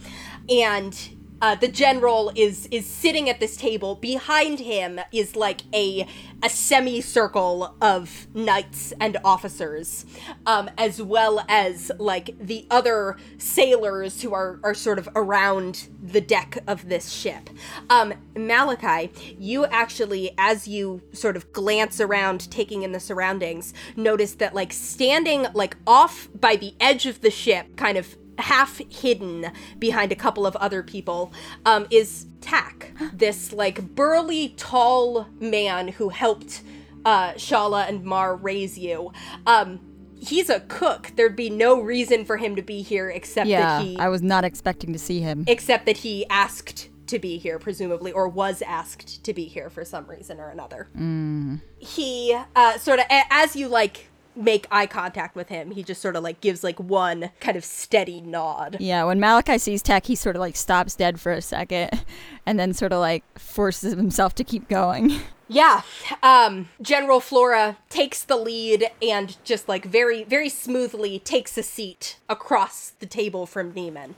And 0.51 1.18
uh, 1.41 1.55
the 1.55 1.69
general 1.69 2.33
is 2.35 2.67
is 2.71 2.87
sitting 2.87 3.29
at 3.29 3.41
this 3.41 3.57
table. 3.57 3.95
Behind 3.95 4.59
him 4.59 5.01
is 5.13 5.37
like 5.37 5.63
a 5.75 6.07
a 6.43 6.49
semicircle 6.49 7.77
of 7.81 8.29
knights 8.35 8.93
and 9.01 9.17
officers, 9.25 10.07
um, 10.47 10.71
as 10.79 11.03
well 11.03 11.45
as 11.49 11.91
like 11.99 12.35
the 12.41 12.67
other 12.71 13.17
sailors 13.39 14.23
who 14.23 14.35
are 14.35 14.59
are 14.63 14.75
sort 14.75 14.99
of 14.99 15.09
around 15.15 15.89
the 16.03 16.21
deck 16.21 16.59
of 16.67 16.89
this 16.89 17.11
ship. 17.11 17.51
Um, 17.91 18.15
Malachi, 18.37 19.13
you 19.39 19.65
actually, 19.67 20.33
as 20.39 20.67
you 20.67 21.03
sort 21.13 21.37
of 21.37 21.53
glance 21.53 22.01
around, 22.01 22.51
taking 22.51 22.83
in 22.83 22.93
the 22.93 23.01
surroundings, 23.01 23.75
notice 23.97 24.35
that 24.35 24.55
like 24.55 24.73
standing 24.73 25.47
like 25.55 25.77
off 25.87 26.29
by 26.35 26.57
the 26.57 26.75
edge 26.81 27.07
of 27.07 27.21
the 27.21 27.31
ship, 27.31 27.77
kind 27.77 27.97
of 27.97 28.17
half 28.39 28.81
hidden 28.91 29.51
behind 29.79 30.13
a 30.13 30.17
couple 30.17 30.47
of 30.47 30.57
other 30.57 30.83
people 30.83 31.33
um, 31.67 31.87
is 31.91 32.27
Tak, 32.41 32.93
this 33.13 33.53
like 33.53 33.95
burly, 33.95 34.55
tall 34.57 35.27
man 35.41 35.89
who 35.89 36.09
helped 36.11 36.63
uh, 37.05 37.33
Shala 37.35 37.89
and 37.89 38.05
Mar 38.05 38.37
raise 38.37 38.79
you. 38.79 39.13
Um, 39.47 39.81
he's 40.21 40.51
a 40.51 40.61
cook. 40.61 41.13
There'd 41.17 41.37
be 41.37 41.51
no 41.51 41.81
reason 41.81 42.25
for 42.25 42.37
him 42.37 42.57
to 42.57 42.63
be 42.63 42.83
here 42.83 43.09
except 43.11 43.49
Yeah, 43.49 43.79
that 43.79 43.83
he 43.85 43.97
I 43.99 44.09
was 44.09 44.23
not 44.23 44.45
expecting 44.45 44.93
to 44.93 44.99
see 44.99 45.21
him. 45.21 45.45
except 45.47 45.87
that 45.87 45.99
he 45.99 46.27
asked 46.29 46.89
to 47.07 47.19
be 47.19 47.39
here, 47.39 47.59
presumably, 47.59 48.13
or 48.13 48.29
was 48.29 48.61
asked 48.63 49.25
to 49.25 49.33
be 49.33 49.45
here 49.47 49.71
for 49.71 49.85
some 49.85 50.07
reason 50.07 50.39
or 50.39 50.51
another. 50.51 50.89
Mm. 50.97 51.63
He 51.79 52.39
uh, 52.55 52.77
sort 52.79 52.99
of, 52.99 53.07
as 53.09 53.57
you 53.57 53.69
like 53.69 54.11
make 54.39 54.67
eye 54.71 54.87
contact 54.87 55.35
with 55.37 55.49
him, 55.49 55.73
he 55.73 55.83
just 55.83 56.01
sort 56.01 56.17
of 56.17 56.23
like 56.23 56.41
gives 56.41 56.63
like 56.63 56.79
one 56.79 57.31
kind 57.41 57.57
of 57.57 57.65
steady 57.65 58.21
nod. 58.21 58.77
Yeah, 58.81 59.05
when 59.05 59.21
Malachi 59.21 59.59
sees 59.59 59.83
Tech, 59.83 60.07
he 60.07 60.15
sort 60.15 60.37
of 60.37 60.41
like 60.41 60.57
stops 60.57 60.95
dead 60.95 61.21
for 61.21 61.33
a 61.33 61.43
second 61.43 62.05
and 62.47 62.59
then 62.59 62.73
sort 62.73 62.93
of 62.93 63.01
like 63.01 63.25
forces 63.39 63.95
himself 63.95 64.35
to 64.37 64.45
keep 64.45 64.69
going. 64.69 65.13
Yeah. 65.49 65.81
Um, 66.23 66.69
General 66.83 67.21
Flora 67.21 67.79
takes 67.89 68.23
the 68.23 68.37
lead 68.37 68.91
and 69.01 69.37
just 69.45 69.67
like 69.69 69.87
very, 69.87 70.25
very 70.25 70.51
smoothly 70.51 71.19
takes 71.19 71.57
a 71.57 71.63
seat 71.63 72.19
across 72.29 72.93
the 73.01 73.07
table 73.07 73.47
from 73.47 73.73
Neiman. 73.73 74.15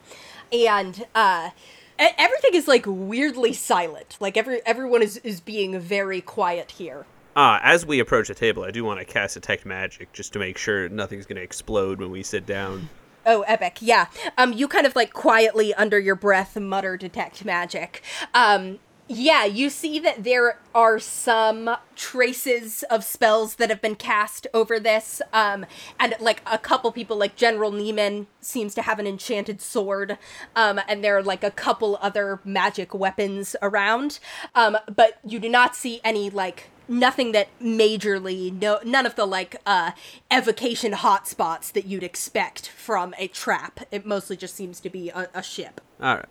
And 0.52 1.06
uh, 1.14 1.50
everything 1.98 2.54
is 2.54 2.66
like 2.66 2.84
weirdly 2.86 3.52
silent. 3.52 4.16
Like 4.18 4.36
every 4.36 4.60
everyone 4.66 5.02
is, 5.02 5.18
is 5.18 5.40
being 5.40 5.78
very 5.78 6.20
quiet 6.20 6.72
here. 6.72 7.06
Ah, 7.36 7.60
as 7.62 7.86
we 7.86 8.00
approach 8.00 8.28
the 8.28 8.34
table, 8.34 8.64
I 8.64 8.70
do 8.70 8.84
want 8.84 8.98
to 8.98 9.04
cast 9.04 9.34
detect 9.34 9.64
magic 9.64 10.12
just 10.12 10.32
to 10.32 10.38
make 10.38 10.58
sure 10.58 10.88
nothing's 10.88 11.26
going 11.26 11.36
to 11.36 11.42
explode 11.42 12.00
when 12.00 12.10
we 12.10 12.22
sit 12.22 12.44
down. 12.44 12.88
Oh, 13.24 13.42
epic. 13.42 13.78
Yeah. 13.80 14.06
Um, 14.36 14.52
you 14.52 14.66
kind 14.66 14.86
of 14.86 14.96
like 14.96 15.12
quietly 15.12 15.72
under 15.74 15.98
your 15.98 16.16
breath 16.16 16.58
mutter 16.58 16.96
detect 16.96 17.44
magic. 17.44 18.02
Um, 18.34 18.80
yeah, 19.12 19.44
you 19.44 19.70
see 19.70 19.98
that 19.98 20.22
there 20.22 20.60
are 20.72 21.00
some 21.00 21.76
traces 21.96 22.84
of 22.84 23.02
spells 23.04 23.56
that 23.56 23.68
have 23.68 23.82
been 23.82 23.96
cast 23.96 24.46
over 24.54 24.78
this. 24.78 25.20
Um, 25.32 25.66
and 25.98 26.14
like 26.20 26.42
a 26.46 26.58
couple 26.58 26.92
people, 26.92 27.16
like 27.16 27.36
General 27.36 27.72
Neiman 27.72 28.26
seems 28.40 28.72
to 28.74 28.82
have 28.82 28.98
an 28.98 29.08
enchanted 29.08 29.60
sword. 29.60 30.16
Um, 30.54 30.80
and 30.88 31.02
there 31.02 31.16
are 31.16 31.22
like 31.22 31.42
a 31.42 31.50
couple 31.50 31.98
other 32.00 32.40
magic 32.44 32.94
weapons 32.94 33.56
around. 33.60 34.20
Um, 34.54 34.78
but 34.94 35.18
you 35.26 35.40
do 35.40 35.48
not 35.48 35.74
see 35.74 36.00
any 36.04 36.30
like 36.30 36.70
nothing 36.90 37.30
that 37.32 37.48
majorly 37.62 38.52
no 38.52 38.80
none 38.84 39.06
of 39.06 39.14
the 39.14 39.24
like 39.24 39.54
uh 39.64 39.92
evocation 40.30 40.92
hotspots 40.92 41.72
that 41.72 41.86
you'd 41.86 42.02
expect 42.02 42.68
from 42.68 43.14
a 43.16 43.28
trap. 43.28 43.80
It 43.90 44.04
mostly 44.04 44.36
just 44.36 44.56
seems 44.56 44.80
to 44.80 44.90
be 44.90 45.08
a, 45.08 45.28
a 45.32 45.42
ship. 45.42 45.80
All 46.02 46.16
right. 46.16 46.26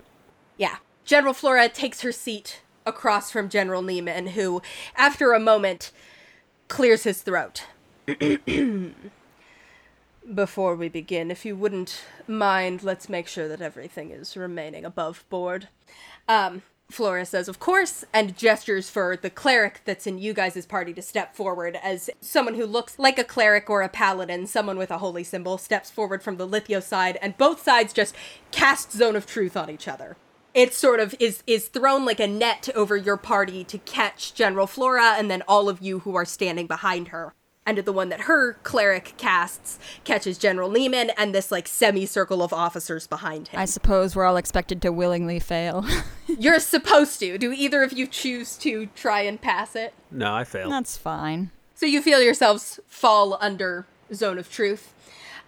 yeah. 0.57 0.75
General 1.05 1.33
flora 1.33 1.69
takes 1.69 2.01
her 2.01 2.11
seat 2.11 2.61
across 2.85 3.31
from 3.31 3.49
general 3.49 3.81
neiman 3.81 4.29
who 4.29 4.61
after 4.95 5.31
a 5.31 5.39
moment 5.39 5.91
clears 6.67 7.03
his 7.03 7.21
throat. 7.21 7.63
Before 10.35 10.75
we 10.75 10.89
begin 10.89 11.31
if 11.31 11.45
you 11.45 11.55
wouldn't 11.55 12.03
mind 12.27 12.83
let's 12.83 13.07
make 13.09 13.27
sure 13.27 13.47
that 13.47 13.61
everything 13.61 14.11
is 14.11 14.35
remaining 14.35 14.83
above 14.83 15.23
board. 15.29 15.69
Um 16.27 16.63
Flora 16.91 17.25
says, 17.25 17.47
of 17.47 17.59
course, 17.59 18.03
and 18.13 18.35
gestures 18.35 18.89
for 18.89 19.15
the 19.15 19.29
cleric 19.29 19.81
that's 19.85 20.07
in 20.07 20.17
you 20.17 20.33
guys' 20.33 20.65
party 20.65 20.93
to 20.93 21.01
step 21.01 21.35
forward 21.35 21.77
as 21.83 22.09
someone 22.19 22.55
who 22.55 22.65
looks 22.65 22.97
like 22.97 23.19
a 23.19 23.23
cleric 23.23 23.69
or 23.69 23.81
a 23.81 23.89
paladin, 23.89 24.47
someone 24.47 24.77
with 24.77 24.89
a 24.89 24.97
holy 24.97 25.23
symbol, 25.23 25.57
steps 25.57 25.91
forward 25.91 26.23
from 26.23 26.37
the 26.37 26.47
Lithio 26.47 26.81
side, 26.81 27.17
and 27.21 27.37
both 27.37 27.61
sides 27.61 27.93
just 27.93 28.15
cast 28.51 28.91
Zone 28.91 29.15
of 29.15 29.27
Truth 29.27 29.55
on 29.55 29.69
each 29.69 29.87
other. 29.87 30.17
It 30.55 30.73
sort 30.73 30.99
of 30.99 31.13
is 31.19 31.43
is 31.45 31.67
thrown 31.67 32.05
like 32.05 32.19
a 32.19 32.25
net 32.25 32.69
over 32.73 32.97
your 32.97 33.17
party 33.17 33.63
to 33.65 33.77
catch 33.77 34.33
General 34.33 34.65
Flora 34.65 35.13
and 35.15 35.29
then 35.29 35.43
all 35.47 35.69
of 35.69 35.81
you 35.81 35.99
who 35.99 36.15
are 36.15 36.25
standing 36.25 36.65
behind 36.65 37.09
her. 37.09 37.33
And 37.69 37.77
the 37.77 37.93
one 37.93 38.09
that 38.09 38.21
her 38.21 38.53
cleric 38.63 39.13
casts 39.17 39.77
catches 40.03 40.39
General 40.39 40.71
Neiman 40.71 41.11
and 41.15 41.35
this 41.35 41.51
like 41.51 41.67
semicircle 41.67 42.41
of 42.41 42.51
officers 42.51 43.05
behind 43.05 43.49
him. 43.49 43.59
I 43.59 43.65
suppose 43.65 44.15
we're 44.15 44.25
all 44.25 44.37
expected 44.37 44.81
to 44.81 44.91
willingly 44.91 45.39
fail. 45.39 45.85
You're 46.27 46.59
supposed 46.59 47.19
to. 47.19 47.37
Do 47.37 47.51
either 47.51 47.83
of 47.83 47.93
you 47.93 48.07
choose 48.07 48.57
to 48.57 48.87
try 48.95 49.21
and 49.21 49.39
pass 49.39 49.75
it? 49.75 49.93
No, 50.09 50.33
I 50.33 50.45
failed. 50.45 50.71
That's 50.71 50.97
fine. 50.97 51.51
So 51.75 51.85
you 51.85 52.01
feel 52.01 52.23
yourselves 52.23 52.79
fall 52.87 53.37
under 53.39 53.85
zone 54.11 54.39
of 54.39 54.51
truth. 54.51 54.91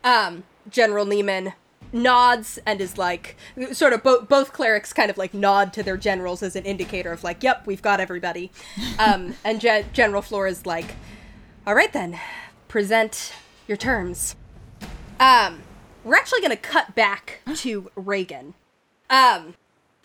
Um, 0.03 0.43
General 0.69 1.07
Neiman 1.07 1.53
nods 1.91 2.60
and 2.68 2.80
is 2.81 2.99
like, 2.99 3.35
sort 3.72 3.93
of 3.93 4.03
bo- 4.03 4.22
both 4.22 4.53
clerics 4.53 4.93
kind 4.93 5.10
of 5.10 5.18
like 5.18 5.34
nod 5.34 5.73
to 5.73 5.81
their 5.81 5.98
generals 5.98 6.43
as 6.43 6.56
an 6.56 6.65
indicator 6.65 7.11
of 7.11 7.23
like, 7.23 7.41
yep, 7.41 7.65
we've 7.65 7.81
got 7.81 7.99
everybody. 7.99 8.52
Um, 8.99 9.34
and 9.43 9.60
Gen- 9.60 9.85
General 9.91 10.22
Flora's 10.22 10.68
like, 10.68 10.93
all 11.65 11.75
right 11.75 11.93
then, 11.93 12.19
present 12.67 13.33
your 13.67 13.77
terms. 13.77 14.35
Um, 15.19 15.61
we're 16.03 16.15
actually 16.15 16.41
gonna 16.41 16.55
cut 16.55 16.95
back 16.95 17.41
to 17.57 17.91
Regin. 17.95 18.55
Um, 19.09 19.55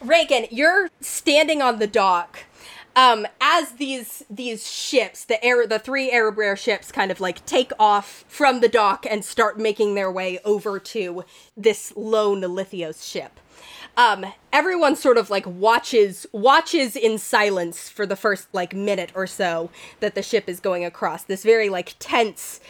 Regin, 0.01 0.47
you're 0.51 0.91
standing 1.01 1.63
on 1.63 1.79
the 1.79 1.87
dock. 1.87 2.41
Um, 2.95 3.27
as 3.41 3.73
these 3.73 4.25
these 4.31 4.71
ships, 4.71 5.25
the 5.25 5.43
air, 5.45 5.67
the 5.67 5.79
three 5.79 6.11
Erebrer 6.11 6.57
ships, 6.57 6.91
kind 6.91 7.11
of 7.11 7.21
like 7.21 7.45
take 7.47 7.73
off 7.79 8.25
from 8.29 8.61
the 8.61 8.69
dock 8.69 9.07
and 9.09 9.25
start 9.25 9.59
making 9.59 9.95
their 9.95 10.11
way 10.11 10.39
over 10.45 10.79
to 10.79 11.25
this 11.57 11.93
lone 11.97 12.41
Lithios 12.43 13.07
ship. 13.07 13.39
Um, 13.97 14.27
everyone 14.53 14.95
sort 14.95 15.17
of 15.17 15.31
like 15.31 15.47
watches 15.47 16.27
watches 16.33 16.97
in 16.97 17.19
silence 17.19 17.89
for 17.89 18.05
the 18.05 18.17
first 18.17 18.49
like 18.53 18.75
minute 18.75 19.11
or 19.15 19.27
so 19.27 19.71
that 20.01 20.15
the 20.15 20.23
ship 20.23 20.49
is 20.49 20.61
going 20.61 20.85
across. 20.85 21.23
This 21.23 21.43
very 21.43 21.69
like 21.69 21.95
tense 21.99 22.61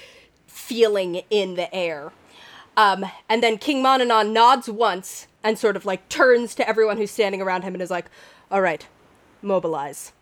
feeling 0.47 1.23
in 1.31 1.55
the 1.57 1.73
air. 1.75 2.13
Um, 2.77 3.07
and 3.29 3.43
then 3.43 3.59
King 3.59 3.83
Monanon 3.83 4.33
nods 4.33 4.69
once 4.69 5.27
and 5.43 5.59
sort 5.59 5.77
of 5.77 5.85
like 5.85 6.09
turns 6.09 6.55
to 6.57 6.69
everyone 6.69 6.97
who's 6.97 7.11
standing 7.11 7.43
around 7.43 7.63
him 7.63 7.75
and 7.75 7.83
is 7.83 7.91
like, 7.91 8.07
"All 8.51 8.61
right, 8.61 8.87
mobilize." 9.43 10.13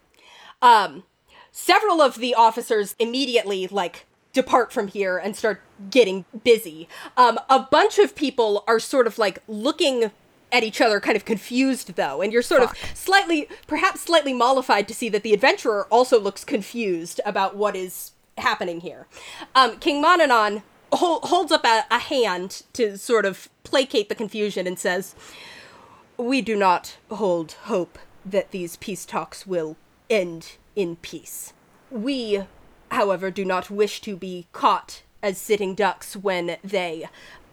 Um, 0.62 1.02
several 1.51 2.01
of 2.01 2.16
the 2.16 2.35
officers 2.35 2.94
immediately 2.98 3.66
like 3.66 4.06
depart 4.32 4.72
from 4.72 4.89
here 4.89 5.18
and 5.18 5.36
start 5.36 5.62
getting 5.90 6.24
busy. 6.44 6.89
Um, 7.16 7.39
a 7.48 7.60
bunch 7.60 7.98
of 7.98 8.14
people 8.14 8.64
are 8.66 8.81
sort 8.81 9.06
of 9.06 9.18
like 9.18 9.40
looking 9.47 10.10
at 10.55 10.62
each 10.62 10.81
other, 10.81 11.01
kind 11.01 11.16
of 11.16 11.24
confused 11.24 11.97
though, 11.97 12.22
and 12.22 12.32
you're 12.32 12.40
sort 12.40 12.62
of 12.62 12.72
slightly, 12.94 13.48
perhaps 13.66 14.02
slightly 14.02 14.32
mollified 14.32 14.86
to 14.86 14.94
see 14.94 15.09
that 15.09 15.24
the 15.24 15.35
adventurer 15.35 15.86
also 15.90 16.18
looks 16.18 16.44
confused 16.44 17.20
about 17.26 17.56
what 17.56 17.74
is 17.74 18.12
happening 18.39 18.81
here. 18.81 19.09
Um, 19.56 19.78
King 19.78 20.02
Monanon 20.02 20.62
hol- 20.93 21.20
holds 21.24 21.51
up 21.51 21.64
a, 21.64 21.85
a 21.90 21.98
hand 21.98 22.62
to 22.72 22.97
sort 22.97 23.26
of 23.26 23.48
placate 23.64 24.09
the 24.09 24.14
confusion 24.14 24.68
and 24.68 24.78
says, 24.78 25.16
We 26.16 26.40
do 26.40 26.55
not 26.55 26.98
hold 27.10 27.52
hope 27.64 27.98
that 28.24 28.52
these 28.52 28.76
peace 28.76 29.05
talks 29.05 29.48
will 29.48 29.76
end 30.09 30.56
in 30.76 30.97
peace. 30.97 31.52
We, 31.90 32.44
however, 32.93 33.32
do 33.32 33.44
not 33.44 33.70
wish 33.70 34.01
to 34.02 34.16
be 34.16 34.47
caught 34.52 35.02
as 35.20 35.36
sitting 35.36 35.74
ducks 35.74 36.14
when 36.14 36.59
they 36.62 37.09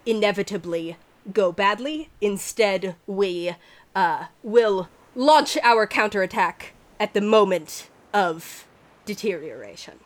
inevitably 0.05 0.97
go 1.31 1.51
badly. 1.51 2.09
Instead, 2.19 2.95
we 3.07 3.55
uh, 3.95 4.25
will 4.43 4.89
launch 5.15 5.57
our 5.63 5.85
counterattack 5.85 6.73
at 6.99 7.13
the 7.13 7.21
moment 7.21 7.89
of 8.13 8.65
deterioration. 9.05 9.99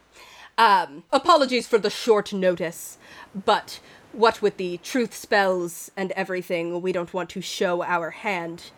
Um, 0.58 1.04
apologies 1.12 1.68
for 1.68 1.78
the 1.78 1.90
short 1.90 2.32
notice, 2.32 2.98
but 3.34 3.80
what 4.14 4.42
with 4.42 4.56
the 4.58 4.78
truth 4.78 5.14
spells 5.14 5.92
and 5.98 6.12
everything, 6.14 6.82
we 6.82 6.94
don't 6.94 7.14
want 7.14 7.30
to 7.32 7.42
show 7.42 7.84
our 7.84 8.12
hand 8.12 8.72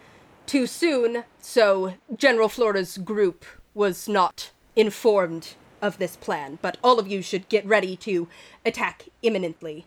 too 0.48 0.66
soon, 0.66 1.24
so 1.40 1.94
General 2.16 2.50
Flora's 2.50 2.98
group 2.98 3.46
was 3.76 4.08
not 4.08 4.52
informed 4.76 5.56
of 5.82 6.00
this 6.00 6.16
plan, 6.16 6.58
but 6.62 6.78
all 6.84 6.98
of 7.00 7.08
you 7.08 7.22
should 7.22 7.50
get 7.50 7.66
ready 7.66 7.96
to 7.98 8.28
attack 8.66 9.10
imminently 9.22 9.86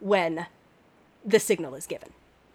when 0.00 0.46
the 1.24 1.40
signal 1.40 1.74
is 1.74 1.86
given. 1.86 2.10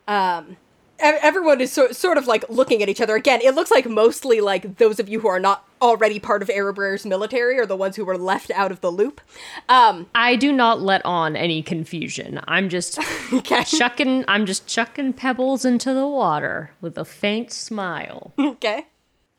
Um, 0.08 0.58
everyone 1.00 1.62
is 1.62 1.72
so, 1.72 1.92
sort 1.92 2.18
of 2.18 2.28
like 2.28 2.46
looking 2.50 2.82
at 2.82 2.90
each 2.90 3.02
other 3.02 3.16
again. 3.16 3.42
It 3.44 3.56
looks 3.56 3.72
like 3.72 3.88
mostly 3.88 4.42
like 4.42 4.78
those 4.78 5.00
of 5.00 5.10
you 5.10 5.20
who 5.20 5.28
are 5.28 5.40
not 5.40 5.68
already 5.82 6.20
part 6.20 6.42
of 6.42 6.50
Erebrer's 6.50 7.06
military 7.06 7.60
are 7.60 7.66
the 7.66 7.76
ones 7.76 7.96
who 7.96 8.06
were 8.06 8.18
left 8.18 8.52
out 8.52 8.72
of 8.72 8.82
the 8.82 8.92
loop. 8.92 9.22
Um, 9.68 10.08
I 10.16 10.36
do 10.36 10.52
not 10.52 10.82
let 10.82 11.06
on 11.06 11.36
any 11.36 11.62
confusion. 11.62 12.40
I'm 12.48 12.70
just 12.70 13.00
okay. 13.34 13.64
chucking 13.64 14.26
I'm 14.28 14.46
just 14.46 14.68
chucking 14.68 15.14
pebbles 15.14 15.66
into 15.66 15.94
the 15.94 16.08
water 16.08 16.72
with 16.82 16.98
a 16.98 17.06
faint 17.06 17.52
smile. 17.52 18.34
okay. 18.40 18.88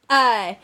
Uh, 0.09 0.55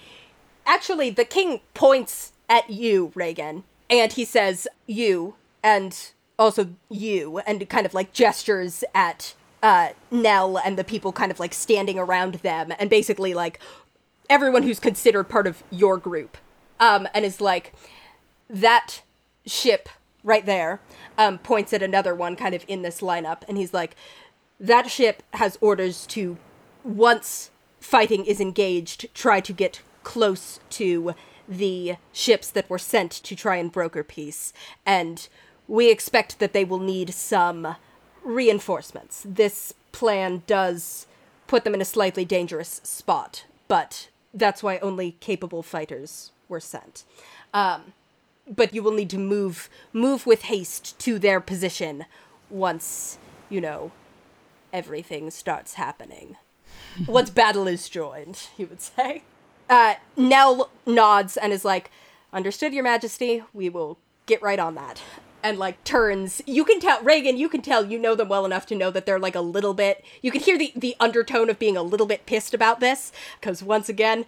actually, 0.67 1.11
the 1.11 1.25
king 1.25 1.61
points 1.75 2.33
at 2.49 2.71
you, 2.71 3.13
Regin, 3.15 3.65
and 3.91 4.13
he 4.13 4.25
says, 4.25 4.69
"You," 4.87 5.35
and 5.65 6.13
also 6.43 6.69
you, 6.91 7.39
and 7.39 7.69
kind 7.69 7.87
of 7.87 7.95
like 7.95 8.13
gestures 8.13 8.85
at 8.95 9.35
uh, 9.63 9.91
Nell 10.11 10.59
and 10.59 10.77
the 10.77 10.85
people 10.85 11.13
kind 11.13 11.31
of 11.31 11.41
like 11.41 11.55
standing 11.55 11.99
around 11.99 12.35
them, 12.37 12.73
and 12.79 12.91
basically 12.91 13.35
like 13.35 13.59
everyone 14.29 14.63
who's 14.63 14.81
considered 14.81 15.25
part 15.25 15.47
of 15.47 15.63
your 15.71 15.97
group, 15.97 16.37
um, 16.81 17.09
and 17.15 17.25
is 17.25 17.41
like 17.41 17.73
that 18.51 19.03
ship 19.47 19.89
right 20.25 20.47
there. 20.47 20.81
Um, 21.19 21.39
points 21.39 21.73
at 21.73 21.83
another 21.83 22.15
one 22.15 22.37
kind 22.37 22.55
of 22.55 22.65
in 22.69 22.83
this 22.83 23.01
lineup, 23.01 23.43
and 23.47 23.59
he's 23.59 23.75
like, 23.75 23.95
that 24.59 24.91
ship 24.91 25.23
has 25.35 25.59
orders 25.61 26.07
to 26.07 26.39
once 26.85 27.51
fighting 27.81 28.25
is 28.25 28.41
engaged, 28.41 29.13
try 29.15 29.41
to 29.41 29.53
get 29.53 29.83
close 30.03 30.59
to 30.71 31.15
the 31.49 31.97
ships 32.13 32.51
that 32.51 32.71
were 32.71 32.79
sent 32.79 33.11
to 33.11 33.37
try 33.37 33.57
and 33.57 33.73
broker 33.73 34.03
peace. 34.03 34.53
And 34.87 35.29
we 35.69 35.91
expect 35.91 36.39
that 36.39 36.53
they 36.53 36.65
will 36.65 36.79
need 36.79 37.15
some 37.15 37.77
reinforcements. 38.23 39.25
This 39.29 39.75
plan 39.93 40.43
does 40.47 41.07
put 41.47 41.65
them 41.65 41.75
in 41.75 41.81
a 41.81 41.87
slightly 41.87 42.25
dangerous 42.25 42.81
spot, 42.85 43.47
but 43.69 44.09
that's 44.35 44.63
why 44.63 44.79
only 44.79 45.17
capable 45.21 45.63
fighters 45.63 46.33
were 46.49 46.61
sent. 46.61 47.05
Um, 47.53 47.93
but 48.49 48.75
you 48.75 48.83
will 48.83 48.93
need 48.93 49.11
to 49.11 49.19
move 49.19 49.69
move 49.93 50.27
with 50.27 50.43
haste 50.43 50.99
to 51.01 51.19
their 51.19 51.41
position 51.41 52.07
once 52.51 53.19
you 53.49 53.61
know 53.61 53.93
everything 54.73 55.31
starts 55.31 55.75
happening. 55.75 56.37
Once 57.07 57.31
battle 57.31 57.67
is 57.69 57.89
joined, 57.89 58.49
he 58.57 58.65
would 58.65 58.81
say. 58.81 59.23
Uh, 59.69 59.95
Nell 60.17 60.71
nods 60.87 61.37
and 61.37 61.53
is 61.53 61.65
like, 61.65 61.91
"Understood, 62.33 62.73
Your 62.73 62.83
Majesty. 62.83 63.43
We 63.53 63.69
will 63.69 63.99
get 64.27 64.43
right 64.43 64.59
on 64.59 64.75
that." 64.75 65.01
And 65.43 65.59
like 65.59 65.83
turns. 65.85 66.41
You 66.47 66.65
can 66.65 66.79
tell 66.79 67.03
Regin. 67.03 67.37
You 67.37 67.49
can 67.49 67.63
tell 67.63 67.85
you 67.85 67.99
know 67.99 68.15
them 68.15 68.29
well 68.29 68.45
enough 68.45 68.67
to 68.67 68.77
know 68.77 68.91
that 68.91 69.07
they're 69.07 69.19
like 69.19 69.35
a 69.35 69.41
little 69.41 69.75
bit. 69.75 70.05
You 70.21 70.31
can 70.31 70.41
hear 70.41 70.57
the 70.57 70.73
the 70.77 70.95
undertone 71.01 71.51
of 71.51 71.59
being 71.59 71.77
a 71.77 71.83
little 71.83 72.07
bit 72.07 72.27
pissed 72.27 72.55
about 72.55 72.81
this 72.81 73.11
because 73.41 73.63
once 73.63 73.89
again, 73.89 74.25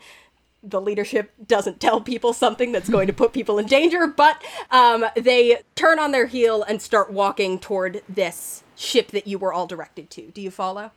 the 0.64 0.80
leadership 0.80 1.32
doesn't 1.46 1.78
tell 1.78 2.00
people 2.00 2.32
something 2.32 2.72
that's 2.72 2.88
going 2.88 3.06
to 3.06 3.12
put 3.12 3.32
people 3.34 3.58
in 3.58 3.66
danger, 3.66 4.06
but 4.06 4.42
um, 4.70 5.04
they 5.14 5.58
turn 5.74 5.98
on 5.98 6.10
their 6.10 6.26
heel 6.26 6.62
and 6.62 6.80
start 6.80 7.12
walking 7.12 7.58
toward 7.58 8.02
this 8.08 8.64
ship 8.74 9.10
that 9.10 9.26
you 9.26 9.38
were 9.38 9.52
all 9.52 9.66
directed 9.66 10.10
to. 10.10 10.30
Do 10.30 10.40
you 10.40 10.50
follow? 10.50 10.90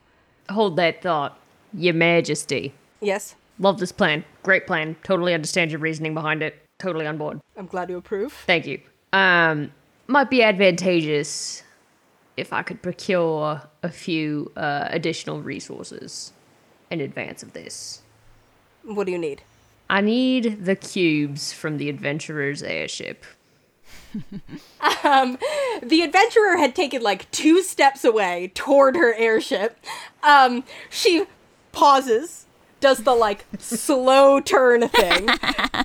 Hold 0.49 0.77
that 0.77 1.01
thought, 1.01 1.37
Your 1.73 1.93
Majesty. 1.93 2.73
Yes. 3.01 3.35
Love 3.59 3.79
this 3.79 3.91
plan. 3.91 4.23
Great 4.43 4.65
plan. 4.65 4.95
Totally 5.03 5.33
understand 5.33 5.71
your 5.71 5.79
reasoning 5.79 6.13
behind 6.13 6.41
it. 6.41 6.55
Totally 6.79 7.05
on 7.05 7.17
board. 7.17 7.41
I'm 7.57 7.65
glad 7.65 7.89
you 7.89 7.97
approve. 7.97 8.33
Thank 8.45 8.67
you. 8.67 8.79
Um, 9.13 9.71
might 10.07 10.29
be 10.29 10.41
advantageous 10.43 11.63
if 12.35 12.53
I 12.53 12.63
could 12.63 12.81
procure 12.81 13.61
a 13.83 13.89
few 13.89 14.51
uh, 14.55 14.87
additional 14.89 15.41
resources 15.41 16.33
in 16.89 17.01
advance 17.01 17.43
of 17.43 17.53
this. 17.53 18.01
What 18.83 19.05
do 19.05 19.11
you 19.11 19.17
need? 19.17 19.41
I 19.89 20.01
need 20.01 20.65
the 20.65 20.75
cubes 20.75 21.53
from 21.53 21.77
the 21.77 21.89
adventurer's 21.89 22.63
airship. 22.63 23.25
The 25.81 26.01
adventurer 26.01 26.57
had 26.57 26.75
taken 26.75 27.01
like 27.01 27.29
two 27.31 27.61
steps 27.61 28.03
away 28.03 28.51
toward 28.55 28.95
her 28.95 29.13
airship. 29.13 29.77
Um, 30.23 30.63
she 30.89 31.25
pauses, 31.71 32.45
does 32.79 32.99
the 32.99 33.13
like 33.13 33.45
slow 33.59 34.39
turn 34.39 34.87
thing. 34.89 35.27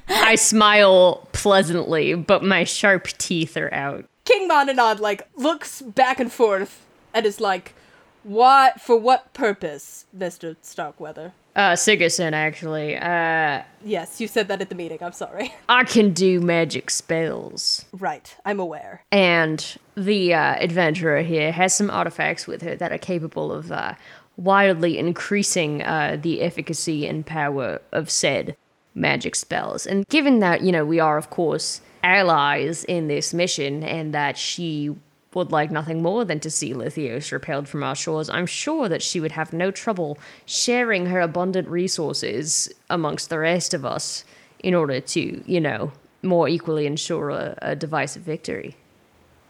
I 0.09 0.37
smile 0.37 1.29
pleasantly, 1.33 2.15
but 2.15 2.43
my 2.43 2.65
sharp 2.65 3.09
teeth 3.19 3.57
are 3.57 3.73
out. 3.73 4.07
King 4.25 4.49
Monanon 4.49 5.01
like 5.01 5.29
looks 5.37 5.83
back 5.83 6.21
and 6.21 6.31
forth 6.33 6.85
and 7.15 7.27
is 7.27 7.41
like, 7.41 7.75
"What? 8.23 8.81
For 8.81 8.97
what 8.97 9.33
purpose, 9.35 10.07
Mister 10.13 10.57
Starkweather?" 10.63 11.33
Uh, 11.55 11.77
Sigerson, 11.77 12.33
actually. 12.33 12.97
Uh, 12.97 13.63
Yes, 13.85 14.23
you 14.23 14.27
said 14.27 14.49
that 14.49 14.63
at 14.63 14.71
the 14.71 14.75
meeting. 14.75 14.99
I'm 15.03 15.13
sorry. 15.13 15.53
I 15.69 15.85
can 15.85 16.13
do 16.15 16.41
magic 16.41 16.89
spells. 16.89 17.85
right, 17.93 18.35
I'm 18.47 18.59
aware. 18.59 19.03
And 19.13 19.77
the 19.95 20.33
uh, 20.33 20.55
adventurer 20.59 21.21
here 21.23 21.53
has 21.53 21.75
some 21.75 21.91
artifacts 21.91 22.47
with 22.47 22.63
her 22.63 22.75
that 22.77 22.91
are 22.91 22.97
capable 22.99 23.53
of 23.53 23.71
uh, 23.71 23.95
wildly 24.39 24.97
increasing 24.99 25.83
uh, 25.83 26.17
the 26.21 26.41
efficacy 26.41 27.07
and 27.07 27.27
power 27.27 27.83
of 27.93 28.09
said 28.09 28.57
magic 28.95 29.35
spells. 29.35 29.85
And 29.87 30.07
given 30.09 30.39
that, 30.39 30.63
you 30.63 30.73
know, 30.73 30.87
we 30.87 31.01
are, 31.01 31.19
of 31.19 31.29
course, 31.29 31.83
allies 32.03 32.85
in 32.85 33.09
this 33.09 33.33
mission 33.33 33.83
and 33.83 34.13
that 34.15 34.37
she 34.37 34.95
would 35.35 35.51
like 35.51 35.71
nothing 35.71 36.03
more 36.03 36.25
than 36.25 36.41
to 36.41 36.51
see 36.51 36.75
Lithios 36.75 37.33
repelled 37.33 37.69
from 37.69 37.83
our 37.83 37.95
shores, 37.95 38.29
I'm 38.29 38.47
sure 38.47 38.89
that 38.89 39.03
she 39.03 39.21
would 39.21 39.33
have 39.33 39.53
no 39.53 39.71
trouble 39.71 40.19
sharing 40.45 41.07
her 41.07 41.21
abundant 41.21 41.69
resources 41.69 42.71
amongst 42.91 43.31
the 43.31 43.39
rest 43.39 43.73
of 43.73 43.85
us 43.85 44.25
in 44.61 44.75
order 44.75 45.01
to, 45.01 45.43
you 45.47 45.61
know, 45.61 45.93
more 46.23 46.49
equally 46.49 46.87
ensure 46.87 47.31
a, 47.31 47.59
a 47.63 47.77
divisive 47.77 48.23
victory. 48.23 48.77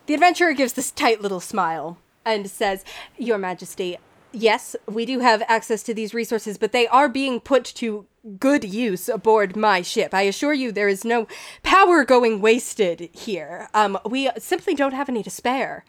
The 0.07 0.15
adventurer 0.15 0.53
gives 0.53 0.73
this 0.73 0.91
tight 0.91 1.21
little 1.21 1.41
smile 1.41 1.99
and 2.25 2.49
says, 2.49 2.85
Your 3.19 3.39
Majesty, 3.39 3.99
yes, 4.33 4.77
we 4.87 5.05
do 5.07 5.21
have 5.21 5.43
access 5.49 5.83
to 5.85 5.95
these 5.95 6.15
resources, 6.15 6.59
but 6.59 6.73
they 6.73 6.87
are 6.89 7.09
being 7.09 7.41
put 7.41 7.65
to 7.65 8.07
good 8.39 8.65
use 8.65 9.09
aboard 9.09 9.57
my 9.57 9.83
ship. 9.83 10.15
I 10.15 10.23
assure 10.23 10.53
you 10.53 10.73
there 10.73 10.89
is 10.89 11.05
no 11.05 11.27
power 11.63 12.05
going 12.05 12.41
wasted 12.41 13.09
here. 13.13 13.69
Um, 13.75 13.99
we 14.05 14.31
simply 14.39 14.75
don't 14.75 14.95
have 14.95 15.09
any 15.09 15.23
to 15.23 15.31
spare. 15.31 15.85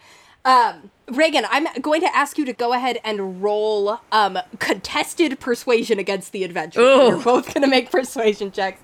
Um, 0.46 0.92
Regin, 1.08 1.46
I'm 1.50 1.68
going 1.82 2.02
to 2.02 2.16
ask 2.16 2.38
you 2.38 2.46
to 2.46 2.54
go 2.54 2.74
ahead 2.74 3.00
and 3.04 3.42
roll 3.42 4.02
um, 4.12 4.40
contested 4.60 5.40
persuasion 5.40 6.00
against 6.00 6.32
the 6.32 6.44
adventurer. 6.44 6.84
Ooh. 6.84 7.08
You're 7.10 7.24
both 7.24 7.54
going 7.54 7.62
to 7.62 7.68
make 7.68 7.92
persuasion 7.92 8.52
checks. 8.52 8.82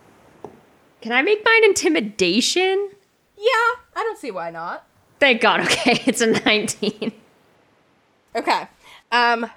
Can 1.01 1.11
I 1.11 1.21
make 1.21 1.43
mine 1.43 1.63
intimidation? 1.63 2.91
Yeah, 3.37 3.43
I 3.95 4.03
don't 4.03 4.17
see 4.17 4.31
why 4.31 4.51
not. 4.51 4.85
Thank 5.19 5.41
God. 5.41 5.61
Okay, 5.63 6.01
it's 6.05 6.21
a 6.21 6.27
19. 6.27 7.11
Okay. 8.35 8.67
Um 9.11 9.49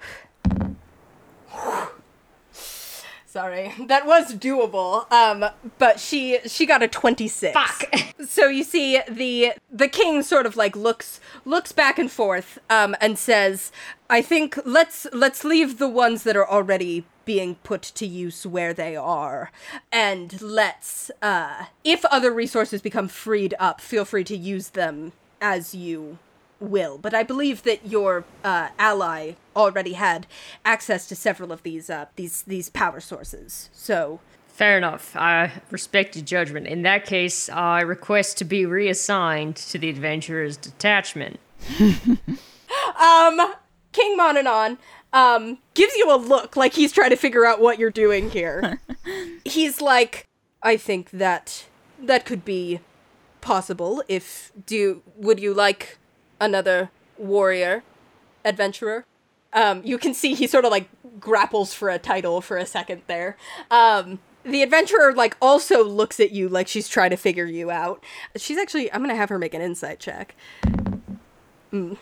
Sorry. 3.27 3.73
That 3.87 4.07
was 4.07 4.35
doable. 4.35 5.11
Um 5.11 5.45
but 5.79 5.99
she 5.99 6.39
she 6.47 6.66
got 6.66 6.83
a 6.83 6.89
26. 6.89 7.53
Fuck. 7.55 7.93
So 8.29 8.47
you 8.47 8.62
see 8.62 9.01
the 9.11 9.55
the 9.70 9.89
king 9.89 10.23
sort 10.23 10.47
of 10.47 10.57
like 10.57 10.77
looks 10.77 11.19
looks 11.45 11.73
back 11.73 11.99
and 11.99 12.11
forth 12.11 12.59
um 12.70 12.95
and 13.01 13.19
says, 13.19 13.73
"I 14.09 14.23
think 14.23 14.59
let's 14.65 15.07
let's 15.12 15.45
leave 15.45 15.79
the 15.79 15.89
ones 15.89 16.23
that 16.23 16.37
are 16.37 16.49
already 16.49 17.05
being 17.24 17.57
put 17.57 17.83
to 17.83 18.07
use 18.07 18.47
where 18.47 18.73
they 18.74 18.97
are 18.97 19.51
and 19.91 20.41
let's 20.43 21.11
uh 21.20 21.66
if 21.85 22.05
other 22.07 22.33
resources 22.33 22.81
become 22.83 23.09
freed 23.09 23.55
up, 23.59 23.81
feel 23.81 24.05
free 24.05 24.24
to 24.24 24.37
use 24.37 24.70
them 24.70 25.12
as 25.41 25.74
you 25.74 26.19
will, 26.63 26.99
but 26.99 27.15
I 27.15 27.23
believe 27.23 27.63
that 27.65 27.87
your 27.87 28.25
uh, 28.45 28.69
ally 28.79 29.33
already 29.55 29.95
had 29.95 30.27
access 30.65 31.07
to 31.09 31.17
several 31.17 31.53
of 31.53 31.63
these 31.63 31.91
uh, 31.91 32.07
these 32.17 32.43
these 32.43 32.69
power 32.69 33.01
sources. 33.01 33.71
So 33.73 34.21
Fair 34.49 34.77
enough. 34.77 35.17
I 35.17 35.51
respect 35.71 36.15
your 36.15 36.27
judgment. 36.27 36.67
In 36.67 36.83
that 36.83 37.07
case, 37.07 37.49
I 37.49 37.81
request 37.81 38.37
to 38.39 38.45
be 38.45 38.67
reassigned 38.67 39.57
to 39.57 39.79
the 39.79 39.89
adventurer's 39.89 40.59
detachment. 40.59 41.41
Um, 43.01 43.55
King 43.93 44.19
Monanon 44.19 44.79
um, 45.13 45.59
gives 45.75 45.95
you 45.97 46.15
a 46.15 46.17
look 46.17 46.57
like 46.57 46.75
he's 46.75 46.93
trying 46.93 47.11
to 47.11 47.17
figure 47.17 47.45
out 47.45 47.61
what 47.61 47.79
you're 47.79 47.91
doing 47.91 48.31
here. 48.31 48.81
he's 49.45 49.81
like, 49.81 50.27
I 50.63 50.77
think 50.77 51.11
that 51.11 51.67
that 52.01 52.25
could 52.25 52.45
be 52.45 52.81
possible. 53.41 54.03
If 54.09 54.53
do 54.67 55.03
would 55.17 55.41
you 55.41 55.53
like 55.53 55.99
another 56.43 56.90
warrior 57.16 57.82
adventurer? 58.44 59.05
Um, 59.52 59.82
you 59.85 59.98
can 59.98 60.14
see 60.14 60.35
he 60.35 60.47
sort 60.47 60.64
of 60.64 60.70
like 60.70 60.89
grapples 61.20 61.73
for 61.73 61.89
a 61.89 61.98
title 61.98 62.40
for 62.40 62.56
a 62.56 62.66
second 62.66 63.02
there. 63.06 63.36
Um, 63.70 64.19
the 64.44 64.62
adventurer 64.62 65.14
like 65.14 65.36
also 65.40 65.85
looks 65.85 66.19
at 66.19 66.32
you 66.32 66.48
like 66.48 66.66
she's 66.66 66.89
trying 66.89 67.10
to 67.10 67.16
figure 67.16 67.44
you 67.44 67.70
out. 67.70 68.02
She's 68.36 68.59
actually 68.59 68.93
I'm 68.93 69.01
gonna 69.02 69.14
have 69.14 69.28
her 69.28 69.39
make 69.39 69.55
an 69.55 69.62
insight 69.62 70.01
check. 70.01 70.35
Mm. 71.73 71.97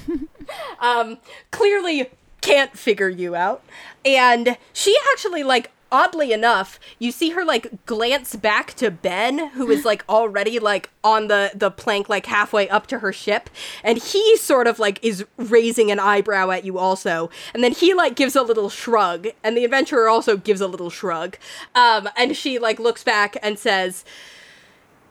um, 0.80 1.18
clearly 1.50 2.10
can't 2.40 2.76
figure 2.78 3.08
you 3.08 3.34
out, 3.34 3.64
and 4.04 4.56
she 4.72 4.96
actually 5.12 5.42
like 5.42 5.72
oddly 5.90 6.32
enough, 6.32 6.78
you 6.98 7.12
see 7.12 7.30
her 7.30 7.44
like 7.44 7.84
glance 7.86 8.36
back 8.36 8.74
to 8.74 8.90
Ben, 8.90 9.50
who 9.50 9.70
is 9.70 9.84
like 9.84 10.04
already 10.08 10.58
like 10.58 10.90
on 11.04 11.28
the 11.28 11.50
the 11.54 11.70
plank, 11.70 12.08
like 12.08 12.26
halfway 12.26 12.68
up 12.68 12.86
to 12.88 12.98
her 13.00 13.12
ship, 13.12 13.50
and 13.82 13.98
he 13.98 14.36
sort 14.36 14.66
of 14.66 14.78
like 14.78 15.02
is 15.02 15.24
raising 15.36 15.90
an 15.90 16.00
eyebrow 16.00 16.50
at 16.50 16.64
you 16.64 16.78
also, 16.78 17.30
and 17.54 17.62
then 17.62 17.72
he 17.72 17.94
like 17.94 18.16
gives 18.16 18.36
a 18.36 18.42
little 18.42 18.68
shrug, 18.68 19.28
and 19.42 19.56
the 19.56 19.64
adventurer 19.64 20.08
also 20.08 20.36
gives 20.36 20.60
a 20.60 20.68
little 20.68 20.90
shrug, 20.90 21.36
um, 21.74 22.08
and 22.16 22.36
she 22.36 22.58
like 22.58 22.78
looks 22.78 23.04
back 23.04 23.36
and 23.42 23.58
says. 23.58 24.04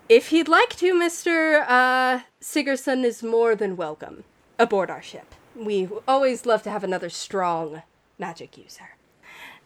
If 0.08 0.30
he'd 0.30 0.48
like 0.48 0.76
to, 0.76 0.94
Mr. 0.94 1.66
Uh, 1.68 2.20
Sigerson 2.40 3.04
is 3.04 3.24
more 3.24 3.56
than 3.56 3.76
welcome 3.76 4.24
aboard 4.60 4.92
our 4.92 5.02
ship. 5.02 5.34
We 5.56 5.90
always 6.08 6.46
love 6.46 6.62
to 6.64 6.70
have 6.70 6.84
another 6.84 7.10
strong 7.10 7.82
magic 8.20 8.56
user. 8.56 8.95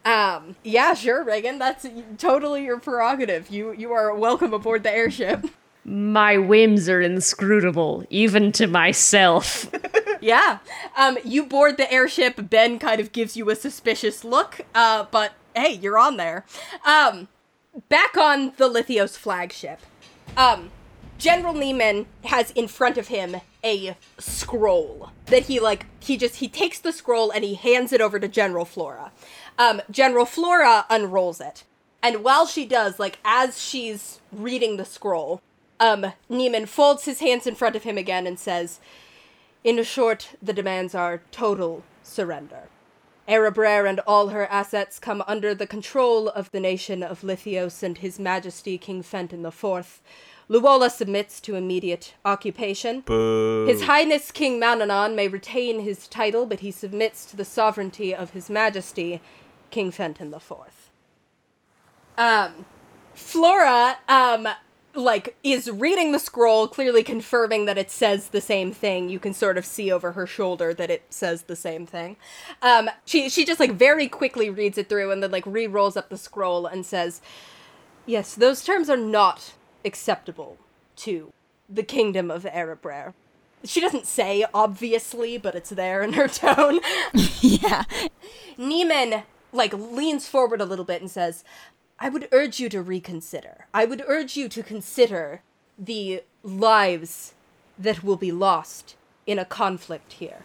Um, 0.05 0.55
yeah, 0.63 0.93
sure, 0.93 1.23
Regin. 1.23 1.59
That's 1.59 1.85
totally 2.17 2.63
your 2.63 2.80
prerogative. 2.80 3.49
You 3.49 3.73
you 3.73 3.91
are 3.91 4.15
welcome 4.15 4.53
aboard 4.53 4.84
the 4.84 4.91
airship. 4.91 5.45
My 5.85 6.38
whims 6.38 6.88
are 6.88 7.01
inscrutable, 7.01 8.05
even 8.09 8.51
to 8.53 8.67
myself. 8.67 9.71
yeah. 10.21 10.59
Um, 10.97 11.17
you 11.23 11.45
board 11.45 11.77
the 11.77 11.91
airship. 11.91 12.49
Ben 12.49 12.77
kind 12.80 12.99
of 13.01 13.11
gives 13.11 13.35
you 13.35 13.49
a 13.49 13.55
suspicious 13.55 14.23
look. 14.23 14.61
Uh, 14.76 15.05
but 15.09 15.34
hey, 15.55 15.73
you're 15.73 15.97
on 15.97 16.17
there. 16.17 16.45
Um, 16.85 17.27
back 17.88 18.17
on 18.17 18.53
the 18.57 18.69
Lithios 18.69 19.17
flagship. 19.17 19.80
Um, 20.38 20.69
General 21.17 21.53
Neiman 21.53 22.05
has 22.26 22.51
in 22.51 22.67
front 22.67 22.97
of 22.97 23.07
him 23.07 23.38
a 23.63 23.97
scroll 24.17 25.11
that 25.26 25.43
he 25.43 25.59
like 25.59 25.85
he 25.99 26.15
just 26.15 26.38
he 26.38 26.47
takes 26.47 26.80
the 26.80 26.93
scroll 26.93 27.30
and 27.30 27.43
he 27.43 27.55
hands 27.55 27.91
it 27.91 27.99
over 27.99 28.19
to 28.19 28.27
General 28.27 28.63
Flora. 28.63 29.11
Um, 29.60 29.81
General 29.91 30.26
Flora 30.26 30.86
unrolls 30.90 31.41
it, 31.41 31.65
and 32.02 32.23
while 32.23 32.48
she 32.48 32.65
does, 32.65 32.98
like 32.98 33.19
as 33.26 33.61
she's 33.61 34.22
reading 34.31 34.77
the 34.77 34.86
scroll, 34.86 35.41
um, 35.81 36.14
Neiman 36.31 36.65
folds 36.65 37.03
his 37.03 37.19
hands 37.19 37.45
in 37.45 37.56
front 37.56 37.76
of 37.76 37.84
him 37.84 37.98
again 37.98 38.26
and 38.26 38.40
says, 38.40 38.80
"In 39.65 39.77
a 39.77 39.84
short, 39.84 40.30
the 40.41 40.53
demands 40.53 40.95
are 40.95 41.22
total 41.31 41.84
surrender." 42.03 42.69
Erebrer 43.27 43.86
and 43.86 43.99
all 44.07 44.30
her 44.30 44.48
assets 44.48 44.98
come 44.98 45.23
under 45.27 45.53
the 45.53 45.68
control 45.68 46.30
of 46.30 46.49
the 46.52 46.61
nation 46.61 47.03
of 47.03 47.22
Lithios 47.22 47.84
and 47.84 47.98
His 47.98 48.18
Majesty 48.18 48.77
King 48.77 49.03
Fenton 49.03 49.45
IV. 49.45 50.02
Luola 50.49 50.90
submits 50.90 51.40
to 51.41 51.53
immediate 51.53 52.15
occupation. 52.26 53.02
Boo. 53.02 53.68
His 53.68 53.84
Highness 53.84 54.31
King 54.31 54.60
Monanon 54.60 55.14
may 55.14 55.27
retain 55.27 55.81
his 55.81 56.07
title, 56.07 56.48
but 56.48 56.61
he 56.61 56.72
submits 56.72 57.23
to 57.26 57.38
the 57.38 57.45
sovereignty 57.45 58.15
of 58.15 58.31
His 58.31 58.49
Majesty 58.49 59.22
King 59.71 59.91
Fenton 59.91 60.33
IV. 60.33 60.51
Um, 62.17 62.65
Flora, 63.13 63.97
um, 64.07 64.47
like 64.93 65.35
is 65.43 65.69
reading 65.69 66.11
the 66.11 66.19
scroll 66.19 66.67
clearly 66.67 67.03
confirming 67.03 67.65
that 67.65 67.77
it 67.77 67.91
says 67.91 68.29
the 68.29 68.41
same 68.41 68.71
thing 68.71 69.07
you 69.07 69.19
can 69.19 69.33
sort 69.33 69.57
of 69.57 69.65
see 69.65 69.91
over 69.91 70.13
her 70.13 70.25
shoulder 70.25 70.73
that 70.73 70.89
it 70.89 71.03
says 71.11 71.43
the 71.43 71.55
same 71.55 71.85
thing 71.85 72.17
um 72.63 72.89
she 73.05 73.29
she 73.29 73.45
just 73.45 73.59
like 73.59 73.71
very 73.73 74.07
quickly 74.07 74.49
reads 74.49 74.79
it 74.79 74.89
through 74.89 75.11
and 75.11 75.21
then 75.21 75.29
like 75.29 75.45
re-rolls 75.45 75.95
up 75.95 76.09
the 76.09 76.17
scroll 76.17 76.65
and 76.65 76.87
says 76.87 77.21
yes 78.07 78.33
those 78.33 78.63
terms 78.63 78.89
are 78.89 78.97
not 78.97 79.53
acceptable 79.85 80.57
to 80.95 81.31
the 81.69 81.83
kingdom 81.83 82.31
of 82.31 82.43
Erebrer. 82.43 83.13
She 83.63 83.79
doesn't 83.81 84.07
say 84.07 84.45
obviously, 84.53 85.37
but 85.37 85.55
it's 85.55 85.69
there 85.69 86.01
in 86.01 86.13
her 86.13 86.27
tone. 86.27 86.79
yeah. 87.41 87.83
Neiman 88.57 89.23
like 89.51 89.73
leans 89.73 90.27
forward 90.27 90.61
a 90.61 90.65
little 90.65 90.85
bit 90.85 91.01
and 91.01 91.09
says, 91.09 91.43
I 91.99 92.09
would 92.09 92.30
urge 92.31 92.59
you 92.59 92.69
to 92.69 92.81
reconsider. 92.81 93.67
I 93.73 93.85
would 93.85 94.03
urge 94.07 94.38
you 94.38 94.47
to 94.49 94.63
consider 94.63 95.41
the 95.77 96.23
lives 96.43 97.34
that 97.77 98.03
will 98.03 98.15
be 98.15 98.31
lost 98.31 98.95
in 99.26 99.39
a 99.39 99.45
conflict 99.45 100.13
here. 100.13 100.43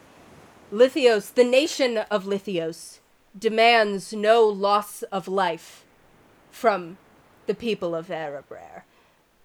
Lithios, 0.73 1.33
the 1.35 1.45
nation 1.45 1.99
of 2.11 2.25
Lithios, 2.25 2.99
demands 3.39 4.13
no 4.13 4.45
loss 4.47 5.03
of 5.05 5.29
life 5.29 5.85
from 6.51 6.99
the 7.47 7.55
people 7.55 7.95
of 7.95 8.09
Erebrer. 8.09 8.83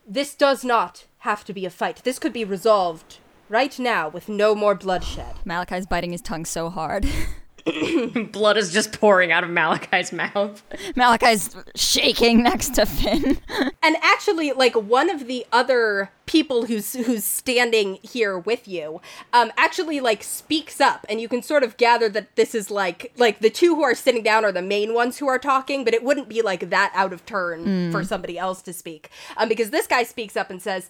This 0.08 0.34
does 0.34 0.64
not 0.64 1.06
have 1.20 1.44
to 1.46 1.54
be 1.54 1.66
a 1.66 1.70
fight. 1.70 2.02
This 2.04 2.20
could 2.20 2.34
be 2.34 2.44
resolved 2.44 3.18
right 3.50 3.78
now 3.78 4.10
with 4.10 4.30
no 4.30 4.56
more 4.56 4.76
bloodshed. 4.76 5.36
Malachi's 5.46 5.86
biting 5.86 6.12
his 6.12 6.22
tongue 6.22 6.46
so 6.46 6.70
hard. 6.70 7.08
Blood 8.32 8.58
is 8.58 8.72
just 8.72 8.92
pouring 9.00 9.32
out 9.32 9.44
of 9.44 9.50
Malachi's 9.50 10.12
mouth. 10.12 10.64
Malachi's 10.96 11.56
shaking 11.76 12.44
next 12.44 12.76
to 12.76 12.86
Fin. 12.86 13.38
And 13.82 13.96
actually, 14.02 14.52
like 14.52 14.76
one 14.76 15.10
of 15.10 15.26
the 15.26 15.46
other 15.52 16.12
people 16.26 16.66
who's 16.66 16.94
who's 16.94 17.24
standing 17.24 17.98
here 18.04 18.38
with 18.38 18.68
you, 18.68 19.02
um, 19.32 19.52
actually 19.58 20.00
like 20.00 20.22
speaks 20.22 20.82
up, 20.82 21.06
and 21.10 21.22
you 21.22 21.30
can 21.30 21.42
sort 21.42 21.64
of 21.64 21.78
gather 21.78 22.10
that 22.10 22.36
this 22.36 22.54
is 22.54 22.70
like 22.70 23.12
like 23.18 23.40
the 23.40 23.50
two 23.50 23.76
who 23.76 23.84
are 23.84 23.96
sitting 23.96 24.22
down 24.22 24.44
are 24.44 24.52
the 24.52 24.62
main 24.62 24.94
ones 24.94 25.18
who 25.18 25.28
are 25.28 25.40
talking, 25.40 25.86
but 25.86 25.94
it 25.94 26.04
wouldn't 26.04 26.28
be 26.28 26.42
like 26.42 26.70
that 26.70 26.92
out 26.94 27.14
of 27.14 27.26
turn 27.26 27.92
for 27.92 28.04
somebody 28.04 28.38
else 28.38 28.62
to 28.64 28.74
speak, 28.74 29.10
um, 29.38 29.48
because 29.48 29.70
this 29.70 29.88
guy 29.88 30.04
speaks 30.04 30.36
up 30.36 30.50
and 30.50 30.62
says. 30.62 30.90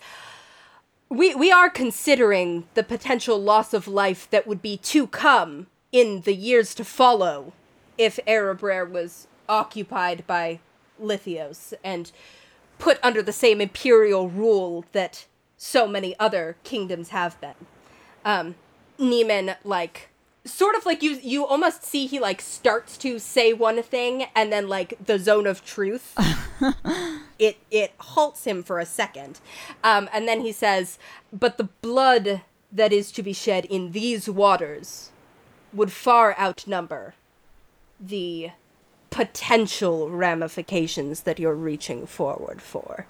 We, 1.12 1.34
we 1.34 1.52
are 1.52 1.72
considering 1.72 2.68
the 2.76 2.84
potential 2.84 3.42
loss 3.42 3.74
of 3.74 3.88
life 3.88 4.30
that 4.30 4.46
would 4.46 4.62
be 4.62 4.78
to 4.78 5.08
come 5.08 5.66
in 5.92 6.22
the 6.22 6.34
years 6.34 6.74
to 6.76 6.84
follow 6.84 7.54
if 7.98 8.20
Erebrer 8.28 8.90
was 8.90 9.28
occupied 9.48 10.26
by 10.28 10.60
Lithios 11.02 11.74
and 11.84 12.12
put 12.78 13.00
under 13.04 13.22
the 13.22 13.34
same 13.34 13.60
imperial 13.60 14.30
rule 14.30 14.86
that 14.94 15.26
so 15.58 15.88
many 15.88 16.18
other 16.20 16.56
kingdoms 16.64 17.10
have 17.10 17.40
been. 17.42 17.56
Um, 18.24 18.56
Neiman, 18.98 19.58
like, 19.64 20.10
sort 20.46 20.76
of 20.76 20.86
like 20.86 21.04
you, 21.04 21.20
you 21.22 21.46
almost 21.46 21.84
see 21.84 22.06
he 22.06 22.20
like 22.20 22.42
starts 22.42 22.98
to 23.00 23.20
say 23.20 23.52
one 23.54 23.82
thing, 23.84 24.28
and 24.36 24.52
then 24.52 24.68
like 24.68 24.94
the 25.04 25.20
zone 25.20 25.48
of 25.48 25.66
truth, 25.66 26.16
it 27.40 27.58
it 27.70 27.92
halts 28.00 28.46
him 28.46 28.64
for 28.64 28.80
a 28.80 28.86
second, 28.86 29.40
um, 29.84 30.10
and 30.14 30.28
then 30.28 30.42
he 30.42 30.52
says, 30.52 30.98
"But 31.32 31.58
the 31.58 31.66
blood 31.82 32.42
that 32.72 32.94
is 32.94 33.12
to 33.14 33.24
be 33.24 33.34
shed 33.34 33.66
in 33.66 33.92
these 33.92 34.30
waters 34.30 35.12
would 35.74 35.92
far 35.92 36.38
outnumber 36.40 37.14
the 38.00 38.52
potential 39.10 40.10
ramifications 40.10 41.22
that 41.22 41.40
you're 41.40 41.56
reaching 41.56 42.06
forward 42.06 42.62
for." 42.62 43.06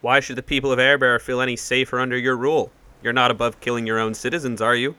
Why 0.00 0.20
should 0.20 0.36
the 0.36 0.42
people 0.42 0.70
of 0.70 0.78
Erebrer 0.78 1.20
feel 1.20 1.40
any 1.40 1.56
safer 1.56 1.98
under 1.98 2.16
your 2.16 2.36
rule? 2.36 2.70
You're 3.02 3.12
not 3.12 3.30
above 3.30 3.60
killing 3.60 3.86
your 3.86 3.98
own 3.98 4.14
citizens, 4.14 4.60
are 4.60 4.74
you? 4.74 4.94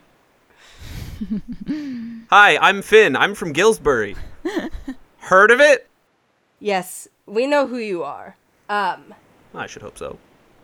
Hi, 2.30 2.58
I'm 2.58 2.82
Fin. 2.82 3.16
I'm 3.16 3.36
from 3.36 3.54
Gillsbury. 3.54 4.16
Heard 5.20 5.52
of 5.52 5.60
it? 5.60 5.90
Yes, 6.60 7.08
we 7.26 7.48
know 7.48 7.68
who 7.68 7.78
you 7.78 8.04
are. 8.04 8.36
Um, 8.70 9.14
I 9.54 9.68
should 9.68 9.82
hope 9.82 9.98
so. 9.98 10.18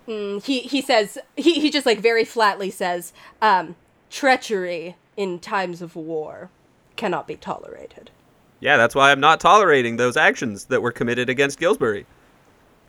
he 0.06 0.40
he 0.40 0.82
says 0.82 1.18
he 1.36 1.60
he 1.62 1.70
just 1.70 1.86
like 1.86 2.00
very 2.00 2.26
flatly 2.26 2.70
says, 2.70 3.14
um, 3.42 3.76
treachery 4.10 4.96
in 5.18 5.40
times 5.40 5.82
of 5.82 5.96
war 5.96 6.50
cannot 6.96 7.28
be 7.28 7.36
tolerated. 7.36 8.12
Yeah, 8.60 8.78
that's 8.78 8.96
why 8.96 9.12
I'm 9.12 9.20
not 9.20 9.40
tolerating 9.40 9.98
those 9.98 10.16
actions 10.16 10.66
that 10.66 10.82
were 10.82 10.92
committed 10.92 11.30
against 11.30 11.60
Gillsbury. 11.60 12.06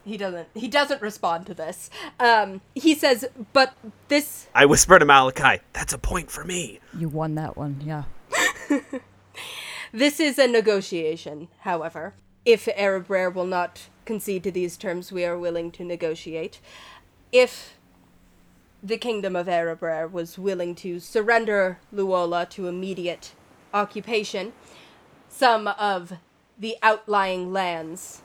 He 0.05 0.17
doesn't 0.17 0.49
he 0.55 0.69
doesn't 0.69 1.01
respond 1.01 1.47
to 1.47 1.55
this. 1.55 1.89
Um, 2.21 2.61
he 2.75 2.95
says, 2.95 3.25
but 3.53 3.75
this 4.09 4.47
I 4.55 4.67
whisper 4.67 4.99
to 4.99 5.05
Malachi, 5.05 5.63
that's 5.73 5.93
a 5.93 5.99
point 5.99 6.31
for 6.31 6.45
me. 6.45 6.81
You 6.97 7.09
won 7.09 7.35
that 7.37 7.57
one, 7.57 7.81
yeah. 7.85 8.05
This 9.95 10.19
is 10.19 10.41
a 10.41 10.49
negotiation, 10.49 11.47
however. 11.61 12.15
If 12.45 12.67
Erebrer 12.67 13.33
will 13.33 13.47
not 13.47 13.83
concede 14.05 14.43
to 14.43 14.51
these 14.51 14.77
terms, 14.77 15.13
we 15.13 15.25
are 15.25 15.39
willing 15.39 15.71
to 15.71 15.85
negotiate. 15.85 16.59
If 17.31 17.79
the 18.85 18.99
kingdom 18.99 19.35
of 19.35 19.49
Erebrer 19.49 20.07
was 20.13 20.39
willing 20.39 20.75
to 20.75 21.01
surrender 21.01 21.79
Luola 21.91 22.47
to 22.51 22.69
immediate 22.69 23.33
occupation, 23.73 24.53
some 25.27 25.67
of 25.67 26.13
the 26.59 26.77
outlying 26.83 27.51
lands 27.51 28.21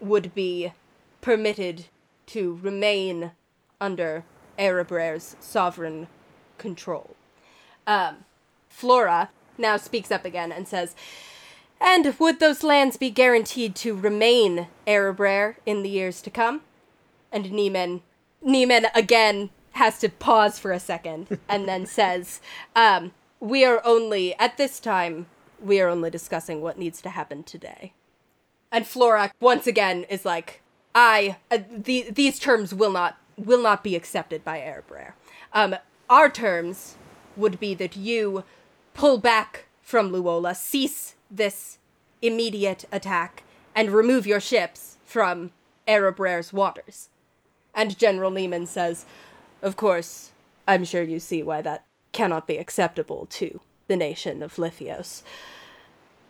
would 0.00 0.34
be 0.34 0.72
permitted 1.20 1.84
to 2.26 2.58
remain 2.62 3.32
under 3.78 4.24
Erebrer's 4.58 5.36
sovereign 5.38 6.08
control. 6.56 7.14
Um, 7.86 8.24
Flora 8.70 9.30
now 9.58 9.76
speaks 9.76 10.10
up 10.10 10.24
again 10.24 10.50
and 10.50 10.66
says, 10.66 10.96
And 11.78 12.18
would 12.18 12.40
those 12.40 12.62
lands 12.62 12.96
be 12.96 13.10
guaranteed 13.10 13.74
to 13.76 13.94
remain 13.94 14.68
Erebrer 14.86 15.56
in 15.66 15.82
the 15.82 15.90
years 15.90 16.22
to 16.22 16.30
come? 16.30 16.62
And 17.30 17.46
Neiman, 17.46 18.00
Neiman 18.46 18.86
again 18.94 19.50
has 19.72 19.98
to 19.98 20.08
pause 20.08 20.58
for 20.58 20.72
a 20.72 20.80
second 20.80 21.38
and 21.48 21.68
then 21.68 21.86
says, 21.86 22.40
um, 22.74 23.12
We 23.40 23.64
are 23.64 23.82
only, 23.84 24.34
at 24.38 24.56
this 24.56 24.80
time, 24.80 25.26
we 25.60 25.80
are 25.80 25.88
only 25.88 26.10
discussing 26.10 26.60
what 26.60 26.78
needs 26.78 27.02
to 27.02 27.10
happen 27.10 27.42
today. 27.42 27.92
And 28.70 28.86
Flora 28.86 29.32
once 29.40 29.66
again 29.66 30.04
is 30.04 30.24
like, 30.24 30.62
I 30.94 31.36
uh, 31.50 31.58
the, 31.70 32.10
these 32.10 32.38
terms 32.38 32.74
will 32.74 32.90
not 32.90 33.18
will 33.36 33.62
not 33.62 33.84
be 33.84 33.94
accepted 33.94 34.42
by 34.42 34.58
Erebrer. 34.58 35.12
Um, 35.52 35.76
our 36.08 36.30
terms 36.30 36.96
would 37.36 37.60
be 37.60 37.74
that 37.74 37.96
you 37.96 38.44
pull 38.94 39.18
back 39.18 39.66
from 39.82 40.10
Luola, 40.10 40.54
cease 40.54 41.14
this 41.30 41.78
immediate 42.22 42.86
attack, 42.90 43.42
and 43.74 43.90
remove 43.90 44.26
your 44.26 44.40
ships 44.40 44.96
from 45.04 45.50
Erebrer's 45.86 46.52
waters. 46.52 47.10
And 47.76 47.96
General 47.96 48.32
Neiman 48.32 48.66
says, 48.66 49.04
Of 49.62 49.76
course, 49.76 50.32
I'm 50.66 50.84
sure 50.84 51.02
you 51.02 51.20
see 51.20 51.42
why 51.42 51.62
that 51.62 51.84
cannot 52.12 52.46
be 52.46 52.56
acceptable 52.56 53.26
to 53.30 53.60
the 53.86 53.96
nation 53.96 54.42
of 54.42 54.56
Lithios. 54.56 55.22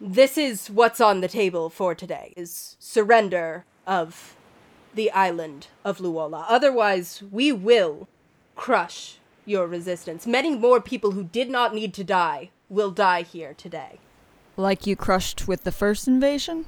This 0.01 0.37
is 0.37 0.69
what's 0.69 1.01
on 1.01 1.23
the 1.23 1.29
table 1.29 1.71
for 1.71 1.95
today, 1.95 2.35
is 2.37 2.77
surrender 2.79 3.65
of 3.87 4.37
the 4.95 5.11
island 5.13 5.69
of 5.85 5.99
Luola. 5.99 6.45
Otherwise, 6.49 7.23
we 7.31 7.53
will 7.53 8.09
crush 8.57 9.19
your 9.47 9.67
resistance. 9.67 10.27
Many 10.27 10.57
more 10.57 10.81
people 10.81 11.13
who 11.13 11.25
did 11.25 11.49
not 11.49 11.75
need 11.75 11.95
to 11.95 12.05
die 12.05 12.51
will 12.69 12.91
die 12.91 13.23
here 13.23 13.55
today. 13.55 14.01
Like 14.57 14.87
you 14.87 14.97
crushed 14.97 15.47
with 15.47 15.65
the 15.65 15.73
first 15.73 16.09
invasion? 16.09 16.67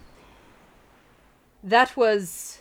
That 1.62 1.96
was. 1.96 2.60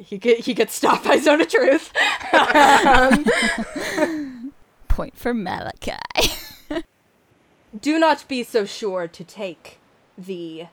He 0.00 0.16
get 0.16 0.40
he 0.40 0.54
gets 0.54 0.74
stopped 0.74 1.04
by 1.04 1.18
Zone 1.18 1.42
of 1.42 1.48
Truth. 1.48 1.92
Point 4.88 5.16
for 5.16 5.34
Malachi. 5.34 5.92
Do 7.80 7.98
not 7.98 8.26
be 8.26 8.42
so 8.42 8.64
sure 8.64 9.06
to 9.06 9.24
take 9.24 9.78
the 10.16 10.66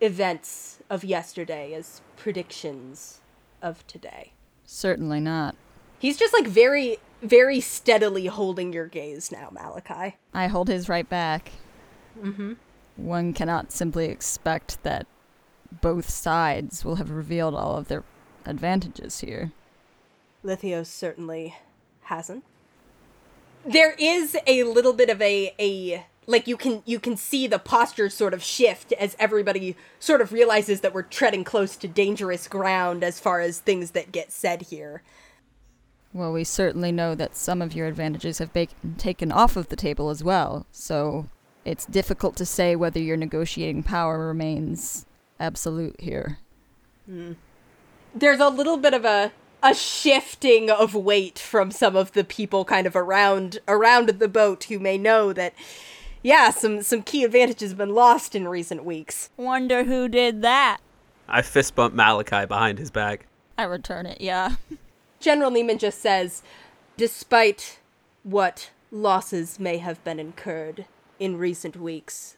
events 0.00 0.78
of 0.90 1.04
yesterday 1.04 1.72
as 1.72 2.00
predictions 2.16 3.20
of 3.62 3.86
today. 3.86 4.32
Certainly 4.64 5.20
not. 5.20 5.54
He's 5.98 6.16
just 6.16 6.34
like 6.34 6.46
very, 6.46 6.98
very 7.22 7.60
steadily 7.60 8.26
holding 8.26 8.72
your 8.72 8.86
gaze 8.86 9.32
now, 9.32 9.48
Malachi. 9.52 10.16
I 10.34 10.48
hold 10.48 10.68
his 10.68 10.88
right 10.88 11.08
back. 11.08 11.52
Mm-hmm. 12.20 12.54
One 12.96 13.32
cannot 13.32 13.72
simply 13.72 14.06
expect 14.06 14.82
that 14.82 15.06
both 15.80 16.10
sides 16.10 16.84
will 16.84 16.96
have 16.96 17.10
revealed 17.10 17.54
all 17.54 17.76
of 17.76 17.88
their 17.88 18.04
advantages 18.44 19.20
here. 19.20 19.52
Lithios 20.42 20.86
certainly 20.88 21.56
hasn't. 22.02 22.44
There 23.64 23.94
is 23.98 24.36
a 24.46 24.62
little 24.62 24.92
bit 24.92 25.10
of 25.10 25.20
a 25.20 25.54
a 25.58 26.06
like 26.26 26.46
you 26.46 26.56
can 26.56 26.82
you 26.86 27.00
can 27.00 27.16
see 27.16 27.46
the 27.46 27.58
posture 27.58 28.08
sort 28.08 28.34
of 28.34 28.42
shift 28.42 28.92
as 28.92 29.16
everybody 29.18 29.76
sort 29.98 30.20
of 30.20 30.32
realizes 30.32 30.80
that 30.82 30.94
we're 30.94 31.02
treading 31.02 31.42
close 31.42 31.76
to 31.76 31.88
dangerous 31.88 32.46
ground 32.46 33.02
as 33.02 33.18
far 33.18 33.40
as 33.40 33.58
things 33.58 33.92
that 33.92 34.12
get 34.12 34.30
said 34.30 34.62
here. 34.62 35.02
Well, 36.12 36.32
we 36.32 36.44
certainly 36.44 36.92
know 36.92 37.14
that 37.14 37.36
some 37.36 37.60
of 37.60 37.74
your 37.74 37.86
advantages 37.86 38.38
have 38.38 38.52
been 38.52 38.68
taken 38.96 39.30
off 39.30 39.56
of 39.56 39.68
the 39.68 39.76
table 39.76 40.08
as 40.08 40.24
well, 40.24 40.66
so 40.72 41.28
it's 41.64 41.84
difficult 41.84 42.36
to 42.36 42.46
say 42.46 42.76
whether 42.76 42.98
your 42.98 43.16
negotiating 43.16 43.82
power 43.82 44.26
remains 44.26 45.04
absolute 45.38 46.00
here. 46.00 46.38
Hmm. 47.06 47.32
There's 48.14 48.40
a 48.40 48.48
little 48.48 48.76
bit 48.76 48.94
of 48.94 49.04
a 49.04 49.32
a 49.62 49.74
shifting 49.74 50.70
of 50.70 50.94
weight 50.94 51.38
from 51.38 51.70
some 51.70 51.96
of 51.96 52.12
the 52.12 52.22
people 52.22 52.64
kind 52.64 52.86
of 52.86 52.94
around 52.94 53.58
around 53.66 54.08
the 54.08 54.28
boat 54.28 54.64
who 54.64 54.78
may 54.78 54.96
know 54.96 55.32
that 55.32 55.54
yeah, 56.22 56.50
some 56.50 56.82
some 56.82 57.02
key 57.02 57.24
advantages 57.24 57.70
have 57.70 57.78
been 57.78 57.94
lost 57.94 58.34
in 58.34 58.48
recent 58.48 58.84
weeks. 58.84 59.30
Wonder 59.36 59.84
who 59.84 60.08
did 60.08 60.42
that? 60.42 60.78
I 61.28 61.42
fist 61.42 61.74
bump 61.74 61.94
Malachi 61.94 62.46
behind 62.46 62.78
his 62.78 62.90
back. 62.90 63.26
I 63.56 63.64
return 63.64 64.06
it, 64.06 64.20
yeah. 64.20 64.56
General 65.20 65.50
Neiman 65.50 65.78
just 65.78 66.00
says, 66.00 66.42
despite 66.96 67.80
what 68.22 68.70
losses 68.90 69.58
may 69.58 69.78
have 69.78 70.02
been 70.04 70.18
incurred 70.18 70.86
in 71.18 71.36
recent 71.36 71.76
weeks, 71.76 72.36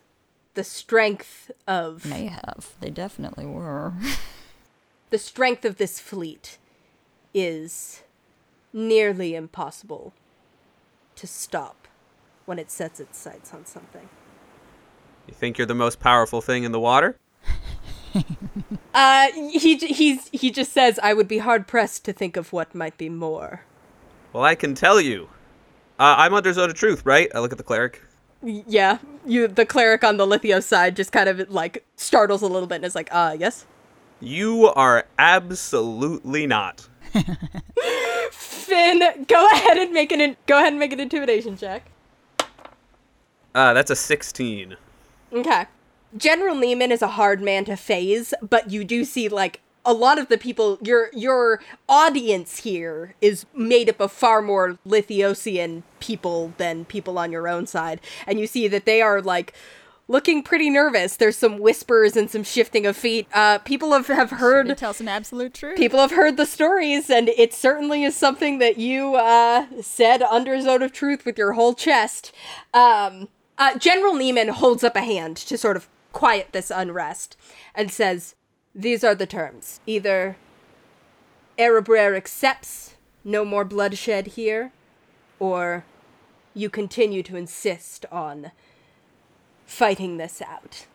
the 0.55 0.65
strength 0.65 1.51
of 1.69 2.05
May 2.07 2.27
have. 2.27 2.75
They 2.81 2.91
definitely 2.91 3.47
were. 3.47 3.93
the 5.11 5.19
strength 5.19 5.65
of 5.65 5.77
this 5.77 6.01
fleet 6.01 6.59
is 7.35 8.03
nearly 8.73 9.35
impossible 9.35 10.13
to 11.17 11.27
stop 11.27 11.89
when 12.47 12.59
it 12.59 12.71
sets 12.71 12.99
its 13.01 13.19
sights 13.19 13.53
on 13.53 13.67
something. 13.67 14.09
You 15.27 15.35
think 15.35 15.59
you're 15.59 15.67
the 15.67 15.75
most 15.75 16.01
powerful 16.01 16.41
thing 16.41 16.65
in 16.65 16.73
the 16.73 16.81
water? 16.81 17.17
Uh, 18.93 19.29
he 19.33 19.77
he's 19.77 20.29
he 20.33 20.51
just 20.51 20.73
says 20.73 20.99
I 21.01 21.15
would 21.15 21.29
be 21.29 21.39
hard 21.39 21.69
pressed 21.69 22.05
to 22.07 22.13
think 22.13 22.37
of 22.37 22.53
what 22.53 22.75
might 22.75 22.99
be 22.99 23.09
more. 23.09 23.63
Well, 24.33 24.43
I 24.43 24.57
can 24.57 24.75
tell 24.75 25.01
you. 25.01 25.29
Uh, 25.99 26.17
I'm 26.19 26.35
under 26.35 26.53
Zone 26.53 26.71
of 26.71 26.75
Truth, 26.75 27.07
right? 27.07 27.31
I 27.35 27.39
look 27.39 27.53
at 27.53 27.59
the 27.59 27.65
cleric. 27.65 28.03
Yeah, 28.43 28.99
you 29.25 29.47
the 29.47 29.65
cleric 29.65 30.03
on 30.03 30.17
the 30.17 30.27
Lithio 30.27 30.63
side 30.63 30.97
just 30.97 31.13
kind 31.13 31.29
of 31.29 31.51
like 31.51 31.85
startles 31.95 32.43
a 32.43 32.47
little 32.49 32.67
bit 32.67 32.77
and 32.77 32.85
is 32.85 32.97
like, 32.97 33.09
uh, 33.13 33.37
yes. 33.39 33.65
You 34.21 34.67
are 34.67 35.07
absolutely 35.19 36.47
not. 36.47 36.87
Fin, 38.31 39.25
go 39.27 39.47
ahead 39.53 39.79
and 39.79 39.93
make 39.93 40.13
an 40.13 40.21
in- 40.21 40.37
go 40.47 40.59
ahead 40.59 40.69
and 40.69 40.79
make 40.79 40.93
an 40.93 41.01
intimidation 41.01 41.57
check. 41.57 41.91
Uh, 43.55 43.73
that's 43.73 43.91
a 43.91 43.97
16. 43.97 44.77
Okay. 45.33 45.67
General 46.17 46.55
Neiman 46.55 46.91
is 46.91 47.03
a 47.03 47.09
hard 47.09 47.41
man 47.41 47.65
to 47.65 47.77
faze, 47.77 48.35
but 48.49 48.71
you 48.71 48.85
do 48.85 49.05
see 49.05 49.29
like 49.29 49.61
a 49.85 49.95
lot 49.95 50.19
of 50.19 50.29
the 50.29 50.37
people 50.37 50.79
your 50.83 51.09
your 51.15 51.61
audience 51.89 52.59
here 52.59 53.15
is 53.21 53.47
made 53.55 53.89
up 53.89 54.01
of 54.01 54.13
far 54.13 54.43
more 54.43 54.79
Lithiosian 54.87 55.83
people 56.01 56.53
than 56.59 56.85
people 56.85 57.19
on 57.19 57.33
your 57.33 57.49
own 57.49 57.67
side. 57.67 58.01
And 58.27 58.39
you 58.39 58.47
see 58.47 58.69
that 58.69 58.85
they 58.85 59.01
are 59.01 59.23
like 59.23 59.55
looking 60.11 60.43
pretty 60.43 60.69
nervous. 60.69 61.17
There's 61.17 61.37
some 61.37 61.59
whispers 61.59 62.17
and 62.17 62.29
some 62.29 62.43
shifting 62.43 62.85
of 62.85 62.97
feet. 62.97 63.29
Uh 63.33 63.59
people 63.59 63.93
have, 63.93 64.09
have 64.09 64.31
heard 64.31 64.77
tell 64.77 64.93
some 64.93 65.07
absolute 65.09 65.55
truth. 65.55 65.77
people 65.77 66.01
have 66.01 66.11
heard 66.11 66.37
the 66.37 66.47
stories 66.47 67.09
and 67.09 67.29
it 67.29 67.55
certainly 67.55 68.03
is 68.03 68.17
something 68.17 68.59
that 68.59 68.77
you 68.77 69.15
uh, 69.15 69.67
said 69.81 70.21
under 70.23 70.61
zone 70.61 70.83
of 70.83 70.93
truth 70.93 71.25
with 71.25 71.39
your 71.39 71.53
whole 71.53 71.75
chest 71.75 72.33
um, 72.75 73.29
uh, 73.57 73.79
general 73.79 74.15
neiman 74.15 74.51
holds 74.51 74.83
up 74.83 74.97
a 74.97 75.01
hand 75.03 75.37
to 75.37 75.57
sort 75.57 75.77
of 75.77 75.89
quiet 76.13 76.49
this 76.53 76.71
unrest 76.71 77.37
and 77.75 77.91
says 77.91 78.35
these 78.75 79.05
are 79.05 79.15
the 79.15 79.27
terms 79.27 79.81
either 79.87 80.37
erebrer 81.57 82.17
accepts 82.17 82.95
no 83.25 83.45
more 83.45 83.65
bloodshed 83.65 84.29
here 84.29 84.73
or 85.39 85.85
you 86.55 86.69
continue 86.69 87.23
to 87.23 87.37
insist 87.37 88.07
on 88.11 88.51
fighting 89.71 90.17
this 90.17 90.43
out 90.43 90.87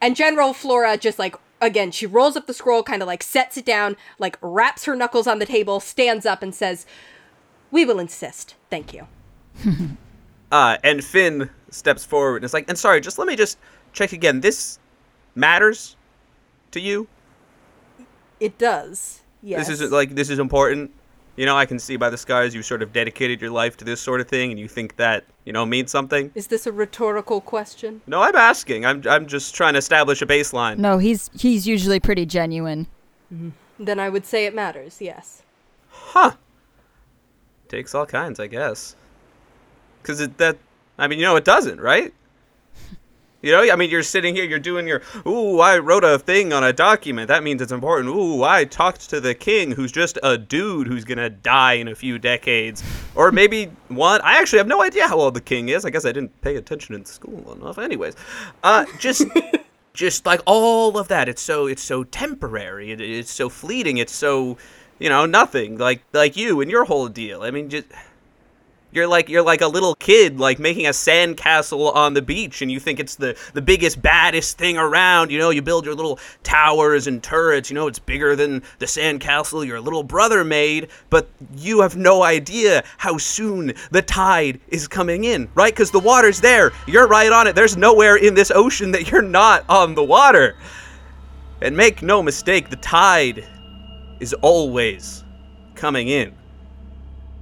and 0.00 0.16
General 0.16 0.52
Flora 0.52 0.96
just 0.96 1.18
like 1.18 1.36
again, 1.60 1.90
she 1.90 2.06
rolls 2.06 2.36
up 2.36 2.46
the 2.46 2.54
scroll, 2.54 2.82
kind 2.82 3.02
of 3.02 3.06
like 3.06 3.22
sets 3.22 3.56
it 3.56 3.64
down, 3.64 3.96
like 4.18 4.38
raps 4.40 4.84
her 4.86 4.96
knuckles 4.96 5.26
on 5.26 5.38
the 5.38 5.46
table, 5.46 5.78
stands 5.80 6.24
up 6.24 6.42
and 6.42 6.54
says, 6.54 6.86
"We 7.70 7.84
will 7.84 7.98
insist. 7.98 8.54
Thank 8.70 8.92
you." 8.94 9.06
Uh, 10.52 10.76
and 10.82 11.04
Fin 11.04 11.48
steps 11.70 12.04
forward 12.04 12.38
and 12.38 12.44
is 12.44 12.52
like, 12.52 12.68
and 12.68 12.76
sorry, 12.76 13.00
just 13.00 13.20
let 13.20 13.28
me 13.28 13.36
just 13.36 13.56
check 13.92 14.12
again. 14.12 14.40
This 14.40 14.80
matters 15.36 15.94
to 16.72 16.80
you? 16.80 17.06
It 18.40 18.58
does. 18.58 19.20
Yes. 19.44 19.68
This 19.68 19.80
is 19.80 19.92
like 19.92 20.16
this 20.16 20.28
is 20.28 20.40
important. 20.40 20.90
You 21.36 21.46
know, 21.46 21.56
I 21.56 21.64
can 21.64 21.78
see 21.78 21.96
by 21.96 22.10
the 22.10 22.18
skies 22.18 22.54
you 22.54 22.62
sort 22.62 22.82
of 22.82 22.92
dedicated 22.92 23.40
your 23.40 23.50
life 23.50 23.76
to 23.78 23.84
this 23.84 24.00
sort 24.00 24.20
of 24.20 24.28
thing, 24.28 24.50
and 24.50 24.58
you 24.58 24.68
think 24.68 24.96
that 24.96 25.24
you 25.44 25.52
know 25.52 25.64
means 25.64 25.90
something. 25.90 26.30
Is 26.34 26.48
this 26.48 26.66
a 26.66 26.72
rhetorical 26.72 27.40
question? 27.40 28.02
No, 28.06 28.22
I'm 28.22 28.36
asking. 28.36 28.84
I'm 28.84 29.02
I'm 29.08 29.26
just 29.26 29.54
trying 29.54 29.74
to 29.74 29.78
establish 29.78 30.20
a 30.22 30.26
baseline. 30.26 30.78
No, 30.78 30.98
he's 30.98 31.30
he's 31.38 31.66
usually 31.66 32.00
pretty 32.00 32.26
genuine. 32.26 32.86
Mm-hmm. 33.32 33.50
Then 33.78 33.98
I 33.98 34.08
would 34.08 34.26
say 34.26 34.44
it 34.44 34.54
matters. 34.54 35.00
Yes. 35.00 35.42
Huh. 35.90 36.32
takes 37.68 37.94
all 37.94 38.06
kinds, 38.06 38.40
I 38.40 38.46
guess. 38.46 38.96
Because 40.02 40.20
it 40.20 40.36
that 40.38 40.58
I 40.98 41.06
mean, 41.06 41.18
you 41.18 41.24
know, 41.24 41.36
it 41.36 41.44
doesn't, 41.44 41.80
right? 41.80 42.12
You 43.42 43.52
know, 43.52 43.72
I 43.72 43.76
mean, 43.76 43.88
you're 43.88 44.02
sitting 44.02 44.34
here, 44.34 44.44
you're 44.44 44.58
doing 44.58 44.86
your, 44.86 45.00
ooh, 45.26 45.60
I 45.60 45.78
wrote 45.78 46.04
a 46.04 46.18
thing 46.18 46.52
on 46.52 46.62
a 46.62 46.74
document. 46.74 47.28
That 47.28 47.42
means 47.42 47.62
it's 47.62 47.72
important. 47.72 48.14
Ooh, 48.14 48.42
I 48.42 48.64
talked 48.64 49.08
to 49.10 49.20
the 49.20 49.34
king, 49.34 49.70
who's 49.70 49.92
just 49.92 50.18
a 50.22 50.36
dude 50.36 50.86
who's 50.86 51.04
gonna 51.04 51.30
die 51.30 51.74
in 51.74 51.88
a 51.88 51.94
few 51.94 52.18
decades, 52.18 52.82
or 53.14 53.32
maybe 53.32 53.70
one. 53.88 54.20
I 54.22 54.38
actually 54.38 54.58
have 54.58 54.66
no 54.66 54.82
idea 54.82 55.08
how 55.08 55.18
old 55.18 55.34
the 55.34 55.40
king 55.40 55.70
is. 55.70 55.86
I 55.86 55.90
guess 55.90 56.04
I 56.04 56.12
didn't 56.12 56.38
pay 56.42 56.56
attention 56.56 56.94
in 56.94 57.04
school 57.06 57.52
enough. 57.52 57.78
Anyways, 57.78 58.14
uh, 58.62 58.84
just. 58.98 59.24
just 59.92 60.24
like 60.24 60.40
all 60.46 60.96
of 60.96 61.08
that 61.08 61.28
it's 61.28 61.42
so 61.42 61.66
it's 61.66 61.82
so 61.82 62.04
temporary 62.04 62.92
it, 62.92 63.00
it's 63.00 63.30
so 63.30 63.48
fleeting 63.48 63.98
it's 63.98 64.14
so 64.14 64.56
you 65.00 65.08
know 65.08 65.26
nothing 65.26 65.76
like 65.78 66.00
like 66.12 66.36
you 66.36 66.60
and 66.60 66.70
your 66.70 66.84
whole 66.84 67.08
deal 67.08 67.42
i 67.42 67.50
mean 67.50 67.68
just 67.68 67.86
you're 68.92 69.06
like 69.06 69.28
you're 69.28 69.42
like 69.42 69.60
a 69.60 69.66
little 69.66 69.94
kid 69.94 70.38
like 70.40 70.58
making 70.58 70.86
a 70.86 70.90
sandcastle 70.90 71.94
on 71.94 72.14
the 72.14 72.22
beach 72.22 72.62
and 72.62 72.70
you 72.70 72.80
think 72.80 72.98
it's 72.98 73.14
the 73.14 73.36
the 73.54 73.62
biggest 73.62 74.02
baddest 74.02 74.58
thing 74.58 74.76
around 74.76 75.30
you 75.30 75.38
know? 75.38 75.50
You 75.50 75.62
build 75.62 75.84
your 75.84 75.94
little 75.94 76.18
towers 76.42 77.06
and 77.06 77.22
turrets 77.22 77.70
you 77.70 77.74
know? 77.74 77.86
It's 77.86 77.98
bigger 77.98 78.34
than 78.36 78.62
the 78.78 78.86
sandcastle 78.86 79.66
your 79.66 79.80
little 79.80 80.02
brother 80.02 80.44
made 80.44 80.88
but 81.08 81.28
you 81.56 81.80
have 81.80 81.96
no 81.96 82.22
idea 82.22 82.84
how 82.98 83.18
soon 83.18 83.74
the 83.90 84.02
tide 84.02 84.60
is 84.68 84.88
coming 84.88 85.24
in 85.24 85.48
right? 85.54 85.74
Cuz 85.74 85.90
the 85.90 86.00
water's 86.00 86.40
there. 86.40 86.72
You're 86.86 87.06
right 87.06 87.30
on 87.30 87.46
it. 87.46 87.54
There's 87.54 87.76
nowhere 87.76 88.16
in 88.16 88.34
this 88.34 88.50
ocean 88.50 88.90
that 88.92 89.10
you're 89.10 89.22
not 89.22 89.64
on 89.68 89.94
the 89.94 90.04
water. 90.04 90.56
And 91.62 91.76
make 91.76 92.02
no 92.02 92.22
mistake 92.22 92.70
the 92.70 92.76
tide 92.76 93.46
is 94.18 94.32
always 94.34 95.24
coming 95.74 96.08
in 96.08 96.34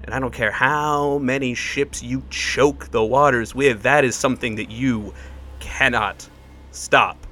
and 0.08 0.14
I 0.14 0.20
don't 0.20 0.32
care 0.32 0.50
how 0.50 1.18
many 1.18 1.52
ships 1.52 2.02
you 2.02 2.22
choke 2.30 2.90
the 2.92 3.04
waters 3.04 3.54
with, 3.54 3.82
that 3.82 4.06
is 4.06 4.16
something 4.16 4.54
that 4.54 4.70
you 4.70 5.12
cannot 5.60 6.26
stop. 6.70 7.26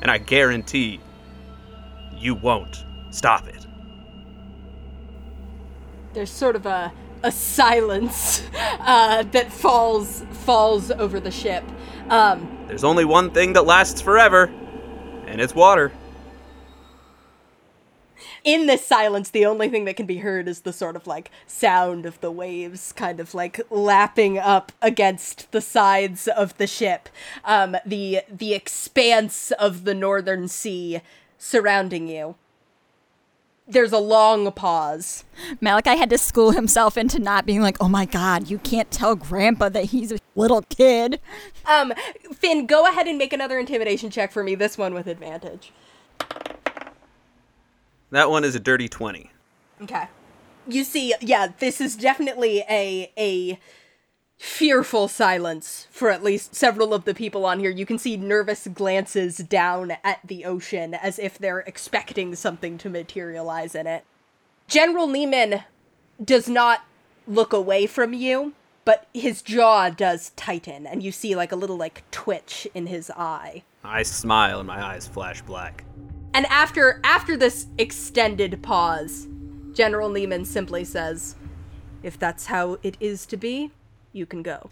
And 0.00 0.10
I 0.10 0.16
guarantee 0.16 0.98
you 2.16 2.36
won't 2.36 2.86
stop 3.10 3.48
it. 3.48 3.66
There's 6.14 6.30
sort 6.30 6.56
of 6.56 6.64
a 6.64 6.90
a 7.22 7.30
silence 7.30 8.42
uh, 8.54 9.22
that 9.24 9.52
falls 9.52 10.24
falls 10.46 10.90
over 10.90 11.20
the 11.20 11.30
ship. 11.30 11.64
Um, 12.08 12.64
There's 12.66 12.82
only 12.82 13.04
one 13.04 13.30
thing 13.30 13.52
that 13.52 13.66
lasts 13.66 14.00
forever, 14.00 14.50
and 15.26 15.38
it's 15.38 15.54
water. 15.54 15.92
In 18.44 18.66
this 18.66 18.84
silence, 18.84 19.30
the 19.30 19.46
only 19.46 19.68
thing 19.68 19.84
that 19.84 19.96
can 19.96 20.06
be 20.06 20.18
heard 20.18 20.48
is 20.48 20.60
the 20.60 20.72
sort 20.72 20.96
of 20.96 21.06
like 21.06 21.30
sound 21.46 22.06
of 22.06 22.20
the 22.20 22.30
waves 22.30 22.92
kind 22.92 23.20
of 23.20 23.34
like 23.34 23.60
lapping 23.70 24.38
up 24.38 24.72
against 24.82 25.50
the 25.52 25.60
sides 25.60 26.26
of 26.26 26.56
the 26.58 26.66
ship. 26.66 27.08
Um, 27.44 27.76
the 27.86 28.22
the 28.28 28.52
expanse 28.54 29.52
of 29.52 29.84
the 29.84 29.94
northern 29.94 30.48
sea 30.48 31.02
surrounding 31.38 32.08
you. 32.08 32.34
There's 33.68 33.92
a 33.92 33.98
long 33.98 34.50
pause. 34.50 35.22
Malachi 35.60 35.96
had 35.96 36.10
to 36.10 36.18
school 36.18 36.50
himself 36.50 36.96
into 36.96 37.20
not 37.20 37.46
being 37.46 37.62
like, 37.62 37.76
oh 37.80 37.88
my 37.88 38.06
god, 38.06 38.50
you 38.50 38.58
can't 38.58 38.90
tell 38.90 39.14
Grandpa 39.14 39.68
that 39.68 39.86
he's 39.86 40.10
a 40.10 40.18
little 40.34 40.62
kid. 40.62 41.20
Um, 41.64 41.92
Fin, 42.34 42.66
go 42.66 42.88
ahead 42.88 43.06
and 43.06 43.18
make 43.18 43.32
another 43.32 43.60
intimidation 43.60 44.10
check 44.10 44.32
for 44.32 44.42
me. 44.42 44.56
This 44.56 44.76
one 44.76 44.94
with 44.94 45.06
advantage. 45.06 45.72
That 48.12 48.30
one 48.30 48.44
is 48.44 48.54
a 48.54 48.60
dirty 48.60 48.88
20. 48.88 49.30
Okay. 49.82 50.06
You 50.68 50.84
see, 50.84 51.14
yeah, 51.22 51.48
this 51.58 51.80
is 51.80 51.96
definitely 51.96 52.62
a 52.70 53.10
a 53.18 53.58
fearful 54.36 55.08
silence 55.08 55.86
for 55.90 56.10
at 56.10 56.22
least 56.22 56.54
several 56.54 56.92
of 56.92 57.04
the 57.04 57.14
people 57.14 57.46
on 57.46 57.58
here. 57.58 57.70
You 57.70 57.86
can 57.86 57.98
see 57.98 58.16
nervous 58.16 58.66
glances 58.66 59.38
down 59.38 59.92
at 60.04 60.20
the 60.24 60.44
ocean 60.44 60.94
as 60.94 61.18
if 61.18 61.38
they're 61.38 61.60
expecting 61.60 62.34
something 62.34 62.76
to 62.78 62.90
materialize 62.90 63.74
in 63.74 63.86
it. 63.86 64.04
General 64.68 65.08
Neiman 65.08 65.64
does 66.22 66.48
not 66.48 66.84
look 67.26 67.52
away 67.52 67.86
from 67.86 68.12
you, 68.12 68.52
but 68.84 69.06
his 69.14 69.42
jaw 69.42 69.88
does 69.88 70.32
tighten 70.36 70.86
and 70.86 71.02
you 71.02 71.12
see 71.12 71.34
like 71.34 71.52
a 71.52 71.56
little 71.56 71.76
like 71.76 72.02
twitch 72.10 72.68
in 72.74 72.88
his 72.88 73.10
eye. 73.10 73.62
I 73.82 74.02
smile 74.02 74.58
and 74.58 74.66
my 74.66 74.84
eyes 74.84 75.06
flash 75.06 75.40
black. 75.40 75.84
And 76.34 76.46
after 76.46 77.00
after 77.04 77.36
this 77.36 77.66
extended 77.78 78.62
pause, 78.62 79.28
General 79.74 80.08
Neiman 80.08 80.46
simply 80.46 80.84
says, 80.84 81.36
"If 82.02 82.18
that's 82.18 82.46
how 82.46 82.78
it 82.82 82.96
is 83.00 83.26
to 83.26 83.36
be, 83.36 83.70
you 84.12 84.24
can 84.26 84.42
go." 84.42 84.70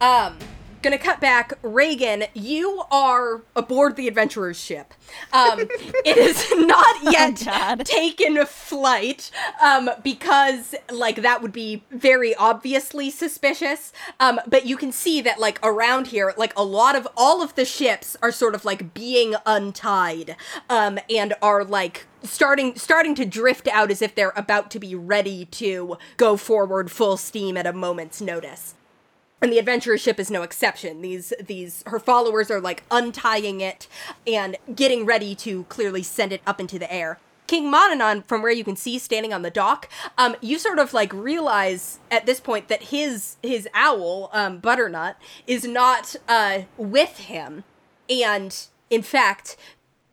Um, 0.00 0.38
gonna 0.82 0.98
cut 0.98 1.20
back. 1.20 1.52
Regin, 1.62 2.24
you 2.34 2.82
are 2.90 3.42
aboard 3.54 3.96
the 3.96 4.08
adventurer's 4.08 4.60
ship. 4.60 4.94
Um, 5.32 5.60
it 6.04 6.16
is 6.16 6.52
not 6.56 7.12
yet 7.12 7.42
God. 7.44 7.86
taken 7.86 8.44
flight 8.46 9.30
um, 9.62 9.90
because 10.02 10.74
like 10.90 11.22
that 11.22 11.42
would 11.42 11.52
be 11.52 11.84
very 11.90 12.34
obviously 12.34 13.10
suspicious. 13.10 13.92
Um, 14.20 14.40
but 14.46 14.66
you 14.66 14.76
can 14.76 14.92
see 14.92 15.20
that 15.22 15.38
like 15.38 15.58
around 15.62 16.08
here, 16.08 16.34
like 16.36 16.52
a 16.56 16.64
lot 16.64 16.96
of 16.96 17.06
all 17.16 17.42
of 17.42 17.54
the 17.54 17.64
ships 17.64 18.16
are 18.22 18.32
sort 18.32 18.54
of 18.54 18.64
like 18.64 18.92
being 18.94 19.34
untied 19.46 20.36
um, 20.68 20.98
and 21.08 21.34
are 21.40 21.64
like 21.64 22.06
starting 22.22 22.76
starting 22.76 23.14
to 23.14 23.24
drift 23.24 23.68
out 23.68 23.90
as 23.90 24.02
if 24.02 24.14
they're 24.14 24.32
about 24.36 24.70
to 24.70 24.78
be 24.78 24.94
ready 24.94 25.44
to 25.46 25.96
go 26.16 26.36
forward 26.36 26.90
full 26.90 27.16
steam 27.16 27.56
at 27.56 27.66
a 27.66 27.72
moment's 27.72 28.20
notice 28.20 28.74
and 29.42 29.52
the 29.52 29.58
adventurer 29.58 29.98
ship 29.98 30.20
is 30.20 30.30
no 30.30 30.42
exception. 30.42 31.02
These 31.02 31.32
these 31.44 31.82
her 31.86 31.98
followers 31.98 32.50
are 32.50 32.60
like 32.60 32.84
untying 32.90 33.60
it 33.60 33.88
and 34.26 34.56
getting 34.74 35.04
ready 35.04 35.34
to 35.36 35.64
clearly 35.64 36.02
send 36.02 36.32
it 36.32 36.40
up 36.46 36.60
into 36.60 36.78
the 36.78 36.90
air. 36.92 37.18
King 37.48 37.70
monanon 37.70 38.24
from 38.24 38.40
where 38.40 38.52
you 38.52 38.64
can 38.64 38.76
see 38.76 38.98
standing 38.98 39.34
on 39.34 39.42
the 39.42 39.50
dock 39.50 39.90
um 40.16 40.36
you 40.40 40.58
sort 40.58 40.78
of 40.78 40.94
like 40.94 41.12
realize 41.12 41.98
at 42.10 42.24
this 42.24 42.40
point 42.40 42.68
that 42.68 42.84
his 42.84 43.36
his 43.42 43.68
owl 43.74 44.30
um 44.32 44.58
butternut 44.58 45.16
is 45.46 45.64
not 45.64 46.14
uh 46.28 46.60
with 46.78 47.18
him. 47.18 47.64
And 48.08 48.56
in 48.90 49.02
fact 49.02 49.56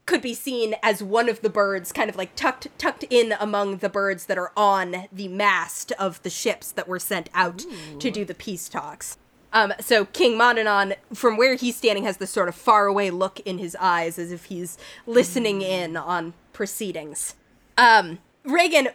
could 0.09 0.21
be 0.23 0.33
seen 0.33 0.73
as 0.81 1.03
one 1.03 1.29
of 1.29 1.41
the 1.41 1.51
birds 1.51 1.91
kind 1.91 2.09
of 2.09 2.15
like 2.15 2.35
tucked 2.35 2.67
tucked 2.79 3.03
in 3.11 3.35
among 3.39 3.77
the 3.77 3.89
birds 3.89 4.25
that 4.25 4.39
are 4.39 4.51
on 4.57 5.07
the 5.13 5.27
mast 5.27 5.91
of 5.99 6.19
the 6.23 6.31
ships 6.31 6.71
that 6.71 6.87
were 6.87 6.97
sent 6.97 7.29
out 7.35 7.63
to 7.99 8.09
do 8.09 8.25
the 8.25 8.33
peace 8.33 8.67
talks. 8.67 9.19
Um, 9.53 9.71
so 9.79 10.05
King 10.05 10.35
Monanon, 10.35 10.95
from 11.13 11.37
where 11.37 11.53
he's 11.53 11.75
standing, 11.75 12.05
has 12.05 12.17
this 12.17 12.31
sort 12.31 12.49
of 12.49 12.55
faraway 12.55 13.11
look 13.11 13.39
in 13.41 13.59
his 13.59 13.77
eyes 13.79 14.17
as 14.17 14.31
if 14.31 14.45
he's 14.45 14.79
listening 15.05 15.61
in 15.61 15.95
on 15.95 16.33
proceedings. 16.53 17.35
Um, 17.77 18.17
Regin, 18.43 18.89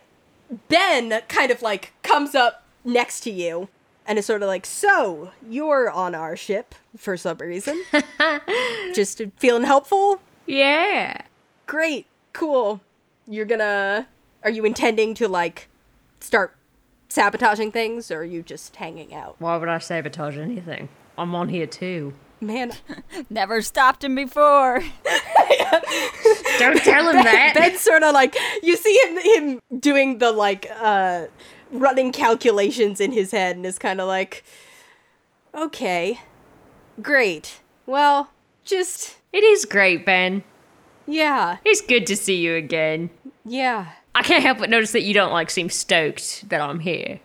Ben 0.67 1.23
kind 1.29 1.53
of 1.53 1.63
like 1.63 1.93
comes 2.03 2.35
up 2.35 2.65
next 2.85 3.21
to 3.21 3.31
you 3.31 3.69
and 4.05 4.19
is 4.19 4.27
sort 4.27 4.43
of 4.43 4.49
like, 4.49 4.67
"So 4.67 5.31
you're 5.49 5.89
on 5.89 6.17
our 6.17 6.35
ship 6.35 6.75
for 6.97 7.17
some 7.17 7.39
reason? 7.39 7.85
Just 8.97 9.23
feeling 9.37 9.63
helpful? 9.63 10.21
Yeah. 10.47 11.23
Great, 11.67 12.07
cool. 12.33 12.81
You're 13.27 13.47
gonna. 13.47 14.07
Are 14.43 14.51
you 14.51 14.65
intending 14.65 15.15
to 15.15 15.29
like 15.29 15.69
start 16.21 16.55
sabotaging 17.09 17.73
things, 17.73 18.11
or 18.11 18.19
are 18.19 18.25
you 18.25 18.43
just 18.43 18.77
hanging 18.77 19.15
out? 19.15 19.37
Why 19.39 19.57
would 19.57 19.69
I 19.69 19.79
sabotage 19.79 20.37
anything? 20.37 20.89
I'm 21.17 21.35
on 21.35 21.49
here 21.49 21.67
too. 21.67 22.15
Man, 22.41 22.73
Never 23.31 23.63
stopped 23.63 24.05
him 24.05 24.15
before. 24.15 24.81
Don't 26.59 26.79
tell 26.83 27.09
him 27.09 27.25
that. 27.25 27.53
Ben's 27.55 27.81
sort 27.81 28.03
of 28.03 28.13
like 28.13 28.37
you 28.63 28.77
see 28.77 28.95
him 29.05 29.19
him 29.19 29.81
doing 29.81 30.19
the 30.19 30.31
like 30.33 30.71
uh 30.81 31.27
running 31.71 32.13
calculations 32.13 33.01
in 33.01 33.13
his 33.13 33.31
head, 33.31 33.57
and 33.57 33.65
is 33.65 33.79
kind 33.79 34.01
of 34.01 34.09
like, 34.09 34.45
okay, 35.55 36.21
great. 37.01 37.61
Well, 37.87 38.31
just 38.65 39.17
It 39.35 39.43
is 39.43 39.65
great, 39.65 40.07
Ben. 40.07 40.45
yeah, 41.09 41.57
It's 41.65 41.81
good 41.81 42.07
to 42.07 42.17
see 42.17 42.37
you 42.37 42.55
again. 42.55 43.11
yeah. 43.45 43.89
I 44.15 44.23
can't 44.23 44.45
help 44.45 44.59
but 44.59 44.71
notice 44.71 44.93
that 44.93 45.03
you 45.03 45.13
don't 45.13 45.33
like 45.33 45.51
seem 45.51 45.69
stoked 45.69 46.49
that 46.49 46.61
I'm 46.61 46.79
here. 46.79 47.19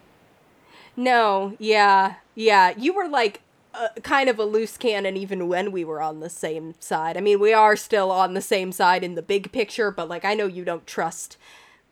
No, 0.97 1.55
yeah, 1.59 2.15
yeah. 2.33 2.73
You 2.75 2.93
were 2.93 3.07
like 3.07 3.41
uh, 3.75 3.89
kind 4.01 4.27
of 4.27 4.39
a 4.39 4.43
loose 4.43 4.75
cannon 4.75 5.15
even 5.15 5.47
when 5.47 5.71
we 5.71 5.85
were 5.85 6.01
on 6.01 6.19
the 6.19 6.31
same 6.31 6.73
side. 6.79 7.15
I 7.15 7.21
mean, 7.21 7.39
we 7.39 7.53
are 7.53 7.75
still 7.75 8.09
on 8.11 8.33
the 8.33 8.41
same 8.41 8.71
side 8.71 9.03
in 9.03 9.13
the 9.13 9.21
big 9.21 9.51
picture, 9.51 9.91
but 9.91 10.09
like 10.09 10.25
I 10.25 10.33
know 10.33 10.47
you 10.47 10.65
don't 10.65 10.87
trust 10.87 11.37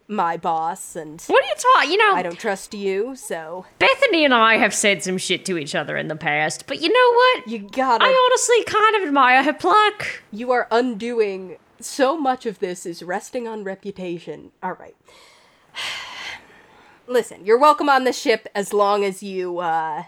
my 0.07 0.37
boss 0.37 0.95
and 0.95 1.21
What 1.27 1.43
are 1.43 1.47
you 1.47 1.53
talking? 1.73 1.91
You 1.91 1.97
know, 1.97 2.13
I 2.15 2.21
don't 2.23 2.39
trust 2.39 2.73
you, 2.73 3.15
so 3.15 3.65
Bethany 3.79 4.23
and 4.23 4.33
I 4.33 4.57
have 4.57 4.73
said 4.73 5.03
some 5.03 5.17
shit 5.17 5.45
to 5.45 5.57
each 5.57 5.75
other 5.75 5.97
in 5.97 6.07
the 6.07 6.15
past, 6.15 6.65
but 6.67 6.81
you 6.81 6.89
know 6.89 7.13
what? 7.13 7.47
you 7.47 7.59
gotta 7.59 8.03
I 8.05 8.29
honestly 8.29 8.63
kind 8.63 8.95
of 8.95 9.07
admire 9.07 9.43
her 9.43 9.53
pluck. 9.53 10.23
you 10.31 10.51
are 10.51 10.67
undoing 10.71 11.57
so 11.79 12.17
much 12.17 12.45
of 12.45 12.59
this 12.59 12.85
is 12.85 13.03
resting 13.03 13.47
on 13.47 13.63
reputation. 13.63 14.51
All 14.63 14.73
right. 14.73 14.95
listen, 17.07 17.45
you're 17.45 17.57
welcome 17.59 17.89
on 17.89 18.03
the 18.03 18.13
ship 18.13 18.47
as 18.55 18.73
long 18.73 19.03
as 19.03 19.21
you 19.23 19.59
uh 19.59 20.03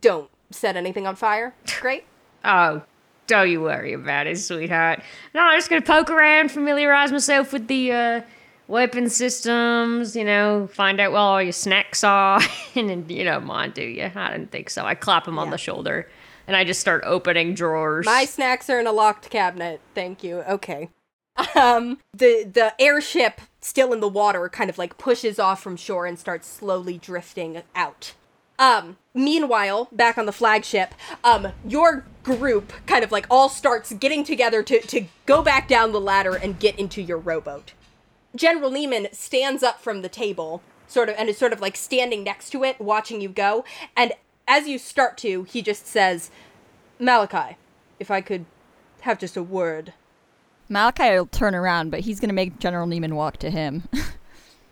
don't 0.00 0.30
set 0.50 0.76
anything 0.76 1.06
on 1.06 1.16
fire. 1.16 1.54
Great. 1.80 2.04
Oh, 2.44 2.82
don't 3.28 3.48
you 3.48 3.60
worry 3.60 3.92
about 3.92 4.26
it, 4.26 4.36
sweetheart. 4.36 5.00
No, 5.32 5.42
I'm 5.42 5.56
just 5.58 5.70
gonna 5.70 5.80
poke 5.80 6.10
around, 6.10 6.50
familiarize 6.50 7.12
myself 7.12 7.52
with 7.52 7.68
the 7.68 7.92
uh, 7.92 8.20
weapon 8.72 9.10
systems, 9.10 10.16
you 10.16 10.24
know, 10.24 10.66
find 10.72 10.98
out 10.98 11.12
where 11.12 11.20
all 11.20 11.42
your 11.42 11.52
snacks 11.52 12.02
are. 12.02 12.40
and 12.74 12.88
then 12.88 13.04
you 13.08 13.22
don't 13.22 13.44
mind, 13.44 13.74
do 13.74 13.82
you? 13.82 14.10
I 14.14 14.30
didn't 14.32 14.50
think 14.50 14.70
so. 14.70 14.84
I 14.84 14.94
clap 14.94 15.28
him 15.28 15.38
on 15.38 15.50
the 15.50 15.58
shoulder 15.58 16.08
and 16.46 16.56
I 16.56 16.64
just 16.64 16.80
start 16.80 17.04
opening 17.06 17.54
drawers. 17.54 18.06
My 18.06 18.24
snacks 18.24 18.70
are 18.70 18.80
in 18.80 18.86
a 18.86 18.92
locked 18.92 19.28
cabinet. 19.30 19.80
Thank 19.94 20.24
you. 20.24 20.38
Okay. 20.48 20.88
Um 21.54 21.98
the 22.12 22.44
the 22.50 22.74
airship 22.78 23.40
still 23.60 23.92
in 23.92 24.00
the 24.00 24.08
water 24.08 24.48
kind 24.50 24.68
of 24.68 24.76
like 24.76 24.98
pushes 24.98 25.38
off 25.38 25.62
from 25.62 25.76
shore 25.76 26.04
and 26.04 26.18
starts 26.18 26.46
slowly 26.46 26.98
drifting 26.98 27.62
out. 27.74 28.14
Um 28.58 28.96
meanwhile, 29.14 29.88
back 29.92 30.18
on 30.18 30.26
the 30.26 30.32
flagship, 30.32 30.94
um 31.24 31.48
your 31.66 32.04
group 32.22 32.72
kind 32.86 33.02
of 33.02 33.12
like 33.12 33.26
all 33.30 33.48
starts 33.48 33.92
getting 33.94 34.24
together 34.24 34.62
to 34.62 34.80
to 34.80 35.06
go 35.24 35.42
back 35.42 35.68
down 35.68 35.92
the 35.92 36.00
ladder 36.00 36.34
and 36.34 36.58
get 36.58 36.78
into 36.78 37.00
your 37.00 37.18
rowboat. 37.18 37.72
General 38.34 38.70
Neiman 38.70 39.14
stands 39.14 39.62
up 39.62 39.80
from 39.80 40.02
the 40.02 40.08
table, 40.08 40.62
sort 40.86 41.08
of, 41.08 41.16
and 41.18 41.28
is 41.28 41.38
sort 41.38 41.52
of 41.52 41.60
like 41.60 41.76
standing 41.76 42.24
next 42.24 42.50
to 42.50 42.64
it, 42.64 42.80
watching 42.80 43.20
you 43.20 43.28
go. 43.28 43.64
And 43.96 44.12
as 44.48 44.66
you 44.66 44.78
start 44.78 45.16
to, 45.18 45.44
he 45.44 45.62
just 45.62 45.86
says, 45.86 46.30
Malachi, 46.98 47.56
if 47.98 48.10
I 48.10 48.20
could 48.20 48.46
have 49.02 49.18
just 49.18 49.36
a 49.36 49.42
word. 49.42 49.92
Malachi 50.68 51.10
will 51.16 51.26
turn 51.26 51.54
around, 51.54 51.90
but 51.90 52.00
he's 52.00 52.20
gonna 52.20 52.32
make 52.32 52.58
General 52.58 52.86
Neiman 52.86 53.14
walk 53.14 53.36
to 53.38 53.50
him. 53.50 53.88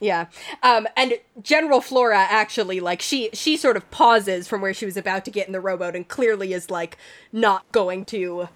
Yeah. 0.00 0.26
Um, 0.62 0.88
and 0.96 1.14
General 1.42 1.82
Flora 1.82 2.18
actually, 2.18 2.80
like, 2.80 3.02
she, 3.02 3.28
she 3.34 3.56
sort 3.58 3.76
of 3.76 3.88
pauses 3.90 4.48
from 4.48 4.62
where 4.62 4.72
she 4.72 4.86
was 4.86 4.96
about 4.96 5.26
to 5.26 5.30
get 5.30 5.46
in 5.46 5.52
the 5.52 5.60
rowboat 5.60 5.94
and 5.94 6.08
clearly 6.08 6.54
is, 6.54 6.70
like, 6.70 6.96
not 7.32 7.70
going 7.70 8.06
to. 8.06 8.48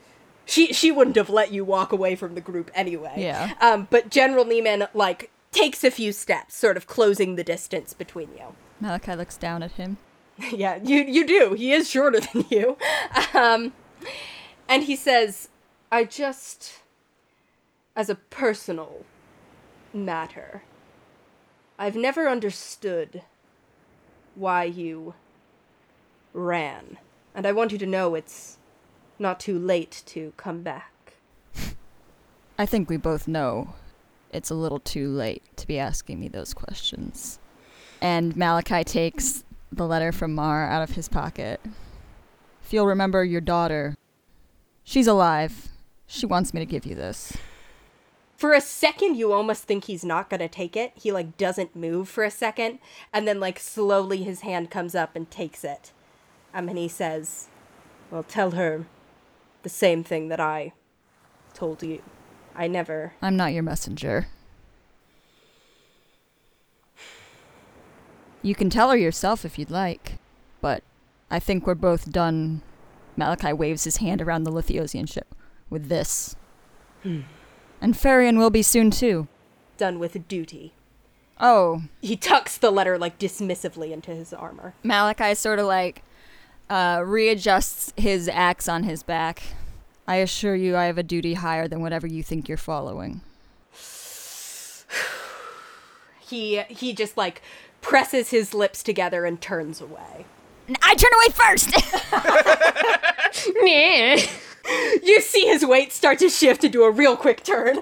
She, 0.47 0.73
she 0.73 0.91
wouldn't 0.93 1.17
have 1.17 1.31
let 1.31 1.53
you 1.53 1.65
walk 1.65 1.93
away 1.93 2.17
from 2.17 2.35
the 2.35 2.41
group 2.41 2.71
anyway. 2.75 3.15
Yeah. 3.17 3.55
Um, 3.61 3.89
but 3.91 4.11
General 4.11 4.45
Neiman, 4.45 4.89
like, 4.93 5.31
takes 5.53 5.85
a 5.85 5.91
few 5.91 6.13
steps, 6.13 6.55
sort 6.55 6.77
of 6.77 6.87
closing 6.87 7.37
the 7.37 7.45
distance 7.45 7.95
between 7.95 8.29
you. 8.37 8.55
Malachi 8.81 9.15
looks 9.15 9.37
down 9.37 9.63
at 9.63 9.73
him. 9.73 9.97
yeah, 10.53 10.79
you 10.83 11.03
you 11.03 11.27
do. 11.27 11.55
He 11.55 11.73
is 11.73 11.89
shorter 11.89 12.21
than 12.21 12.45
you. 12.51 12.77
Um, 13.33 13.73
and 14.69 14.83
he 14.85 14.97
says, 14.97 15.49
"I 15.93 16.05
just, 16.05 16.81
as 17.95 18.11
a 18.11 18.17
personal 18.17 19.05
matter, 19.93 20.63
I've 21.79 21.97
never 21.97 22.29
understood 22.29 23.23
why 24.35 24.65
you 24.65 25.15
ran, 26.33 26.99
and 27.35 27.47
I 27.47 27.53
want 27.53 27.71
you 27.71 27.79
to 27.79 27.87
know 27.87 28.17
it's 28.17 28.59
not 29.19 29.41
too 29.41 29.59
late 29.59 30.03
to 30.07 30.33
come 30.37 30.63
back." 30.63 31.15
I 32.59 32.67
think 32.67 32.89
we 32.89 32.97
both 32.97 33.27
know 33.29 33.75
it's 34.35 34.51
a 34.51 34.55
little 34.55 34.81
too 34.81 35.09
late 35.09 35.43
to 35.57 35.67
be 35.67 35.79
asking 35.79 36.21
me 36.21 36.29
those 36.29 36.53
questions. 36.53 37.39
And 38.01 38.37
Malachi 38.37 38.85
takes 38.85 39.45
the 39.73 39.87
letter 39.87 40.13
from 40.13 40.35
Mar 40.35 40.69
out 40.69 40.83
of 40.83 40.97
his 40.97 41.09
pocket. 41.09 41.61
If 42.63 42.73
you'll 42.73 42.87
remember 42.87 43.25
your 43.25 43.41
daughter, 43.41 43.97
she's 44.83 45.07
alive. 45.07 45.69
She 46.07 46.27
wants 46.27 46.53
me 46.53 46.61
to 46.61 46.67
give 46.67 46.85
you 46.85 46.95
this. 46.95 47.37
For 48.37 48.53
a 48.53 48.61
second, 48.61 49.17
you 49.17 49.33
almost 49.33 49.65
think 49.65 49.85
he's 49.85 50.05
not 50.05 50.29
gonna 50.29 50.49
take 50.49 50.77
it. 50.77 50.93
He 50.95 51.13
like 51.13 51.37
doesn't 51.37 51.77
move 51.77 52.09
for 52.09 52.25
a 52.25 52.31
second, 52.31 52.79
and 53.13 53.27
then 53.27 53.41
like 53.41 53.59
slowly 53.59 54.23
his 54.23 54.41
hand 54.41 54.71
comes 54.71 54.95
up 54.95 55.15
and 55.15 55.31
takes 55.31 55.65
it. 55.65 55.93
Um, 56.53 56.69
and 56.69 56.77
he 56.77 56.89
says, 56.89 57.49
"Well, 58.11 58.23
tell 58.25 58.53
her 58.53 58.87
the 59.65 59.69
same 59.69 60.05
thing 60.05 60.29
that 60.29 60.39
I 60.41 60.73
told 61.53 61.83
you. 61.83 62.01
I 62.55 62.69
never." 62.69 63.15
I'm 63.21 63.37
not 63.37 63.53
your 63.53 63.65
messenger. 63.65 64.29
You 68.43 68.55
can 68.55 68.69
tell 68.71 68.91
her 68.91 68.97
yourself 68.97 69.45
if 69.45 69.59
you'd 69.59 69.71
like, 69.71 70.19
but 70.61 70.83
I 71.31 71.41
think 71.41 71.67
we're 71.67 71.75
both 71.75 72.13
done. 72.13 72.63
Malachi 73.17 73.53
waves 73.53 73.85
his 73.85 73.99
hand 73.99 74.21
around 74.21 74.45
the 74.45 74.53
Lithiosian 74.53 75.11
ship 75.11 75.35
with 75.71 75.89
this. 75.89 76.37
Hmm. 77.03 77.23
And 77.81 77.95
Farian 77.95 78.37
will 78.39 78.51
be 78.51 78.63
soon 78.63 78.91
too. 78.91 79.29
Done 79.79 79.99
with 79.99 80.29
duty. 80.29 80.75
Oh, 81.41 81.83
He 82.01 82.17
tucks 82.17 82.57
the 82.57 82.71
letter 82.71 82.99
like 82.99 83.19
dismissively 83.19 83.91
into 83.91 84.11
his 84.13 84.33
armor. 84.33 84.75
Malachi 84.83 85.35
sort 85.35 85.59
of 85.59 85.67
like 85.67 86.03
uh, 86.71 87.03
readjusts 87.05 87.93
his 87.97 88.29
axe 88.29 88.69
on 88.69 88.85
his 88.85 89.03
back. 89.03 89.43
I 90.07 90.17
assure 90.17 90.55
you, 90.55 90.77
I 90.77 90.85
have 90.85 90.99
a 90.99 91.03
duty 91.03 91.35
higher 91.35 91.67
than 91.69 91.81
whatever 91.81 92.07
you 92.07 92.23
think 92.23 92.49
you're 92.49 92.59
following. 92.59 93.21
He 96.27 96.63
he 96.69 96.95
just 96.95 97.19
like 97.19 97.43
presses 97.83 98.31
his 98.31 98.55
lips 98.55 98.83
together 98.83 99.27
and 99.27 99.39
turns 99.41 99.81
away. 99.81 100.25
I 100.83 100.95
turn 100.95 101.11
away 101.15 101.29
first! 101.35 101.71
yeah. 103.63 104.17
You 105.03 105.21
see 105.21 105.47
his 105.47 105.65
weight 105.65 105.93
start 105.93 106.19
to 106.21 106.29
shift 106.29 106.65
into 106.65 106.85
a 106.85 106.91
real 106.91 107.17
quick 107.17 107.45
turn. 107.45 107.79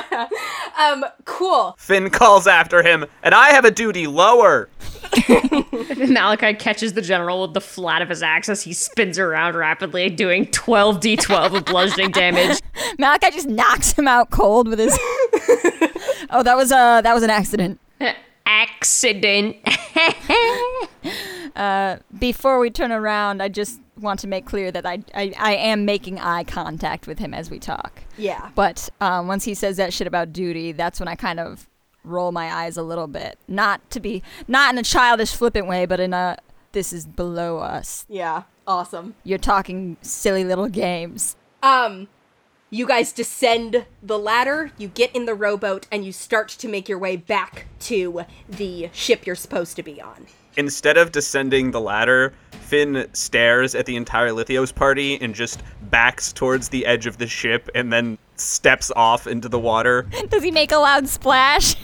um, 0.78 1.04
cool. 1.24 1.76
Fin 1.78 2.10
calls 2.10 2.46
after 2.46 2.82
him, 2.82 3.06
and 3.22 3.34
I 3.34 3.50
have 3.50 3.64
a 3.64 3.70
duty 3.70 4.06
lower. 4.06 4.68
Malachi 6.08 6.54
catches 6.54 6.92
the 6.94 7.02
general 7.02 7.42
with 7.42 7.54
the 7.54 7.60
flat 7.60 8.02
of 8.02 8.08
his 8.08 8.22
axe 8.22 8.48
as 8.48 8.62
he 8.62 8.72
spins 8.72 9.18
around 9.18 9.56
rapidly, 9.56 10.08
doing 10.08 10.46
12d12 10.46 11.56
of 11.56 11.64
bludgeoning 11.64 12.10
damage. 12.10 12.60
Malachi 12.98 13.30
just 13.30 13.48
knocks 13.48 13.92
him 13.92 14.08
out 14.08 14.30
cold 14.30 14.68
with 14.68 14.78
his. 14.78 14.92
oh, 16.30 16.42
that 16.42 16.56
was 16.56 16.72
uh 16.72 17.00
that 17.00 17.14
was 17.14 17.22
an 17.22 17.30
accident. 17.30 17.80
Accident. 18.46 19.56
Before 22.18 22.58
we 22.58 22.70
turn 22.70 22.92
around, 22.92 23.42
I 23.42 23.48
just 23.48 23.80
want 24.00 24.20
to 24.20 24.26
make 24.26 24.46
clear 24.46 24.70
that 24.72 24.86
I 24.86 25.00
I, 25.14 25.34
I 25.38 25.54
am 25.54 25.84
making 25.84 26.18
eye 26.18 26.44
contact 26.44 27.06
with 27.06 27.18
him 27.18 27.34
as 27.34 27.50
we 27.50 27.58
talk. 27.58 28.02
Yeah. 28.16 28.50
But 28.54 28.88
um, 29.00 29.28
once 29.28 29.44
he 29.44 29.54
says 29.54 29.76
that 29.76 29.92
shit 29.92 30.06
about 30.06 30.32
duty, 30.32 30.72
that's 30.72 30.98
when 30.98 31.08
I 31.08 31.14
kind 31.14 31.40
of 31.40 31.67
roll 32.08 32.32
my 32.32 32.52
eyes 32.52 32.76
a 32.76 32.82
little 32.82 33.06
bit. 33.06 33.38
Not 33.46 33.88
to 33.90 34.00
be 34.00 34.22
not 34.46 34.74
in 34.74 34.78
a 34.78 34.82
childish, 34.82 35.34
flippant 35.34 35.66
way, 35.66 35.86
but 35.86 36.00
in 36.00 36.12
a 36.12 36.38
this 36.72 36.92
is 36.92 37.06
below 37.06 37.58
us. 37.58 38.04
Yeah. 38.08 38.44
Awesome. 38.66 39.14
You're 39.24 39.38
talking 39.38 39.96
silly 40.02 40.44
little 40.44 40.68
games. 40.68 41.36
Um, 41.62 42.08
you 42.70 42.86
guys 42.86 43.12
descend 43.12 43.86
the 44.02 44.18
ladder, 44.18 44.72
you 44.76 44.88
get 44.88 45.14
in 45.16 45.24
the 45.24 45.34
rowboat, 45.34 45.86
and 45.90 46.04
you 46.04 46.12
start 46.12 46.48
to 46.50 46.68
make 46.68 46.86
your 46.86 46.98
way 46.98 47.16
back 47.16 47.66
to 47.80 48.24
the 48.46 48.90
ship 48.92 49.26
you're 49.26 49.34
supposed 49.34 49.74
to 49.76 49.82
be 49.82 50.02
on. 50.02 50.26
Instead 50.58 50.98
of 50.98 51.12
descending 51.12 51.70
the 51.70 51.80
ladder, 51.80 52.34
Fin 52.50 53.08
stares 53.14 53.74
at 53.74 53.86
the 53.86 53.96
entire 53.96 54.30
Lithios 54.32 54.74
party 54.74 55.18
and 55.22 55.34
just 55.34 55.62
backs 55.84 56.32
towards 56.32 56.68
the 56.68 56.84
edge 56.84 57.06
of 57.06 57.16
the 57.16 57.26
ship 57.26 57.70
and 57.74 57.90
then 57.90 58.18
steps 58.36 58.92
off 58.94 59.26
into 59.26 59.48
the 59.48 59.58
water. 59.58 60.02
Does 60.28 60.42
he 60.42 60.50
make 60.50 60.72
a 60.72 60.76
loud 60.76 61.08
splash? 61.08 61.74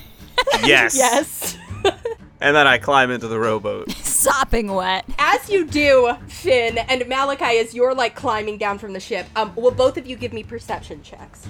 Yes. 0.65 0.97
Yes. 0.97 1.59
And 2.41 2.55
then 2.55 2.67
I 2.67 2.79
climb 2.79 3.11
into 3.11 3.29
the 3.29 3.39
rowboat. 3.39 3.91
Sopping 4.03 4.73
wet. 4.73 5.05
As 5.19 5.49
you 5.49 5.67
do, 5.67 6.15
Fin 6.29 6.79
and 6.79 7.07
Malachi, 7.09 7.59
as 7.59 7.75
you're 7.75 7.95
like 7.95 8.15
climbing 8.15 8.59
down 8.59 8.79
from 8.79 8.93
the 8.93 9.01
ship, 9.01 9.27
um, 9.37 9.55
will 9.57 9.71
both 9.71 9.97
of 9.97 10.07
you 10.07 10.17
give 10.17 10.33
me 10.33 10.43
perception 10.43 11.03
checks? 11.03 11.47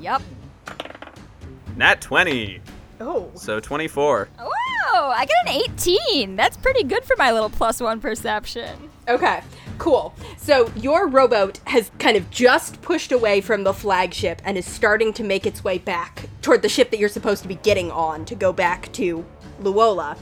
Yep. 0.00 0.22
Nat 1.76 2.00
20. 2.00 2.60
Oh. 3.00 3.30
So 3.34 3.60
24. 3.60 4.28
Oh, 4.38 5.12
I 5.14 5.26
get 5.26 5.36
an 5.46 5.62
18. 5.70 6.36
That's 6.36 6.56
pretty 6.56 6.84
good 6.84 7.04
for 7.04 7.16
my 7.16 7.32
little 7.32 7.50
plus 7.50 7.80
one 7.80 8.00
perception. 8.00 8.90
Okay, 9.08 9.42
cool. 9.82 10.14
So 10.36 10.70
your 10.76 11.08
rowboat 11.08 11.58
has 11.66 11.90
kind 11.98 12.16
of 12.16 12.30
just 12.30 12.80
pushed 12.82 13.10
away 13.10 13.40
from 13.40 13.64
the 13.64 13.74
flagship 13.74 14.40
and 14.44 14.56
is 14.56 14.64
starting 14.64 15.12
to 15.14 15.24
make 15.24 15.44
its 15.44 15.64
way 15.64 15.78
back 15.78 16.28
toward 16.40 16.62
the 16.62 16.68
ship 16.68 16.92
that 16.92 17.00
you're 17.00 17.08
supposed 17.08 17.42
to 17.42 17.48
be 17.48 17.56
getting 17.56 17.90
on 17.90 18.24
to 18.26 18.36
go 18.36 18.52
back 18.52 18.92
to 18.92 19.26
Luola. 19.60 20.16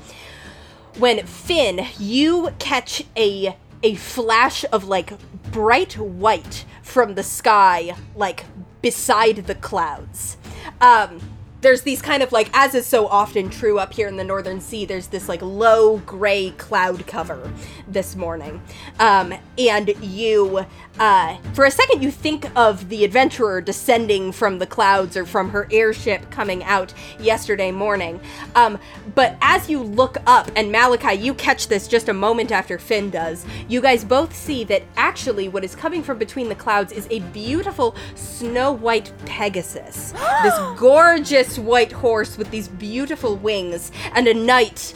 When 0.97 1.27
Fin, 1.27 1.87
you 1.99 2.55
catch 2.59 3.05
a 3.19 3.55
a 3.82 3.97
flash 3.97 4.65
of 4.73 4.85
like 4.85 5.12
bright 5.53 5.99
white 5.99 6.65
from 6.81 7.15
the 7.15 7.23
sky, 7.23 7.95
like 8.16 8.47
beside 8.81 9.47
the 9.47 9.55
clouds. 9.55 10.39
Um, 10.81 11.20
there's 11.61 11.82
these 11.82 12.01
kind 12.01 12.23
of 12.23 12.32
like 12.32 12.49
as 12.53 12.74
is 12.74 12.87
so 12.87 13.07
often 13.07 13.51
true 13.51 13.78
up 13.78 13.93
here 13.93 14.09
in 14.09 14.16
the 14.16 14.24
northern 14.24 14.61
sea 14.61 14.85
there's 14.85 15.09
this 15.09 15.28
like 15.28 15.43
low 15.43 15.99
gray 15.99 16.51
cloud 16.53 17.07
cover 17.07 17.53
this 17.89 18.16
morning. 18.16 18.62
Um, 18.99 19.35
and 19.59 19.95
you 20.03 20.65
uh, 20.99 21.37
for 21.55 21.65
a 21.65 21.70
second 21.70 22.03
you 22.03 22.11
think 22.11 22.51
of 22.57 22.89
the 22.89 23.05
adventurer 23.05 23.61
descending 23.61 24.32
from 24.32 24.59
the 24.59 24.66
clouds 24.66 25.16
or 25.16 25.27
from 25.27 25.51
her 25.51 25.69
airship 25.70 26.31
coming 26.31 26.62
out 26.65 26.95
yesterday 27.19 27.70
morning. 27.70 28.20
Um, 28.55 28.78
but 29.15 29.37
as 29.41 29.69
you 29.69 29.82
look 29.82 30.16
up 30.27 30.51
and 30.57 30.70
malachi 30.73 31.15
you 31.15 31.35
catch 31.35 31.69
this 31.69 31.89
just 31.89 32.09
a 32.09 32.15
moment 32.15 32.53
after 32.53 32.78
fin 32.78 33.11
does 33.11 33.45
you 33.69 33.81
guys 33.81 34.05
both 34.05 34.35
see 34.35 34.65
that 34.65 34.82
actually 34.97 35.49
what 35.49 35.65
is 35.65 35.74
coming 35.74 36.03
from 36.03 36.19
between 36.19 36.49
the 36.49 36.55
clouds 36.55 36.93
is 36.93 37.07
a 37.11 37.20
beautiful 37.31 37.95
snow 38.15 38.73
white 38.73 39.12
pegasus. 39.27 40.12
This 40.43 40.55
gorgeous 40.78 41.49
white 41.59 41.93
horse 41.93 42.36
with 42.39 42.51
these 42.51 42.68
beautiful 42.68 43.36
wings 43.36 43.90
and 44.14 44.27
a 44.27 44.35
knight 44.35 44.94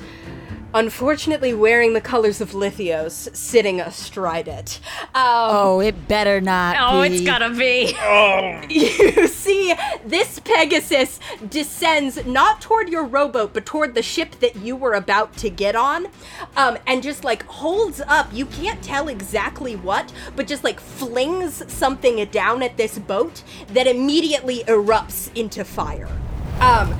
unfortunately 0.74 1.54
wearing 1.54 1.92
the 1.92 2.00
colors 2.00 2.40
of 2.40 2.50
lithios 2.50 3.34
sitting 3.34 3.80
astride 3.80 4.48
it 4.48 4.80
um, 5.14 5.22
Oh, 5.24 5.80
it 5.80 6.08
better 6.08 6.40
not. 6.40 6.76
Oh, 6.80 7.02
be. 7.02 7.14
it's 7.14 7.24
gotta 7.24 7.50
be. 7.50 7.94
Oh. 8.00 8.62
you 8.68 9.28
see 9.28 9.72
this 10.04 10.40
Pegasus 10.40 11.20
descends 11.48 12.24
not 12.26 12.60
toward 12.60 12.88
your 12.88 13.04
rowboat, 13.04 13.52
but 13.54 13.64
toward 13.64 13.94
the 13.94 14.02
ship 14.02 14.32
that 14.40 14.56
you 14.56 14.74
were 14.74 14.94
about 14.94 15.36
to 15.36 15.50
get 15.50 15.76
on, 15.76 16.08
um, 16.56 16.76
and 16.86 17.02
just 17.02 17.22
like 17.22 17.44
holds 17.44 18.00
up. 18.08 18.28
You 18.32 18.46
can't 18.46 18.82
tell 18.82 19.06
exactly 19.08 19.76
what, 19.76 20.12
but 20.34 20.48
just 20.48 20.64
like 20.64 20.80
flings 20.80 21.62
something 21.72 22.24
down 22.26 22.62
at 22.64 22.76
this 22.76 22.98
boat 22.98 23.44
that 23.68 23.86
immediately 23.86 24.64
erupts 24.64 25.32
into 25.36 25.64
fire. 25.64 26.08
Um, 26.60 26.96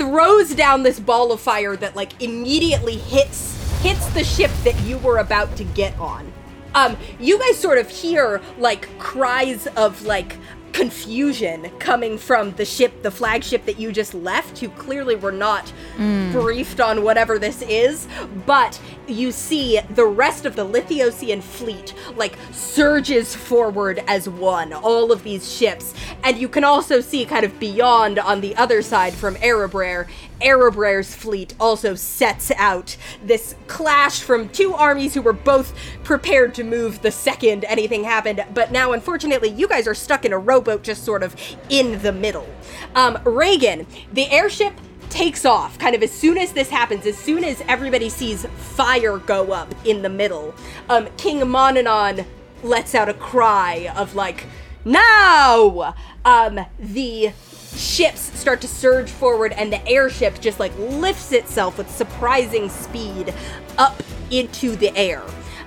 throws 0.00 0.54
down 0.54 0.82
this 0.82 0.98
ball 0.98 1.30
of 1.30 1.40
fire 1.40 1.76
that 1.76 1.94
like 1.94 2.22
immediately 2.22 2.96
hits 2.96 3.58
hits 3.82 4.06
the 4.14 4.24
ship 4.24 4.50
that 4.64 4.78
you 4.80 4.96
were 4.98 5.18
about 5.18 5.54
to 5.56 5.64
get 5.64 5.98
on. 5.98 6.32
Um 6.74 6.96
you 7.18 7.38
guys 7.38 7.58
sort 7.58 7.76
of 7.76 7.90
hear 7.90 8.40
like 8.56 8.88
cries 8.98 9.66
of 9.76 10.02
like 10.06 10.38
confusion 10.72 11.70
coming 11.78 12.16
from 12.18 12.52
the 12.52 12.64
ship 12.64 13.02
the 13.02 13.10
flagship 13.10 13.64
that 13.66 13.78
you 13.78 13.92
just 13.92 14.14
left 14.14 14.58
who 14.58 14.68
clearly 14.70 15.16
were 15.16 15.32
not 15.32 15.72
mm. 15.96 16.32
briefed 16.32 16.80
on 16.80 17.02
whatever 17.02 17.38
this 17.38 17.62
is 17.62 18.06
but 18.46 18.80
you 19.06 19.32
see 19.32 19.80
the 19.90 20.06
rest 20.06 20.44
of 20.46 20.56
the 20.56 20.64
lithiosian 20.64 21.42
fleet 21.42 21.94
like 22.16 22.36
surges 22.52 23.34
forward 23.34 24.02
as 24.06 24.28
one 24.28 24.72
all 24.72 25.12
of 25.12 25.22
these 25.22 25.50
ships. 25.50 25.94
And 26.22 26.38
you 26.38 26.48
can 26.48 26.64
also 26.64 27.00
see 27.00 27.24
kind 27.24 27.44
of 27.44 27.58
beyond 27.58 28.18
on 28.18 28.40
the 28.40 28.56
other 28.56 28.82
side 28.82 29.14
from 29.14 29.36
erebrer 29.40 30.06
Erebrer's 30.40 31.14
fleet 31.14 31.54
also 31.60 31.94
sets 31.94 32.50
out 32.56 32.96
this 33.24 33.54
clash 33.66 34.20
from 34.22 34.48
two 34.48 34.74
armies 34.74 35.14
who 35.14 35.22
were 35.22 35.32
both 35.32 35.74
prepared 36.04 36.54
to 36.54 36.64
move 36.64 37.02
the 37.02 37.10
second 37.10 37.64
anything 37.64 38.04
happened, 38.04 38.44
but 38.54 38.72
now 38.72 38.92
unfortunately 38.92 39.50
you 39.50 39.68
guys 39.68 39.86
are 39.86 39.94
stuck 39.94 40.24
in 40.24 40.32
a 40.32 40.38
rowboat 40.38 40.82
just 40.82 41.04
sort 41.04 41.22
of 41.22 41.36
in 41.68 42.00
the 42.02 42.12
middle. 42.12 42.48
Um, 42.94 43.18
Regin, 43.24 43.86
the 44.12 44.30
airship 44.30 44.74
takes 45.10 45.44
off 45.44 45.78
kind 45.78 45.94
of 45.94 46.02
as 46.02 46.12
soon 46.12 46.38
as 46.38 46.52
this 46.52 46.70
happens, 46.70 47.04
as 47.04 47.18
soon 47.18 47.44
as 47.44 47.62
everybody 47.68 48.08
sees 48.08 48.46
fire 48.46 49.18
go 49.18 49.52
up 49.52 49.74
in 49.84 50.02
the 50.02 50.08
middle. 50.08 50.54
Um, 50.88 51.08
King 51.16 51.40
Monanon 51.40 52.24
lets 52.62 52.94
out 52.94 53.08
a 53.08 53.14
cry 53.14 53.92
of 53.96 54.14
like, 54.14 54.46
now! 54.84 55.94
Um, 56.24 56.60
the 56.78 57.32
ships 57.76 58.38
start 58.38 58.60
to 58.60 58.68
surge 58.68 59.10
forward 59.10 59.52
and 59.52 59.72
the 59.72 59.86
airship 59.86 60.40
just 60.40 60.60
like 60.60 60.72
lifts 60.78 61.32
itself 61.32 61.78
with 61.78 61.90
surprising 61.90 62.68
speed 62.68 63.34
up 63.78 64.02
into 64.30 64.76
the 64.76 64.96
air. 64.96 65.22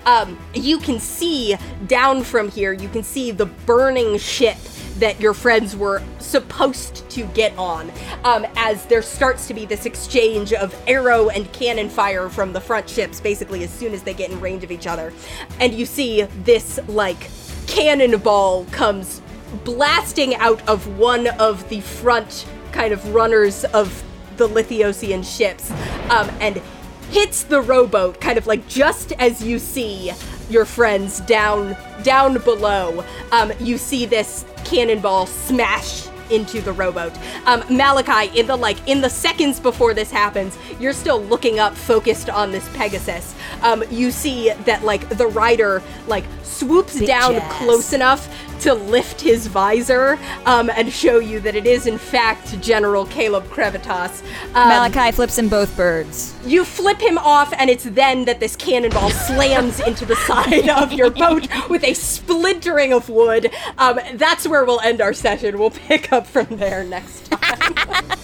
Um, 0.05 0.38
you 0.53 0.80
can 0.80 0.99
see 0.99 1.55
down 1.88 2.23
from 2.23 2.49
here, 2.49 2.73
you 2.73 2.89
can 2.89 3.03
see 3.03 3.31
the 3.31 3.45
burning 3.45 4.17
ship 4.17 4.57
that 4.99 5.19
your 5.19 5.34
friends 5.34 5.75
were 5.75 6.03
supposed 6.19 7.09
to 7.09 7.25
get 7.27 7.57
on 7.57 7.91
um, 8.23 8.45
as 8.55 8.85
there 8.85 9.01
starts 9.01 9.47
to 9.47 9.53
be 9.53 9.65
this 9.65 9.85
exchange 9.85 10.53
of 10.53 10.75
arrow 10.88 11.30
and 11.30 11.51
cannon 11.51 11.89
fire 11.89 12.30
from 12.30 12.53
the 12.53 12.61
front 12.61 12.88
ships 12.88 13.19
basically 13.19 13.63
as 13.63 13.71
soon 13.71 13.93
as 13.93 14.03
they 14.03 14.13
get 14.13 14.30
in 14.30 14.39
range 14.39 14.63
of 14.63 14.71
each 14.71 14.85
other 14.88 15.11
and 15.59 15.73
you 15.73 15.85
see 15.85 16.21
this 16.43 16.80
like 16.88 17.30
cannonball 17.65 18.65
comes 18.65 19.21
blasting 19.63 20.35
out 20.35 20.67
of 20.67 20.97
one 20.97 21.27
of 21.39 21.67
the 21.69 21.81
front 21.81 22.45
kind 22.71 22.93
of 22.93 23.13
runners 23.13 23.63
of 23.65 24.03
the 24.38 24.47
Lithiosian 24.47 25.23
ships 25.23 25.71
um, 26.09 26.30
and 26.39 26.61
hits 27.09 27.43
the 27.43 27.61
rowboat 27.61 28.19
kind 28.19 28.38
of 28.38 28.47
like 28.47 28.67
just 28.67 29.11
as 29.13 29.43
you 29.43 29.59
see 29.59 30.11
your 30.49 30.65
friends 30.65 31.19
down 31.21 31.77
down 32.03 32.39
below. 32.39 33.03
Um, 33.31 33.51
you 33.59 33.77
see 33.77 34.05
this 34.05 34.45
cannonball 34.65 35.27
smash 35.27 36.07
into 36.31 36.61
the 36.61 36.71
rowboat 36.71 37.13
um, 37.45 37.63
malachi 37.69 38.37
in 38.37 38.47
the 38.47 38.55
like 38.55 38.77
in 38.87 39.01
the 39.01 39.09
seconds 39.09 39.59
before 39.59 39.93
this 39.93 40.11
happens 40.11 40.57
you're 40.79 40.93
still 40.93 41.21
looking 41.23 41.59
up 41.59 41.75
focused 41.75 42.29
on 42.29 42.51
this 42.51 42.67
pegasus 42.75 43.35
um, 43.61 43.83
you 43.89 44.11
see 44.11 44.51
that 44.65 44.83
like 44.83 45.07
the 45.09 45.27
rider 45.27 45.81
like 46.07 46.25
swoops 46.43 46.99
down 46.99 47.39
close 47.49 47.93
enough 47.93 48.29
to 48.63 48.73
lift 48.73 49.19
his 49.19 49.47
visor 49.47 50.17
um, 50.45 50.69
and 50.69 50.91
show 50.91 51.19
you 51.19 51.41
that 51.41 51.53
it 51.53 51.65
is 51.65 51.85
in 51.85 51.97
fact 51.97 52.59
General 52.61 53.05
Caleb 53.07 53.43
Crevitas. 53.47 54.23
Um, 54.55 54.69
Malachi 54.69 55.11
flips 55.11 55.37
in 55.37 55.49
both 55.49 55.75
birds. 55.75 56.33
you 56.45 56.63
flip 56.63 56.99
him 57.01 57.17
off, 57.17 57.53
and 57.57 57.69
it's 57.69 57.83
then 57.83 58.23
that 58.25 58.39
this 58.39 58.55
cannonball 58.55 59.09
slams 59.27 59.81
into 59.81 60.05
the 60.05 60.15
side 60.15 60.69
of 60.69 60.93
your 60.93 61.09
boat 61.09 61.47
with 61.69 61.83
a 61.83 61.93
splintering 61.93 62.93
of 62.93 63.09
wood. 63.09 63.51
Um, 63.77 63.99
that's 64.13 64.47
where 64.47 64.63
we'll 64.63 64.79
end 64.79 65.01
our 65.01 65.13
session. 65.13 65.59
We'll 65.59 65.71
pick 65.71 66.13
up 66.13 66.22
from 66.27 66.45
there 66.57 66.83
next 66.83 67.31
time. 67.31 67.73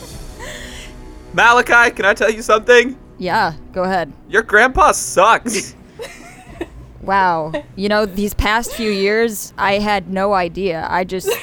Malachi, 1.33 1.91
can 1.95 2.05
I 2.05 2.13
tell 2.13 2.31
you 2.31 2.41
something? 2.41 2.97
Yeah, 3.17 3.53
go 3.73 3.83
ahead. 3.83 4.11
Your 4.29 4.43
grandpa 4.43 4.91
sucks. 4.93 5.75
Wow. 7.01 7.53
You 7.75 7.89
know, 7.89 8.05
these 8.05 8.33
past 8.33 8.73
few 8.73 8.91
years, 8.91 9.53
I 9.57 9.79
had 9.79 10.09
no 10.09 10.33
idea. 10.33 10.85
I 10.89 11.05
just. 11.05 11.29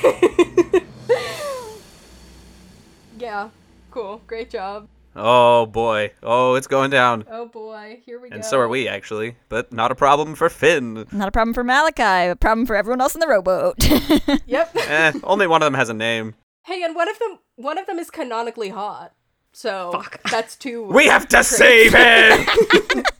yeah, 3.18 3.48
cool. 3.90 4.20
Great 4.26 4.50
job. 4.50 4.86
oh 5.16 5.66
boy. 5.66 6.12
Oh, 6.22 6.54
it's 6.54 6.66
going 6.66 6.90
down. 6.90 7.24
Oh 7.30 7.46
boy, 7.46 8.00
here 8.04 8.20
we 8.20 8.28
go. 8.28 8.34
And 8.34 8.44
so 8.44 8.58
are 8.58 8.68
we, 8.68 8.86
actually. 8.86 9.36
But 9.48 9.72
not 9.72 9.90
a 9.90 9.94
problem 9.94 10.34
for 10.34 10.50
Fin. 10.50 11.06
Not 11.10 11.28
a 11.28 11.32
problem 11.32 11.54
for 11.54 11.64
Malachi, 11.64 12.30
a 12.30 12.36
problem 12.36 12.66
for 12.66 12.76
everyone 12.76 13.00
else 13.00 13.14
in 13.14 13.20
the 13.20 13.26
rowboat. 13.26 13.76
Yep. 14.46 14.76
eh, 14.76 15.12
only 15.24 15.46
one 15.46 15.62
of 15.62 15.66
them 15.66 15.74
has 15.74 15.88
a 15.88 15.94
name. 15.94 16.34
Hey, 16.66 16.82
and 16.82 16.94
one 16.94 17.09
of 17.09 17.18
them, 17.18 17.38
one 17.55 17.78
of 17.78 17.86
them 17.86 17.98
is 17.98 18.10
canonically 18.10 18.68
hot. 18.68 19.14
So 19.52 20.02
that's 20.30 20.56
two. 20.56 20.84
We 20.93 21.06
have 21.06 21.28
to 21.28 21.43
save 21.43 21.94
him! 21.94 22.47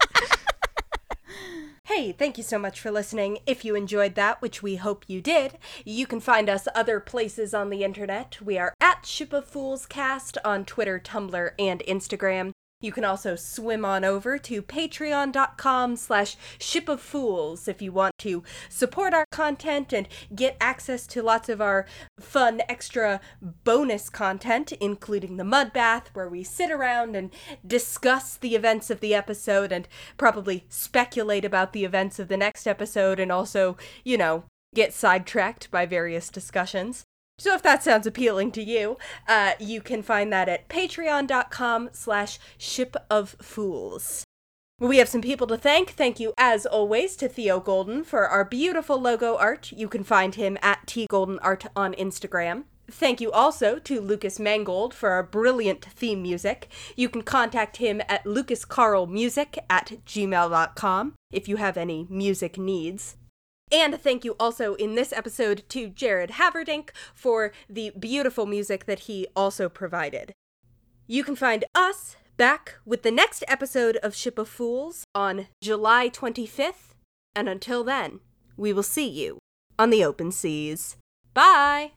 Hey, 1.85 2.11
thank 2.11 2.37
you 2.37 2.43
so 2.43 2.59
much 2.59 2.81
for 2.81 2.91
listening. 2.91 3.39
If 3.47 3.65
you 3.65 3.77
enjoyed 3.77 4.17
that, 4.17 4.43
which 4.43 4.61
we 4.61 4.75
hope 4.75 5.05
you 5.07 5.21
did, 5.21 5.57
you 5.85 6.05
can 6.05 6.19
find 6.19 6.51
us 6.51 6.67
other 6.75 6.99
places 6.99 7.55
on 7.55 7.71
the 7.71 7.85
internet. 7.85 8.43
We 8.43 8.59
are 8.59 8.75
at 8.81 9.07
Ship 9.07 9.33
of 9.33 9.45
Fools 9.45 9.87
Cast 9.87 10.37
on 10.45 10.65
Twitter, 10.65 10.99
Tumblr, 10.99 11.51
and 11.61 11.85
Instagram. 11.87 12.51
You 12.83 12.93
can 12.93 13.05
also 13.05 13.37
swim 13.37 13.87
on 13.87 14.05
over 14.05 14.37
to 14.37 14.61
patreon.com 14.61 15.97
slash 15.97 16.37
ship 16.59 16.91
of 16.91 17.01
fools 17.01 17.69
if 17.69 17.81
you 17.81 17.91
want 17.91 18.13
to 18.19 18.43
support 18.69 19.15
our 19.15 19.25
content 19.33 19.95
and 19.95 20.07
get 20.35 20.59
access 20.61 21.07
to 21.09 21.23
lots 21.23 21.49
of 21.49 21.63
our 21.63 21.87
fun 22.21 22.61
extra 22.69 23.21
bonus 23.41 24.11
content, 24.11 24.73
including 24.73 25.39
the 25.39 25.45
mud 25.45 25.73
bath, 25.73 26.11
where 26.13 26.29
we 26.29 26.43
sit 26.43 26.71
around 26.71 27.17
and 27.17 27.31
discuss 27.67 28.37
the 28.37 28.55
events 28.55 28.91
of 28.91 29.01
the 29.01 29.15
episode 29.15 29.73
and 29.73 29.89
probably 30.19 30.67
speculate 30.69 31.47
about 31.47 31.73
the 31.73 31.85
events 31.85 32.19
of 32.19 32.29
the 32.29 32.37
next 32.37 32.67
episode 32.67 33.19
and 33.19 33.33
also, 33.33 33.79
you 34.05 34.19
know, 34.19 34.45
get 34.75 34.93
sidetracked 34.93 35.71
by 35.71 35.87
various 35.87 36.29
discussions. 36.29 37.05
So 37.39 37.55
if 37.55 37.63
that 37.63 37.83
sounds 37.83 38.07
appealing 38.07 38.53
to 38.53 38.63
you, 38.63 38.97
uh, 39.29 39.53
you 39.59 39.81
can 39.81 40.03
find 40.03 40.33
that 40.33 40.49
at 40.49 40.69
patreon.com 40.69 41.91
slash 41.93 42.39
ship 42.57 42.97
of 43.11 43.37
fools. 43.41 44.25
We 44.79 44.99
have 44.99 45.09
some 45.09 45.23
people 45.23 45.47
to 45.47 45.57
thank. 45.57 45.91
Thank 45.91 46.21
you, 46.21 46.35
as 46.37 46.67
always, 46.67 47.17
to 47.17 47.29
Theo 47.29 47.61
Golden 47.61 48.05
for 48.05 48.29
our 48.29 48.45
beautiful 48.45 49.01
logo 49.01 49.37
art. 49.37 49.73
You 49.73 49.89
can 49.89 50.05
find 50.05 50.35
him 50.35 50.59
at 50.61 50.87
tgoldenart 50.87 51.67
on 51.75 51.95
Instagram. 51.95 52.65
Thank 52.91 53.21
you 53.21 53.33
also 53.33 53.79
to 53.81 54.01
Lucas 54.01 54.39
Mangold 54.39 54.95
for 54.95 55.11
our 55.11 55.23
brilliant 55.23 55.85
theme 55.85 56.23
music. 56.23 56.69
You 56.95 57.09
can 57.09 57.23
contact 57.23 57.79
him 57.79 58.01
at 58.09 58.25
lucascarlmusic 58.25 59.59
at 59.69 59.93
gmail.com 60.07 61.15
if 61.33 61.49
you 61.49 61.57
have 61.57 61.77
any 61.77 62.07
music 62.09 62.59
needs. 62.59 63.17
And 63.73 64.01
thank 64.01 64.25
you 64.25 64.37
also 64.39 64.75
in 64.75 64.95
this 64.95 65.13
episode 65.13 65.65
to 65.71 65.89
Jared 65.89 66.31
Haverdink 66.31 66.91
for 67.15 67.53
the 67.69 67.91
beautiful 67.99 68.47
music 68.47 68.87
that 68.87 69.01
he 69.01 69.27
also 69.35 69.69
provided. 69.69 70.33
You 71.07 71.25
can 71.25 71.37
find 71.37 71.65
us 71.75 72.17
back 72.37 72.77
with 72.85 73.03
the 73.03 73.11
next 73.11 73.45
episode 73.49 73.97
of 73.99 74.15
Ship 74.15 74.39
of 74.39 74.49
Fools 74.49 75.05
on 75.15 75.49
July 75.61 76.09
25th. 76.09 76.95
And 77.35 77.49
until 77.49 77.83
then, 77.83 78.21
we 78.57 78.73
will 78.73 78.83
see 78.83 79.09
you 79.09 79.39
on 79.79 79.91
the 79.91 80.05
open 80.05 80.33
seas. 80.33 80.97
Bye! 81.35 81.93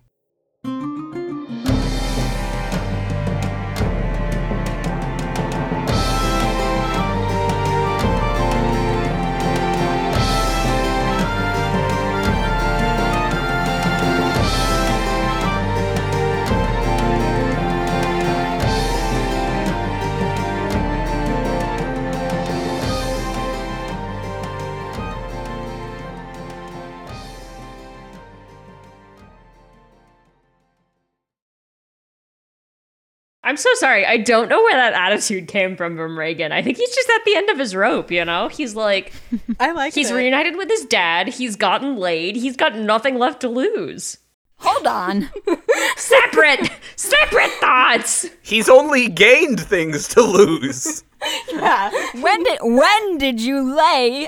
I'm 33.49 33.57
so 33.57 33.73
sorry. 33.77 34.05
I 34.05 34.17
don't 34.17 34.47
know 34.47 34.61
where 34.61 34.75
that 34.75 34.93
attitude 34.93 35.47
came 35.47 35.75
from 35.75 35.97
from 35.97 36.19
Regin. 36.19 36.51
I 36.51 36.61
think 36.61 36.77
he's 36.77 36.93
just 36.93 37.09
at 37.09 37.25
the 37.25 37.35
end 37.35 37.49
of 37.49 37.57
his 37.57 37.75
rope, 37.75 38.11
you 38.11 38.23
know? 38.23 38.47
He's 38.47 38.75
like, 38.75 39.11
I 39.59 39.71
like 39.71 39.95
he's 39.95 40.11
reunited 40.11 40.55
with 40.55 40.69
his 40.69 40.85
dad. 40.85 41.29
He's 41.29 41.55
gotten 41.55 41.97
laid. 41.97 42.35
He's 42.35 42.55
got 42.55 42.77
nothing 42.77 43.17
left 43.17 43.41
to 43.41 43.49
lose. 43.49 44.19
Hold 44.57 44.85
on. 44.85 45.29
Separate, 45.97 46.69
separate 46.95 47.49
thoughts. 47.53 48.27
He's 48.43 48.69
only 48.69 49.07
gained 49.07 49.59
things 49.59 50.07
to 50.09 50.21
lose. 50.21 51.03
yeah. 51.51 51.89
when 52.21 52.43
did 52.43 52.59
when 52.61 53.17
did 53.17 53.41
you 53.41 53.75
lay 53.75 54.27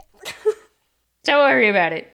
Don't 1.25 1.47
worry 1.47 1.69
about 1.69 1.93
it. 1.93 2.11